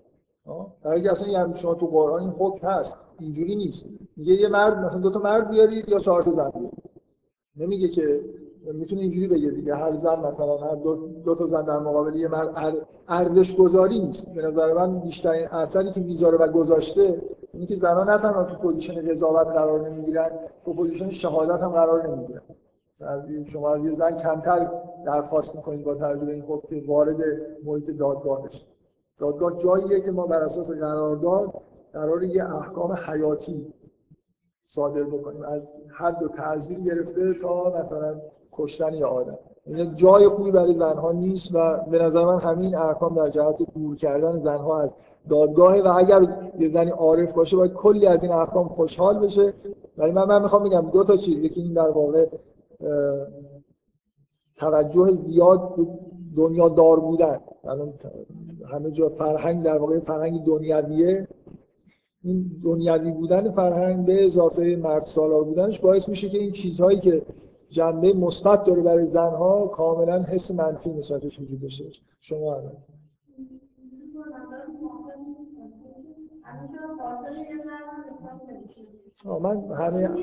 در 0.83 0.91
حالی 0.91 1.09
اصلا 1.09 1.29
یعنی 1.29 1.57
شما 1.57 1.75
تو 1.75 1.87
قرآن 1.87 2.21
این 2.21 2.31
حکم 2.39 2.69
هست. 2.69 2.97
اینجوری 3.19 3.57
نیست. 3.57 3.87
میگه 4.17 4.33
یه 4.33 4.49
مرد 4.49 4.79
مثلا 4.79 5.01
دو 5.01 5.11
تا 5.11 5.19
مرد 5.19 5.49
بیارید 5.49 5.89
یا 5.89 5.99
چهار 5.99 6.23
تا 6.23 6.31
زن 6.31 6.51
بیارید. 6.51 6.83
نمیگه 7.57 7.89
که 7.89 8.21
می‌تونه 8.73 9.01
اینجوری 9.01 9.29
بگه 9.29 9.51
دیگه. 9.51 9.75
هر 9.75 9.97
زن 9.97 10.21
مثلا 10.21 10.57
هر 10.57 10.75
دو, 10.75 11.09
دو 11.25 11.35
تا 11.35 11.47
زن 11.47 11.65
در 11.65 11.79
مقابل 11.79 12.15
یه 12.15 12.29
مرد 12.29 12.77
ارزش 13.09 13.57
گذاری 13.57 13.99
نیست. 13.99 14.35
به 14.35 14.43
نظر 14.43 14.73
من 14.75 15.01
بیشترین 15.01 15.47
اثری 15.47 15.91
که 15.91 16.01
می‌ذاره 16.01 16.39
و 16.39 16.49
گذاشته 16.49 17.23
اینه 17.53 17.67
که 17.67 17.77
زنها 17.77 18.05
نه 18.05 18.19
تنها 18.19 18.45
تو 18.45 18.55
position 18.55 19.11
قضاوت 19.11 19.47
قرار 19.47 19.91
نمی‌گیرن 19.91 20.31
تو 20.65 20.73
position 20.73 21.11
شهادت 21.11 21.63
هم 21.63 21.69
قرار 21.71 22.09
نمی‌گیرن. 22.09 22.43
شما 23.53 23.79
یه 23.79 23.93
زن 23.93 24.17
کمتر 24.17 24.71
درخواست 25.07 25.57
می‌کنید 25.57 25.85
با 25.85 25.95
توجه 25.95 26.25
به 26.25 26.33
این 26.33 26.43
خب 26.43 26.63
که 26.69 26.83
وارد 26.87 27.17
محیط 27.65 27.91
دادگاه 27.91 28.43
بشه. 28.43 28.63
دادگاه 29.19 29.57
جاییه 29.57 30.01
که 30.01 30.11
ما 30.11 30.27
بر 30.27 30.41
اساس 30.41 30.71
قرارداد 30.71 31.53
قرار 31.93 32.23
یه 32.23 32.57
احکام 32.57 32.93
حیاتی 32.93 33.73
صادر 34.65 35.03
بکنیم. 35.03 35.43
از 35.43 35.75
حد 35.99 36.23
و 36.23 36.29
تعذیر 36.29 36.81
گرفته 36.81 37.35
تا 37.35 37.73
مثلا 37.81 38.21
کشتن 38.53 38.95
یا 38.95 39.09
آدم. 39.09 39.39
این 39.67 39.95
جای 39.95 40.29
خوبی 40.29 40.51
برای 40.51 40.75
زنها 40.75 41.13
نیست 41.13 41.55
و 41.55 41.77
به 41.91 41.99
نظر 41.99 42.25
من 42.25 42.39
همین 42.39 42.77
احکام 42.77 43.15
در 43.15 43.29
جهت 43.29 43.63
دور 43.75 43.97
کردن 43.97 44.39
زنها 44.39 44.81
از 44.81 44.91
دادگاه 45.31 45.81
و 45.81 45.89
اگر 45.97 46.51
یه 46.59 46.69
زنی 46.69 46.91
عارف 46.91 47.35
باشه 47.35 47.57
باید 47.57 47.73
کلی 47.73 48.07
از 48.07 48.23
این 48.23 48.33
احکام 48.33 48.69
خوشحال 48.69 49.19
بشه. 49.19 49.53
ولی 49.99 50.13
من 50.13 50.25
من 50.25 50.43
می‌خوام 50.43 50.63
بگم 50.65 50.91
دو 50.91 51.05
تا 51.05 51.17
چیزی 51.17 51.49
که 51.49 51.61
این 51.61 51.73
در 51.73 51.91
واقع 51.91 52.27
توجه 54.57 55.15
زیاد 55.15 55.77
دنیا 56.37 56.69
دار 56.69 57.01
بودن. 57.01 57.41
همه 58.73 58.91
جا 58.91 59.09
فرهنگ 59.09 59.65
در 59.65 59.79
واقع 59.79 59.99
فرهنگ 59.99 60.45
دنیویه. 60.45 61.29
این 62.23 62.61
دنیوی 62.65 63.11
بودن 63.11 63.51
فرهنگ 63.51 64.07
به 64.07 64.25
اضافه 64.25 64.77
مرد 64.77 65.05
سالار 65.05 65.45
بودنش 65.45 65.81
باعث 65.81 66.09
میشه 66.09 66.29
که 66.29 66.39
این 66.39 66.53
چیزهایی 66.53 67.01
که 67.01 67.23
جنبه 67.71 68.13
مثبت 68.13 68.65
داره 68.65 68.83
برای 68.83 69.07
زنها 69.07 69.67
کاملا 69.67 70.23
حس 70.23 70.51
منفی 70.51 70.91
نسبتش 70.91 71.41
وجود 71.41 71.61
داشته 71.61 71.85
شما 72.21 72.55
الان 72.55 72.77
من 79.25 79.73
همه 79.75 80.09
من 80.09 80.17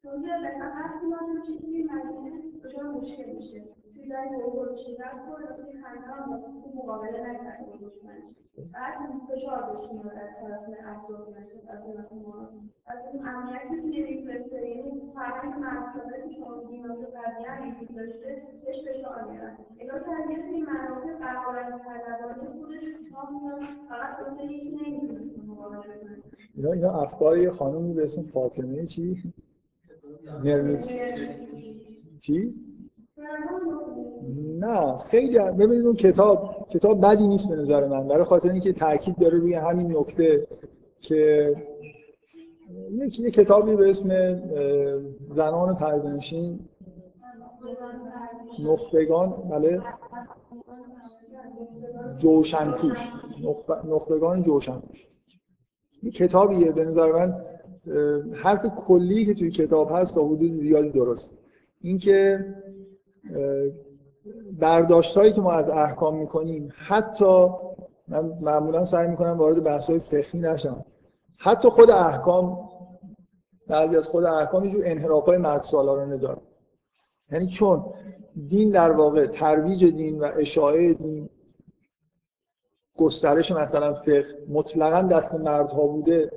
هر 0.04 1.00
ما 1.10 1.42
چیزی 1.46 1.84
میشه 3.34 3.62
توی 6.64 6.74
مقابله 6.76 7.20
از 7.20 7.38
ما 7.46 7.56
از 11.66 11.86
یه 20.30 20.62
مناطق 20.62 21.22
کنه 26.00 26.24
اینا 26.56 26.72
اینا 26.72 27.02
افکار 27.02 27.50
خانمی 27.50 27.94
به 27.94 28.04
اسم 28.04 28.24
فاطمه 28.24 28.86
چی؟ 28.86 29.34
نرمیس 30.44 30.92
چی؟ 32.20 32.54
نه 34.60 34.98
خیلی 34.98 35.40
ببینید 35.40 35.86
اون 35.86 35.96
کتاب 35.96 36.68
کتاب 36.70 37.06
بدی 37.06 37.28
نیست 37.28 37.50
به 37.50 37.56
نظر 37.56 37.88
من. 37.88 38.08
برای 38.08 38.24
خاطر 38.24 38.50
اینکه 38.50 38.74
تاکید 38.74 39.18
داره 39.18 39.38
روی 39.38 39.54
همین 39.54 39.98
نکته 39.98 40.48
که 41.02 41.56
یه 42.92 43.32
کتابی 43.32 43.76
به 43.76 43.90
اسم 43.90 44.10
زنان 45.36 45.76
پردنشین 45.76 46.60
نخبگان 48.64 49.30
بله. 49.30 49.82
جوشنپوش 52.18 53.10
نخبگان 53.86 54.44
جوشنپوش 54.44 55.08
این 56.02 56.12
کتابیه 56.12 56.72
به 56.72 56.86
نظر 56.86 57.12
من. 57.12 57.46
حرف 58.34 58.66
کلی 58.66 59.26
که 59.26 59.34
توی 59.34 59.52
کتاب 59.52 59.92
هست 59.92 60.16
تا 60.16 60.26
حدود 60.26 60.52
زیادی 60.52 60.90
درست 60.90 61.38
اینکه 61.82 62.46
برداشت 64.60 65.18
هایی 65.18 65.34
که 65.34 65.42
ما 65.42 65.52
از 65.52 65.70
احکام 65.70 66.18
می‌کنیم 66.18 66.74
حتی 66.76 67.48
من 68.08 68.26
معمولا 68.42 68.86
سعی 68.86 69.08
می‌کنم 69.08 69.38
وارد 69.38 69.64
بحث 69.64 69.90
های 69.90 70.00
فقهی 70.00 70.40
نشم. 70.40 70.86
حتی 71.40 71.70
خود 71.70 71.92
احکام 71.92 72.70
بعضی 73.68 73.96
از 73.96 74.08
خود 74.08 74.24
احکام 74.24 74.66
یه 74.66 74.72
جور 74.72 74.82
انحراف 74.86 75.26
های 75.26 75.38
مرد 75.38 75.62
سالارانه 75.62 76.18
داره 76.18 76.42
یعنی 77.32 77.48
چون 77.48 77.86
دین 78.48 78.70
در 78.70 78.92
واقع 78.92 79.28
ترویج 79.28 79.86
دین 79.86 80.20
و 80.20 80.32
اشاعه 80.36 80.94
دین 80.94 81.30
گسترش 82.98 83.52
مثلا 83.52 83.94
فقه 83.94 84.26
مطلقا 84.50 85.02
دست 85.02 85.36
مردها 85.36 85.88
بوده 85.88 86.32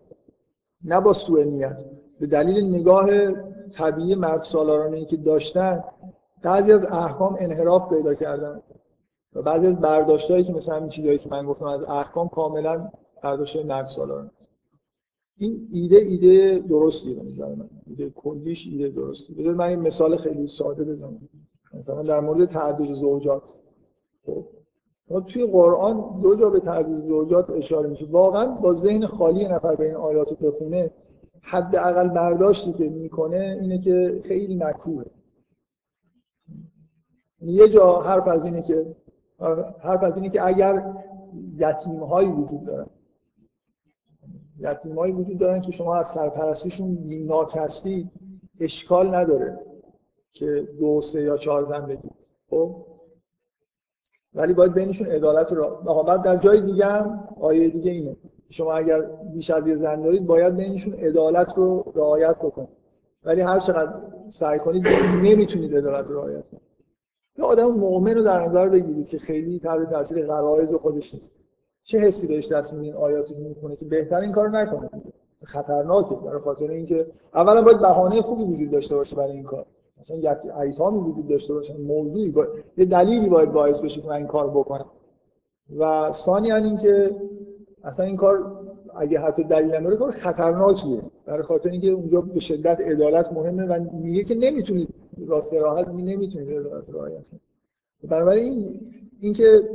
نه 0.85 1.01
با 1.01 1.13
سوء 1.13 1.45
نیت. 1.45 1.85
به 2.21 2.27
دلیل 2.27 2.75
نگاه 2.75 3.09
طبیعی 3.73 4.15
مرد 4.15 4.43
سالارانه 4.43 5.05
که 5.05 5.17
داشتن 5.17 5.85
بعضی 6.43 6.73
از 6.73 6.85
احکام 6.85 7.37
انحراف 7.41 7.89
پیدا 7.89 8.15
کردن. 8.15 8.63
و 9.35 9.43
بعضی 9.43 9.67
از 9.67 9.81
برداشتهایی 9.81 10.45
که 10.45 10.53
مثلا 10.53 10.77
این 10.77 10.89
چیزایی 10.89 11.19
که 11.19 11.29
من 11.29 11.47
گفتم 11.47 11.67
از 11.67 11.83
احکام 11.83 12.29
کاملا 12.29 12.91
برداشت 13.23 13.65
مرد 13.65 13.87
سالارانه 13.87 14.31
این 15.37 15.69
ایده 15.71 15.97
ایده 15.97 16.59
درستی 16.69 17.15
به 17.15 17.23
نظر 17.23 17.55
من. 17.55 17.71
ایده 17.87 18.11
کلیش 18.11 18.67
ایده 18.67 18.89
درستی 18.89 19.35
بذار 19.35 19.55
من 19.55 19.69
این 19.69 19.79
مثال 19.79 20.17
خیلی 20.17 20.47
ساده 20.47 20.85
بزنم. 20.85 21.29
مثلا 21.75 22.03
در 22.03 22.21
مورد 22.21 22.51
تعدد 22.51 22.95
زوجات. 22.95 23.43
خب 24.27 24.47
توی 25.21 25.47
قرآن 25.47 26.21
دو 26.23 26.35
جا 26.35 26.51
به 26.51 26.61
تعدد 26.61 27.07
زوجات 27.07 27.51
اشاره 27.51 27.89
میشه. 27.89 28.07
واقعا 28.07 28.47
با 28.63 28.75
ذهن 28.75 29.07
خالی 29.07 29.49
نفر 29.49 29.75
به 29.75 29.85
این 29.85 29.95
آیات 29.95 30.29
رو 30.29 30.51
بخونه 30.51 30.91
حداقل 31.41 32.09
برداشتی 32.09 32.73
که 32.73 32.89
می‌کنه 32.89 33.59
اینه 33.61 33.79
که 33.79 34.23
خیلی 34.25 34.57
مکروهه 34.57 35.07
یه 37.41 37.69
جا 37.69 38.01
حرف 38.01 38.29
از 38.29 38.45
اینه 38.45 38.63
که 38.63 38.97
حرف 39.81 40.03
از 40.03 40.17
اینه 40.17 40.29
که 40.29 40.47
اگر 40.47 40.95
یتیم 41.57 42.05
هایی 42.05 42.29
وجود 42.29 42.65
دارن 42.65 42.87
یتیم 44.59 44.99
هایی 44.99 45.13
وجود 45.13 45.39
دارن 45.39 45.61
که 45.61 45.71
شما 45.71 45.97
از 45.97 46.09
سرپرستیشون 46.09 46.95
بیمناک 46.95 47.57
هستی 47.57 48.11
اشکال 48.61 49.15
نداره 49.15 49.59
که 50.33 50.69
دو 50.81 51.01
سه 51.01 51.23
یا 51.23 51.37
چهار 51.37 51.65
زن 51.65 51.87
بگید. 51.87 52.13
خب؟ 52.51 52.92
ولی 54.35 54.53
باید 54.53 54.75
بینشون 54.75 55.07
عدالت 55.07 55.53
رو 55.53 56.03
بعد 56.07 56.23
در 56.23 56.37
جای 56.37 56.61
دیگه 56.61 56.85
هم 56.87 57.29
آیه 57.41 57.69
دیگه 57.69 57.91
اینه. 57.91 58.17
شما 58.51 58.73
اگر 58.73 59.01
بیش 59.35 59.51
از 59.51 59.67
یه 59.67 59.77
زن 59.77 60.03
دارید 60.03 60.27
باید 60.27 60.57
بینشون 60.57 60.95
عدالت 60.95 61.53
رو 61.57 61.93
رعایت 61.95 62.37
بکنید 62.37 62.69
ولی 63.25 63.41
هر 63.41 63.61
چقدر 63.61 63.93
سعی 64.29 64.59
کنید 64.59 64.89
نمی‌تونید 65.23 65.77
عدالت 65.77 66.11
رو 66.11 66.17
رعایت 66.17 66.45
کنید. 66.51 66.63
یه 67.39 67.45
آدم 67.45 67.71
مؤمن 67.71 68.15
رو 68.15 68.23
در 68.23 68.47
نظر 68.47 68.69
بگیرید 68.69 69.09
که 69.09 69.19
خیلی 69.19 69.59
تحت 69.59 69.91
تاثیر 69.91 70.27
غرایز 70.27 70.75
خودش 70.75 71.15
نیست. 71.15 71.35
چه 71.85 71.99
حسی 71.99 72.27
بهش 72.27 72.53
دست 72.53 72.73
میدین 72.73 72.95
آیاتی 72.95 73.35
می‌خونه 73.35 73.77
که 73.77 73.85
بهتر 73.85 74.21
این 74.21 74.33
کارو 74.33 74.51
نکنه؟ 74.51 74.91
خطرناکه. 75.45 76.15
برای 76.15 76.41
خاطر 76.41 76.71
اینکه 76.71 77.07
اولا 77.35 77.63
باید 77.63 77.81
بهانه 77.81 78.23
خوبی 78.23 78.45
وجود 78.45 78.71
داشته 78.71 78.97
باشه 78.97 79.17
برای 79.17 79.33
این 79.33 79.43
کار. 79.43 79.67
مثلا 80.03 80.61
ایتامی 80.61 80.99
وجود 80.99 81.29
داشته 81.29 81.55
باشه 81.55 81.77
موضوعی 81.77 82.31
با... 82.31 82.47
یه 82.77 82.85
دلیلی 82.85 83.29
باید 83.29 83.53
باعث 83.53 83.81
بشه 83.81 84.01
که 84.01 84.09
من 84.09 84.15
این 84.15 84.27
کار 84.27 84.51
بکنم. 84.51 84.87
و 85.79 86.11
ثانیا 86.11 86.57
اینکه 86.57 87.17
اصلا 87.85 88.07
این 88.07 88.17
کار 88.17 88.61
اگه 88.97 89.21
حتی 89.21 89.45
دلیل 89.45 89.75
نداره 89.75 89.97
کار 89.97 90.11
خطرناکیه. 90.11 91.03
برای 91.27 91.43
خاطر 91.43 91.71
اینکه 91.71 91.89
اونجا 91.89 92.21
به 92.21 92.41
شدت 92.41 92.81
عدالت 92.81 93.33
مهمه 93.33 93.65
و 93.65 93.85
میگه 93.93 94.25
که 94.25 94.35
نمی‌تونید 94.35 94.89
راست 95.27 95.55
راحت 95.55 95.89
می 95.89 96.03
نمی‌تونید 96.03 96.51
عدالت 96.51 96.91
رعایت 96.91 97.25
کنید. 97.31 97.43
بنابراین 98.09 98.81
اینکه 99.21 99.69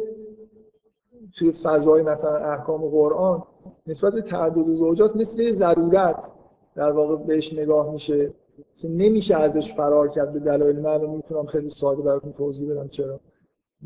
توی 1.35 1.51
فضای 1.51 2.03
مثلا 2.03 2.35
احکام 2.37 2.81
قرآن 2.81 3.43
نسبت 3.87 4.13
به 4.13 4.21
تعدد 4.21 4.73
زوجات 4.73 5.15
مثل 5.15 5.53
ضرورت 5.53 6.31
در 6.75 6.91
واقع 6.91 7.15
بهش 7.15 7.53
نگاه 7.53 7.91
میشه. 7.91 8.33
که 8.77 8.87
نمیشه 8.89 9.35
ازش 9.35 9.73
فرار 9.73 10.07
کرد 10.07 10.33
به 10.33 10.39
دلایل 10.39 10.79
من 10.79 11.05
می‌تونم 11.05 11.45
خیلی 11.45 11.69
ساده 11.69 12.01
براتون 12.01 12.33
توضیح 12.33 12.71
بدم 12.71 12.87
چرا. 12.87 13.19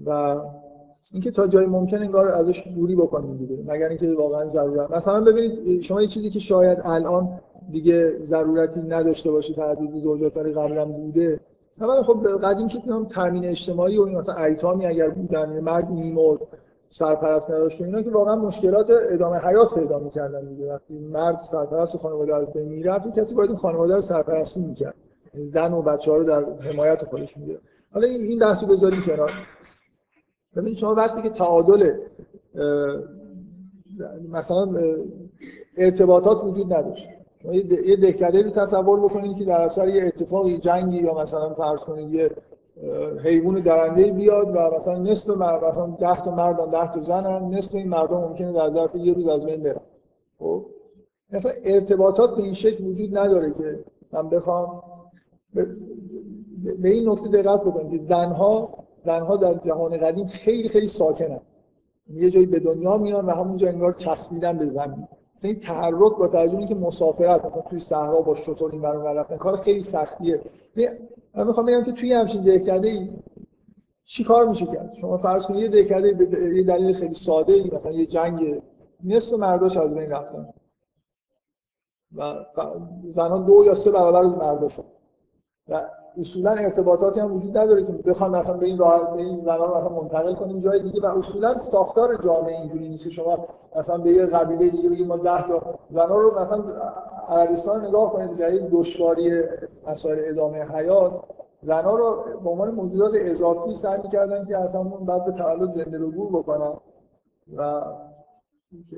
و 0.06 0.42
اینکه 1.12 1.32
تا 1.32 1.48
جای 1.48 1.66
ممکن 1.66 1.98
انگار 1.98 2.28
ازش 2.28 2.68
دوری 2.76 2.96
بکنیم 2.96 3.38
دیگه 3.38 3.64
مگر 3.68 3.88
اینکه 3.88 4.14
واقعا 4.14 4.48
ضرورت. 4.48 4.92
مثلا 4.92 5.22
ببینید 5.22 5.82
شما 5.82 6.02
یه 6.02 6.08
چیزی 6.08 6.30
که 6.30 6.40
شاید 6.40 6.78
الان 6.84 7.40
دیگه 7.72 8.24
ضرورتی 8.24 8.80
نداشته 8.80 9.32
باشه 9.32 9.54
زوجات 10.04 10.38
ولی 10.38 10.52
قبلا 10.52 10.86
بوده 10.86 11.40
اولا 11.82 12.04
خب 12.04 12.28
قدیم 12.44 12.68
که 12.68 12.80
هم 12.80 13.06
تامین 13.06 13.46
اجتماعی 13.46 13.98
و 13.98 14.02
این 14.02 14.18
مثلا 14.18 14.36
ایتامی 14.36 14.86
اگر 14.86 15.10
بودن 15.10 15.60
مرد 15.60 15.90
میمرد 15.90 16.40
سرپرست 16.94 17.50
نداشت. 17.50 17.82
و 17.82 17.84
اینا 17.84 18.02
که 18.02 18.10
واقعا 18.10 18.36
مشکلات 18.36 18.92
ادامه 19.10 19.38
حیات 19.38 19.74
پیدا 19.76 20.00
می‌کردن 20.00 20.46
دیگه. 20.46 20.74
وقتی 20.74 21.00
مرد 21.00 21.42
سرپرست 21.42 21.98
خانواده 21.98 22.36
از 22.36 22.54
بین 22.54 22.68
می‌رفت 22.68 23.20
کسی 23.20 23.36
باید 23.36 23.50
این 23.50 23.60
خانواده 23.60 23.96
رو 23.96 24.02
سرپرستی 24.02 24.62
می‌کرد. 24.62 24.96
زن 25.34 25.74
و 25.74 25.82
بچه‌ها 25.82 26.18
رو 26.18 26.24
در 26.24 26.46
حمایت 26.70 27.06
خودش 27.06 27.38
می‌گرفت. 27.38 27.64
حالا 27.94 28.08
این 28.08 28.40
بحثو 28.40 28.68
بذاریم 28.68 29.02
کنار. 29.02 29.32
ببینید 30.56 30.78
شما 30.78 30.96
وقتی 30.96 31.22
که 31.22 31.30
تعادل 31.30 31.94
مثلا 34.32 34.72
ارتباطات 35.78 36.44
وجود 36.44 36.74
نداشت. 36.74 37.08
یه 37.86 37.96
دهکده 37.96 38.42
رو 38.42 38.50
تصور 38.50 39.00
بکنید 39.00 39.38
که 39.38 39.46
در 39.46 39.62
اثر 39.62 39.88
یه 39.88 40.06
اتفاقی 40.06 40.58
جنگی 40.58 40.98
یا 40.98 41.14
مثلا 41.14 41.54
فرض 41.54 41.80
کنید 41.80 42.14
یه 42.14 42.32
حیوان 43.24 43.60
درنده 43.60 44.12
بیاد 44.12 44.48
و 44.56 44.76
مثلا 44.76 44.98
نصف 44.98 45.30
مرد 45.30 45.64
مثلا 45.64 45.86
10 45.86 46.24
تا 46.24 46.36
مرد 46.36 46.72
10 46.72 46.92
تا 46.92 47.00
زن 47.00 47.26
هم 47.26 47.50
نصف 47.50 47.76
این 47.76 47.90
مردم 47.90 48.18
ممکنه 48.18 48.52
در 48.54 48.70
ظرف 48.74 48.96
یه 48.96 49.14
روز 49.14 49.28
از 49.28 49.46
بین 49.46 49.64
برن. 49.64 49.82
خب؟ 50.40 50.66
مثلا 51.32 51.52
ارتباطات 51.64 52.36
به 52.36 52.44
این 52.44 52.54
شکل 52.54 52.86
وجود 52.86 53.18
نداره 53.18 53.54
که 53.54 53.80
من 54.12 54.30
بخوام 54.30 54.84
به 56.80 56.90
این 56.90 57.10
نکته 57.10 57.30
دقت 57.30 57.62
بکنید 57.62 57.92
که 57.92 57.98
زنها 57.98 58.78
زنها 59.06 59.38
در 59.38 59.54
جهان 59.54 59.98
قدیم 59.98 60.28
خیلی 60.28 60.70
خیلی 60.70 60.88
ساکنن. 60.88 61.40
یه 62.14 62.30
جایی 62.30 62.46
به 62.46 62.60
دنیا 62.60 62.98
میان 62.98 63.26
و 63.26 63.32
همونجا 63.32 63.68
انگار 63.68 63.94
چسبیدن 63.94 64.58
به 64.58 64.66
زمین. 64.66 65.08
این 65.48 65.60
تحرک 65.60 66.18
با 66.18 66.28
توجه 66.28 66.66
که 66.66 66.76
مسافرت 66.76 67.46
مثلا 67.46 67.62
توی 67.62 67.80
صحرا 67.80 68.22
با 68.22 68.36
شطور 68.36 68.72
این 68.72 68.82
برون 68.82 69.06
رفتن 69.06 69.38
کار 69.38 69.58
خیلی 69.58 69.82
سختیه. 69.82 70.42
من 71.36 71.48
می‌خوام 71.48 71.66
بگم 71.66 71.84
که 71.84 71.92
توی 71.92 72.14
همچین 72.14 72.44
دهکده 72.44 72.88
ای 72.88 73.10
چی 74.04 74.24
کار 74.24 74.48
میشه 74.48 74.66
کرد؟ 74.66 74.94
شما 74.94 75.18
فرض 75.18 75.46
کنید 75.46 75.62
یه 75.62 75.70
دهکده 75.70 76.14
به 76.14 76.56
یه 76.56 76.64
دلیل 76.64 76.94
خیلی 76.94 77.14
ساده 77.14 77.54
ای 77.54 77.72
مثلا 77.74 77.92
یه 77.92 78.06
جنگ 78.06 78.62
نصف 79.04 79.40
مرداش 79.40 79.78
از 79.78 79.96
بین 79.96 80.10
رفتن. 80.10 80.54
و 82.16 82.36
زنها 83.10 83.38
دو 83.38 83.64
یا 83.66 83.74
سه 83.74 83.92
برابر 83.92 84.24
از 84.24 84.38
مرداشون. 84.38 84.86
و 85.68 85.90
اصولا 86.18 86.52
ارتباطاتی 86.52 87.20
هم 87.20 87.36
وجود 87.36 87.58
نداره 87.58 87.84
که 87.84 87.94
بخوام 87.94 88.32
مثلا 88.32 88.58
به 88.58 88.66
این 88.66 88.78
راه 88.78 89.16
به 89.16 89.22
این 89.22 89.42
زنا 89.42 89.66
رو 89.66 89.78
مثلا 89.78 89.90
منتقل 89.90 90.34
کنیم 90.34 90.60
جای 90.60 90.80
دیگه 90.84 91.02
و 91.02 91.06
اصولا 91.06 91.58
ساختار 91.58 92.16
جامعه 92.16 92.56
اینجوری 92.60 92.90
نیست 92.90 93.04
که 93.04 93.10
شما 93.10 93.48
مثلا 93.76 93.98
به 93.98 94.10
یه 94.12 94.26
قبیله 94.26 94.70
دیگه 94.70 94.90
بگید 94.90 95.08
ما 95.08 95.18
10 95.18 95.48
تا 95.48 95.80
زنا 95.90 96.18
رو 96.18 96.40
مثلا 96.42 96.64
عربستان 97.28 97.86
نگاه 97.86 98.14
کنید 98.14 98.36
در 98.38 98.50
این 98.50 98.68
دشواری 98.72 99.44
مسائل 99.88 100.20
ادامه 100.26 100.64
حیات 100.64 101.24
زنا 101.64 101.96
رو 101.96 102.24
به 102.44 102.50
عنوان 102.50 102.72
موجودات 102.72 103.12
اضافی 103.16 103.74
سعی 103.74 104.02
می‌کردن 104.04 104.46
که 104.46 104.58
اصلا 104.58 104.84
بعد 104.84 105.26
به 105.26 105.32
تولد 105.32 105.72
زنده 105.72 105.98
رو 105.98 106.12
گور 106.12 106.30
بکنن 106.30 106.74
و 107.58 107.82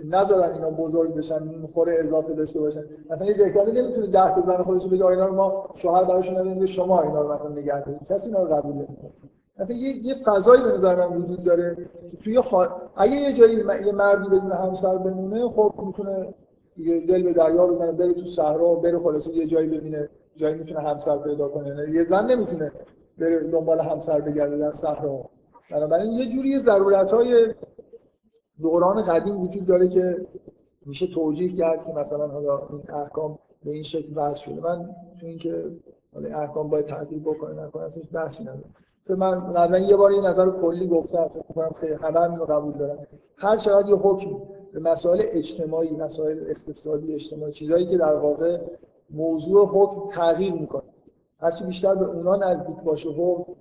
نذارن 0.05 0.53
اینا 0.53 0.69
بزرگ 0.69 1.15
بشن 1.15 1.43
می‌خوره 1.43 1.95
اضافه 1.99 2.33
داشته 2.33 2.59
باشن. 2.59 2.83
مثلا 3.09 3.27
یه 3.27 3.33
دهکده 3.33 3.71
نمی‌تونه 3.71 4.07
10 4.07 4.35
تا 4.35 4.41
زن 4.41 4.63
خودش 4.63 4.87
بگه 4.87 5.05
اینا 5.05 5.25
رو 5.25 5.35
ما 5.35 5.69
شوهر 5.75 6.03
براشون 6.03 6.37
ندیم 6.37 6.65
شما 6.65 7.01
اینا 7.01 7.21
رو 7.21 7.33
مثلا 7.33 7.49
نگه 7.49 7.81
دارید 7.81 8.03
کسی 8.03 8.29
اینا 8.29 8.43
رو 8.43 8.55
قبول 8.55 8.75
نمی‌کنه. 8.75 9.11
مثلا 9.59 9.75
یه 9.75 10.05
یه 10.05 10.15
فضایی 10.25 10.63
به 10.63 10.71
نظر 10.71 10.95
من 10.95 11.17
وجود 11.17 11.43
داره 11.43 11.77
که 12.11 12.17
توی 12.17 12.41
خوا... 12.41 12.67
اگه 12.95 13.15
یه 13.15 13.33
جایی 13.33 13.55
یه 13.85 13.91
مردی 13.91 14.29
بدون 14.29 14.51
همسر 14.51 14.97
بمونه 14.97 15.49
خب 15.49 15.73
می‌تونه 15.85 16.33
دل 17.07 17.23
به 17.23 17.33
دریا 17.33 17.67
بزنه 17.67 17.91
بره 17.91 18.13
تو 18.13 18.25
صحرا 18.25 18.75
بره 18.75 18.99
خلاصه 18.99 19.35
یه 19.35 19.47
جایی 19.47 19.67
ببینه 19.67 20.09
جایی 20.35 20.55
می‌تونه 20.55 20.79
همسر 20.79 21.17
پیدا 21.17 21.47
کنه. 21.47 21.89
یه 21.89 22.03
زن 22.03 22.25
نمی‌تونه 22.25 22.71
بره 23.17 23.43
دنبال 23.43 23.79
همسر 23.79 24.21
بگرده 24.21 24.57
در 24.57 24.71
صحرا. 24.71 25.29
بنابراین 25.71 26.11
یه 26.11 26.25
جوری 26.25 26.59
ضرورت‌های 26.59 27.53
دوران 28.61 29.01
قدیم 29.01 29.41
وجود 29.41 29.65
داره 29.65 29.87
که 29.87 30.27
میشه 30.85 31.07
توجیه 31.07 31.55
کرد 31.57 31.85
که 31.85 31.93
مثلا 31.93 32.27
حالا 32.27 32.57
این 32.69 32.81
احکام 32.89 33.39
به 33.65 33.71
این 33.71 33.83
شکل 33.83 34.13
وضع 34.15 34.39
شده. 34.39 34.61
من 34.61 34.89
تو 35.19 35.25
اینکه 35.25 35.65
حالا 36.13 36.37
احکام 36.39 36.69
باید 36.69 36.85
تعدیل 36.85 37.19
بکنه 37.19 37.65
نکنه 37.65 37.83
اصلا 37.83 38.03
بحثی 38.13 38.43
ندارم. 38.43 38.73
که 39.05 39.15
من 39.15 39.53
قبلا 39.53 39.79
یه 39.79 39.95
بار 39.95 40.11
این 40.11 40.25
نظر 40.25 40.49
کلی 40.49 40.87
گفتم 40.87 41.27
فکر 41.27 41.53
کنم 41.55 41.71
خیلی 41.75 41.93
همه 41.93 42.19
هم 42.19 42.31
اینو 42.31 42.45
قبول 42.45 42.73
دارن. 42.73 42.97
هر 43.37 43.57
چقدر 43.57 43.89
یه 43.89 43.95
حکم 43.95 44.29
به 44.73 44.79
مسائل 44.79 45.21
اجتماعی 45.33 45.91
مسائل 45.91 46.49
اقتصادی 46.49 47.13
اجتماعی 47.13 47.51
چیزایی 47.51 47.85
که 47.85 47.97
در 47.97 48.15
واقع 48.15 48.61
موضوع 49.09 49.67
حکم 49.67 50.15
تغییر 50.15 50.53
می‌کنه 50.53 50.83
هرچی 51.39 51.65
بیشتر 51.65 51.95
به 51.95 52.05
اونا 52.05 52.35
نزدیک 52.35 52.75
باشه 52.75 53.09
حکم 53.09 53.53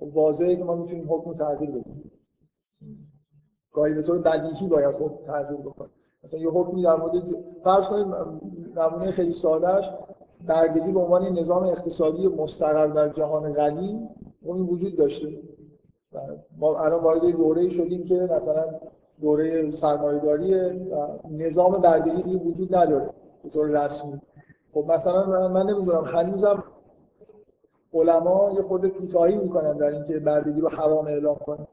واضحه 0.00 0.56
که 0.56 0.64
ما 0.64 0.74
می‌تونیم 0.74 1.12
حکم 1.12 1.30
رو 1.30 1.36
تغییر 1.36 1.70
بدیم. 1.70 2.10
گاهی 3.72 3.94
به 3.94 4.02
طور 4.02 4.18
بدیهی 4.18 4.68
باید 4.68 4.94
حکم 4.94 5.24
تغییر 5.26 5.60
بکنه 5.60 5.88
مثلا 6.24 6.40
یه 6.40 6.50
حکمی 6.50 6.82
در 6.82 6.96
مورد. 6.96 7.14
فرض 7.64 7.86
کنید 7.86 8.06
نمونه 8.76 9.10
خیلی 9.10 9.32
سادهش 9.32 9.90
برگدی 10.46 10.92
به 10.92 11.00
عنوان 11.00 11.38
نظام 11.38 11.62
اقتصادی 11.64 12.28
مستقر 12.28 12.86
در 12.86 13.08
جهان 13.08 13.52
قدیم 13.52 14.08
اون 14.42 14.60
وجود 14.60 14.96
داشته. 14.96 15.28
ما 16.58 16.78
الان 16.78 17.02
وارد 17.02 17.26
دوره 17.26 17.68
شدیم 17.68 18.04
که 18.04 18.14
مثلا 18.14 18.64
دوره 19.20 19.70
سرمایه‌داری 19.70 20.54
و 20.54 21.08
نظام 21.30 21.72
برگری 21.72 22.22
دیگه 22.22 22.38
وجود 22.38 22.74
نداره 22.74 23.10
به 23.42 23.48
طور 23.50 23.84
رسمی. 23.84 24.20
خب 24.74 24.84
مثلا 24.88 25.48
من 25.48 25.66
نمی‌دونم 25.66 26.04
هنوزم 26.04 26.64
علما 27.94 28.50
یه 28.54 28.62
خورده 28.62 28.88
کوتاهی 28.88 29.36
می‌کنن 29.36 29.76
در 29.76 29.86
اینکه 29.86 30.18
بردگی 30.18 30.60
رو 30.60 30.68
حرام 30.68 31.06
اعلام 31.06 31.36
کنن. 31.36 31.66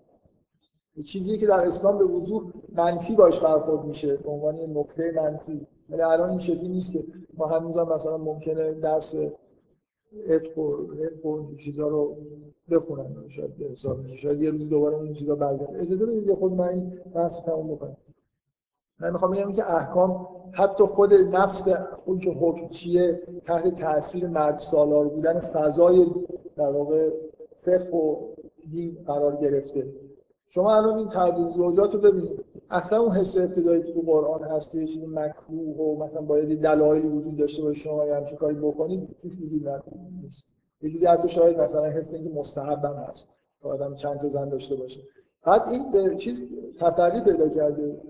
چیزی 1.03 1.37
که 1.37 1.47
در 1.47 1.59
اسلام 1.59 1.97
به 1.97 2.05
وضوح 2.05 2.51
منفی 2.75 3.15
باش 3.15 3.39
برخورد 3.39 3.85
میشه 3.85 4.15
به 4.15 4.29
عنوان 4.29 4.55
نکته 4.77 5.11
منفی. 5.15 5.67
ولی 5.89 6.01
الان 6.01 6.29
این 6.29 6.39
شکلی 6.39 6.69
نیست 6.69 6.93
که 6.93 7.03
ما 7.37 7.45
هنوزم 7.45 7.87
مثلا 7.93 8.17
ممکنه 8.17 8.73
درس 8.73 9.15
اتق 10.29 10.57
و 10.57 11.29
و 11.29 11.55
چیزا 11.55 11.87
رو 11.87 12.17
بخونن 12.71 13.27
شاید 13.27 13.57
به 13.57 13.65
حساب 13.65 14.07
شاید 14.07 14.41
یه 14.41 14.51
روز 14.51 14.69
دوباره 14.69 14.97
این 14.97 15.13
چیزا 15.13 15.35
برگرده 15.35 15.81
اجازه 15.81 16.05
بدید 16.05 16.33
خود 16.33 16.53
من 16.53 16.69
این 16.69 16.99
بحث 17.15 17.41
تموم 17.41 17.67
بکنم. 17.75 17.97
من 18.99 19.11
می‌خوام 19.11 19.31
بگم 19.31 19.51
که 19.51 19.71
احکام 19.75 20.27
حتی 20.51 20.83
خود 20.83 21.13
نفس 21.13 21.67
اون 22.05 22.19
که 22.19 22.31
حکم 22.31 22.67
چیه 22.69 23.21
تحت 23.45 23.81
تاثیر 23.81 24.27
مرد 24.27 24.59
سالار 24.59 25.07
بودن 25.07 25.39
فضای 25.39 26.05
در 26.55 26.71
واقع 26.71 27.09
فقه 27.55 27.97
و 27.97 28.15
دین 28.71 28.97
قرار 29.07 29.35
گرفته. 29.35 29.87
شما 30.49 30.75
الان 30.75 30.97
این 30.97 31.09
تعدد 31.09 31.47
زوجات 31.47 31.93
رو 31.93 31.99
ببینید. 31.99 32.45
اصلا 32.69 32.99
اون 32.99 33.11
حس 33.11 33.37
ابتدایی 33.37 33.83
که 33.83 33.93
تو 33.93 34.01
قرآن 34.01 34.43
هست 34.43 34.71
که 34.71 34.85
چیزی 34.85 35.05
مکروه 35.05 35.77
و 35.77 36.03
مثلا 36.03 36.21
باید 36.21 36.61
دلایلی 36.61 37.07
وجود 37.07 37.37
داشته 37.37 37.63
باشه 37.63 37.79
شما 37.79 38.03
همچین 38.03 38.37
کاری 38.37 38.55
بکنید 38.55 39.15
توش 39.21 39.33
وجود 39.43 39.83
نیست. 40.21 40.47
یه 40.81 40.89
جوری 40.89 41.05
حتی 41.05 41.29
شاید 41.29 41.61
مثلا 41.61 41.85
حس 41.85 42.13
اینکه 42.13 42.29
مستحب 42.29 42.85
هم 42.85 42.93
هست 42.93 43.29
که 43.61 43.67
آدم 43.67 43.95
چند 43.95 44.19
تا 44.19 44.27
زن 44.27 44.49
داشته 44.49 44.75
باشه. 44.75 45.01
بعد 45.45 45.67
این 45.67 45.91
به 45.91 46.15
چیز 46.15 46.43
تسری 46.79 47.21
پیدا 47.21 47.49
کرده. 47.49 48.01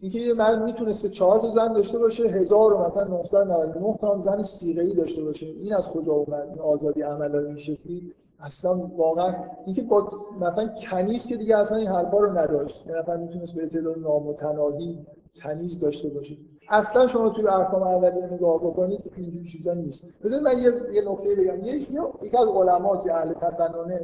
اینکه 0.00 0.18
یه 0.18 0.34
مرد 0.34 0.62
می‌تونسته 0.62 1.08
چهار 1.08 1.40
تا 1.40 1.50
زن 1.50 1.72
داشته 1.72 1.98
باشه 1.98 2.24
هزار 2.24 2.86
مثلا 2.86 3.04
999 3.04 3.96
تا 4.00 4.20
زن 4.20 4.42
سیغه‌ای 4.42 4.94
داشته 4.94 5.24
باشه. 5.24 5.46
این 5.46 5.74
از 5.74 5.88
کجا 5.88 6.12
اومد؟ 6.12 6.48
این 6.48 6.58
آزادی 6.58 7.02
عمل 7.02 7.36
این 7.36 7.56
شکلی؟ 7.56 8.14
اصلا 8.44 8.76
واقعا 8.96 9.34
اینکه 9.66 9.82
با 9.82 10.10
مثلا 10.40 10.68
کنیز 10.90 11.26
که 11.26 11.36
دیگه 11.36 11.58
اصلا 11.58 11.78
این 11.78 11.88
حرفا 11.88 12.18
رو 12.18 12.38
نداشت 12.38 12.86
یه 12.86 12.98
نفر 12.98 13.16
می‌تونست 13.16 13.54
به 13.54 13.62
اعتدال 13.62 14.00
نامتناهی 14.00 15.06
کنیز 15.42 15.78
داشته 15.78 16.08
باشه. 16.08 16.36
اصلا 16.68 17.06
شما 17.06 17.28
توی 17.28 17.46
احکام 17.46 17.82
اولیه 17.82 18.32
نگاه 18.32 18.56
بکنید 18.56 19.12
اینجوری 19.16 19.44
چیزا 19.44 19.74
نیست. 19.74 20.04
بذارید 20.24 20.44
من 20.46 20.58
یه 20.58 20.72
یه 20.92 21.10
نکته 21.10 21.34
بگم. 21.34 21.64
یه 21.64 21.74
یکی 22.22 22.36
از 22.36 22.48
علما 22.48 22.96
که 22.96 23.14
اهل 23.14 23.32
تسننه 23.32 24.00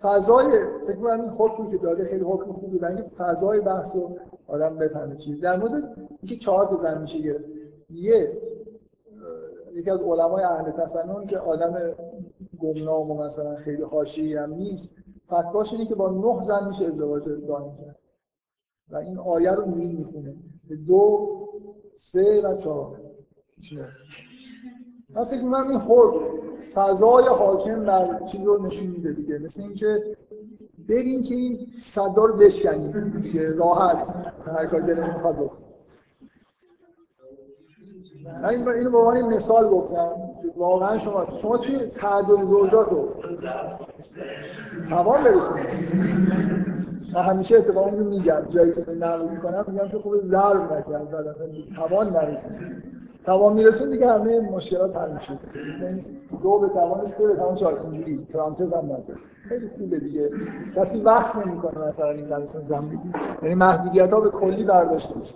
فضای 0.00 0.46
فکر 0.86 0.96
کنم 0.96 1.20
این 1.20 1.30
حکمی 1.30 1.68
که 1.68 1.76
داده 1.76 2.04
خیلی 2.04 2.24
حکم 2.24 2.52
خوبی 2.52 2.78
برای 2.78 2.96
اینکه 2.96 3.10
فضای 3.10 3.60
بحث 3.60 3.96
رو 3.96 4.16
آدم 4.46 4.78
بفهمه 4.78 5.16
چیز 5.16 5.40
در 5.40 5.56
مورد 5.56 5.72
اینکه 6.22 6.36
چهار 6.36 6.66
تا 6.66 6.76
زن 6.76 7.00
میشه 7.00 7.18
گرفت. 7.18 7.44
یه 7.90 8.32
یکی 9.74 9.90
از 9.90 10.00
علمای 10.00 10.44
اهل 10.44 10.70
تسنن 10.70 11.26
که 11.26 11.38
آدم 11.38 11.94
گمنام 12.58 13.10
و 13.10 13.24
مثلا 13.24 13.56
خیلی 13.56 13.82
حاشیه‌ای 13.82 14.34
هم 14.34 14.54
نیست. 14.54 14.94
فتواش 15.26 15.72
اینه 15.72 15.86
که 15.86 15.94
با 15.94 16.10
نه 16.10 16.42
زن 16.42 16.68
میشه 16.68 16.86
ازدواج 16.86 17.24
دائم 17.24 17.76
کرد. 17.76 17.98
و 18.90 18.96
این 18.96 19.18
آیه 19.18 19.52
رو 19.52 19.62
اینجوری 19.62 19.92
می‌خونه. 19.92 20.36
دو 20.86 21.28
سه 21.94 22.40
و 22.44 22.56
چهار. 22.56 23.00
من 25.10 25.24
فکر 25.24 25.42
می‌کنم 25.42 25.68
این 25.68 25.78
خود 25.78 26.14
فضای 26.74 27.24
حاکم 27.24 27.84
بر 27.84 28.24
چیز 28.24 28.44
رو 28.44 28.66
نشون 28.66 28.86
میده 28.86 29.12
دیگه. 29.12 29.38
مثل 29.38 29.62
اینکه 29.62 30.16
بریم 30.88 31.22
که 31.22 31.34
این 31.34 31.66
صدا 31.80 32.24
رو 32.24 32.36
بشکنیم 32.36 33.20
دیگه. 33.20 33.48
راحت. 33.48 34.14
هر 34.46 34.66
کار 34.66 34.80
دلمون 34.80 35.12
می‌خواد 35.12 35.36
بکنیم 35.36 35.66
من 38.42 38.44
اینو 38.48 38.90
به 38.90 38.98
عنوان 38.98 39.22
مثال 39.22 39.68
گفتم. 39.68 40.25
واقعا 40.56 40.98
شما 40.98 41.26
شما 41.42 41.56
توی 41.56 41.78
تعدد 41.78 42.42
زوجات 42.42 42.88
رو 42.88 43.08
توان 44.88 45.24
برسونید 45.24 45.66
همیشه 47.14 47.56
اتفاقا 47.56 47.90
اینو 47.90 48.04
میگم. 48.04 48.42
جایی 48.48 48.72
که 48.72 48.90
نقل 49.00 49.28
می‌کنم 49.28 49.64
میگم 49.68 49.88
که 49.88 49.98
خوب 49.98 50.16
ضرب 50.16 50.72
نکرد 50.72 51.10
بعد 51.10 51.26
اصلا 51.26 51.46
توان 51.76 52.08
نرسید. 52.08 52.52
توان 53.24 53.52
میرسون 53.52 53.90
دیگه 53.90 54.12
همه 54.12 54.40
مشکلات 54.40 54.96
حل 54.96 55.12
میشه. 55.12 55.32
یعنی 55.82 56.00
دو 56.42 56.58
به 56.58 56.68
توان 56.68 57.06
سه 57.06 57.26
به 57.26 57.36
توان 57.36 57.54
چهار. 57.54 57.80
اینجوری. 57.80 58.26
پرانتز 58.32 58.72
هم 58.72 58.84
نزد 58.92 59.16
خیلی 59.48 59.70
خوبه 59.78 59.98
دیگه. 59.98 60.30
کسی 60.76 61.00
وقت 61.00 61.36
نمی‌کنه 61.36 61.88
مثلا 61.88 62.10
این 62.10 62.46
زندگی 62.46 63.12
یعنی 63.42 63.54
محدودیت 63.54 64.12
ها 64.12 64.20
به 64.20 64.30
کلی 64.30 64.64
برداشته 64.64 65.18
میشه. 65.18 65.34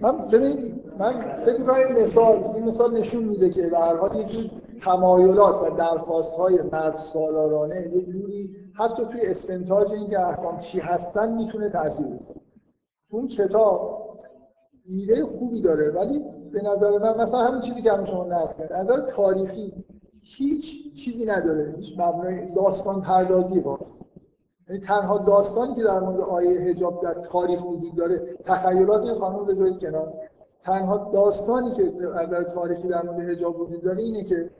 من 0.00 0.16
ببینید 0.18 0.84
من 0.98 1.42
فکر 1.44 1.58
می‌کنم 1.58 1.74
این 1.74 2.02
مثال 2.02 2.44
این 2.54 2.64
مثال 2.64 2.98
نشون 2.98 3.24
میده 3.24 3.50
که 3.50 3.66
به 3.66 3.78
هر 3.78 3.96
حال 3.96 4.16
یه 4.16 4.24
جور 4.24 4.50
تمایلات 4.82 5.62
و 5.62 5.76
درخواست 5.76 6.36
های 6.38 6.62
مرد 6.72 6.96
سالارانه 6.96 7.90
یه 7.94 8.02
جوری 8.02 8.50
حتی 8.74 9.04
توی 9.04 9.20
استنتاج 9.26 9.92
اینکه 9.92 10.20
احکام 10.20 10.58
چی 10.58 10.80
هستن 10.80 11.34
می‌تونه 11.34 11.70
تاثیر 11.70 12.06
بذاره. 12.06 12.40
اون 13.10 13.26
کتاب 13.26 13.98
ایده 14.84 15.24
خوبی 15.24 15.62
داره 15.62 15.90
ولی 15.90 16.24
به 16.52 16.62
نظر 16.62 16.98
من 16.98 17.16
مثلا 17.22 17.40
همین 17.40 17.60
چیزی 17.60 17.82
که 17.82 17.92
همون 17.92 18.04
شما 18.04 18.24
نقل 18.24 18.52
کرد 18.58 18.72
نظر 18.72 19.00
تاریخی 19.00 19.84
هیچ 20.22 20.94
چیزی 20.94 21.26
نداره 21.26 21.74
هیچ 21.76 21.98
مبنای 21.98 22.54
داستان 22.54 23.00
پردازی 23.00 23.60
با 23.60 23.78
یعنی 24.68 24.80
تنها 24.80 25.18
داستانی 25.18 25.74
که 25.74 25.82
در 25.82 26.00
مورد 26.00 26.20
آیه 26.20 26.60
حجاب 26.60 27.02
در 27.02 27.14
تاریخ 27.14 27.64
وجود 27.64 27.94
داره 27.96 28.18
تخیلات 28.44 29.04
این 29.04 29.14
خانم 29.14 29.44
بذارید 29.44 29.80
کنار. 29.80 30.12
تنها 30.64 31.10
داستانی 31.12 31.70
که 31.70 31.82
در 32.30 32.42
تاریخی 32.44 32.88
در 32.88 33.02
مورد 33.02 33.20
حجاب 33.20 33.60
وجود 33.60 33.82
داره 33.82 34.02
اینه 34.02 34.24
که 34.24 34.50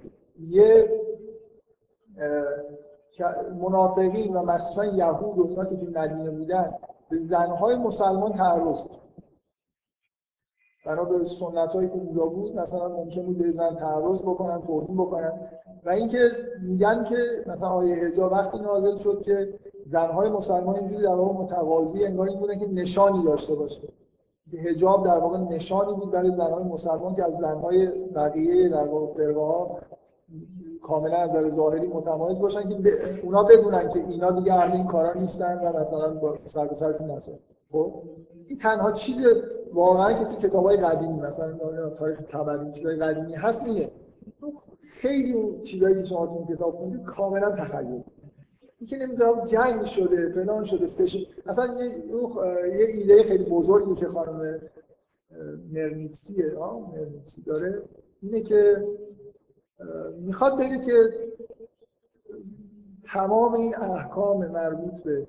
یه 0.41 1.01
منافقین 3.61 4.37
و 4.37 4.43
مخصوصا 4.43 4.85
یهود 4.85 5.39
و 5.39 5.47
اینا 5.49 5.65
که 5.65 5.77
تو 5.77 5.87
مدینه 5.87 6.31
بودن 6.31 6.73
به 7.11 7.19
زنهای 7.23 7.77
مسلمان 7.77 8.33
تعرض 8.33 8.83
بود. 8.83 8.99
بنا 10.87 11.05
به 11.05 11.25
سنت 11.25 11.73
هایی 11.75 11.89
که 11.89 11.95
اونجا 11.95 12.27
بود 12.27 12.57
مثلا 12.57 12.89
ممکن 12.89 13.23
بود 13.23 13.39
به 13.39 13.53
زن 13.53 13.75
تعرض 13.75 14.23
بکنن 14.23 14.63
توهین 14.63 14.97
بکنن. 14.97 15.33
و 15.85 15.91
اینکه 15.91 16.19
میگن 16.63 17.05
که 17.05 17.45
مثلا 17.47 17.69
آیه 17.69 17.95
حجاب 17.95 18.33
وقتی 18.33 18.59
نازل 18.59 18.97
شد 18.97 19.23
که 19.23 19.59
زنهای 19.89 20.29
مسلمان 20.29 20.77
اینجوری 20.77 21.03
در 21.03 21.15
واقع 21.15 21.35
متقاضی 21.35 22.05
انگار 22.05 22.29
این 22.29 22.39
بودن 22.41 22.59
که 22.59 22.67
نشانی 22.67 23.25
داشته 23.25 23.55
باشه. 23.55 23.81
حجاب 24.65 25.05
در 25.05 25.19
واقع 25.19 25.39
نشانی 25.39 25.95
بود 25.95 26.11
برای 26.11 26.31
زنهای 26.31 26.65
مسلمان 26.65 27.15
که 27.15 27.25
از 27.25 27.35
زنهای 27.35 27.87
بقیه 28.15 28.69
در 28.69 28.87
واقع 28.87 29.15
فرقه 29.15 29.41
ها 29.41 29.79
کاملا 30.83 31.17
از 31.17 31.31
نظر 31.31 31.51
ظاهری 31.51 31.87
متمایز 31.87 32.39
باشن 32.39 32.69
که 32.69 32.93
اونا 33.23 33.43
بدونن 33.43 33.89
که 33.89 33.99
اینا 33.99 34.31
دیگه 34.31 34.55
اهل 34.55 34.73
این 34.73 34.87
کارا 34.87 35.13
نیستن 35.15 35.59
و 35.59 35.81
مثلا 35.81 36.15
با 36.15 36.39
سر 36.45 36.67
به 36.67 36.75
سرشون 36.75 37.11
نذارن 37.11 37.39
خب؟ 37.73 38.03
این 38.47 38.59
تنها 38.59 38.93
چیز 38.93 39.27
واقعا 39.73 40.13
که 40.13 40.25
تو 40.25 40.37
کتابای 40.37 40.77
قدیمی 40.77 41.21
مثلا 41.21 41.59
تاریخ 41.91 42.21
تبری 42.21 42.73
چیزای 42.73 42.97
قدیمی 42.97 43.35
هست 43.35 43.65
اینه. 43.65 43.91
خیلی 44.83 45.33
اون 45.33 45.63
چیزایی 45.63 45.95
که 45.95 46.05
شما 46.05 46.27
تو 46.27 46.55
کتاب 46.55 46.75
خوندید 46.75 47.05
کاملا 47.05 47.51
تخیل 47.51 48.03
اینکه 48.79 48.97
نمی‌دونم 48.97 49.45
جنگ 49.45 49.85
شده 49.85 50.33
فلان 50.33 50.65
شده 50.65 50.87
فش 50.87 51.27
اصلا 51.47 51.75
یه, 51.75 52.05
یه 52.79 52.87
ایده 52.87 53.23
خیلی 53.23 53.45
بزرگی 53.45 53.95
که 53.95 54.07
خانم 54.07 54.61
مرنیتسیه 55.73 56.53
مرنیتسی 56.93 57.43
داره 57.43 57.83
اینه 58.23 58.41
که 58.41 58.87
می‌خواد 60.21 60.59
بگه 60.59 60.79
که 60.79 60.93
تمام 63.05 63.55
این 63.55 63.77
احکام 63.77 64.47
مربوط 64.47 65.03
به 65.03 65.27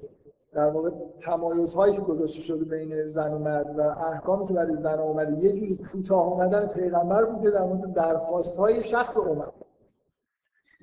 در 0.54 0.70
واقع 0.70 0.90
تمایزهایی 1.20 1.96
که 1.96 2.02
گذاشته 2.02 2.42
شده 2.42 2.66
بین 2.66 3.08
زن 3.08 3.34
و 3.34 3.40
مرد 3.40 3.80
و 3.80 3.82
احکامی 3.82 4.48
که 4.48 4.54
برای 4.54 4.76
زن 4.76 5.00
اومده 5.00 5.44
یه 5.44 5.54
جوری 5.54 5.78
کوتاه 5.78 6.28
اومدن 6.28 6.68
پیغمبر 6.68 7.26
بوده 7.26 7.52
در 7.52 7.64
مورد 7.64 7.94
درخواست 7.94 8.58
های 8.58 8.84
شخص 8.84 9.18
عمر 9.18 9.46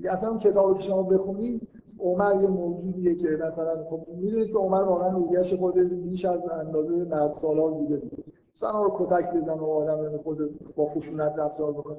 اصلا 0.09 0.28
اون 0.28 0.38
کتابی 0.38 0.78
که 0.78 0.86
شما 0.86 1.02
بخونید 1.02 1.68
عمر 2.01 2.43
یه 2.43 2.48
موجودیه 2.48 3.14
که 3.14 3.28
مثلا 3.28 3.85
خب 3.85 4.06
می‌دونید 4.09 4.47
که 4.47 4.59
عمر 4.59 4.82
واقعا 4.82 5.09
رویش 5.09 5.55
خود 5.55 5.78
بیش 5.78 6.24
از 6.24 6.40
اندازه 6.51 6.94
مرد 6.94 7.35
سالار 7.35 7.70
بوده 7.70 8.02
مثلا 8.55 8.82
رو 8.82 8.97
کتک 8.98 9.32
بزن 9.32 9.59
و 9.59 9.64
آدم 9.64 10.16
خود 10.16 10.74
با 10.77 10.86
خشونت 10.86 11.39
رفتار 11.39 11.73
بکنه. 11.73 11.97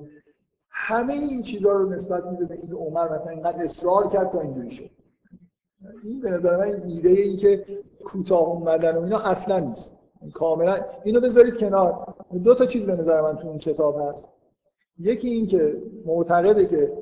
همه 0.70 1.14
این 1.14 1.42
چیزها 1.42 1.72
رو 1.72 1.90
نسبت 1.90 2.26
میده 2.26 2.46
به 2.46 2.56
اینکه 2.56 2.76
عمر 2.76 3.16
مثلا 3.16 3.32
اینقدر 3.32 3.64
اصرار 3.64 4.08
کرد 4.08 4.30
تا 4.30 4.40
اینجوری 4.40 4.72
شد. 4.72 4.90
این 6.04 6.22
به 6.22 6.32
نظر 6.32 6.58
من 6.58 6.64
ایده 6.64 7.10
این 7.10 7.38
که 7.38 7.66
کوتاه 8.06 8.50
اومدن 8.50 8.98
و 8.98 9.02
اینا 9.02 9.20
اصلا 9.20 9.60
نیست. 9.60 9.98
کاملا 10.34 10.78
اینو 11.04 11.22
بذارید 11.22 11.58
کنار. 11.58 12.16
دو 12.44 12.56
تا 12.56 12.66
چیز 12.66 12.86
به 12.86 12.96
نظر 12.96 13.22
من 13.22 13.38
تو 13.38 13.48
این 13.48 13.58
کتاب 13.58 14.02
هست. 14.02 14.30
یکی 15.00 15.30
این 15.30 15.46
که 15.46 15.84
معتقده 16.06 16.66
که 16.66 16.94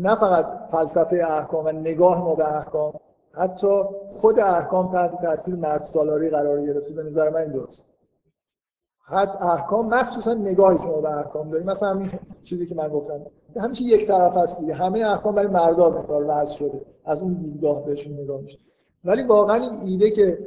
نه 0.00 0.14
فقط 0.14 0.46
فلسفه 0.70 1.24
احکام 1.28 1.64
و 1.64 1.72
نگاه 1.72 2.24
ما 2.24 2.34
به 2.34 2.56
احکام 2.56 2.92
حتی 3.32 3.82
خود 4.08 4.40
احکام 4.40 4.92
تحت 4.92 5.22
تاثیر 5.22 5.54
مرد 5.54 5.84
سالاری 5.84 6.30
قرار 6.30 6.66
گرفته. 6.66 6.94
به 6.94 7.02
نظر 7.02 7.30
من 7.30 7.44
درست. 7.44 7.86
حد 9.08 9.38
احکام 9.40 9.88
مخصوصا 9.88 10.34
نگاهی 10.34 10.78
که 10.78 10.84
ما 10.84 11.00
به 11.00 11.18
احکام 11.18 11.50
داریم. 11.50 11.66
مثلا 11.66 11.88
همین 11.88 12.10
چیزی 12.42 12.66
که 12.66 12.74
من 12.74 12.88
گفتم. 12.88 13.20
همیشه 13.56 13.84
یک 13.84 14.06
طرف 14.06 14.36
هست 14.36 14.60
دیگه. 14.60 14.74
همه 14.74 14.98
احکام 14.98 15.34
برای 15.34 15.48
مردا 15.48 15.90
مقدار 15.90 16.24
وضع 16.28 16.54
شده. 16.54 16.80
از 17.04 17.22
اون 17.22 17.34
دیدگاه 17.34 17.84
بهشون 17.84 18.12
نگاه 18.12 18.40
میشه. 18.40 18.58
ولی 19.04 19.22
واقعا 19.22 19.56
این 19.56 19.74
ایده 19.74 20.10
که 20.10 20.38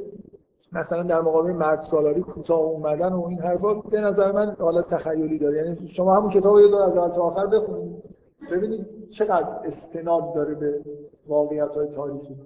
مثلا 0.72 1.02
در 1.02 1.20
مقابل 1.20 1.52
مرد 1.52 1.82
سالاری 1.82 2.20
کوتاه 2.20 2.60
اومدن 2.60 3.12
و 3.12 3.26
این 3.26 3.40
حرفا 3.40 3.74
به 3.74 4.00
نظر 4.00 4.32
من 4.32 4.56
حالت 4.60 4.94
تخیلی 4.94 5.38
داره. 5.38 5.56
یعنی 5.56 5.88
شما 5.88 6.16
همون 6.16 6.30
کتاب 6.30 6.56
رو 6.56 6.76
از 6.76 7.14
تا 7.14 7.22
آخر 7.22 7.46
بخونید. 7.46 8.02
ببینید 8.52 8.99
چقدر 9.10 9.60
استناد 9.64 10.34
داره 10.34 10.54
به 10.54 10.84
واقعیت 11.26 11.76
های 11.76 11.88
تاریخی. 11.88 12.36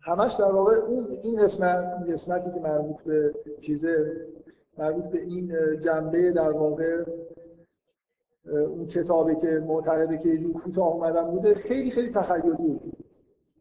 همش 0.00 0.34
در 0.34 0.52
واقع 0.52 0.74
اون 0.74 1.06
این 1.22 1.42
قسمت 1.42 1.84
قسمتی 2.08 2.50
که 2.50 2.60
مربوط 2.60 3.02
به 3.02 3.34
چیزه 3.60 4.26
مربوط 4.78 5.04
به 5.04 5.20
این 5.20 5.52
جنبه 5.80 6.32
در 6.32 6.52
واقع 6.52 7.04
اون 8.52 8.86
کتابی 8.86 9.36
که 9.36 9.46
معتقده 9.66 10.18
که 10.18 10.28
یه 10.28 10.38
جور 10.38 10.52
کوتاه 10.52 10.88
اومدن 10.88 11.30
بوده 11.30 11.54
خیلی 11.54 11.90
خیلی 11.90 12.10
تخیلی 12.10 12.50
بود. 12.50 12.96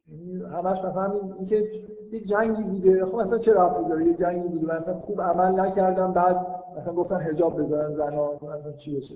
یعنی 0.07 0.43
همش 0.43 0.79
مثلا 0.83 1.19
اینکه 1.35 1.69
یه 2.11 2.19
جنگی 2.19 2.63
بوده. 2.63 3.05
خب 3.05 3.15
مثلا 3.15 3.37
چه 3.37 3.53
رفتی 3.53 3.89
داره؟ 3.89 4.05
یه 4.05 4.13
جنگی 4.13 4.47
بوده. 4.47 4.77
مثلا 4.77 4.93
خوب 4.93 5.21
عمل 5.21 5.59
نکردم 5.59 6.13
بعد 6.13 6.47
مثلا 6.77 6.93
گفتن 6.93 7.15
حجاب 7.15 7.61
بذارن 7.61 7.95
زنا 7.95 8.33
مثلا 8.55 8.71
چی 8.71 8.97
بشه. 8.97 9.15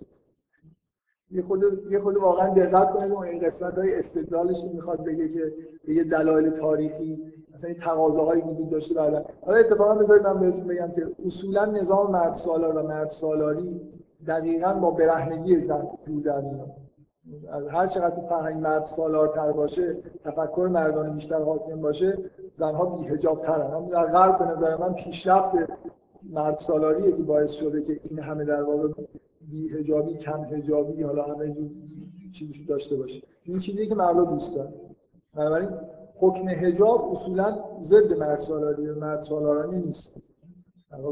یه 1.32 1.42
خود 1.42 1.64
یه 1.92 2.00
خود 2.00 2.18
واقعا 2.18 2.54
دقت 2.54 2.92
کنید 2.92 3.12
اون 3.12 3.28
این 3.28 3.46
قسمت 3.46 3.78
های 3.78 3.96
استدلالش 3.96 4.64
می‌خواد 4.74 5.04
بگه 5.04 5.30
که 5.30 5.54
یه 5.88 6.04
دلایل 6.04 6.50
تاریخی 6.50 7.24
مثلا 7.54 7.74
تقاضاهایی 7.74 8.42
وجود 8.42 8.70
داشته 8.70 8.96
بعدا 8.96 9.26
حالا 9.46 9.58
اتفاقا 9.58 9.96
بذارید 9.96 10.24
من 10.24 10.40
بهتون 10.40 10.68
بگم 10.68 10.92
که 10.92 11.08
اصولا 11.26 11.66
نظام 11.66 12.12
مرد 12.12 12.36
سالار 12.36 12.78
و 12.78 12.88
مرد 12.88 13.10
سالاری 13.10 13.82
دقیقا 14.28 14.74
با 14.74 14.92
برهنگی 14.92 15.66
زن 15.66 15.88
جور 16.08 16.22
در 16.24 16.42
میاد 16.42 16.76
هر 17.72 17.88
چقدر 17.88 18.28
فرهنگ 18.30 18.62
مرد 18.62 18.86
سالارتر 18.86 19.52
باشه 19.52 19.98
تفکر 20.24 20.70
مردانه 20.72 21.10
بیشتر 21.10 21.44
حاکم 21.44 21.82
باشه 21.82 22.18
زنها 22.56 22.86
بی 22.86 23.04
حجاب 23.04 23.42
ترن 23.42 23.86
در 23.86 24.06
غرب 24.06 24.40
به 24.40 24.46
نظر 24.46 24.78
من 24.78 24.94
پیشرفت 24.94 25.52
مرد 26.30 26.58
سالاریه 26.58 27.12
که 27.12 27.24
باعث 27.24 27.52
شده 27.52 27.82
که 27.82 28.00
این 28.04 28.20
همه 28.20 28.46
در 28.46 28.64
واقع 28.64 28.88
بی 29.50 29.70
هجابی 29.70 30.18
کم 30.18 30.44
هجابی 30.44 31.04
حالا 31.04 31.24
همه 31.24 31.56
چیزی 32.34 32.66
داشته 32.66 32.96
باشه. 32.96 33.22
این 33.44 33.58
چیزی 33.58 33.88
که 33.88 33.96
مردا 33.96 34.24
دوست 34.24 34.56
دارن. 34.56 34.74
بنابراین 35.36 35.70
حکم 36.20 36.48
هجاب 36.48 37.12
اصولا 37.12 37.60
ضد 37.82 38.14
مرد 38.14 38.38
سالاری 38.40 38.92
مرد 38.92 39.22
سالارانی 39.22 39.82
نیست. 39.82 40.16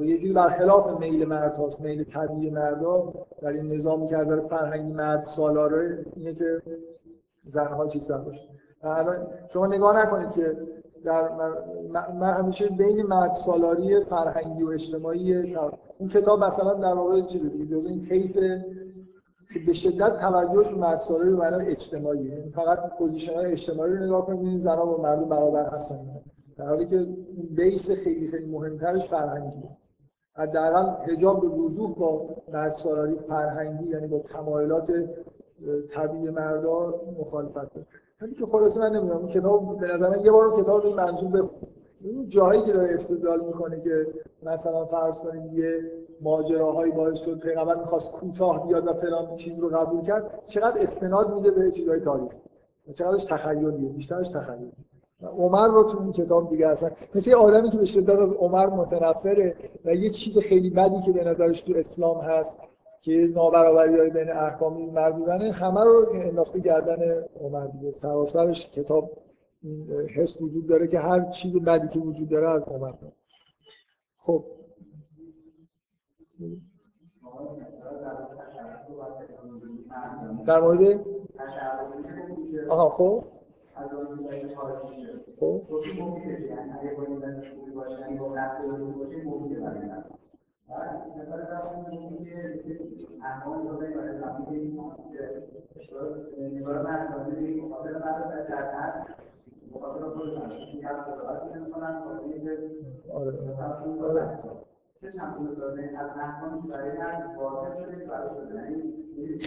یه 0.03 0.17
جوری 0.17 0.33
برخلاف 0.33 0.99
میل 0.99 1.25
مرد 1.25 1.57
هاست 1.57 1.81
میل 1.81 2.03
طبیعی 2.03 2.49
مردا 2.49 3.13
در 3.41 3.49
این 3.49 3.71
نظامی 3.71 4.07
که 4.07 4.17
از 4.17 4.47
فرهنگی 4.49 4.93
مرد 4.93 5.23
سالاره 5.23 6.05
اینه 6.15 6.33
که 6.33 6.61
زنها 7.45 7.87
چیز 7.87 8.11
باشه. 8.11 8.41
شما 9.53 9.67
نگاه 9.67 10.05
نکنید 10.05 10.31
که 10.31 10.57
در 11.03 11.31
من 12.13 12.33
همیشه 12.33 12.69
بین 12.69 13.03
مرد 13.03 13.33
سالاری 13.33 14.03
فرهنگی 14.03 14.63
و 14.63 14.69
اجتماعی 14.69 15.55
اون 15.99 16.09
کتاب 16.09 16.43
مثلا 16.43 16.73
در 16.73 16.93
واقع 16.93 17.21
چیز 17.21 17.51
دیگه 17.51 17.77
این 17.77 18.01
طیف 18.01 18.37
که 19.53 19.59
به 19.67 19.73
شدت 19.73 20.17
توجهش 20.17 20.69
به 20.69 20.95
سالاری 20.95 21.29
به 21.29 21.35
معنای 21.35 21.67
اجتماعی 21.67 22.25
یعنی 22.25 22.51
فقط 22.51 22.97
پوزیشن 22.97 23.37
اجتماعی 23.37 23.93
رو 23.93 24.05
نگاه 24.05 24.25
کنید 24.25 24.59
زنها 24.59 24.85
با 24.85 25.01
مردم 25.01 25.29
برابر 25.29 25.69
هستن. 25.69 25.99
در 26.57 26.67
حالی 26.67 26.85
که 26.85 27.07
بیس 27.49 27.91
خیلی 27.91 28.27
خیلی 28.27 28.45
مهمترش 28.45 29.09
فرهنگی. 29.09 29.63
حداقل 30.35 31.11
حجاب 31.11 31.41
به 31.41 31.47
وضوح 31.47 31.95
با 31.95 32.29
سالاری 32.75 33.15
فرهنگی 33.15 33.89
یعنی 33.89 34.07
با 34.07 34.19
تمایلات 34.19 34.91
طبیعی 35.89 36.29
مردا 36.29 37.01
مخالفت 37.19 37.73
داره. 37.73 37.87
ولی 38.21 38.35
که 38.35 38.45
خلاصه 38.45 38.79
من 38.79 38.95
نمی‌دونم 38.95 39.17
این 39.17 39.27
کتاب 39.27 39.79
به 39.79 39.87
نظر 39.87 40.09
من 40.09 40.25
یه 40.25 40.31
بار 40.31 40.61
کتاب 40.61 40.85
این 40.85 40.95
منظور 40.95 41.31
بخون. 41.31 41.69
اون 42.03 42.27
جایی 42.27 42.61
که 42.61 42.71
داره 42.71 42.93
استدلال 42.93 43.45
می‌کنه 43.45 43.79
که 43.79 44.07
مثلا 44.43 44.85
فرض 44.85 45.19
کنید 45.19 45.53
یه 45.53 45.91
ماجراهایی 46.21 46.91
باعث 46.91 47.17
شد 47.17 47.39
پیغمبر 47.39 47.75
می‌خواست 47.75 48.11
کوتاه 48.11 48.67
بیاد 48.67 48.87
و 48.87 48.93
فلان 48.93 49.35
چیز 49.35 49.59
رو 49.59 49.69
قبول 49.69 50.01
کرد 50.01 50.41
چقدر 50.45 50.81
استناد 50.81 51.33
میده 51.33 51.51
به 51.51 51.71
چیزهای 51.71 51.99
تاریخ؟ 51.99 52.31
چقدرش 52.93 53.23
تخیلیه؟ 53.23 53.71
بیشترش 53.71 54.29
تخیلیه. 54.29 54.71
عمر 55.37 55.67
رو 55.67 55.83
تو 55.83 56.01
این 56.01 56.11
کتاب 56.11 56.49
دیگه 56.49 56.67
اصلا 56.67 56.91
مثل 57.15 57.29
یه 57.29 57.35
آدمی 57.35 57.69
که 57.69 57.77
به 57.77 57.85
شدت 57.85 58.19
عمر 58.39 58.67
متنفره 58.67 59.55
و 59.85 59.95
یه 59.95 60.09
چیز 60.09 60.37
خیلی 60.37 60.69
بدی 60.69 61.01
که 61.01 61.11
به 61.11 61.23
نظرش 61.23 61.61
تو 61.61 61.73
اسلام 61.75 62.21
هست 62.21 62.59
که 63.01 63.29
نابرابری 63.35 63.99
های 63.99 64.09
بین 64.09 64.31
احکام 64.31 64.91
مردودنه 64.91 65.51
همه 65.51 65.83
رو 65.83 66.05
انداخته 66.13 66.59
گردن 66.59 67.23
عمر 67.41 67.67
دیگه. 67.67 67.91
سراسرش 67.91 68.69
کتاب 68.69 69.11
حس 70.15 70.41
وجود 70.41 70.67
داره 70.67 70.87
که 70.87 70.99
هر 70.99 71.29
چیز 71.29 71.57
بدی 71.57 71.87
که 71.87 71.99
وجود 71.99 72.29
داره 72.29 72.49
از 72.49 72.63
عمر 72.63 72.93
خب. 74.17 74.45
در 80.47 80.61
مورد؟ 80.61 81.05
آها 82.69 82.89
خب. 82.89 83.23
خب. 85.39 85.63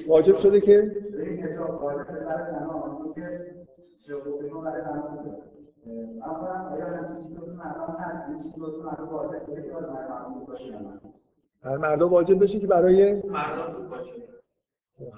واجب 0.08 0.36
شده 0.36 0.60
که 0.60 0.96
هر 11.62 11.76
مردا 11.76 12.08
واجب 12.08 12.42
بشه 12.42 12.58
که 12.58 12.66
برای 12.66 13.22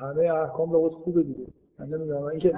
همه 0.00 0.32
احکام 0.32 0.72
رو 0.72 0.88
خوبه 0.88 1.22
دیگه. 1.22 1.46
نمی‌دونم 1.86 2.22
اینکه 2.22 2.52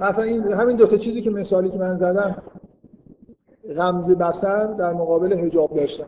مثلا 0.00 0.24
این 0.24 0.52
همین 0.52 0.76
دو 0.76 0.86
تا 0.86 0.96
چیزی 0.96 1.22
که 1.22 1.30
مثالی 1.30 1.70
که 1.70 1.78
من 1.78 1.96
زدم 1.96 2.42
غمز 3.76 4.10
بسر 4.10 4.66
در 4.66 4.92
مقابل 4.92 5.38
حجاب 5.38 5.74
داشتن. 5.74 6.06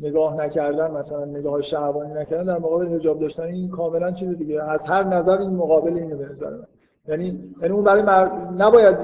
نگاه 0.00 0.36
نکردن 0.36 0.90
مثلا 0.90 1.24
نگاه 1.24 1.60
شهوانی 1.60 2.14
نکردن 2.14 2.44
در 2.44 2.58
مقابل 2.58 2.86
حجاب 2.86 3.20
داشتن. 3.20 3.42
این 3.42 3.70
کاملا 3.70 4.12
چیز 4.12 4.38
دیگه. 4.38 4.62
از 4.62 4.86
هر 4.86 5.04
نظر 5.04 5.38
این 5.38 5.50
مقابل 5.50 5.92
اینه 5.92 6.14
به 6.14 6.28
نظر 6.28 6.50
من. 6.50 6.66
یعنی 7.08 7.54
یعنی 7.62 7.74
اون 7.74 7.84
برای 7.84 8.02
مرد 8.02 8.32
نباید 8.62 8.96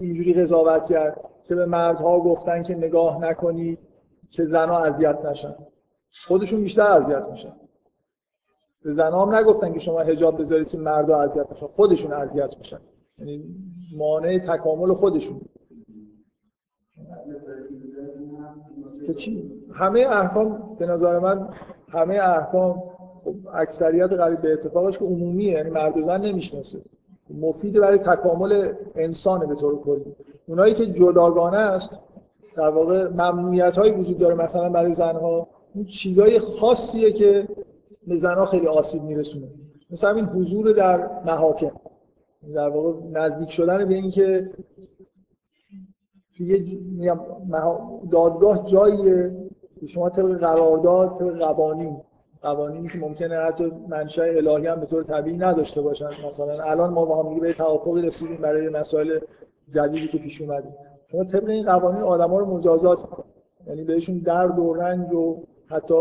اینجوری 0.00 0.34
قضاوت 0.34 0.86
کرد 0.86 1.20
که 1.44 1.54
به 1.54 1.66
مردها 1.66 2.20
گفتن 2.20 2.62
که 2.62 2.74
نگاه 2.74 3.18
نکنید 3.20 3.78
که 4.30 4.44
زنها 4.44 4.84
اذیت 4.84 5.24
نشن. 5.24 5.54
خودشون 6.26 6.60
بیشتر 6.60 6.82
اذیت 6.82 7.24
میشن. 7.30 7.52
به 8.82 8.92
زنها 8.92 9.40
نگفتن 9.40 9.72
که 9.72 9.78
شما 9.78 10.00
حجاب 10.00 10.40
بذارید 10.40 10.68
که 10.68 10.78
مردها 10.78 11.22
اذیت 11.22 11.52
نشن 11.52 11.66
خودشون 11.66 12.12
اذیت 12.12 12.58
میشن. 12.58 12.80
یعنی 13.18 13.44
مانع 13.96 14.38
تکامل 14.38 14.94
خودشون. 14.94 15.40
که 19.06 19.14
چی؟ 19.14 19.52
همه 19.74 20.00
احکام 20.00 20.76
به 20.78 20.86
نظر 20.86 21.18
من 21.18 21.48
همه 21.88 22.14
احکام 22.14 22.82
خب 23.24 23.34
اکثریت 23.54 24.12
قریب 24.12 24.40
به 24.40 24.52
اتفاقش 24.52 24.98
که 24.98 25.04
عمومیه 25.04 25.52
یعنی 25.52 25.70
مرد 25.70 25.96
و 25.96 26.02
زن 26.02 26.20
نمی‌شناسه. 26.20 26.82
مفید 27.40 27.80
برای 27.80 27.98
تکامل 27.98 28.72
انسان 28.94 29.46
به 29.46 29.54
طور 29.54 29.80
کلی. 29.80 30.16
اونایی 30.46 30.74
که 30.74 30.86
جداگانه 30.86 31.56
است 31.56 31.98
در 32.56 32.68
واقع 32.68 33.08
ممنوعیت 33.08 33.78
هایی 33.78 33.92
وجود 33.92 34.18
داره 34.18 34.34
مثلا 34.34 34.68
برای 34.68 34.94
زنها. 34.94 35.48
اون 35.74 35.84
چیزای 35.84 36.38
خاصیه 36.38 37.12
که 37.12 37.48
به 38.06 38.16
زنها 38.16 38.44
خیلی 38.44 38.66
آسیب 38.66 39.02
میرسونه. 39.02 39.48
مثلا 39.90 40.10
این 40.10 40.24
حضور 40.24 40.72
در 40.72 41.22
محاکم. 41.24 41.72
در 42.54 42.68
واقع 42.68 42.92
نزدیک 43.12 43.50
شدن 43.50 43.88
به 43.88 43.94
اینکه 43.94 44.50
توی 46.36 46.78
دادگاه 48.10 48.64
جاییه. 48.64 49.36
که 49.80 49.86
شما 49.86 50.10
طبق 50.10 50.38
قرارداد 50.38 51.18
طبق 51.18 51.38
قوانین. 51.38 51.96
قوانینی 52.42 52.88
که 52.88 52.98
ممکنه 52.98 53.36
حتی 53.36 53.72
منشأ 53.88 54.22
الهی 54.22 54.66
هم 54.66 54.80
به 54.80 54.86
طور 54.86 55.02
طبیعی 55.02 55.36
نداشته 55.36 55.80
باشن. 55.80 56.08
مثلا 56.28 56.62
الان 56.62 56.92
ما 56.92 57.04
با 57.04 57.22
هم 57.22 57.40
به 57.40 57.52
توافقی 57.52 58.02
رسیدیم 58.02 58.36
برای 58.36 58.68
مسائل 58.68 59.18
جدیدی 59.68 60.08
که 60.08 60.18
پیش 60.18 60.40
اومده. 60.40 60.68
شما 61.12 61.24
طبق 61.24 61.48
این 61.48 61.64
قوانین 61.64 62.02
آدما 62.02 62.38
رو 62.38 62.56
مجازات 62.56 63.00
می‌کنید. 63.00 63.40
یعنی 63.66 63.84
بهشون 63.84 64.18
درد 64.18 64.58
و 64.58 64.74
رنج 64.74 65.12
و 65.12 65.42
حتی 65.70 65.94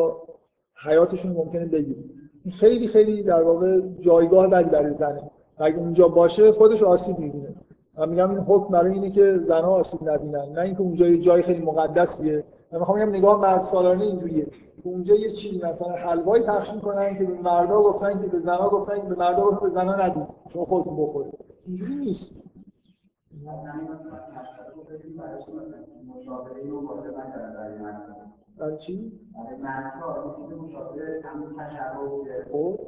حیاتشون 0.83 1.31
ممکنه 1.31 1.65
بگیرید 1.65 2.11
خیلی 2.59 2.87
خیلی 2.87 3.23
در 3.23 3.43
واقع 3.43 3.81
جایگاه 3.99 4.47
بدی 4.47 4.69
برای 4.69 4.93
زنه. 4.93 5.31
اگه 5.57 5.77
اونجا 5.77 6.07
باشه 6.07 6.51
خودش 6.51 6.83
آسیب 6.83 7.19
می‌بینه. 7.19 7.55
من 7.97 8.09
میگم 8.09 8.29
این 8.29 8.39
حکم 8.39 8.71
برای 8.71 8.93
اینه 8.93 9.11
که 9.11 9.37
زنها 9.37 9.71
آسیب 9.71 10.09
نبینن. 10.09 10.51
نه 10.51 10.61
اینکه 10.61 10.81
اونجا 10.81 11.07
یه 11.07 11.17
جای 11.17 11.41
خیلی 11.41 11.61
مقدسیه. 11.61 12.43
من 12.71 12.79
می‌خوام 12.79 12.99
بگم 12.99 13.09
نگاه 13.09 13.41
مرد 13.41 13.59
سالانه 13.59 14.03
اینجوریه 14.03 14.47
اونجا 14.83 15.15
یه 15.15 15.29
چیزی 15.29 15.61
مثلا 15.63 15.93
حلوایی 15.93 16.43
پخش 16.43 16.73
می‌کنن 16.73 17.17
که 17.17 17.25
به 17.25 17.33
مردا 17.33 17.81
گفتن 17.81 18.21
که 18.21 18.27
به 18.27 18.39
زنا 18.39 18.69
گفتن 18.69 18.95
که 19.01 19.07
به 19.07 19.15
مردا 19.15 19.43
گفتن 19.43 19.65
به 19.65 19.69
زنا 19.69 19.95
ندید 19.95 20.27
شما 20.53 20.65
خودتون 20.65 20.97
بخورید. 20.97 21.33
اینجوری 21.65 21.95
نیست. 21.95 22.43
برای 28.59 28.77
چی؟ 28.77 29.11
خب. 32.51 32.79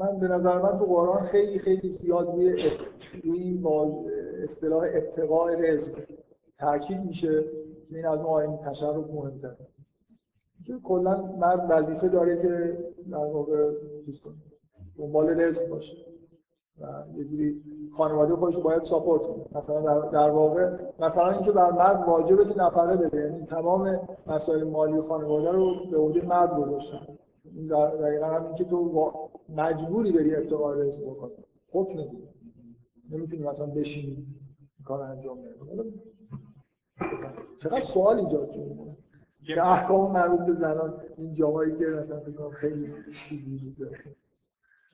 من 0.00 0.18
به 0.18 0.28
نظر 0.28 0.58
من 0.58 0.78
تو 0.78 0.84
قرآن 0.84 1.24
خیلی 1.24 1.58
خیلی 1.58 1.90
زیاد 1.92 2.26
روی 2.26 2.52
روی 3.24 3.38
این 3.38 3.62
با 3.62 4.04
اصطلاح 4.42 4.84
ابتقاء 4.94 5.50
رزق 5.54 6.00
تاکید 6.58 7.00
میشه 7.00 7.44
که 7.86 7.96
این 7.96 8.06
از 8.06 8.18
اون 8.18 8.26
آیین 8.26 8.56
تشرف 8.56 8.96
مهمتره. 8.96 9.56
که 10.66 10.78
کلا 10.84 11.22
مرد 11.22 11.66
وظیفه 11.70 12.08
داره 12.08 12.42
که 12.42 12.78
در 13.10 13.16
واقع 13.16 13.72
چیز 14.06 14.22
کنه 14.22 14.34
دنبال 14.98 15.40
رزق 15.40 15.68
باشه. 15.68 16.09
و 16.78 17.04
یه 17.16 17.24
جوری 17.24 17.62
خانواده 17.92 18.36
خودش 18.36 18.56
رو 18.56 18.62
باید 18.62 18.82
ساپورت 18.82 19.22
کنه. 19.22 19.44
مثلا 19.52 19.80
در, 19.80 20.08
در 20.08 20.30
واقع 20.30 20.76
مثلا 20.98 21.30
اینکه 21.30 21.52
بر 21.52 21.70
مرد 21.70 22.08
واجبه 22.08 22.44
که 22.44 22.58
نفقه 22.58 22.96
بده. 22.96 23.20
یعنی 23.20 23.46
تمام 23.46 24.08
مسائل 24.26 24.64
مالی 24.64 25.00
خانواده 25.00 25.52
رو 25.52 25.74
به 25.90 25.96
عهده 25.96 26.26
مرد 26.26 26.56
گذاشتن. 26.56 27.06
این 27.44 27.66
دقیقا 27.66 28.26
هم 28.26 28.46
اینکه 28.46 28.64
تو 28.64 29.30
مجبوری 29.48 30.12
بری 30.12 30.36
ابتقال 30.36 30.78
رزق 30.78 31.02
بکنی. 31.02 31.32
حکم 31.72 31.98
نمیدی 31.98 32.28
نمی‌تونی 33.10 33.42
مثلا 33.42 33.66
بشینی. 33.66 34.26
کار 34.84 35.02
انجام 35.02 35.38
بدی 35.42 36.00
چقدر 37.58 37.80
سوال 37.80 38.18
ایجاد 38.18 38.50
شده 38.50 38.76
که 39.46 39.66
احکام 39.66 40.12
مربوط 40.12 40.40
به 40.40 40.52
زنان. 40.52 41.02
این 41.16 41.34
جاهایی 41.34 41.74
که 41.74 41.86
مثلا 41.86 42.50
خیلی 42.50 42.94
چیز 43.28 43.54
وجود 43.54 43.76
داره. 43.78 43.98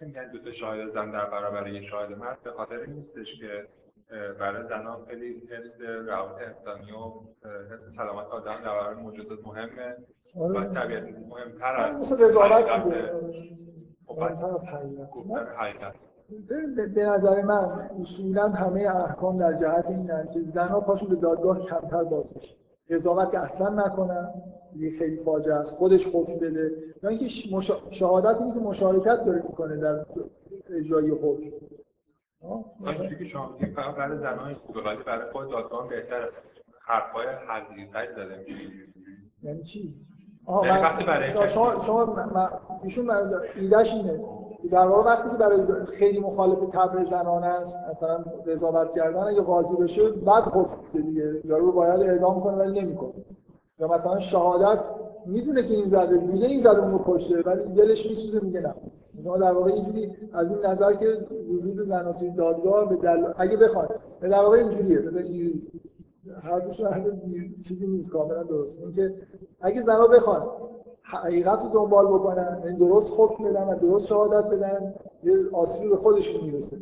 میگن 0.00 0.30
دو 0.30 0.38
تا 0.38 0.52
شاهد 0.52 0.88
زن 0.88 1.10
در 1.10 1.30
برابر 1.30 1.68
یه 1.68 1.82
شاهد 1.90 2.10
مرد 2.18 2.42
به 2.42 2.50
خاطر 2.50 2.86
نیستش 2.86 3.26
که 3.40 3.66
برای 4.40 4.64
زنان 4.64 5.04
خیلی 5.08 5.42
حفظ 5.50 5.80
روابط 5.80 6.42
انسانی 6.42 6.92
و 6.92 7.12
حفظ 7.72 7.94
سلامت 7.96 8.26
آدم 8.26 8.54
در 8.56 8.62
برابر 8.62 8.94
مجازات 8.94 9.38
مهمه 9.46 9.96
و 10.36 10.42
آره. 10.42 10.68
طبیعت 10.74 11.04
مهمتر 11.28 11.76
از 11.76 11.98
مثل 11.98 12.16
مهمتر 14.08 14.46
از 14.46 14.68
حقیقت. 15.58 15.94
به- 16.94 17.04
نظر 17.04 17.42
من 17.42 17.90
اصولا 18.00 18.48
همه 18.48 18.80
احکام 18.96 19.38
در 19.38 19.52
جهت 19.52 19.90
اینن 19.90 20.28
که 20.32 20.40
زنها 20.40 20.80
پاشون 20.80 21.08
به 21.08 21.16
دادگاه 21.16 21.60
کمتر 21.60 22.04
باز 22.04 22.34
بشه 22.34 22.56
قضاوت 22.90 23.30
که 23.30 23.38
اصلا 23.38 23.68
نکنن. 23.86 24.30
خیلی 24.98 25.16
فاجعه 25.16 25.54
است. 25.54 25.72
خودش 25.72 26.06
حکم 26.06 26.36
بده. 26.36 26.70
یا 27.02 27.08
اینکه 27.10 27.24
مشا- 27.26 27.90
شهادت 27.90 28.40
اینه 28.40 28.54
که 28.54 28.60
مشارکت 28.60 29.24
داره 29.24 29.42
می‌کنه 29.48 29.76
در 29.76 30.06
اجرای 30.70 31.10
حکم 31.10 31.50
مثلا- 32.80 33.08
که 33.58 33.66
فقط 33.76 33.94
برای 33.96 34.18
زنان 34.18 34.54
خوبه 34.54 34.80
ولی 34.82 35.02
برای 35.06 35.30
خود 35.32 35.50
دادگاه 35.50 35.88
بهتره. 35.88 36.28
حرفای 36.88 37.26
حقیقت 37.48 38.16
داده 38.16 38.36
میشه 38.38 38.70
یعنی 39.42 39.62
چی؟ 39.62 39.94
آها 40.46 40.66
یعنی 40.66 41.04
برای 41.04 41.48
شما- 41.48 41.78
شما 41.78 42.14
ایشون 42.82 43.10
ایدهش 43.56 43.92
اینه. 43.94 44.20
در 44.70 44.86
واقع 44.86 45.10
وقتی 45.10 45.30
که 45.30 45.36
برای 45.36 45.62
خیلی 45.98 46.20
مخالف 46.20 46.58
طبع 46.72 47.02
زنانه 47.02 47.46
است 47.46 47.76
مثلا 47.90 48.24
قضاوت 48.46 48.90
کردن 48.94 49.22
اگه 49.22 49.40
قاضی 49.42 49.76
بشه 49.76 50.10
بعد 50.10 50.44
حکم 50.44 50.76
بده 50.94 51.02
دیگه. 51.02 51.40
یارو 51.44 51.66
رو 51.66 51.72
باید 51.72 52.00
اعدام 52.00 52.40
کنه 52.40 52.56
ولی 52.56 52.80
نمی‌کنه. 52.80 53.12
یا 53.78 53.88
مثلا 53.88 54.18
شهادت 54.18 54.84
می‌دونه 55.26 55.62
که 55.62 55.74
این 55.74 55.86
زده 55.86 56.16
دیگه 56.16 56.46
این 56.46 56.60
زده 56.60 56.84
اونو 56.84 56.98
کشته 57.06 57.42
ولی 57.42 57.62
دلش 57.62 58.06
میسوزه 58.06 58.40
میگه 58.44 58.60
نه. 58.60 58.74
شما 59.24 59.38
در 59.38 59.52
واقع 59.52 59.72
اینجوری 59.72 60.12
از 60.32 60.50
این 60.50 60.58
نظر 60.66 60.94
که 60.94 61.26
وجود 61.50 61.82
زن 61.82 62.12
توی 62.12 62.30
دادگاه 62.30 62.88
به 62.88 62.96
دل... 62.96 63.32
اگه 63.36 63.56
بخواد 63.56 64.00
به 64.20 64.28
در 64.28 64.40
واقع 64.40 64.58
اینجوریه. 64.58 64.98
مثلا 65.00 65.22
حرفشون 66.42 66.86
حرف 66.86 67.06
بی- 67.06 67.56
چیزی 67.68 67.86
نیست 67.86 68.10
کاملا 68.10 68.42
درست. 68.42 68.82
اینکه 68.82 69.14
اگه 69.60 69.82
زنا 69.82 70.06
بخوان 70.06 70.46
حقیقت 71.02 71.62
رو 71.62 71.68
دنبال 71.68 72.06
بکنن 72.06 72.62
یعنی 72.64 72.78
درست 72.78 73.12
حکم 73.16 73.44
بدن 73.44 73.68
و 73.68 73.78
درست 73.78 74.06
شهادت 74.06 74.46
بدن 74.46 74.94
یه 75.22 75.32
آسیبی 75.52 75.88
به 75.88 75.96
خودشون 75.96 76.44
می‌رسه. 76.44 76.76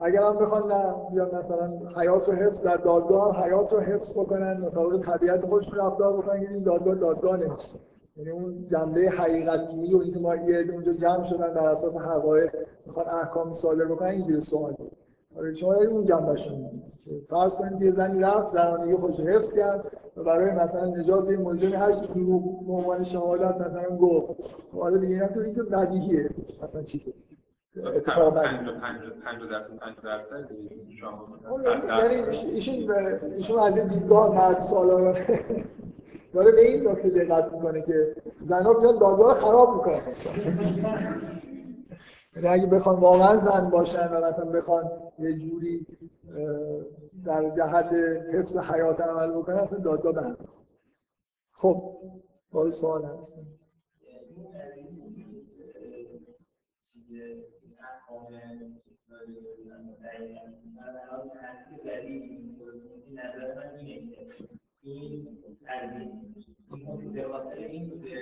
اگر 0.00 0.22
هم 0.22 0.36
بخوان 0.36 0.72
نه 0.72 0.94
بیان 1.10 1.34
مثلا 1.34 1.78
حیات 1.96 2.28
رو 2.28 2.34
حفظ 2.34 2.62
در 2.62 2.76
دادگاه 2.76 3.36
هم 3.36 3.44
حیات 3.44 3.72
رو 3.72 3.80
حفظ 3.80 4.12
بکنن 4.12 4.60
مطابق 4.60 4.98
طبیعت 4.98 5.46
خودشون 5.46 5.78
رفتار 5.78 6.16
بکنن 6.16 6.46
این 6.50 6.62
دادگاه 6.62 6.94
دادگاه 6.94 7.36
نمیشه. 7.36 7.70
یعنی 8.16 8.30
اون 8.30 8.66
جنبه 8.66 9.00
حقیقت 9.00 9.68
جویی 9.68 9.94
و 9.94 9.98
اینکه 9.98 10.18
ما 10.18 10.32
اونجا 10.74 10.92
جمع 10.92 11.24
شدن 11.24 11.54
بر 11.54 11.68
اساس 11.68 11.96
حقایق 11.96 12.50
می‌خوان 12.86 13.06
احکام 13.08 13.52
صادر 13.52 13.84
بکنن 13.84 14.08
این 14.08 14.22
زیر 14.22 14.40
سوال. 14.40 14.76
آره 15.36 15.54
شما 15.54 15.74
دارید 15.74 15.90
اون 15.90 16.04
جنبش 16.04 16.48
رو. 16.48 16.56
فرض 17.30 17.56
کنید 17.56 17.82
یه 17.82 17.92
زنی 17.92 18.20
رفت 18.20 18.52
زنانگی 18.52 18.96
خودش 18.96 19.20
حفظ 19.20 19.54
کرد 19.54 19.92
و 20.16 20.22
برای 20.24 20.50
مثلا 20.50 20.86
نجات 20.86 21.30
یه 21.30 21.36
مجرم 21.36 21.72
هشت 21.74 22.14
دروغ 22.14 22.66
به 22.66 22.72
عنوان 22.72 23.00
مثلا 23.00 23.96
گفت. 24.00 24.42
خب 24.72 24.78
حالا 24.80 24.98
دیگه 24.98 25.14
اینم 25.14 25.26
تو 25.26 25.40
اینجا 25.40 25.62
بدیهیه. 25.62 26.30
مثلا 26.62 26.82
چیزه. 26.82 27.12
اتفاق 27.84 28.34
بدیهیه. 28.34 28.58
پنج 28.58 28.68
پنج 28.80 29.00
پنج 29.24 29.50
درصد 29.50 29.76
پنج 29.76 29.94
درصد 30.04 30.48
شما 31.00 31.28
یعنی 32.02 32.14
ایش- 32.32 32.44
ایشون 32.44 32.92
ایشون 33.36 33.58
از 33.58 33.76
این 33.76 33.86
دیدگاه 33.88 34.34
مرد 34.34 34.60
سالارانه 34.60 35.44
داره 36.34 36.52
به 36.56 36.60
این 36.60 36.88
نکته 36.88 37.08
دقت 37.10 37.52
می‌کنه 37.52 37.82
که 37.82 38.16
زنها 38.48 38.74
بیان 38.74 38.98
دادگاه 38.98 39.26
رو 39.28 39.32
خراب 39.32 39.74
می‌کنن. 39.76 40.00
یعنی 42.36 42.48
اگه 42.48 42.66
بخوان 42.66 43.00
واقعا 43.00 43.36
زن 43.36 43.70
باشن 43.70 44.08
و 44.12 44.20
مثلا 44.28 44.44
بخوان 44.44 44.90
یه 45.18 45.32
جوری 45.38 45.86
در 47.24 47.50
جهت 47.50 47.90
حفظ 48.34 48.56
حیات 48.58 49.00
عمل 49.00 49.32
بکنن 49.32 49.56
اصلا 49.56 49.78
دادگاه 49.78 50.12
به 50.12 50.36
هم 58.08 58.26
می‌خوره. 61.70 62.82
خب 66.70 66.86
باید 66.88 67.12
سوال 67.16 67.46
هست 67.46 68.16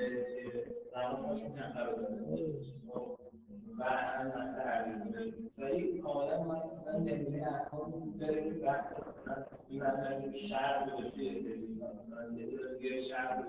و 3.79 3.83
اصلا 3.83 4.29
مسئله 4.29 4.67
ارزش 4.67 5.33
ولی 5.59 5.99
کاملا 5.99 6.43
من 6.43 6.61
مثلا 6.77 6.99
نمونه 6.99 7.49
احکام 7.55 8.15
که 8.19 8.51
بحث 8.51 8.93
مثلا 8.93 9.45
این 9.69 9.83
مطلب 9.83 10.35
شهر 10.35 10.91
گذاشته 10.91 11.39
سری 11.39 11.81
مثلا 12.01 12.33
یه 12.33 12.47
زیر 12.79 13.01
شهر 13.01 13.43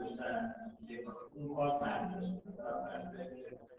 که 0.88 1.06
اون 1.36 1.56
کار 1.56 1.72
سخت 1.72 2.14
داشت 2.14 2.34
مثلا 2.48 2.72
که 3.14 3.75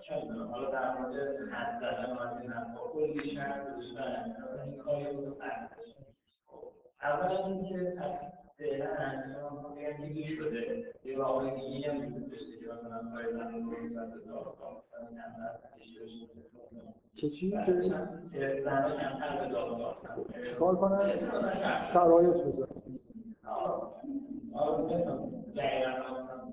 چه 0.00 0.22
می‌دونم 0.22 0.48
حالا 0.50 0.70
در 0.70 0.98
مورد 0.98 1.48
حد 1.52 1.80
زدن 1.80 2.38
این 2.40 2.52
حرفا 2.52 2.80
کلی 2.92 3.28
شهر 3.28 3.76
مثلا 3.76 4.62
این 4.64 4.78
کاری 4.78 5.16
رو 5.16 5.30
سخت 5.30 5.72
خب، 6.46 6.72
اولا 7.02 7.46
اینکه 7.46 7.94
از 8.00 8.32
فعلا 8.58 8.86
انجام 8.98 9.74
بگم 9.74 10.04
یکی 10.04 10.24
شده 10.24 10.94
یه 11.04 11.16
راههای 11.16 11.50
دیگه 11.60 11.92
هم 11.92 12.06
وجود 12.06 12.30
داشته 12.30 12.58
که 12.60 12.72
مثلا 12.72 13.10
کار 13.12 13.32
زمین 13.32 13.66
رو 13.66 13.84
نسبت 13.84 14.10
به 14.12 14.18
دادگاه 14.18 14.84
مثلا 14.88 15.08
کمتر. 15.08 15.58
که 17.14 17.30
چی 17.30 17.50
که 17.50 17.72
زنها 18.60 18.90
کمتر 18.90 19.48
به 19.48 19.86
هستن. 19.86 20.42
چیکار 20.50 20.76
کنن. 20.76 21.10
شرایط 21.92 22.36
آه. 23.46 24.02
آه، 24.54 24.80
نمی‌دونم. 24.80 25.44
دقیقاً 25.56 26.20
مثلا 26.20 26.51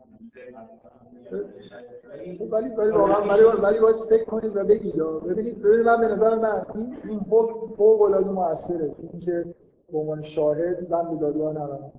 ولی 2.51 2.69
ولی 2.69 2.91
واقعا 2.91 3.27
ولی 3.27 3.43
ولی 3.61 3.79
باید 3.79 3.95
فکر 3.95 4.25
کنید 4.25 4.55
و 4.55 4.63
بگید. 4.63 4.95
ببینید 5.29 5.61
ببینید 5.61 5.85
من 5.85 6.01
به 6.01 6.07
نظر 6.07 6.35
من 6.35 6.65
این 6.75 6.97
این 7.07 7.19
حکم 7.29 7.67
فوق 7.67 8.01
العاده 8.01 8.29
موثره. 8.29 8.95
اینکه 9.11 9.55
به 9.91 9.97
عنوان 9.97 10.21
شاهد 10.21 10.83
زن 10.83 11.09
به 11.09 11.15
دادگاه 11.15 11.53
نرود 11.53 11.93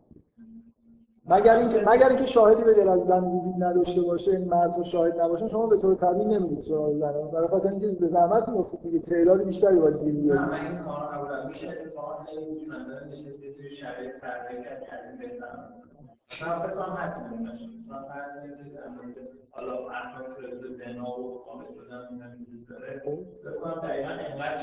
مگر 1.26 1.56
اینکه 1.56 1.84
مگر 1.86 2.08
اینکه 2.08 2.26
شاهدی 2.26 2.62
به 2.64 2.74
غیر 2.74 2.88
از 2.88 3.04
زن 3.04 3.24
وجود 3.24 3.54
نداشته 3.58 4.02
باشه 4.02 4.30
این 4.30 4.48
مرد 4.48 4.78
و 4.78 4.84
شاهد 4.84 5.20
نباشن 5.20 5.48
شما 5.48 5.66
به 5.66 5.76
طور 5.76 5.94
طبیعی 5.94 6.24
نمی‌دید 6.24 6.60
سراغ 6.64 6.94
زن. 6.94 7.12
برای 7.32 7.48
خاطر 7.48 7.68
اینکه 7.68 7.88
به 7.88 8.08
زحمت 8.08 8.48
میافتید 8.48 8.82
دیگه 8.82 8.98
تعداد 8.98 9.42
بیشتری 9.42 9.78
باید 9.78 10.04
گیر 10.04 10.14
بیارید. 10.14 10.42
من 10.42 10.66
این 10.66 10.78
کار 10.78 11.14
نبودم. 11.14 11.48
میشه 11.48 11.68
اتفاقا 11.68 12.12
هوشمندانه 12.12 13.06
نشسته 13.12 13.52
توی 13.52 13.70
شرایط 13.76 14.12
که 14.20 14.26
از 14.26 15.00
این 15.10 15.18
بهترم 15.18 15.74
مثلا 16.32 16.60
فکر 16.60 16.74
کنم 16.74 16.96
هست 16.96 17.20
مثلا 17.78 18.02
فرض 18.02 18.32
کنید 19.00 19.16
حالا 19.50 19.88
احکام 19.88 20.34
کردن 20.34 20.74
زنا 20.74 21.20
و 21.20 21.44
شدن 21.74 22.08
اینا 22.10 22.26
وجود 22.40 22.66
داره. 22.68 23.02
فکر 23.44 23.58
کنم 23.60 23.88
دقیقا 23.88 24.08
انقدر 24.08 24.58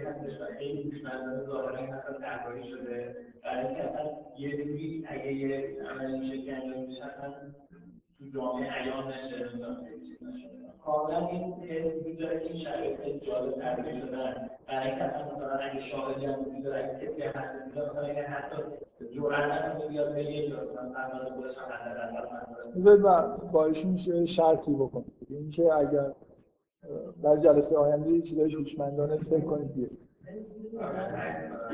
هستش 0.00 0.40
و 0.40 0.44
خیلی 0.58 0.90
ظاهرا 1.46 1.94
اصلا 1.96 2.18
طراحی 2.18 2.68
شده. 2.68 3.16
برای 3.44 3.66
اینکه 3.66 3.82
اصلا 3.84 4.02
یه 4.38 4.56
جوری 4.56 5.04
اگه 5.08 5.32
یه 5.32 5.76
عملی 5.90 6.26
شکلی 6.26 6.50
انجام 6.50 6.86
اصلا 7.02 7.34
تو 8.20 8.26
جامعه 8.34 8.70
عیان 8.72 9.08
نشه 9.08 9.28
کاملا 10.84 11.26
این 11.28 11.54
حس 11.54 11.96
وجود 11.96 12.18
داره 12.18 12.38
که 12.40 12.46
این 12.46 12.56
شرایط 12.56 13.00
جالب 13.24 13.52
طراحی 13.52 14.00
شدن. 14.00 14.50
برای 14.68 14.88
اینکه 14.88 15.04
اصلا 15.04 15.26
مثلا 15.30 15.48
اگه 15.58 15.80
شاهدی 15.80 16.26
هم 16.26 16.40
وجود 16.40 16.62
داره 16.64 16.78
اگه 16.98 17.06
کسی 17.06 17.22
هم 17.22 17.32
اگه 18.04 18.22
حتی 18.22 18.56
جرأت 19.14 19.76
مثلا 19.76 20.88
مثلا 20.88 21.30
خودش 21.34 21.58
هم 21.58 22.72
بذارید 22.76 23.02
با 23.52 23.64
ایشون 23.66 23.96
شرطی 24.26 24.74
بکنم. 24.74 25.04
اینکه 25.28 25.74
اگر 25.74 26.12
در 27.22 27.36
جلسه 27.36 27.76
آینده 27.78 28.10
یه 28.10 28.22
چیزای 28.22 28.54
هوشمندانه 28.54 29.16
فکر 29.16 29.40
کنید 29.44 29.74
بیارید. 29.74 29.98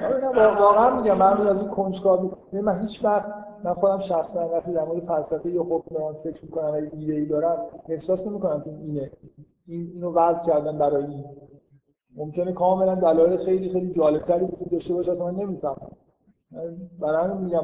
آره 0.02 0.18
نه 0.20 0.28
وا- 0.28 0.60
واقعا 0.60 1.01
میگم 1.01 1.18
من 1.18 1.47
از 1.47 1.59
این 1.60 1.68
کنجکاوی 1.68 2.31
من 2.60 2.81
هیچ 2.81 3.05
وقت 3.05 3.45
من 3.66 3.74
خودم 3.74 3.98
شخصا 3.98 4.48
وقتی 4.48 4.72
در 4.72 4.84
مورد 4.84 5.01
فلسفه 5.02 5.51
یا 5.51 5.62
حکم 5.62 5.94
دارم 5.94 6.14
فکر 6.14 6.44
می‌کنم 6.44 6.70
و 6.70 6.74
ایده 6.74 7.12
ای 7.12 7.26
دارم 7.26 7.66
احساس 7.88 8.26
نمی‌کنم 8.26 8.60
که 8.60 8.70
این 8.70 8.80
اینه. 8.80 9.10
این 9.66 9.90
اینو 9.94 10.12
وضع 10.12 10.44
کردن 10.44 10.78
برای 10.78 11.05
این. 11.05 11.24
ممکنه 12.16 12.52
کاملا 12.52 12.94
دلایل 12.94 13.36
خیلی 13.36 13.68
خیلی 13.68 13.93
جالبتری 13.93 14.44
وجود 14.44 14.70
داشته 14.70 14.94
باشه 14.94 15.12
اصلا 15.12 15.30
نمی‌فهمم. 15.30 15.90
برای 17.01 17.24
همین 17.24 17.44
میگم. 17.44 17.60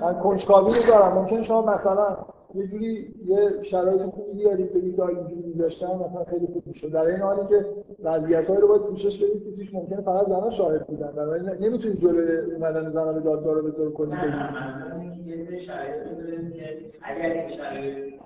من 0.00 0.18
کنجکاوی 0.18 0.70
رو 0.70 0.92
دارم. 0.92 1.18
ممکنه 1.18 1.42
شما 1.42 1.62
مثلا 1.62 2.16
یه 2.54 2.66
جوری 2.66 3.14
یه 3.24 3.62
شرایط 3.62 4.02
خوبی 4.02 4.32
بیارید 4.32 4.72
بگید 4.72 4.96
که 4.96 5.02
اینجوری 5.02 5.42
میذاشتن 5.42 5.86
مثلا 5.86 6.24
خیلی 6.24 6.46
خوب 6.46 6.62
می‌شد. 6.66 6.92
در 6.92 7.06
این 7.06 7.20
حالی 7.20 7.46
که 7.48 7.66
وضعیت‌هایی 8.02 8.60
رو 8.60 8.68
باید 8.68 8.82
پوشش 8.82 9.22
بدید 9.22 9.44
که 9.44 9.52
توش 9.52 9.74
ممکنه 9.74 10.00
فقط 10.00 10.26
زنها 10.26 10.50
شاهد 10.50 10.86
بودن. 10.86 11.12
بنابراین 11.12 11.48
نمی‌تونید 11.48 11.98
جلوی 11.98 12.54
اومدن 12.54 12.90
زنها 12.90 13.12
به 13.12 13.20
دادگاه 13.20 13.54
رو 13.54 13.62
به 13.62 13.90
منظورم 13.96 15.00
اینه 15.00 15.16
که 15.16 15.30
یه 15.30 15.44
سری 15.44 15.60
شرایط 15.60 16.02
که 16.52 16.78
اگر 17.02 17.32
این 17.32 17.48
شرایط 17.48 18.18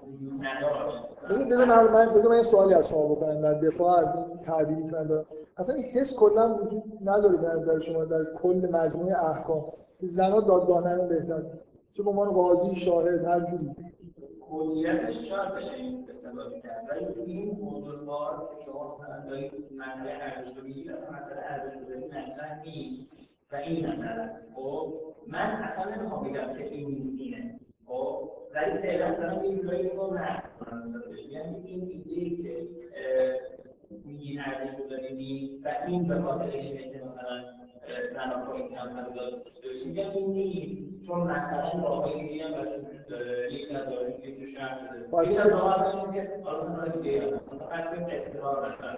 بذار 1.31 1.45
بذار 1.45 1.65
من 1.67 1.93
من 1.93 2.15
بذار 2.15 2.31
من 2.31 2.37
یه 2.37 2.43
سوالی 2.43 2.75
از 2.75 2.89
شما 2.89 3.15
بکنم 3.15 3.41
در 3.41 3.55
دفاع 3.55 3.99
از 3.99 4.07
این 4.17 4.39
تعبیری 4.39 4.83
که 4.83 4.97
من 4.97 5.07
دارم. 5.07 5.25
اصلا 5.57 5.75
این 5.75 5.85
حس 5.85 6.17
کلا 6.17 6.55
وجود 6.55 6.83
نداره 7.05 7.37
به 7.37 7.49
نظر 7.49 7.79
شما 7.79 8.05
در 8.05 8.25
کل 8.43 8.69
مجموعه 8.73 9.25
احکام. 9.25 9.61
که 10.01 10.07
زنها 10.07 10.41
دادگاه 10.41 10.85
نرن 10.85 11.09
بهتر. 11.09 11.43
چه 11.93 12.03
به 12.03 12.11
عنوان 12.11 12.31
قاضی 12.31 12.75
شاهد 12.75 13.25
هر 13.25 13.41
جوری. 13.41 13.71
کلیتش 14.53 15.29
شاید 15.29 15.55
بشه 15.55 15.75
این 15.75 16.07
استفاده 16.11 16.61
کرد. 16.61 16.87
ولی 16.91 17.07
تو 17.07 17.21
این 17.21 17.59
موضوع 17.61 18.07
خاص 18.07 18.41
که 18.41 18.65
شما 18.65 18.99
مثلا 18.99 19.31
دارید 19.31 19.53
مسئله 19.77 20.11
ارزش 20.11 20.57
رو 20.57 20.65
میگید 20.65 20.91
اصلا 20.91 21.11
مسئله 21.11 21.41
ارزش 21.43 21.77
رو 21.77 21.85
دارید 21.85 22.05
مطرح 22.05 22.63
نیست. 22.63 23.13
و 23.53 23.57
این 23.57 23.87
مسئله 23.87 24.11
است. 24.11 24.37
خب 24.55 24.95
من 25.27 25.39
اصلا 25.63 25.95
نمی‌خوام 25.95 26.25
بگم 26.25 26.55
که 26.55 26.65
این 26.65 26.91
نیست 26.91 27.21
اینه. 27.21 27.61
خب 27.87 28.31
ولی 28.55 28.79
فعلا 28.79 29.15
دارم 29.15 29.45
یه 29.45 29.57
جورایی 29.57 29.89
رو 29.89 30.15
نه 30.15 30.43
نسبتش 30.73 31.19
یعنی 31.31 31.57
این 31.67 32.03
ایده 32.07 32.43
که 32.43 32.67
میگی 34.05 34.39
ارزش 34.39 34.77
گذاری 34.81 35.15
نیست. 35.17 35.67
و 35.67 35.69
این 35.87 36.09
به 36.09 36.21
خاطر 36.23 36.45
اینه 36.51 36.93
که 36.93 37.01
مثلا 37.05 37.45
زنان 38.15 38.47
پاشو 38.47 38.69
کمتر 38.69 39.09
داد 39.17 39.45
داشته 39.65 39.87
میگم 39.87 40.11
این 40.11 40.27
نیست. 40.33 41.07
چون 41.07 41.21
مثلا 41.21 41.83
راههای 41.83 42.29
دیگه 42.29 42.45
هم 42.45 42.53
براش 42.53 42.69
وجود 42.79 43.07
داره 43.09 43.53
یک 43.55 43.73
از 43.75 43.87
داره 43.89 44.11
یک 44.29 44.57
تو 44.57 45.11
باید 45.11 45.29
داره 45.29 45.31
این- 45.31 45.41
از 45.41 45.53
راه 45.53 45.75
اصلا 45.81 46.01
اینه 46.13 46.13
که 46.13 46.43
حالا 46.45 46.59
مثلا 46.59 46.89
دیگه 46.89 47.23
هست 47.23 47.53
مثلا 47.53 47.67
فرض 47.69 47.87
کنید 47.87 48.09
استقرار 48.11 48.73
مثلا 48.73 48.97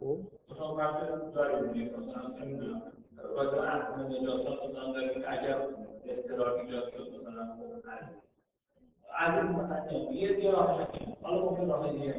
خب. 0.00 0.18
مثلا 0.50 0.74
فرض 0.74 1.32
داریم 1.34 1.72
دیگه. 1.72 1.90
مثلا 1.98 2.46
می‌دونم 2.46 2.82
راجع 3.36 3.50
به 3.58 3.74
احکام 3.74 4.00
نجاست 4.06 4.48
مثلا 4.64 4.92
داریم 4.92 5.08
که 5.08 5.32
اگر 5.32 5.58
استقرار 6.08 6.54
ایجاد 6.60 6.88
شد 6.90 7.08
مثلا 7.16 7.42
از 9.18 9.34
این 9.34 9.46
مثلا 9.52 10.12
یه 10.12 10.44
یه 10.44 10.50
راهش. 10.50 10.76
حالا 11.22 11.44
ممکن 11.50 11.68
راه 11.68 11.92
دیگه. 11.92 12.14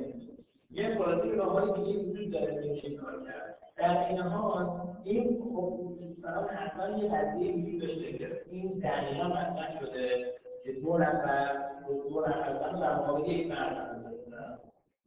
یه 0.72 0.98
خلاصه 0.98 1.36
راههای 1.36 1.84
دیگه 1.84 2.10
وجود 2.10 2.32
داره 2.32 2.64
که 2.64 2.70
میشه 2.70 2.96
کار 2.96 3.24
کرد 3.26 3.58
در 3.76 4.08
این 4.08 4.20
حال 4.20 4.70
این 5.04 5.44
خب 5.44 5.80
مثلا 6.12 6.44
حتما 6.44 6.98
یه 6.98 7.10
قضیه 7.10 7.56
وجود 7.56 7.82
داشته 7.82 8.14
که 8.14 8.42
این 8.52 8.80
دقیقا 8.80 9.28
مطرح 9.28 9.80
شده 9.80 10.34
که 10.64 10.72
دو 10.72 10.98
نفر 10.98 11.70
دو 12.10 12.22
نفر 12.28 12.54
زن 12.54 12.80
در 12.80 12.96
مقابل 12.96 13.30
یک 13.30 13.52
مرد. 13.52 13.96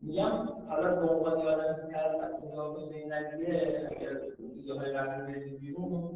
میگم 0.03 0.49
حالا 0.69 0.95
به 0.95 1.15
عنوان 1.15 1.33
آدم 1.33 1.89
طرف 1.93 2.45
نگاه 2.45 2.75
کنید 2.75 2.89
به 2.89 2.97
این 2.97 3.09
قضیه 3.09 3.89
اگر 3.91 4.21
ایده 4.57 4.75
های 4.75 4.93
قبلی 4.93 5.33
بریزید 5.33 5.61
بیرون 5.61 6.11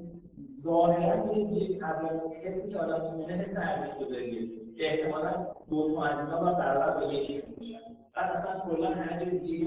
ظاهرا 0.61 1.31
این 1.31 1.53
یک 1.53 1.83
اولین 1.83 2.33
حسی 2.45 2.73
که 2.73 2.79
آدم 2.79 3.15
می‌بینه 3.15 3.43
حس 3.43 3.59
ارزش 3.59 3.95
گذاریه 3.95 4.49
که 4.77 4.93
احتمالا 4.93 5.47
دو 5.71 5.95
تا 5.95 6.05
از 6.05 6.19
اینا 6.19 6.53
برابر 6.53 7.01
به 7.01 7.15
یکیشون 7.15 7.55
بشن 7.61 8.02
بعد 8.17 8.37
مثلا 8.37 8.61
کلا 8.61 8.91
هر 8.91 9.25
جای 9.25 9.39
دیگه 9.39 9.67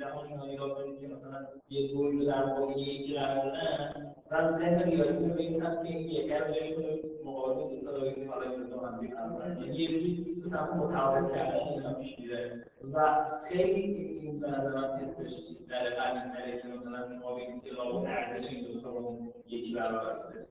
جهان 0.00 0.24
شما 0.24 0.46
نگاه 0.46 0.74
کنید 0.74 1.00
که 1.00 1.08
مثلا 1.08 1.46
یه 1.68 1.92
رو 1.94 2.24
در 2.24 2.44
مقابل 2.44 2.78
یکی 2.78 3.14
قرار 3.14 3.44
دادن 3.44 4.14
مثلا 4.26 4.58
ذهن 4.58 4.82
ریاضی 4.82 5.28
رو 5.28 5.34
به 5.34 5.40
این 5.40 5.60
سمت 5.60 5.82
که 5.82 5.88
این 5.88 6.08
یکی 6.08 6.34
رو 6.34 6.44
بهشون 6.44 6.84
مقابل 7.24 7.80
تا 7.84 7.92
داریم 7.92 8.30
حالا 8.30 8.50
این 8.50 8.64
دو 8.64 8.80
هم 8.80 9.28
مثلا 9.30 9.48
یعنی 9.48 9.76
یه 9.76 9.88
جوری 9.88 10.40
به 10.42 10.48
سمت 10.48 10.72
متعادل 10.72 11.34
کردن 11.34 11.68
اینا 11.68 11.94
پیش 11.94 12.18
میره. 12.18 12.64
و 12.92 13.24
خیلی 13.48 13.80
این 14.22 14.40
به 14.40 14.48
نظر 14.50 14.74
من 14.74 14.98
تستش 14.98 15.36
چیز 15.46 15.66
در 15.66 15.90
قدیم‌تره 15.90 16.62
که 16.62 16.68
مثلا 16.68 17.12
شما 17.12 17.34
بگید 17.34 17.62
که 17.64 17.70
لابد 17.70 18.06
ارزش 18.06 18.50
این 18.50 18.72
دو 18.72 18.80
تا 18.80 18.90
رو 18.90 19.18
یکی 19.46 19.74
برابر 19.74 20.14
بوده. 20.14 20.46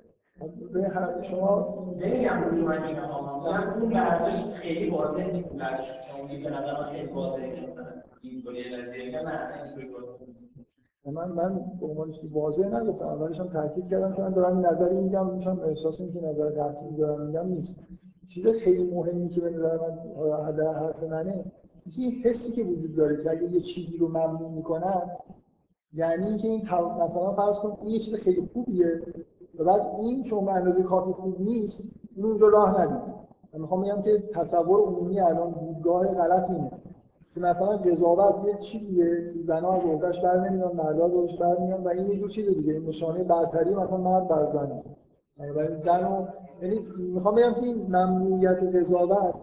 به 0.74 0.90
هر 0.90 1.22
شما 1.22 1.76
نمیگم 1.98 2.44
لزوما 2.48 2.72
این 2.72 3.00
مثلا 3.00 3.74
اون 3.82 3.96
ارزش 3.96 4.44
خیلی 4.44 4.90
واضح 4.90 5.32
نیست 5.32 5.52
ارزش 5.60 5.92
که 5.92 6.00
شما 6.12 6.28
به 6.28 6.50
نظر 6.50 6.82
من 6.82 6.90
خیلی 6.92 7.14
واضحه 7.14 7.56
که 7.56 7.62
مثلا 7.62 7.86
اینطوری 8.22 8.64
میگم 9.06 9.24
من 9.26 9.32
اصلا 9.32 9.64
اینطوری 9.64 9.88
نیست. 10.28 10.50
من 11.06 11.30
من 11.30 11.56
به 11.80 11.86
عنوان 11.86 12.12
چیزی 12.12 12.28
واضح 12.28 12.68
نگفتم. 12.68 13.06
اولش 13.06 13.40
هم 13.40 13.48
تاکید 13.48 13.90
کردم 13.90 14.14
که 14.14 14.22
من 14.22 14.34
دارم 14.34 14.58
این 14.58 14.66
نظری 14.66 14.96
میگم. 14.96 15.34
میشم 15.34 15.60
احساس 15.60 16.02
اینکه 16.02 16.22
نظر 16.22 16.50
قطعی 16.50 16.96
دارم 16.96 17.26
میگم 17.26 17.48
نیست. 17.48 17.80
چیز 18.28 18.48
خیلی 18.48 18.84
مهمی 18.84 19.30
که 19.30 19.42
به 19.42 19.50
نظر 19.50 19.78
من 19.78 20.52
در 20.56 20.74
حرف 20.74 21.04
منه 21.04 21.46
این 21.98 22.12
حسی 22.24 22.52
که 22.52 22.64
وجود 22.64 22.96
داره 22.96 23.24
که 23.24 23.32
اگه 23.32 23.44
یه 23.44 23.62
چیزی 23.62 23.98
رو 23.98 24.08
ممنوع 24.08 24.52
می‌کنن 24.52 25.12
یعنی 25.94 26.28
اینکه 26.28 26.48
این 26.48 26.62
مثلا 27.04 27.34
فرض 27.34 27.60
کن 27.60 27.78
این 27.82 27.90
یه 27.90 28.00
چیز 28.00 28.16
خیلی 28.16 28.42
خوبیه. 28.42 29.02
و 29.60 29.64
بعد 29.64 29.82
این 30.00 30.24
چون 30.24 30.46
به 30.46 30.52
اندازه 30.52 30.84
کافی 30.84 31.12
خوب 31.12 31.42
نیست 31.42 31.84
این 32.16 32.26
اونجا 32.26 32.48
راه 32.48 32.82
ندید 32.82 33.14
من 33.54 33.62
می‌خوام 33.62 33.82
بگم 33.82 34.02
که 34.02 34.24
تصور 34.34 34.80
عمومی 34.80 35.20
الان 35.20 35.52
دیدگاه 35.52 36.08
غلط 36.08 36.50
اینه. 36.50 36.72
که 37.34 37.40
مثلا 37.40 37.78
قضاوت 37.78 38.48
یه 38.48 38.58
چیزیه 38.58 39.06
که 39.34 39.40
زنها 39.48 40.00
از 40.04 40.22
بر 40.22 40.50
نمیان 40.50 40.76
مردها 40.76 41.24
از 41.24 41.38
بر 41.40 41.58
میان 41.58 41.84
و 41.84 41.88
این 41.88 42.08
یه 42.08 42.18
جور 42.18 42.30
چیز 42.30 42.50
دیگه 42.50 42.74
این 42.74 42.86
نشانه 42.86 43.24
برتری 43.24 43.76
مثلا 43.76 43.98
مرد 43.98 44.28
بر 44.28 44.46
زن 44.46 44.82
بنابراین 45.38 45.78
زن 45.78 46.28
یعنی 46.62 46.80
می‌خوام 46.98 47.36
بگم 47.36 47.54
که 47.54 47.62
این 47.62 47.86
ممنوعیت 47.88 48.64
قضاوت 48.64 49.34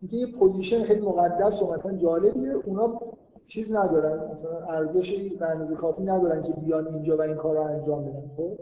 اینکه 0.00 0.16
یه 0.16 0.26
position 0.38 0.82
خیلی 0.82 1.00
مقدس 1.06 1.62
و 1.62 1.72
مثلا 1.72 1.92
جالبیه 1.96 2.52
اونا 2.52 3.00
چیز 3.46 3.72
ندارن. 3.72 4.32
مثلا 4.32 4.58
ارزش 4.68 5.32
به 5.40 5.46
اندازه 5.46 5.74
کافی 5.74 6.02
ندارن 6.02 6.42
که 6.42 6.52
بیان 6.52 6.86
اینجا 6.86 7.16
و 7.16 7.20
این 7.20 7.34
کار 7.34 7.56
رو 7.56 7.62
انجام 7.62 8.04
بدن 8.04 8.28
خب؟ 8.36 8.58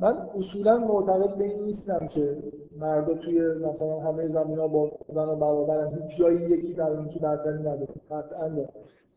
من 0.00 0.28
اصولا 0.36 0.78
معتقد 0.78 1.34
به 1.36 1.44
این 1.44 1.62
نیستم 1.62 2.06
که 2.06 2.36
مردا 2.80 3.14
توی 3.14 3.40
مثلا 3.40 4.00
همه 4.00 4.28
زمینه 4.28 4.58
ها 4.58 4.68
با 4.68 4.90
زن 5.08 5.38
برابرن 5.38 5.98
هیچ 6.02 6.18
جایی 6.18 6.50
یکی 6.50 6.72
بر 6.72 7.04
یکی 7.06 7.18
برتری 7.18 7.58
نداره. 7.58 7.88
قطعا 8.10 8.48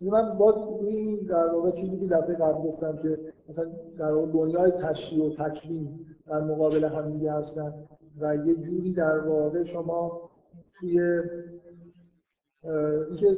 ولی 0.02 0.10
من 0.10 0.38
باز 0.38 0.56
این 0.82 1.16
در 1.30 1.48
واقع 1.54 1.72
چیزی 1.72 2.00
که 2.00 2.08
دفعه 2.08 2.36
قبل 2.36 2.68
گفتم 2.68 2.98
که 2.98 3.20
مثلا 3.50 3.66
در 3.98 4.12
واقع 4.12 4.32
دنیای 4.32 4.72
تشریع 4.72 5.26
و 5.26 5.30
تکوین 5.30 6.00
در 6.28 6.42
مقابل 6.42 6.84
هم 6.84 7.12
دیگه 7.12 7.32
هستن 7.32 7.74
و 8.20 8.36
یه 8.36 8.56
جوری 8.56 8.94
در 8.94 9.20
واقع 9.20 9.64
شما 9.64 10.22
توی 10.80 11.22
اینکه 12.64 13.38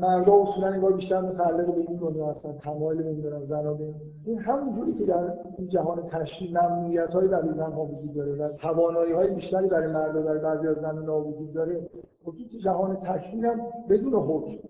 مردا 0.00 0.42
اصولا 0.42 0.66
انگار 0.66 0.92
بیشتر 0.92 1.20
متعلق 1.20 1.74
به 1.74 1.80
این 1.80 1.96
دنیا 1.96 2.26
هستن 2.26 2.52
تمایل 2.52 3.02
نمی‌دونم 3.02 3.44
زنا 3.44 3.74
به 3.74 3.84
این. 4.24 4.38
همون 4.38 4.72
جوری 4.72 4.94
که 4.94 5.04
در 5.04 5.34
این 5.58 5.68
جهان 5.68 6.06
تشریع 6.06 6.50
ممنوعیت 6.50 7.14
های 7.14 7.28
برای 7.28 7.58
ها 7.58 7.84
وجود 7.84 8.14
داره 8.14 8.32
و 8.32 8.48
توانایی 8.48 9.12
های 9.12 9.30
بیشتری 9.30 9.68
برای 9.68 9.92
مردا 9.92 10.22
برای 10.22 10.38
بعضی 10.38 10.68
از 10.68 10.76
زنان 10.76 11.08
وجود 11.08 11.52
داره. 11.52 11.88
خب 12.24 12.32
تو 12.52 12.58
جهان 12.58 12.96
تکمیل 12.96 13.44
هم 13.46 13.60
بدون 13.88 14.14
حکم. 14.14 14.68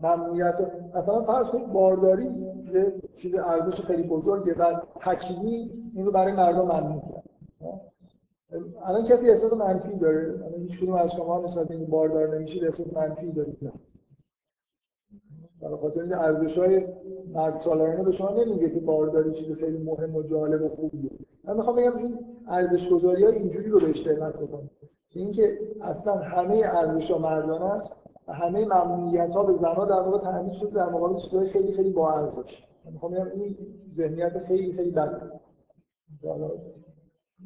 ممنوعیت 0.00 0.72
مثلا 0.94 1.22
فرض 1.22 1.48
کنید 1.48 1.72
بارداری 1.72 2.24
یه 2.74 2.94
چیز 3.14 3.34
ارزش 3.34 3.80
خیلی 3.80 4.02
بزرگه 4.02 4.54
و 4.54 4.80
حکیمی 5.00 5.70
این 5.94 6.06
رو 6.06 6.12
برای 6.12 6.32
مردم 6.32 6.62
ممنوع 6.62 7.15
الان 8.82 9.04
کسی 9.04 9.30
احساس 9.30 9.52
منفی 9.52 9.96
داره؟ 9.96 10.44
الان 10.44 10.60
هیچ 10.60 10.80
کدوم 10.80 10.94
از 10.94 11.12
شما 11.12 11.38
نسبت 11.38 11.70
این 11.70 11.86
باردار 11.86 12.36
نمیشید 12.36 12.64
احساس 12.64 12.92
منفی 12.92 13.32
دارید 13.32 13.72
برای 15.60 15.76
خاطر 15.76 16.00
اینکه 16.00 16.16
ارزش 16.16 16.58
های 16.58 16.86
مرد 17.32 17.56
سالارانه 17.56 18.02
به 18.02 18.12
شما 18.12 18.30
نمیگه 18.30 18.70
که 18.70 18.80
بارداری 18.80 19.32
چیز 19.32 19.52
خیلی 19.52 19.78
مهم 19.78 20.16
و 20.16 20.22
جالب 20.22 20.62
و 20.62 20.68
خوبیه. 20.68 21.10
من 21.44 21.56
می‌خوام 21.56 21.76
بگم 21.76 21.96
این 21.96 22.18
ارزش 22.48 22.88
گذاری 22.88 23.24
ها 23.24 23.30
اینجوری 23.30 23.70
رو 23.70 23.80
بهش 23.80 24.02
دقت 24.02 24.36
بکنید 24.36 24.70
که 25.10 25.20
اینکه 25.20 25.58
اصلا 25.80 26.14
همه 26.14 26.62
ارزش 26.64 27.10
ها 27.10 27.18
مردانه 27.18 27.64
است 27.64 27.96
و 28.28 28.32
همه 28.32 28.64
ممنوعیت 28.64 29.34
ها 29.34 29.42
به 29.42 29.54
زنها 29.54 29.84
در 29.84 30.00
واقع 30.00 30.18
تامین 30.18 30.52
شده 30.52 30.70
در 30.70 30.88
مقابل 30.88 31.16
چیزهای 31.18 31.46
خیلی 31.46 31.72
خیلی 31.72 31.90
با 31.90 32.12
ارزش. 32.12 32.64
می‌خوام 32.92 33.12
بگم 33.12 33.30
این 33.34 33.56
ذهنیت 33.94 34.38
خیلی 34.38 34.72
خیلی 34.72 34.90
بده 34.90 35.20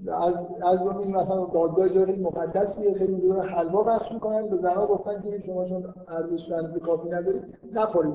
از 0.08 0.34
از 0.62 0.84
جمله 0.84 1.20
مثلا 1.20 1.44
دادگاه 1.46 1.88
خیلی 1.88 2.22
مقدسیه 2.22 2.94
خیلی 2.94 3.14
دارن 3.14 3.40
حلوا 3.40 3.82
بخش 3.82 4.12
می‌کنن. 4.12 4.48
به 4.48 4.56
زنها 4.56 4.86
گفتن 4.86 5.22
که 5.22 5.42
شما 5.46 5.64
چون 5.64 5.94
ارزش 6.08 6.78
کافی 6.78 7.08
ندارید 7.08 7.42
نخورید. 7.72 8.14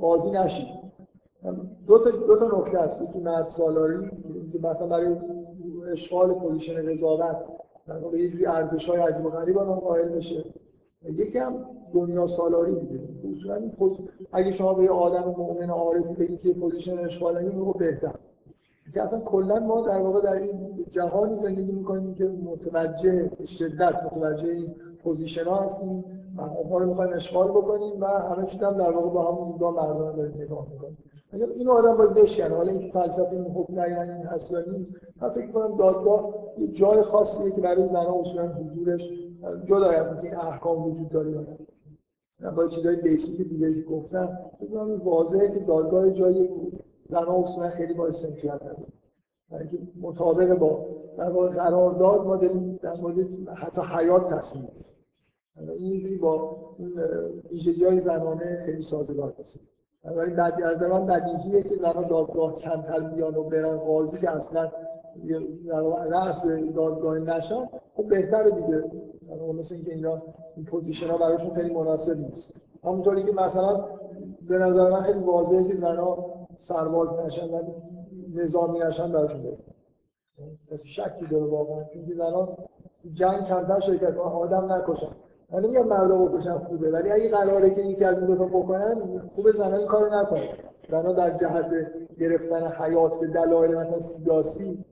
قاضی 0.00 0.30
نشید 0.30 0.66
دو 1.86 1.98
تا 1.98 2.10
دو 2.10 2.36
تا 2.36 2.58
نکته 2.58 2.78
هست. 2.78 3.02
یکی 3.02 3.18
مرد 3.18 3.48
سالاری 3.48 4.10
که 4.52 4.58
مثلا 4.58 4.86
برای 4.86 5.16
اشغال 5.92 6.34
position 6.34 6.92
قضاوت 6.92 7.36
در 7.86 8.18
یه 8.18 8.28
جوری 8.28 8.46
ارزش 8.46 8.88
های 8.88 9.00
عجیب 9.00 9.26
و 9.26 9.30
غریب 9.30 9.58
آدم 9.58 9.74
قائل 9.74 10.08
بشه. 10.08 10.44
یکی 11.04 11.38
هم 11.38 11.66
دنیا 11.94 12.26
سالاری 12.26 12.74
دیگه 12.74 13.00
اصولا 13.30 13.70
اگه 14.32 14.50
شما 14.50 14.74
به 14.74 14.84
یه 14.84 14.90
آدم 14.90 15.34
مؤمن 15.38 15.70
عارفی 15.70 16.14
بگید 16.14 16.40
که 16.40 16.52
position 16.52 16.98
اشغال 16.98 17.36
رو 17.36 17.72
بهتر. 17.72 18.14
که 18.94 19.02
اصلا 19.02 19.20
کلا 19.20 19.58
ما 19.58 19.80
در 19.80 20.00
واقع 20.00 20.20
در 20.20 20.32
این 20.32 20.84
جهانی 20.90 21.36
زندگی 21.36 21.72
می‌کنیم 21.72 22.14
که 22.14 22.24
متوجه 22.24 23.30
شدت 23.46 24.02
متوجه 24.04 24.48
این 24.48 24.74
position 25.02 25.44
ها 25.44 25.56
هستیم 25.56 26.04
و 26.36 26.42
ما 26.70 26.78
رو 26.78 26.86
می‌خوایم 26.86 27.12
اشغال 27.12 27.48
بکنیم 27.48 28.00
و 28.00 28.06
همه 28.06 28.46
چیز 28.46 28.62
هم 28.62 28.72
در 28.72 28.90
واقع 28.90 29.08
با 29.08 29.32
همون 29.32 29.50
دیدگاه 29.52 29.74
مردونه 29.74 30.16
داریم 30.16 30.42
نگاه 30.42 30.66
می‌کنیم. 30.72 30.98
این 31.54 31.68
آدم 31.68 31.96
باید 31.96 32.14
بشکنه 32.14 32.56
حالا 32.56 32.72
این 32.72 32.90
فلسفه 32.90 33.32
این 33.32 33.44
حکم 33.44 33.78
این 33.78 33.96
یا 34.50 34.60
نیست. 34.76 34.94
من 35.20 35.30
فکر 35.30 35.50
کنم 35.50 35.76
دادگاه 35.76 36.34
یه 36.58 36.66
جای 36.68 37.02
خاصیه 37.02 37.50
که 37.50 37.60
برای 37.60 37.86
زنها 37.86 38.20
اصولا 38.20 38.48
حضورش 38.48 39.08
جدا 39.64 39.86
از 39.86 40.24
این 40.24 40.36
احکام 40.36 40.84
وجود 40.84 41.08
داره 41.08 41.30
یا 41.30 41.40
نه. 41.40 42.50
با 42.50 42.66
چیزای 42.66 42.96
بیسیک 42.96 43.48
دیگه 43.48 43.74
که 43.74 43.82
گفتم 43.82 44.38
فکر 44.58 44.78
واضحه 45.04 45.48
که 45.48 45.60
دادگاه 45.60 46.10
جایی 46.10 46.50
زنها 47.12 47.42
اصولا 47.42 47.70
خیلی 47.70 47.94
با 47.94 48.10
سنخیت 48.10 48.62
نداره 48.62 48.86
اینکه 49.50 49.78
مطابق 50.00 50.54
با 50.54 50.86
در 51.18 51.30
واقع 51.30 51.48
قرارداد 51.48 52.26
ما 52.26 52.36
داریم 52.36 52.78
در 52.82 53.00
مورد 53.00 53.16
حتی 53.54 53.80
حیات 53.80 54.34
تصمیم 54.34 54.68
این 55.56 55.92
اینجوری 55.92 56.16
با 56.16 56.58
این 56.78 56.92
ویژگی 57.50 57.84
های 57.84 58.00
زنانه 58.00 58.62
خیلی 58.66 58.82
سازگار 58.82 59.34
هست 59.40 59.60
ولی 60.04 60.34
به 60.34 60.62
نظر 60.62 60.82
من 60.82 61.06
بدیهیه 61.06 61.62
که 61.62 61.76
زنا 61.76 61.91
تو 61.91 62.06
دادگاه 62.06 62.56
کمتر 62.56 63.00
بیان 63.00 63.34
و 63.34 63.42
برن 63.44 63.76
قاضی 63.76 64.18
که 64.18 64.30
اصلا 64.30 64.70
رأس 66.10 66.46
دادگاه 66.74 67.18
نشن 67.18 67.68
خب 67.96 68.08
بهتره 68.08 68.50
دیگه. 68.50 68.84
مثل 69.54 69.74
اینکه 69.74 69.94
اینا 69.94 70.22
این 70.56 70.64
position 70.64 71.10
ها 71.10 71.18
براشون 71.18 71.54
خیلی 71.54 71.74
مناسب 71.74 72.18
نیست. 72.18 72.54
همونطوری 72.84 73.22
که 73.22 73.32
مثلا 73.32 73.84
به 74.48 74.58
نظر 74.58 74.90
من 74.90 75.02
خیلی 75.02 75.18
واضحه 75.18 75.68
که 75.68 75.74
زنها 75.74 76.41
سرباز 76.58 77.14
نشن 77.14 77.50
و 77.50 77.62
نظامی 78.34 78.78
نشن 78.78 79.12
براشون 79.12 79.42
بهتر 79.42 79.72
کسی 80.70 80.88
شکی 80.88 81.26
داره 81.30 81.44
واقعا. 81.44 81.84
چون 81.84 82.14
زنا 82.14 82.35
تو 82.35 82.56
جنگ 83.14 83.44
کمتر 83.44 83.80
شرکت 83.80 84.16
کنن 84.16 84.32
آدم 84.32 84.72
نکشن. 84.72 85.12
من 85.52 85.60
نمیگم 85.60 85.86
مردا 85.86 86.18
بکشن 86.18 86.58
خوبه. 86.58 86.90
ولی 86.90 87.10
اگه 87.10 87.30
قراره 87.30 87.70
که 87.70 87.80
یکی 87.80 88.04
از 88.04 88.18
این 88.18 88.26
دو 88.26 88.36
تا 88.36 88.44
بکنن 88.44 89.22
خوبه 89.34 89.52
زنان 89.52 89.74
این 89.74 89.86
کارو 89.86 90.14
نکنن. 90.14 90.48
زنان 90.90 91.14
در 91.14 91.38
جهت 91.38 91.70
گرفتن 92.18 92.66
حیات 92.66 93.20
به 93.20 93.26
دلایل 93.26 93.74
مثلا 93.74 93.98
سیاسی 93.98 94.84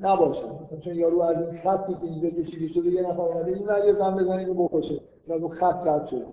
نباشه. 0.00 0.44
مثلا 0.62 0.78
چون 0.78 0.94
یارو 0.94 1.22
از 1.22 1.40
این 1.40 1.52
خطی 1.52 1.94
که 1.94 2.04
اینجا 2.04 2.30
کشیده 2.30 2.68
شده 2.68 2.90
یه 2.90 3.02
نفر 3.02 3.22
اومده 3.22 3.52
این 3.52 3.68
یه 3.86 3.92
زن 3.92 4.16
بزنه 4.16 4.36
اینو 4.36 4.54
بکشه. 4.54 5.00
از 5.30 5.40
اون 5.40 5.50
خط 5.50 5.86
رد 5.86 6.06
شده. 6.06 6.26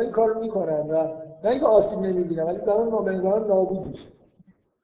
این 0.00 0.10
کارو 0.10 0.40
می‌کنن 0.40 0.90
و 0.90 1.08
نه 1.44 1.50
اینکه 1.50 1.66
آسیب 1.66 1.98
نمی‌بینن 1.98 2.42
ولی 2.42 2.58
زمان 2.58 2.88
ما 2.88 3.02
به 3.02 3.12
نابود 3.16 3.86
میشه. 3.86 4.08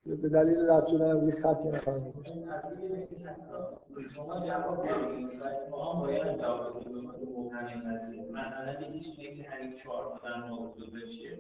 به 0.07 0.29
دلیل 0.29 0.71
رد 0.71 0.87
شدن 0.87 1.11
روی 1.11 1.33
خط 1.33 1.65
یه 1.65 1.71
نفر 1.73 1.99
می‌کشه 1.99 2.41
مثلا 8.33 8.79
هیچ 8.93 9.83
چهار 9.83 10.19
موجود 10.51 10.93
بشه 10.95 11.39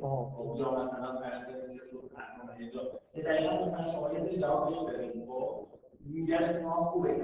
یا 0.58 0.70
مثلا 0.70 1.20
فرض 1.20 1.44
کنید 1.46 2.72
که 3.12 3.22
دقیقا 3.22 3.64
مثلا 3.64 3.84
شما 3.84 4.12
یه 4.12 4.20
سری 4.20 4.40
جوابش 4.40 4.78
بدید 4.78 5.26
خب؟ 5.26 5.66
میگن 6.06 6.62
ما 6.62 6.84
خوبه 6.84 7.08
که 7.14 7.22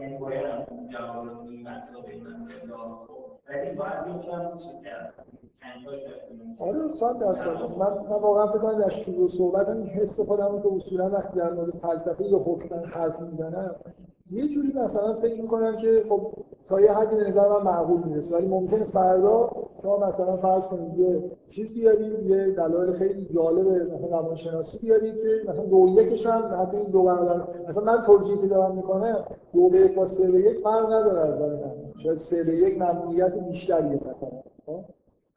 یعنی 0.00 0.18
باید 0.18 0.46
هم 0.46 0.88
جواب 0.88 1.48
این 1.48 1.68
مسئله 1.68 2.02
به 2.02 2.12
این 2.12 2.26
مسئله 2.26 2.56
ولی 3.48 3.76
باید 3.76 4.06
یه 4.06 4.58
چیز 4.58 4.82
کرد 4.84 5.14
آره 6.58 6.94
صد 6.94 7.18
درصد. 7.18 7.78
من 7.78 7.98
من 7.98 8.16
واقعا 8.20 8.46
فکر 8.46 8.58
کنم 8.58 8.78
در 8.78 8.88
شروع 8.88 9.28
صحبت 9.28 9.68
این 9.68 9.86
حس 9.86 10.20
خودم 10.20 10.62
که 10.62 10.68
اصولا 10.76 11.10
وقتی 11.10 11.38
در 11.38 11.52
مورد 11.52 11.76
فلسفه 11.76 12.24
یا 12.24 12.38
حکم 12.38 12.74
حرف 12.74 13.20
می‌زنم 13.20 13.76
یه 14.30 14.48
جوری 14.48 14.72
مثلا 14.72 15.14
فکر 15.14 15.40
می‌کنم 15.40 15.76
که 15.76 16.04
خب 16.08 16.32
تا 16.68 16.80
یه 16.80 16.92
حدی 16.92 17.16
نظر 17.16 17.48
من 17.48 17.62
معقول 17.62 18.02
می‌رسه. 18.02 18.36
ولی 18.36 18.46
ممکنه 18.46 18.84
فردا 18.84 19.50
شما 19.82 20.08
مثلا 20.08 20.36
فرض 20.36 20.66
کنید 20.66 20.98
یه 20.98 21.22
چیز 21.50 21.74
بیارید 21.74 22.22
یه 22.26 22.50
دلایل 22.50 22.92
خیلی 22.92 23.24
جالب 23.24 23.68
مثلا 23.68 24.20
روانشناسی 24.20 24.78
بیارید 24.78 25.18
که 25.18 25.28
مثلا 25.48 25.64
دو 25.64 25.88
یکش 25.88 26.26
هم 26.26 26.62
حتی 26.62 26.76
این 26.76 26.90
دو 26.90 27.02
برابر. 27.02 27.44
مثلا 27.68 27.84
من 27.84 28.02
توجیهی 28.06 28.38
که 28.38 28.46
دارم 28.46 28.74
می‌کنم 28.74 29.24
دو 29.52 29.68
به 29.68 29.80
یک 29.80 29.94
با 29.94 30.04
سه 30.04 30.30
به 30.30 30.38
یک 30.38 30.60
فرق 30.60 30.92
نداره 30.92 31.20
از 31.20 31.34
نظر 31.34 31.48
من. 31.48 31.92
شاید 32.02 32.16
سه 32.16 32.44
به 32.44 32.56
یک 32.56 32.78
ممنوعیت 32.78 33.34
بیشتریه 33.34 34.00
مثلا. 34.10 34.28
خب؟ 34.66 34.80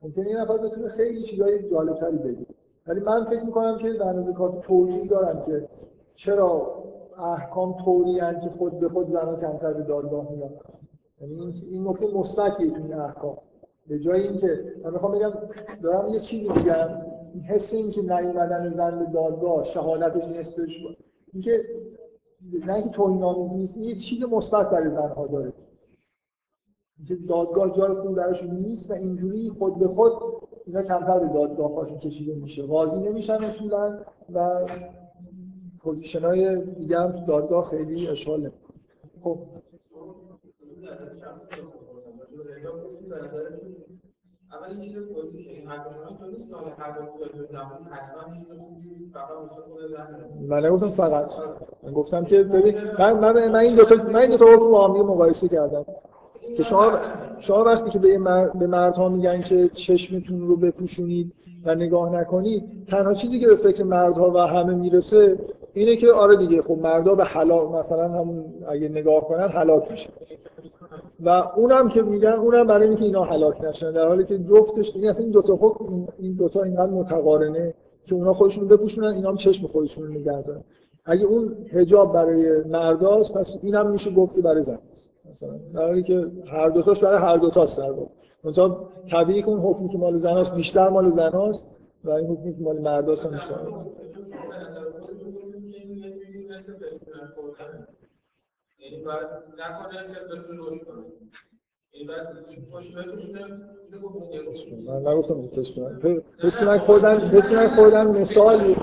ممکنه 0.01 0.27
این 0.27 0.37
نفر 0.37 0.57
بتونه 0.57 0.87
خیلی 0.87 1.21
چیزای 1.21 1.69
جالبتری 1.69 2.17
بگه. 2.17 2.45
ولی 2.87 2.99
من 2.99 3.25
فکر 3.25 3.43
می‌کنم 3.43 3.77
که 3.77 3.93
در 3.93 4.13
نظر 4.13 4.31
کار 4.31 4.59
توجیه 4.61 5.07
دارم 5.07 5.43
که 5.45 5.67
چرا 6.15 6.75
احکام 7.17 7.75
طوری 7.85 8.19
که 8.43 8.49
خود 8.57 8.79
به 8.79 8.89
خود 8.89 9.07
زنها 9.07 9.35
کمتر 9.35 9.73
به 9.73 9.83
دادگاه 9.83 10.25
یعنی 10.31 10.43
این 11.21 11.87
نکته 11.87 12.07
مثبتیه 12.13 12.77
این 12.77 12.93
احکام 12.93 13.37
به 13.87 13.99
جای 13.99 14.27
اینکه 14.27 14.73
من 14.83 14.93
می‌خوام 14.93 15.11
بگم 15.11 15.31
دارم 15.81 16.07
یه 16.07 16.19
چیزی 16.19 16.49
میگم. 16.49 16.89
این 17.33 17.43
حس 17.43 17.73
این 17.73 17.89
که 17.89 18.01
نیومدن 18.01 18.73
زن 18.73 18.99
به 18.99 19.11
دادگاه 19.11 19.63
شهادتش 19.63 20.27
نصفش 20.27 20.77
اینکه 21.33 21.63
نه 22.65 22.73
اینکه 22.73 22.89
توهین 22.89 23.23
آمیز 23.23 23.53
نیست 23.53 23.77
یه 23.77 23.95
چیز 23.95 24.23
مثبت 24.23 24.69
برای 24.69 24.89
زنها 24.89 25.27
داره. 25.27 25.53
که 27.07 27.15
دادگاه 27.15 27.71
جای 27.71 27.93
خوب 27.93 28.15
درشون 28.15 28.55
نیست 28.55 28.91
و 28.91 28.93
اینجوری 28.93 29.49
خود 29.49 29.79
به 29.79 29.87
خود 29.87 30.11
اینا 30.65 30.83
کمتر 30.83 31.19
به 31.19 31.33
دادگاه 31.33 31.99
کشیده 31.99 32.35
میشه. 32.35 32.63
قاضی 32.63 32.99
نمیشن 32.99 33.33
اصولا 33.33 33.99
و 34.33 34.65
position 35.79 36.21
های 36.21 36.65
دیگه 36.65 36.99
هم 36.99 37.11
تو 37.11 37.25
دادگاه 37.25 37.63
خیلی 37.63 38.07
اشغال 38.07 38.51
نمی‌کنه 41.17 41.89
خب 42.01 43.49
اول 44.51 44.69
این 44.69 44.79
چیز 44.81 44.93
کلی 44.93 45.43
که 45.43 45.51
این 45.51 45.67
حرف 45.67 45.93
شما 45.93 46.17
تو 46.17 46.31
نیست 46.31 46.49
که 46.49 46.55
هر 46.55 46.89
وقت 46.89 47.47
زمانی 47.51 47.85
حتما 47.89 48.33
چیز 48.33 48.47
خوبی 48.59 49.11
فقط. 49.13 49.29
واسه 49.29 49.61
من 50.47 50.65
نگفتم 50.65 50.89
فقط 50.89 51.33
من 51.83 51.93
گفتم 51.93 52.25
که 52.25 52.43
ببین 52.43 52.75
من 52.99 53.19
من 53.19 53.47
من 53.51 53.59
این 53.59 53.75
دو 53.75 53.83
تا 53.83 53.95
من 53.95 54.15
این 54.15 54.29
دو 54.29 54.37
تا 54.37 54.45
حکم 54.45 54.71
با 54.71 54.87
هم 54.87 54.91
مقایسه 54.91 55.49
کردم. 55.49 55.85
که 56.57 56.63
شما 56.63 56.91
شما 57.39 57.63
وقتی 57.63 57.89
که 57.89 57.99
به 57.99 58.17
به 58.55 58.67
مردها 58.67 59.09
میگن 59.09 59.41
که 59.41 59.69
چشمتون 59.69 60.47
رو 60.47 60.55
بپوشونید 60.55 61.33
و 61.65 61.75
نگاه 61.75 62.15
نکنید 62.15 62.85
تنها 62.87 63.13
چیزی 63.13 63.39
که 63.39 63.47
به 63.47 63.55
فکر 63.55 63.83
مردها 63.83 64.31
و 64.31 64.37
همه 64.37 64.73
می‌رسه 64.75 65.39
اینه 65.73 65.95
که 65.95 66.11
آره 66.11 66.35
دیگه 66.35 66.61
خب 66.61 66.77
مردا 66.77 67.15
به 67.15 67.23
حلاک 67.25 67.71
مثلا 67.71 68.09
همون 68.09 68.53
اگه 68.69 68.89
نگاه 68.89 69.27
کنن 69.27 69.47
هلاک 69.47 69.91
میشه. 69.91 70.09
و 71.19 71.29
اونم 71.29 71.89
که 71.89 72.01
میگن 72.01 72.33
اونم 72.33 72.67
برای 72.67 72.87
اینکه 72.87 73.03
اینا 73.03 73.23
هلاک 73.23 73.63
نشن 73.63 73.91
در 73.91 74.07
حالی 74.07 74.25
که 74.25 74.37
جفتش 74.37 74.95
این 74.95 75.09
اصلا 75.09 75.23
این 75.23 75.31
دو 75.31 75.41
تا 75.41 75.55
حکم 75.55 76.07
این 76.19 76.33
دو 76.33 76.49
تا 76.49 76.63
اینقدر 76.63 76.91
متقارنه 76.91 77.73
که 78.05 78.15
اونا 78.15 78.33
خودشون 78.33 78.67
بپوشونن 78.67 79.07
اینا 79.07 79.29
هم 79.29 79.35
چشم 79.35 79.67
خودشون 79.67 80.07
رو 80.07 80.13
نگه 80.13 80.41
دارن 80.41 80.63
اگه 81.05 81.25
اون 81.25 81.55
حجاب 81.73 82.13
برای 82.13 82.63
مرداست 82.63 83.33
پس 83.33 83.57
اینم 83.61 83.91
میشه 83.91 84.11
گفت 84.11 84.39
برای 84.39 84.63
زن 84.63 84.79
مثلا 85.29 85.59
در 85.73 85.87
حالی 85.87 86.03
که 86.03 86.27
هر 86.47 86.69
دو 86.69 86.81
تاش 86.81 87.03
برای 87.03 87.17
هر 87.17 87.37
دو 87.37 87.49
تاست 87.49 87.79
در 87.79 87.91
واقع. 87.91 88.11
مثلا 88.43 88.77
طبیعی 89.11 89.41
که 89.41 89.49
اون 89.49 89.59
حکمی 89.59 89.89
که 89.89 89.97
مال 89.97 90.19
زناست 90.19 90.55
بیشتر 90.55 90.89
مال 90.89 91.11
زناست 91.11 91.69
و 92.03 92.09
این 92.09 92.27
حکمی 92.27 92.55
که 92.55 92.61
مال 92.61 92.79
مرداست 92.79 93.25
هم 93.25 93.31
بیشتر. 93.31 93.55
یعنی 98.91 99.03
باید 99.03 99.27
نکنه 99.59 100.13
که 100.13 100.19
بتونه 100.35 100.59
رشد 100.61 100.83
کنه. 100.83 101.03
یعنی 101.93 102.07
باید 102.07 102.27
خوش 102.71 102.87
گفتم. 104.47 104.93
من 104.93 105.11
نگفتم 105.11 105.47
پستونک 105.47 106.21
پستونک 106.43 106.81
خوردن 106.81 107.29
پستونک 107.29 107.67
خوردن 107.67 108.07
مثالی. 108.07 108.75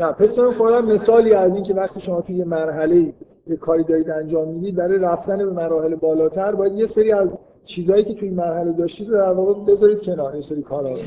نه 0.00 0.12
پستونک 0.12 0.56
خوردن 0.56 0.84
مثالی 0.84 1.32
از 1.32 1.54
این 1.54 1.64
که 1.64 1.74
وقتی 1.74 2.00
شما 2.00 2.20
توی 2.20 2.36
یه 2.36 2.44
مرحله 2.44 3.14
یه 3.46 3.56
کاری 3.56 3.84
دارید 3.84 4.10
انجام 4.10 4.48
می‌دید 4.48 4.76
برای 4.76 4.98
رفتن 4.98 5.36
به 5.36 5.52
مراحل 5.52 5.94
بالاتر 5.94 6.54
باید 6.54 6.72
یه 6.72 6.86
سری 6.86 7.12
از 7.12 7.38
چیزهایی 7.64 8.04
که 8.04 8.14
توی 8.14 8.28
این 8.28 8.36
مرحله 8.36 8.72
داشتید 8.72 9.08
رو 9.08 9.16
در 9.16 9.32
واقع 9.32 9.72
بذارید 9.72 10.02
کنار 10.02 10.34
یه 10.34 10.40
سری 10.40 10.62
کارا 10.62 10.98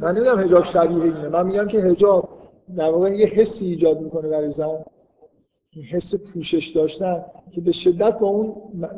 من 0.00 0.16
نمیگم 0.16 0.38
حجاب 0.38 0.64
شبیه 0.64 1.02
اینه. 1.02 1.28
من 1.28 1.46
میگم 1.46 1.66
که 1.66 1.80
حجاب 1.80 2.28
در 2.76 2.90
واقع 2.90 3.10
یه 3.10 3.26
حسی 3.26 3.66
ایجاد 3.66 4.00
می‌کنه 4.00 4.28
برای 4.28 4.50
زن. 4.50 4.84
حس 5.82 6.14
پوشش 6.32 6.68
داشتن 6.68 7.24
که 7.52 7.60
به 7.60 7.72
شدت 7.72 8.18
با 8.18 8.28
اون 8.28 8.54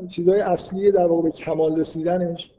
چیزهای 0.08 0.40
اصلی 0.40 0.90
در 0.90 1.06
واقع 1.06 1.22
به 1.22 1.30
کمال 1.30 1.80
رسیدنش 1.80 2.52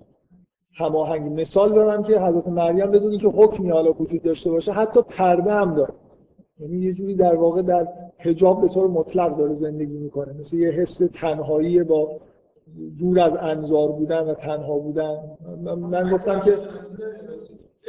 هماهنگ. 0.77 1.39
مثال 1.39 1.73
دارم 1.73 2.03
که 2.03 2.19
حضرت 2.19 2.47
مریم 2.47 2.91
بدونی 2.91 3.17
که 3.17 3.27
حکمی 3.27 3.69
حالا 3.69 3.91
وجود 3.91 4.21
داشته 4.21 4.51
باشه 4.51 4.71
حتی 4.71 5.01
پرده 5.01 5.51
هم 5.51 5.75
داره. 5.75 5.93
یعنی 6.59 6.77
یه 6.77 6.93
جوری 6.93 7.15
در 7.15 7.35
واقع 7.35 7.61
در 7.61 7.87
حجاب 8.17 8.61
به 8.61 8.67
طور 8.67 8.87
مطلق 8.87 9.37
داره 9.37 9.53
زندگی 9.53 9.97
می‌کنه. 9.97 10.33
مثل 10.33 10.57
یه 10.57 10.69
حس 10.69 10.97
تنهایی 10.97 11.83
با 11.83 12.19
دور 12.99 13.19
از 13.19 13.35
انظار 13.35 13.91
بودن 13.91 14.19
و 14.19 14.33
تنها 14.33 14.77
بودن. 14.77 15.17
من 15.75 16.09
گفتم 16.09 16.39
که 16.39 16.53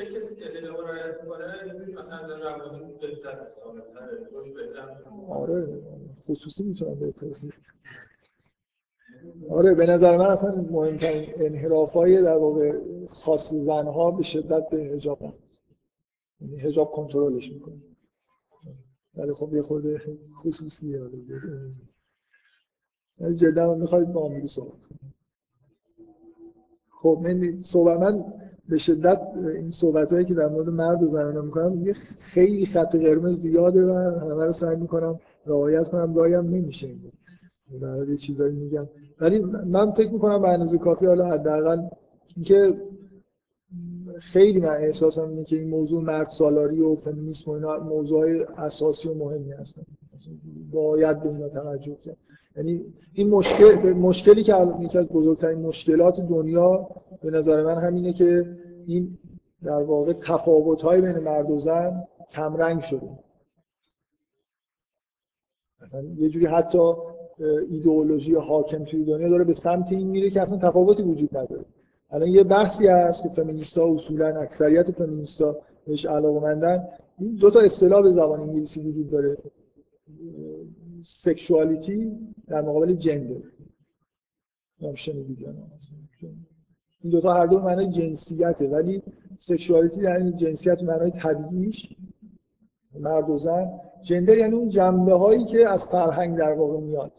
کسی 0.05 0.37
که 0.37 0.45
رو 0.45 0.83
رعایت 0.83 1.23
می‌کنه 1.23 1.47
مثلا 1.93 2.29
در 2.29 2.39
روابط 2.39 3.01
بهتر 3.01 3.51
سالم‌تره 3.65 4.29
رشد 4.33 4.55
بهتر. 4.55 4.97
آره 5.29 5.83
خصوصی 6.29 6.65
می‌تونم 6.65 6.95
به 6.95 7.13
توصیف 7.13 7.55
آره 9.51 9.75
به 9.75 9.87
نظر 9.87 10.17
من 10.17 10.27
اصلا 10.27 10.55
مهمترین 10.55 11.33
انحراف 11.41 11.93
های 11.93 12.23
در 12.23 12.37
واقع 12.37 12.73
خاص 13.09 13.55
زنها 13.55 14.11
به 14.11 14.23
شدت 14.23 14.69
به 14.71 14.77
حجاب 14.77 15.23
هم 15.23 15.33
یعنی 16.41 16.57
حجاب 16.57 16.91
کنترلش 16.91 17.53
می‌کنه. 17.53 17.83
ولی 19.15 19.33
خب 19.33 19.55
یه 19.55 19.63
خورده 19.63 20.19
خصوصیه. 20.37 21.01
ولی 23.21 23.35
جدا 23.37 23.75
می‌خواید 23.75 24.13
با 24.13 24.29
هم 24.29 24.47
صحبت 24.47 24.79
خب 26.91 27.21
من 27.23 27.63
صحبت 27.63 28.01
من 28.01 28.38
به 28.69 28.77
شدت 28.77 29.21
این 29.55 29.71
صحبت 29.71 30.13
هایی 30.13 30.25
که 30.25 30.35
در 30.35 30.49
مورد 30.49 30.69
مرد 30.69 31.03
و 31.03 31.07
زنانه 31.07 31.41
می‌کنم 31.41 31.87
یه 31.87 31.93
خیلی 32.19 32.67
خط 32.67 32.97
قرمز 32.97 33.41
زیاده 33.41 33.87
و 33.87 33.93
همه 34.21 34.45
رو 34.45 34.53
سعی 34.53 34.77
می‌کنم 34.77 35.21
رعایت 35.47 35.89
کنم 35.89 36.13
گاهی 36.13 36.35
هم 36.35 36.47
نمیشه 36.49 36.89
در 37.81 38.15
چیزایی 38.15 38.55
میگم. 38.55 38.89
ولی 39.21 39.41
من 39.67 39.91
فکر 39.91 40.13
می‌کنم 40.13 40.43
به 40.43 40.49
اندازه 40.49 40.79
کافی 40.79 41.07
حالا 41.07 41.27
حداقل 41.27 41.83
اینکه 42.37 42.75
خیلی 44.19 44.61
من 44.61 44.69
احساسم 44.69 45.29
اینه 45.29 45.45
که 45.45 45.57
این 45.57 45.69
موضوع 45.69 46.03
مرد 46.03 46.29
سالاری 46.29 46.81
و 46.81 46.95
فمینیسم 46.95 47.51
و 47.51 47.55
اینا 47.55 47.79
موضوع 47.79 48.45
اساسی 48.57 49.09
و 49.09 49.15
مهمی 49.15 49.53
هستن. 49.53 49.83
باید 50.73 51.23
به 51.23 51.29
اینا 51.29 51.49
توجه 51.49 51.97
کرد. 52.05 52.17
یعنی 52.59 52.85
این 53.15 53.31
مشکل 53.31 53.93
مشکلی 53.93 54.43
که 54.43 54.55
یکی 54.81 54.99
از 54.99 55.07
بزرگترین 55.07 55.59
مشکلات 55.59 56.21
دنیا 56.21 56.89
به 57.23 57.31
نظر 57.31 57.63
من 57.63 57.83
همینه 57.83 58.13
که 58.13 58.57
این 58.87 59.19
در 59.63 59.83
واقع 59.83 60.13
تفاوت 60.13 60.83
های 60.83 61.01
بین 61.01 61.19
مرد 61.19 61.51
و 61.51 61.59
زن 61.59 62.05
کمرنگ 62.31 62.81
شده. 62.81 63.09
مثلا 65.83 66.03
یه 66.03 66.29
جوری 66.29 66.47
حتی 66.47 66.93
ایدئولوژی 67.71 68.35
حاکم 68.35 68.85
توی 68.85 69.05
دنیا 69.05 69.29
داره 69.29 69.45
به 69.45 69.53
سمت 69.53 69.93
این 69.93 70.09
میره 70.09 70.31
که 70.31 70.43
اصلا 70.43 70.59
تفاوتی 70.59 71.03
وجود 71.03 71.37
نداره. 71.37 71.65
الان 72.11 72.29
یه 72.29 72.45
بحثی 72.45 72.87
هست 72.87 73.23
که 73.23 73.29
فمینیستا 73.29 73.93
اصولا 73.93 74.41
اکثریت 74.41 74.91
فمینیستا 74.91 75.57
بهش 75.87 76.07
علاقمندن 76.07 76.89
این 77.19 77.35
دو 77.35 77.51
تا 77.51 77.61
اصطلاح 77.61 78.03
به 78.03 78.13
زبان 78.13 78.41
انگلیسی 78.41 78.81
وجود 78.81 79.11
داره. 79.11 79.37
سکشوالیتی 81.03 82.13
در 82.47 82.61
مقابل 82.61 82.93
جندر. 82.93 83.43
این 87.01 87.11
دوتا 87.11 87.35
هر 87.35 87.47
دو 87.47 87.61
معنای 87.61 87.89
جنسیته 87.89 88.69
ولی 88.69 89.03
سکشوالیتی 89.39 90.03
یعنی 90.03 90.33
جنسیت 90.33 90.83
معنای 90.83 91.11
طبیعیش. 91.11 91.97
مرد 92.95 93.31
و 93.31 93.39
زن. 93.39 93.81
جندر 94.03 94.39
یعنی 94.39 94.55
اون 94.55 94.69
جنبه 94.69 95.15
هایی 95.15 95.45
که 95.45 95.69
از 95.69 95.85
فرهنگ 95.85 96.39
در 96.39 96.53
واقع 96.53 96.81
میاد. 96.81 97.13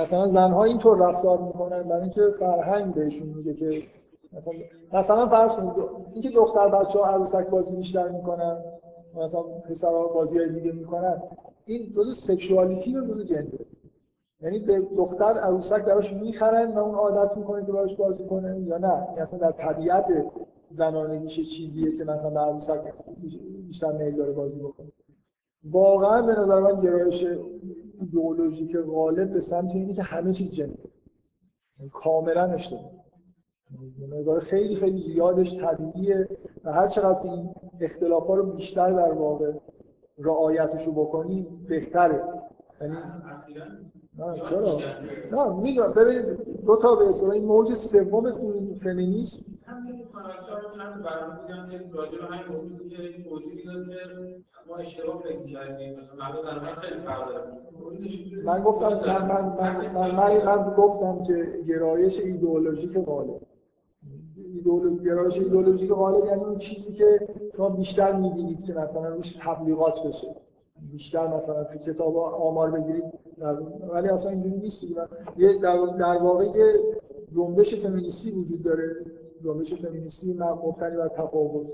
مثلا 0.00 0.28
زنها 0.28 0.64
اینطور 0.64 1.08
رفتار 1.08 1.42
می‌کنن 1.42 1.82
برای 1.82 2.02
اینکه 2.02 2.22
فرهنگ 2.38 2.94
بهشون 2.94 3.28
میگه 3.28 3.54
که 3.54 3.82
مثلا 4.32 4.54
مثلا 4.92 5.28
فرض 5.28 5.54
کنید 5.54 5.72
اینکه 6.12 6.30
دختر 6.30 6.68
بچه 6.68 6.98
ها 6.98 7.06
عروسک 7.06 7.46
بازی 7.48 7.76
بیشتر 7.76 8.08
می‌کنن 8.08 8.58
مثلا 9.14 9.42
پسرها 9.42 10.06
بازی 10.06 10.38
های 10.38 10.52
دیگه 10.52 10.72
می‌کنن. 10.72 11.22
این 11.66 11.90
جزء 11.90 12.10
سکشوالیتی 12.10 12.96
و 12.96 13.06
جزء 13.06 13.24
جندر 13.24 13.58
یعنی 14.40 14.58
به 14.58 14.80
دختر 14.96 15.24
عروسک 15.24 15.84
براش 15.84 16.12
می‌خرن 16.12 16.74
و 16.74 16.78
اون 16.78 16.94
عادت 16.94 17.36
می‌کنه 17.36 17.66
که 17.66 17.72
براش 17.72 17.96
بازی 17.96 18.24
کنه 18.26 18.60
یا 18.60 18.78
نه؟ 18.78 19.08
این 19.10 19.22
اصلا 19.22 19.38
در 19.38 19.52
طبیعت 19.52 20.06
زنانه 20.70 21.18
میشه 21.18 21.44
چیزیه 21.44 21.96
که 21.96 22.04
مثلا 22.04 22.30
به 22.30 22.40
عروسک 22.40 22.92
بیشتر 23.66 23.92
میل 23.92 24.16
داره 24.16 24.32
بازی 24.32 24.58
بکنه. 24.58 24.92
واقعا 25.64 26.22
به 26.22 26.40
نظر 26.40 26.60
من 26.60 26.80
گرایش 26.80 27.24
ایدئولوژیک 28.00 28.76
غالب 28.76 29.32
به 29.32 29.40
سمت 29.40 29.74
اینه 29.74 29.94
که 29.94 30.02
همه 30.02 30.32
چیز 30.32 30.54
جنده 30.54 30.78
یعنی 31.78 31.90
کاملا 31.90 32.44
اشتباه. 32.44 32.90
نگاه 34.12 34.40
خیلی 34.40 34.76
خیلی 34.76 34.98
زیادش 34.98 35.56
طبیعیه 35.56 36.28
و 36.64 36.72
هر 36.72 36.88
چقدر 36.88 37.30
این 37.30 37.54
اختلاف 37.80 38.26
ها 38.26 38.34
رو 38.34 38.52
بیشتر 38.52 38.92
در 38.92 39.12
واقع 39.12 39.52
رعایتش 40.18 40.86
رو 40.86 40.92
بکنی 40.92 41.46
بهتره. 41.68 42.24
یعنی 42.80 42.96
نه 44.18 44.40
چرا؟ 44.40 44.78
نه 45.32 45.54
می‌دونم. 45.62 45.92
ببینید 45.92 46.64
دو 46.66 46.76
تا 46.76 46.94
به 46.94 47.08
اصطلاح 47.08 47.32
این 47.34 47.44
موج 47.44 47.74
سوم 47.74 48.32
فمینیسم. 48.82 49.44
من 58.44 58.62
گفتم 58.62 58.88
من 58.88 59.28
من 59.28 59.42
من, 59.94 60.10
من, 60.10 60.44
من 60.44 60.74
گفتم 60.76 61.22
که 61.22 61.62
گرایش 61.68 62.20
ایدئولوژیک 62.20 62.98
غالب 62.98 63.40
گرایش 65.04 65.38
ایدئولوژیک 65.38 65.90
غالب 65.90 66.24
یعنی 66.24 66.44
اون 66.44 66.56
چیزی 66.56 66.92
که 66.92 67.28
شما 67.56 67.68
بیشتر 67.68 68.12
می‌بینید 68.12 68.64
که 68.64 68.74
مثلا 68.74 69.08
روش 69.08 69.36
تبلیغات 69.40 70.06
بشه. 70.06 70.36
بیشتر 70.92 71.36
مثلا 71.36 71.64
تو 71.64 71.78
کتاب 71.78 72.16
آمار 72.16 72.70
بگیرید. 72.70 73.04
ولی 73.88 74.08
اصلا 74.08 74.30
اینجوری 74.30 74.56
نیست 74.56 74.84
یه 75.36 75.58
در, 75.58 75.76
در 75.98 76.22
واقع 76.22 76.44
یه 76.44 76.72
جنبش 77.28 77.74
فمینیستی 77.74 78.30
وجود 78.30 78.62
داره. 78.62 78.96
جنبش 79.44 79.74
فمینیستی 79.74 80.32
مبتنی 80.32 80.96
بر 80.96 81.08
تفاوت. 81.08 81.72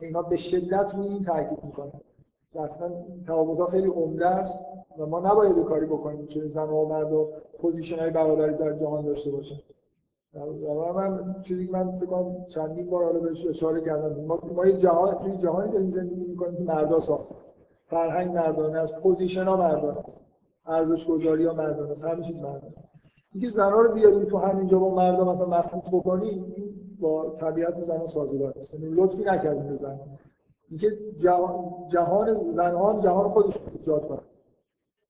اینا 0.00 0.22
به 0.22 0.36
شدت 0.36 0.94
روی 0.94 1.08
این 1.08 1.24
تاکید 1.24 1.64
می‌کنن. 1.64 2.00
اصلا 2.54 2.92
تفاوت‌ها 3.24 3.66
خیلی 3.66 3.88
عمده 3.88 4.26
است 4.26 4.60
و 4.98 5.06
ما 5.06 5.20
نباید 5.20 5.64
کاری 5.64 5.86
بکنیم 5.86 6.26
که 6.26 6.48
زن 6.48 6.68
و 6.68 6.88
مرد 6.88 7.12
و 7.12 7.32
position 7.58 7.98
های 7.98 8.10
برابری 8.10 8.54
در 8.54 8.72
جهان 8.72 9.04
داشته 9.04 9.30
باشن. 9.30 9.56
و 9.56 9.75
من 10.94 11.36
چیزی 11.40 11.66
که 11.66 11.72
من 11.72 11.96
فکر 11.96 12.06
کنم 12.06 12.44
چندین 12.46 12.90
بار 12.90 13.04
حالا 13.04 13.20
بهش 13.20 13.46
اشاره 13.46 13.80
کردم. 13.80 14.24
ما 14.24 14.38
ما 14.54 14.66
یه 14.66 14.76
جهان 14.76 15.14
توی 15.14 15.36
جهانی 15.36 15.72
داریم 15.72 15.90
زندگی 15.90 16.24
می‌کنیم 16.24 16.56
که 16.56 16.62
مردا 16.62 17.00
ساخته 17.00 17.34
فرهنگ 17.86 18.32
مردانه 18.34 18.78
است 18.78 18.96
position 19.00 19.44
ها 19.44 19.56
مردانه 19.56 19.98
است. 19.98 20.24
ارزش 20.66 21.06
گذاری 21.06 21.44
ها 21.44 21.54
مردانه 21.54 21.90
است. 21.90 22.04
همه 22.04 22.22
چیز 22.22 22.40
مردانه 22.40 22.78
است. 22.78 22.88
اینکه 23.32 23.48
زنها 23.48 23.80
رو 23.80 23.92
بیاریم 23.92 24.24
تو 24.24 24.38
همینجا 24.38 24.78
با 24.78 24.94
مردا 24.94 25.32
مثلا 25.32 25.46
مخلوط 25.46 25.84
بکنیم 25.92 26.54
با 27.00 27.30
طبیعت 27.30 27.74
زن 27.74 28.06
سازگار 28.06 28.52
نیست. 28.56 28.74
یعنی 28.74 28.86
لطفی 28.86 29.24
نکردیم 29.24 29.68
به 29.68 29.74
زن 29.74 30.00
اینکه 30.68 30.90
جهان 31.16 31.88
جهان 31.88 32.34
زنها 32.34 33.00
جهان 33.00 33.28
خودش 33.28 33.58
ایجاد 33.78 34.08
کنن 34.08 34.20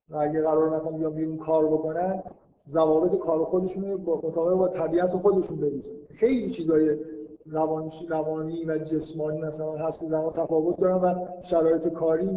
و 0.09 0.17
اگه 0.17 0.43
قرار 0.43 0.77
مثلا 0.77 0.93
بیان 0.93 1.15
بیرون 1.15 1.39
کار 1.39 1.67
بکنن 1.67 2.23
ضوابط 2.69 3.15
کار 3.15 3.45
خودشون 3.45 3.85
رو 3.85 3.99
با 3.99 4.21
مطابق 4.25 4.55
با 4.55 4.69
طبیعت 4.69 5.17
خودشون 5.17 5.57
بریزن 5.57 5.93
خیلی 6.15 6.51
چیزای 6.51 6.97
روانی 7.47 7.91
روانی 8.09 8.65
و 8.65 8.79
جسمانی 8.79 9.43
مثلا 9.43 9.73
هست 9.73 10.01
که 10.01 10.07
زنان 10.07 10.33
تفاوت 10.33 10.81
دارن 10.81 10.97
و 10.97 11.27
شرایط 11.43 11.89
کاری 11.89 12.31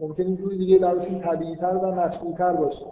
ممکن 0.00 0.22
اینجوری 0.22 0.58
دیگه 0.58 0.78
براشون 0.78 1.18
طبیعی‌تر 1.18 1.76
و 1.76 1.92
مطبوع‌تر 1.92 2.52
باشه. 2.52 2.86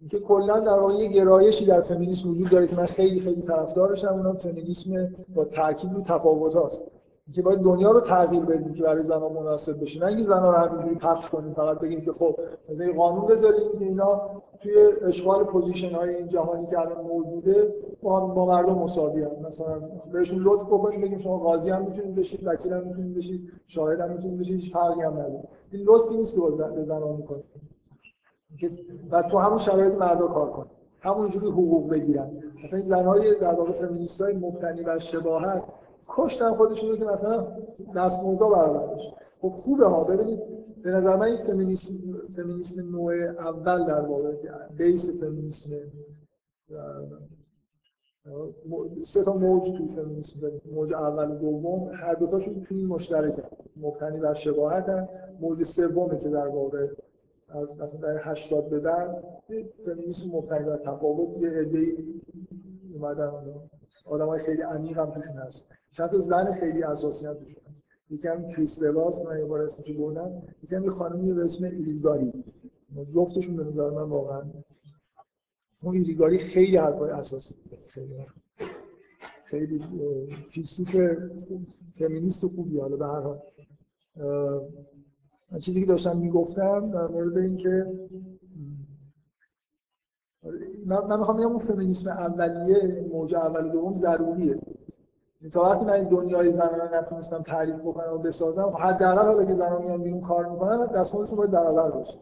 اینکه 0.00 0.18
کلا 0.18 0.60
در 0.60 0.78
واقع 0.78 0.94
یه 0.94 1.08
گرایشی 1.08 1.66
در 1.66 1.80
فمینیسم 1.80 2.30
وجود 2.30 2.50
داره 2.50 2.66
که 2.66 2.76
من 2.76 2.86
خیلی 2.86 3.20
خیلی 3.20 3.42
طرفدارشم 3.42 4.08
اونم 4.08 4.36
فمینیسم 4.36 5.14
با 5.34 5.44
تاکید 5.44 5.92
رو 5.92 6.02
تفاوت 6.02 6.54
هاست. 6.54 6.99
که 7.32 7.42
باید 7.42 7.60
دنیا 7.60 7.90
رو 7.90 8.00
تغییر 8.00 8.44
بدیم 8.44 8.72
که 8.72 8.82
برای 8.82 9.02
زنان 9.02 9.32
مناسب 9.32 9.80
بشه. 9.80 10.00
نه 10.00 10.06
اینکه 10.06 10.24
زنان 10.24 10.52
رو 10.52 10.58
همینجوری 10.58 10.94
پخش 10.94 11.30
کنیم 11.30 11.54
فقط 11.54 11.78
بگیم 11.78 12.00
که 12.00 12.12
خب 12.12 12.36
مثلا 12.68 12.86
یه 12.86 12.92
قانون 12.92 13.26
بذاریم 13.26 13.78
که 13.78 13.84
اینا 13.84 14.20
توی 14.60 14.72
اشغال 15.02 15.44
position 15.44 15.90
های 15.90 16.14
این 16.14 16.28
جهانی 16.28 16.66
که 16.66 16.78
الان 16.78 17.04
موجوده 17.04 17.74
با, 18.02 18.20
با 18.20 18.46
مردا 18.46 18.78
مساوی 18.78 19.22
هم. 19.22 19.30
مثلا 19.46 19.80
بهشون 20.12 20.38
لطف 20.42 20.64
بکنیم 20.64 21.00
بگیم 21.00 21.18
شما 21.18 21.38
قاضی 21.38 21.70
هم 21.70 21.84
می‌تونید 21.84 22.14
بشید 22.14 22.40
وکیل 22.46 22.72
هم 22.72 22.86
می‌تونید 22.86 23.14
بشید 23.14 23.52
شاهد 23.66 24.00
هم 24.00 24.10
می‌تونید 24.10 24.38
بشید 24.40 24.54
هیچ 24.54 24.72
فرقی 24.72 25.02
هم 25.02 25.12
نداره. 25.12 25.48
این 25.70 25.86
لطفی 25.86 26.16
نیست 26.16 26.34
که 26.34 26.40
به 26.74 26.82
زنان 26.82 27.16
می‌کنه 27.16 27.42
و 29.10 29.22
تو 29.22 29.38
همون 29.38 29.58
شرایط 29.58 29.94
مردا 29.94 30.26
کار 30.26 30.50
کن. 30.50 30.66
همونجوری 31.00 31.46
حقوق 31.46 31.90
بگیرن. 31.90 32.30
مثلا 32.64 32.78
این 32.78 32.88
زنهای 32.88 33.38
در 33.40 33.54
واقع 33.54 33.72
فمینیستای 33.72 34.36
مبتنی 34.36 34.82
بر 34.82 34.98
شباهت 34.98 35.62
کشتن 36.16 36.54
خودشون 36.54 36.98
که 36.98 37.04
مثلا 37.04 37.46
دستمزد 37.96 38.40
برابر 38.40 38.94
بشه 38.94 39.14
خب 39.40 39.48
خوبه 39.48 39.86
ها. 39.86 40.04
ببینید 40.04 40.40
به 40.82 40.90
نظر 40.90 41.16
من 41.16 41.26
این 41.26 41.42
فمینیسم 41.42 41.94
فمینیسم 42.36 42.90
نوع 42.90 43.14
اول 43.38 43.86
در 43.86 44.00
واقع 44.00 44.34
بیس 44.76 45.20
فمینیسم 45.20 45.70
سه 49.00 49.24
تا 49.24 49.36
موج 49.36 49.72
توی 49.72 49.88
فمینیسم 49.88 50.40
داریم. 50.40 50.60
موج 50.72 50.92
اول 50.92 51.30
و 51.30 51.34
دوم 51.34 51.90
هر 51.94 52.14
دو 52.14 52.26
تاشون 52.26 52.62
توی 52.62 52.84
مشترکن. 52.84 53.42
مبتنی 53.76 54.20
بر 54.20 54.34
شباهتن. 54.34 55.08
موج 55.40 55.62
سومه 55.62 56.18
که 56.18 56.28
در 56.28 56.48
واقع 56.48 56.86
از 57.48 57.80
مثلا 57.80 58.00
در 58.00 58.20
80 58.20 58.68
به 58.68 58.80
بعد 58.80 59.24
فمینیسم 59.84 60.28
مبتنی 60.28 60.64
بر 60.64 60.76
تفاوت. 60.76 61.42
یه 61.42 61.48
عده‌ای 61.48 61.96
اومدن 62.94 63.30
آدمای 64.04 64.40
خیلی 64.40 64.62
عمیق 64.62 64.98
هم 64.98 65.10
توشون 65.10 65.36
هست. 65.36 65.68
چند 65.90 66.10
تا 66.10 66.18
زن 66.18 66.52
خیلی 66.52 66.82
اساسی 66.82 67.26
هم 67.26 67.34
توشون 67.34 67.62
هست. 67.68 67.84
یکم 68.10 68.46
کریس 68.46 68.82
لباس 68.82 69.22
من 69.22 69.38
یه 69.38 69.44
بار 69.44 69.62
اسمش 69.62 69.90
بردم. 69.90 70.42
یکم 70.62 70.84
یه 70.84 70.90
خانمی 70.90 71.32
به 71.32 71.44
اسم 71.44 71.64
ایلیگاری. 71.64 72.44
جفتشون 73.14 73.56
به 73.56 73.64
نظر 73.64 73.90
من 73.90 74.02
واقعا 74.02 74.42
اون 75.82 75.94
ایلیگاری 75.94 76.38
خیلی 76.38 76.76
حرفای 76.76 77.10
اساسی 77.10 77.54
خیلی 77.86 78.26
خیلی 79.44 79.84
فیلسوف 80.50 80.96
فمینیست 81.98 82.46
خوبی 82.46 82.80
حالا 82.80 82.96
به 82.96 83.06
هر 83.06 83.20
حال. 83.20 83.40
چیزی 85.60 85.80
که 85.80 85.86
داشتم 85.86 86.18
می‌گفتم 86.18 86.90
در 86.90 87.06
مورد 87.06 87.38
اینکه 87.38 87.86
من, 90.86 91.18
می‌خوام 91.18 91.36
بگم 91.36 91.46
اون 91.46 91.58
فمینیسم 91.58 92.10
اولیه 92.10 93.06
موج 93.12 93.34
اول 93.34 93.66
و 93.66 93.68
دوم 93.68 93.94
ضروریه. 93.94 94.58
تا 95.52 95.62
وقتی 95.62 95.84
من 95.84 95.92
این 95.92 96.08
دنیای 96.08 96.52
زنان 96.52 96.94
نتونستم 96.94 97.42
تعریف 97.42 97.80
بکنم 97.80 98.12
و 98.14 98.18
بسازم 98.18 98.72
حداقل 98.78 99.26
حالا 99.26 99.44
که 99.44 99.54
زنان 99.54 99.82
میان 99.82 100.02
بیرون 100.02 100.20
کار 100.20 100.46
می‌کنن 100.46 100.86
دستمزدشون 100.86 101.36
باید 101.36 101.50
برابر 101.50 101.90
باشه. 101.90 102.18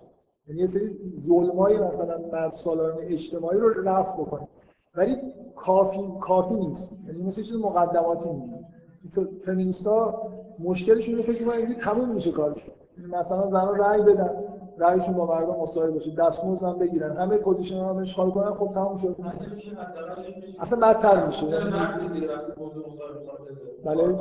یعنی 0.48 0.60
یه 0.60 0.66
سری 0.66 0.98
ظلمای 1.26 1.78
مثلا 1.78 2.18
مرد 2.32 2.52
سالاران 2.52 2.98
اجتماعی 3.00 3.58
رو 3.58 3.82
رفع 3.82 4.22
بکنیم 4.22 4.48
ولی 4.94 5.16
کافی 5.56 6.00
کافی 6.20 6.54
نیست. 6.54 6.92
یعنی 7.06 7.22
مثل 7.22 7.42
چیز 7.42 7.56
مقدماتی 7.56 8.28
نیست. 8.28 9.20
فمینیستا 9.44 10.22
مشکلشون 10.58 11.14
رو 11.14 11.22
فکر 11.22 11.44
کنم 11.44 11.74
تموم 11.74 12.08
میشه 12.08 12.32
کارشون 12.32 12.74
مثلا 13.12 13.48
زنان 13.48 13.78
رأی 13.78 14.02
بدن. 14.02 14.30
رأیشون 14.78 15.14
با 15.14 15.26
مردم 15.26 15.60
مساوی 15.60 15.92
باشه. 15.92 16.10
دستمزد 16.10 16.64
هم 16.64 16.78
بگیرن. 16.78 17.16
همه 17.16 17.36
پوزیشن 17.36 17.76
هم 17.76 17.96
اشغال 17.96 18.30
کنن 18.30 18.52
خب 18.52 18.70
تموم 18.74 18.96
شد. 18.96 19.16
اصلا 20.60 20.78
بدتر 20.80 21.26
میشه. 21.26 21.46
بله. 23.84 24.18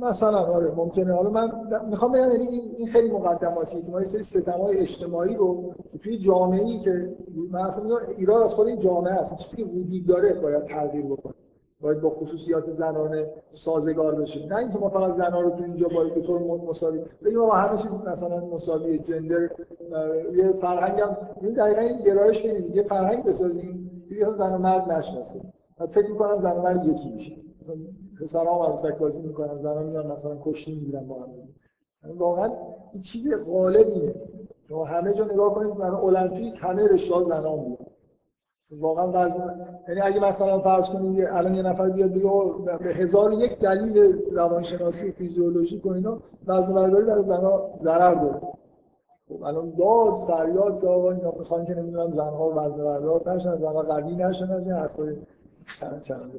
مثلا 0.00 0.38
آره 0.38 0.72
ممکنه. 0.76 1.14
حالا 1.14 1.30
من 1.30 1.50
می‌خوام 1.90 2.12
بگم 2.12 2.30
یعنی 2.30 2.46
این 2.78 2.88
خیلی 2.88 3.10
مقدماتی 3.10 3.82
که 3.82 3.90
ما 3.90 3.98
یه 3.98 4.04
سری 4.04 4.22
ستمای 4.22 4.78
اجتماعی 4.78 5.34
رو 5.34 5.74
توی 6.02 6.18
جامعه 6.18 6.64
ای 6.64 6.78
که 6.78 7.16
من 7.50 7.60
اصلا 7.60 7.98
ایراد 8.16 8.42
از 8.42 8.54
خود 8.54 8.66
این 8.66 8.78
جامعه 8.78 9.12
است. 9.12 9.36
چیزی 9.36 9.56
که 9.56 9.64
وجود 9.64 10.06
داره 10.06 10.34
باید 10.34 10.64
تغییر 10.64 11.04
بکنه. 11.06 11.34
باید 11.80 12.00
با 12.00 12.10
خصوصیات 12.10 12.70
زنانه 12.70 13.30
سازگار 13.50 14.14
بشه. 14.14 14.46
نه 14.46 14.56
اینکه 14.56 14.78
ما 14.78 14.88
فقط 14.88 15.12
زنان 15.12 15.44
رو 15.44 15.50
تو 15.50 15.64
اینجا 15.64 15.88
باید 15.88 16.14
به 16.14 16.20
طور 16.20 16.40
مساوی 16.40 17.00
بگیم 17.24 17.38
ما 17.38 17.52
همه 17.52 17.78
چیز 17.78 17.92
مثلا 18.06 18.46
مساوی 18.46 18.98
جندر 18.98 19.50
یه 20.34 20.52
فرهنگ 20.52 21.00
هم 21.00 21.16
این 21.40 21.52
دقیقا 21.52 21.80
این 21.80 22.00
گرایش 22.00 22.42
ببینید 22.42 22.76
یه 22.76 22.82
فرهنگ 22.82 23.24
بسازیم 23.24 23.90
که 24.08 24.26
زن 24.38 24.54
و 24.54 24.58
مرد 24.58 24.92
نشناسه. 24.92 25.40
بعد 25.78 25.88
فکر 25.88 26.10
می‌کنم 26.10 26.38
زن 26.38 26.56
و 26.56 26.62
مرد 26.62 26.86
یکی 26.86 27.10
میشه. 27.10 27.36
مثلا 27.62 27.76
پسرها 28.20 28.66
عروسک 28.66 28.98
بازی 28.98 29.22
می‌کنن 29.22 29.56
زنها 29.56 29.82
میان 29.82 30.06
مثلا 30.06 30.38
کشتی 30.44 30.74
می‌گیرن 30.74 31.06
با 31.06 31.14
هم 31.14 31.28
یعنی 32.04 32.18
واقعا 32.18 32.52
این 32.92 33.02
چیز 33.02 33.50
غالبیه. 33.50 34.14
شما 34.68 34.84
همه 34.84 35.12
جا 35.12 35.24
نگاه 35.24 35.54
کنید 35.54 35.70
مثلا 35.70 35.98
المپیک 35.98 36.54
همه 36.58 36.88
رشته 36.88 37.24
زنان 37.24 37.56
بود 37.56 37.85
واقعا 38.72 39.08
وزن 39.08 39.66
یعنی 39.88 40.00
اگه 40.00 40.28
مثلا 40.28 40.60
فرض 40.60 40.88
کنید 40.88 41.24
الان 41.24 41.54
یه 41.54 41.62
نفر 41.62 41.88
بیاد 41.88 42.10
بگه 42.10 42.30
به 42.78 42.94
هزار 42.94 43.32
یک 43.32 43.58
دلیل 43.58 44.18
روانشناسی 44.32 45.08
و 45.08 45.12
فیزیولوژی 45.12 45.82
و 45.84 45.88
اینا 45.88 46.18
وزن 46.46 46.72
برداری 46.72 47.04
برای 47.04 47.24
زنها 47.24 47.70
ضرر 47.82 48.14
داره. 48.14 48.40
خب 49.28 49.42
الان 49.42 49.72
داد 49.78 50.16
فریاد 50.26 50.80
که 50.80 50.86
آقا 50.86 51.10
اینا 51.10 51.32
می‌خوان 51.38 51.64
که 51.64 51.74
نمی‌دونم 51.74 52.12
زنها 52.12 52.50
وزن 52.50 52.84
بردار 52.84 53.34
نشن 53.34 53.56
زنها 53.56 53.82
قوی 53.82 54.16
نشن 54.16 54.50
از 54.50 54.62
این 54.62 54.72
حرفای 54.72 55.16
چند 55.80 56.00
چند 56.00 56.32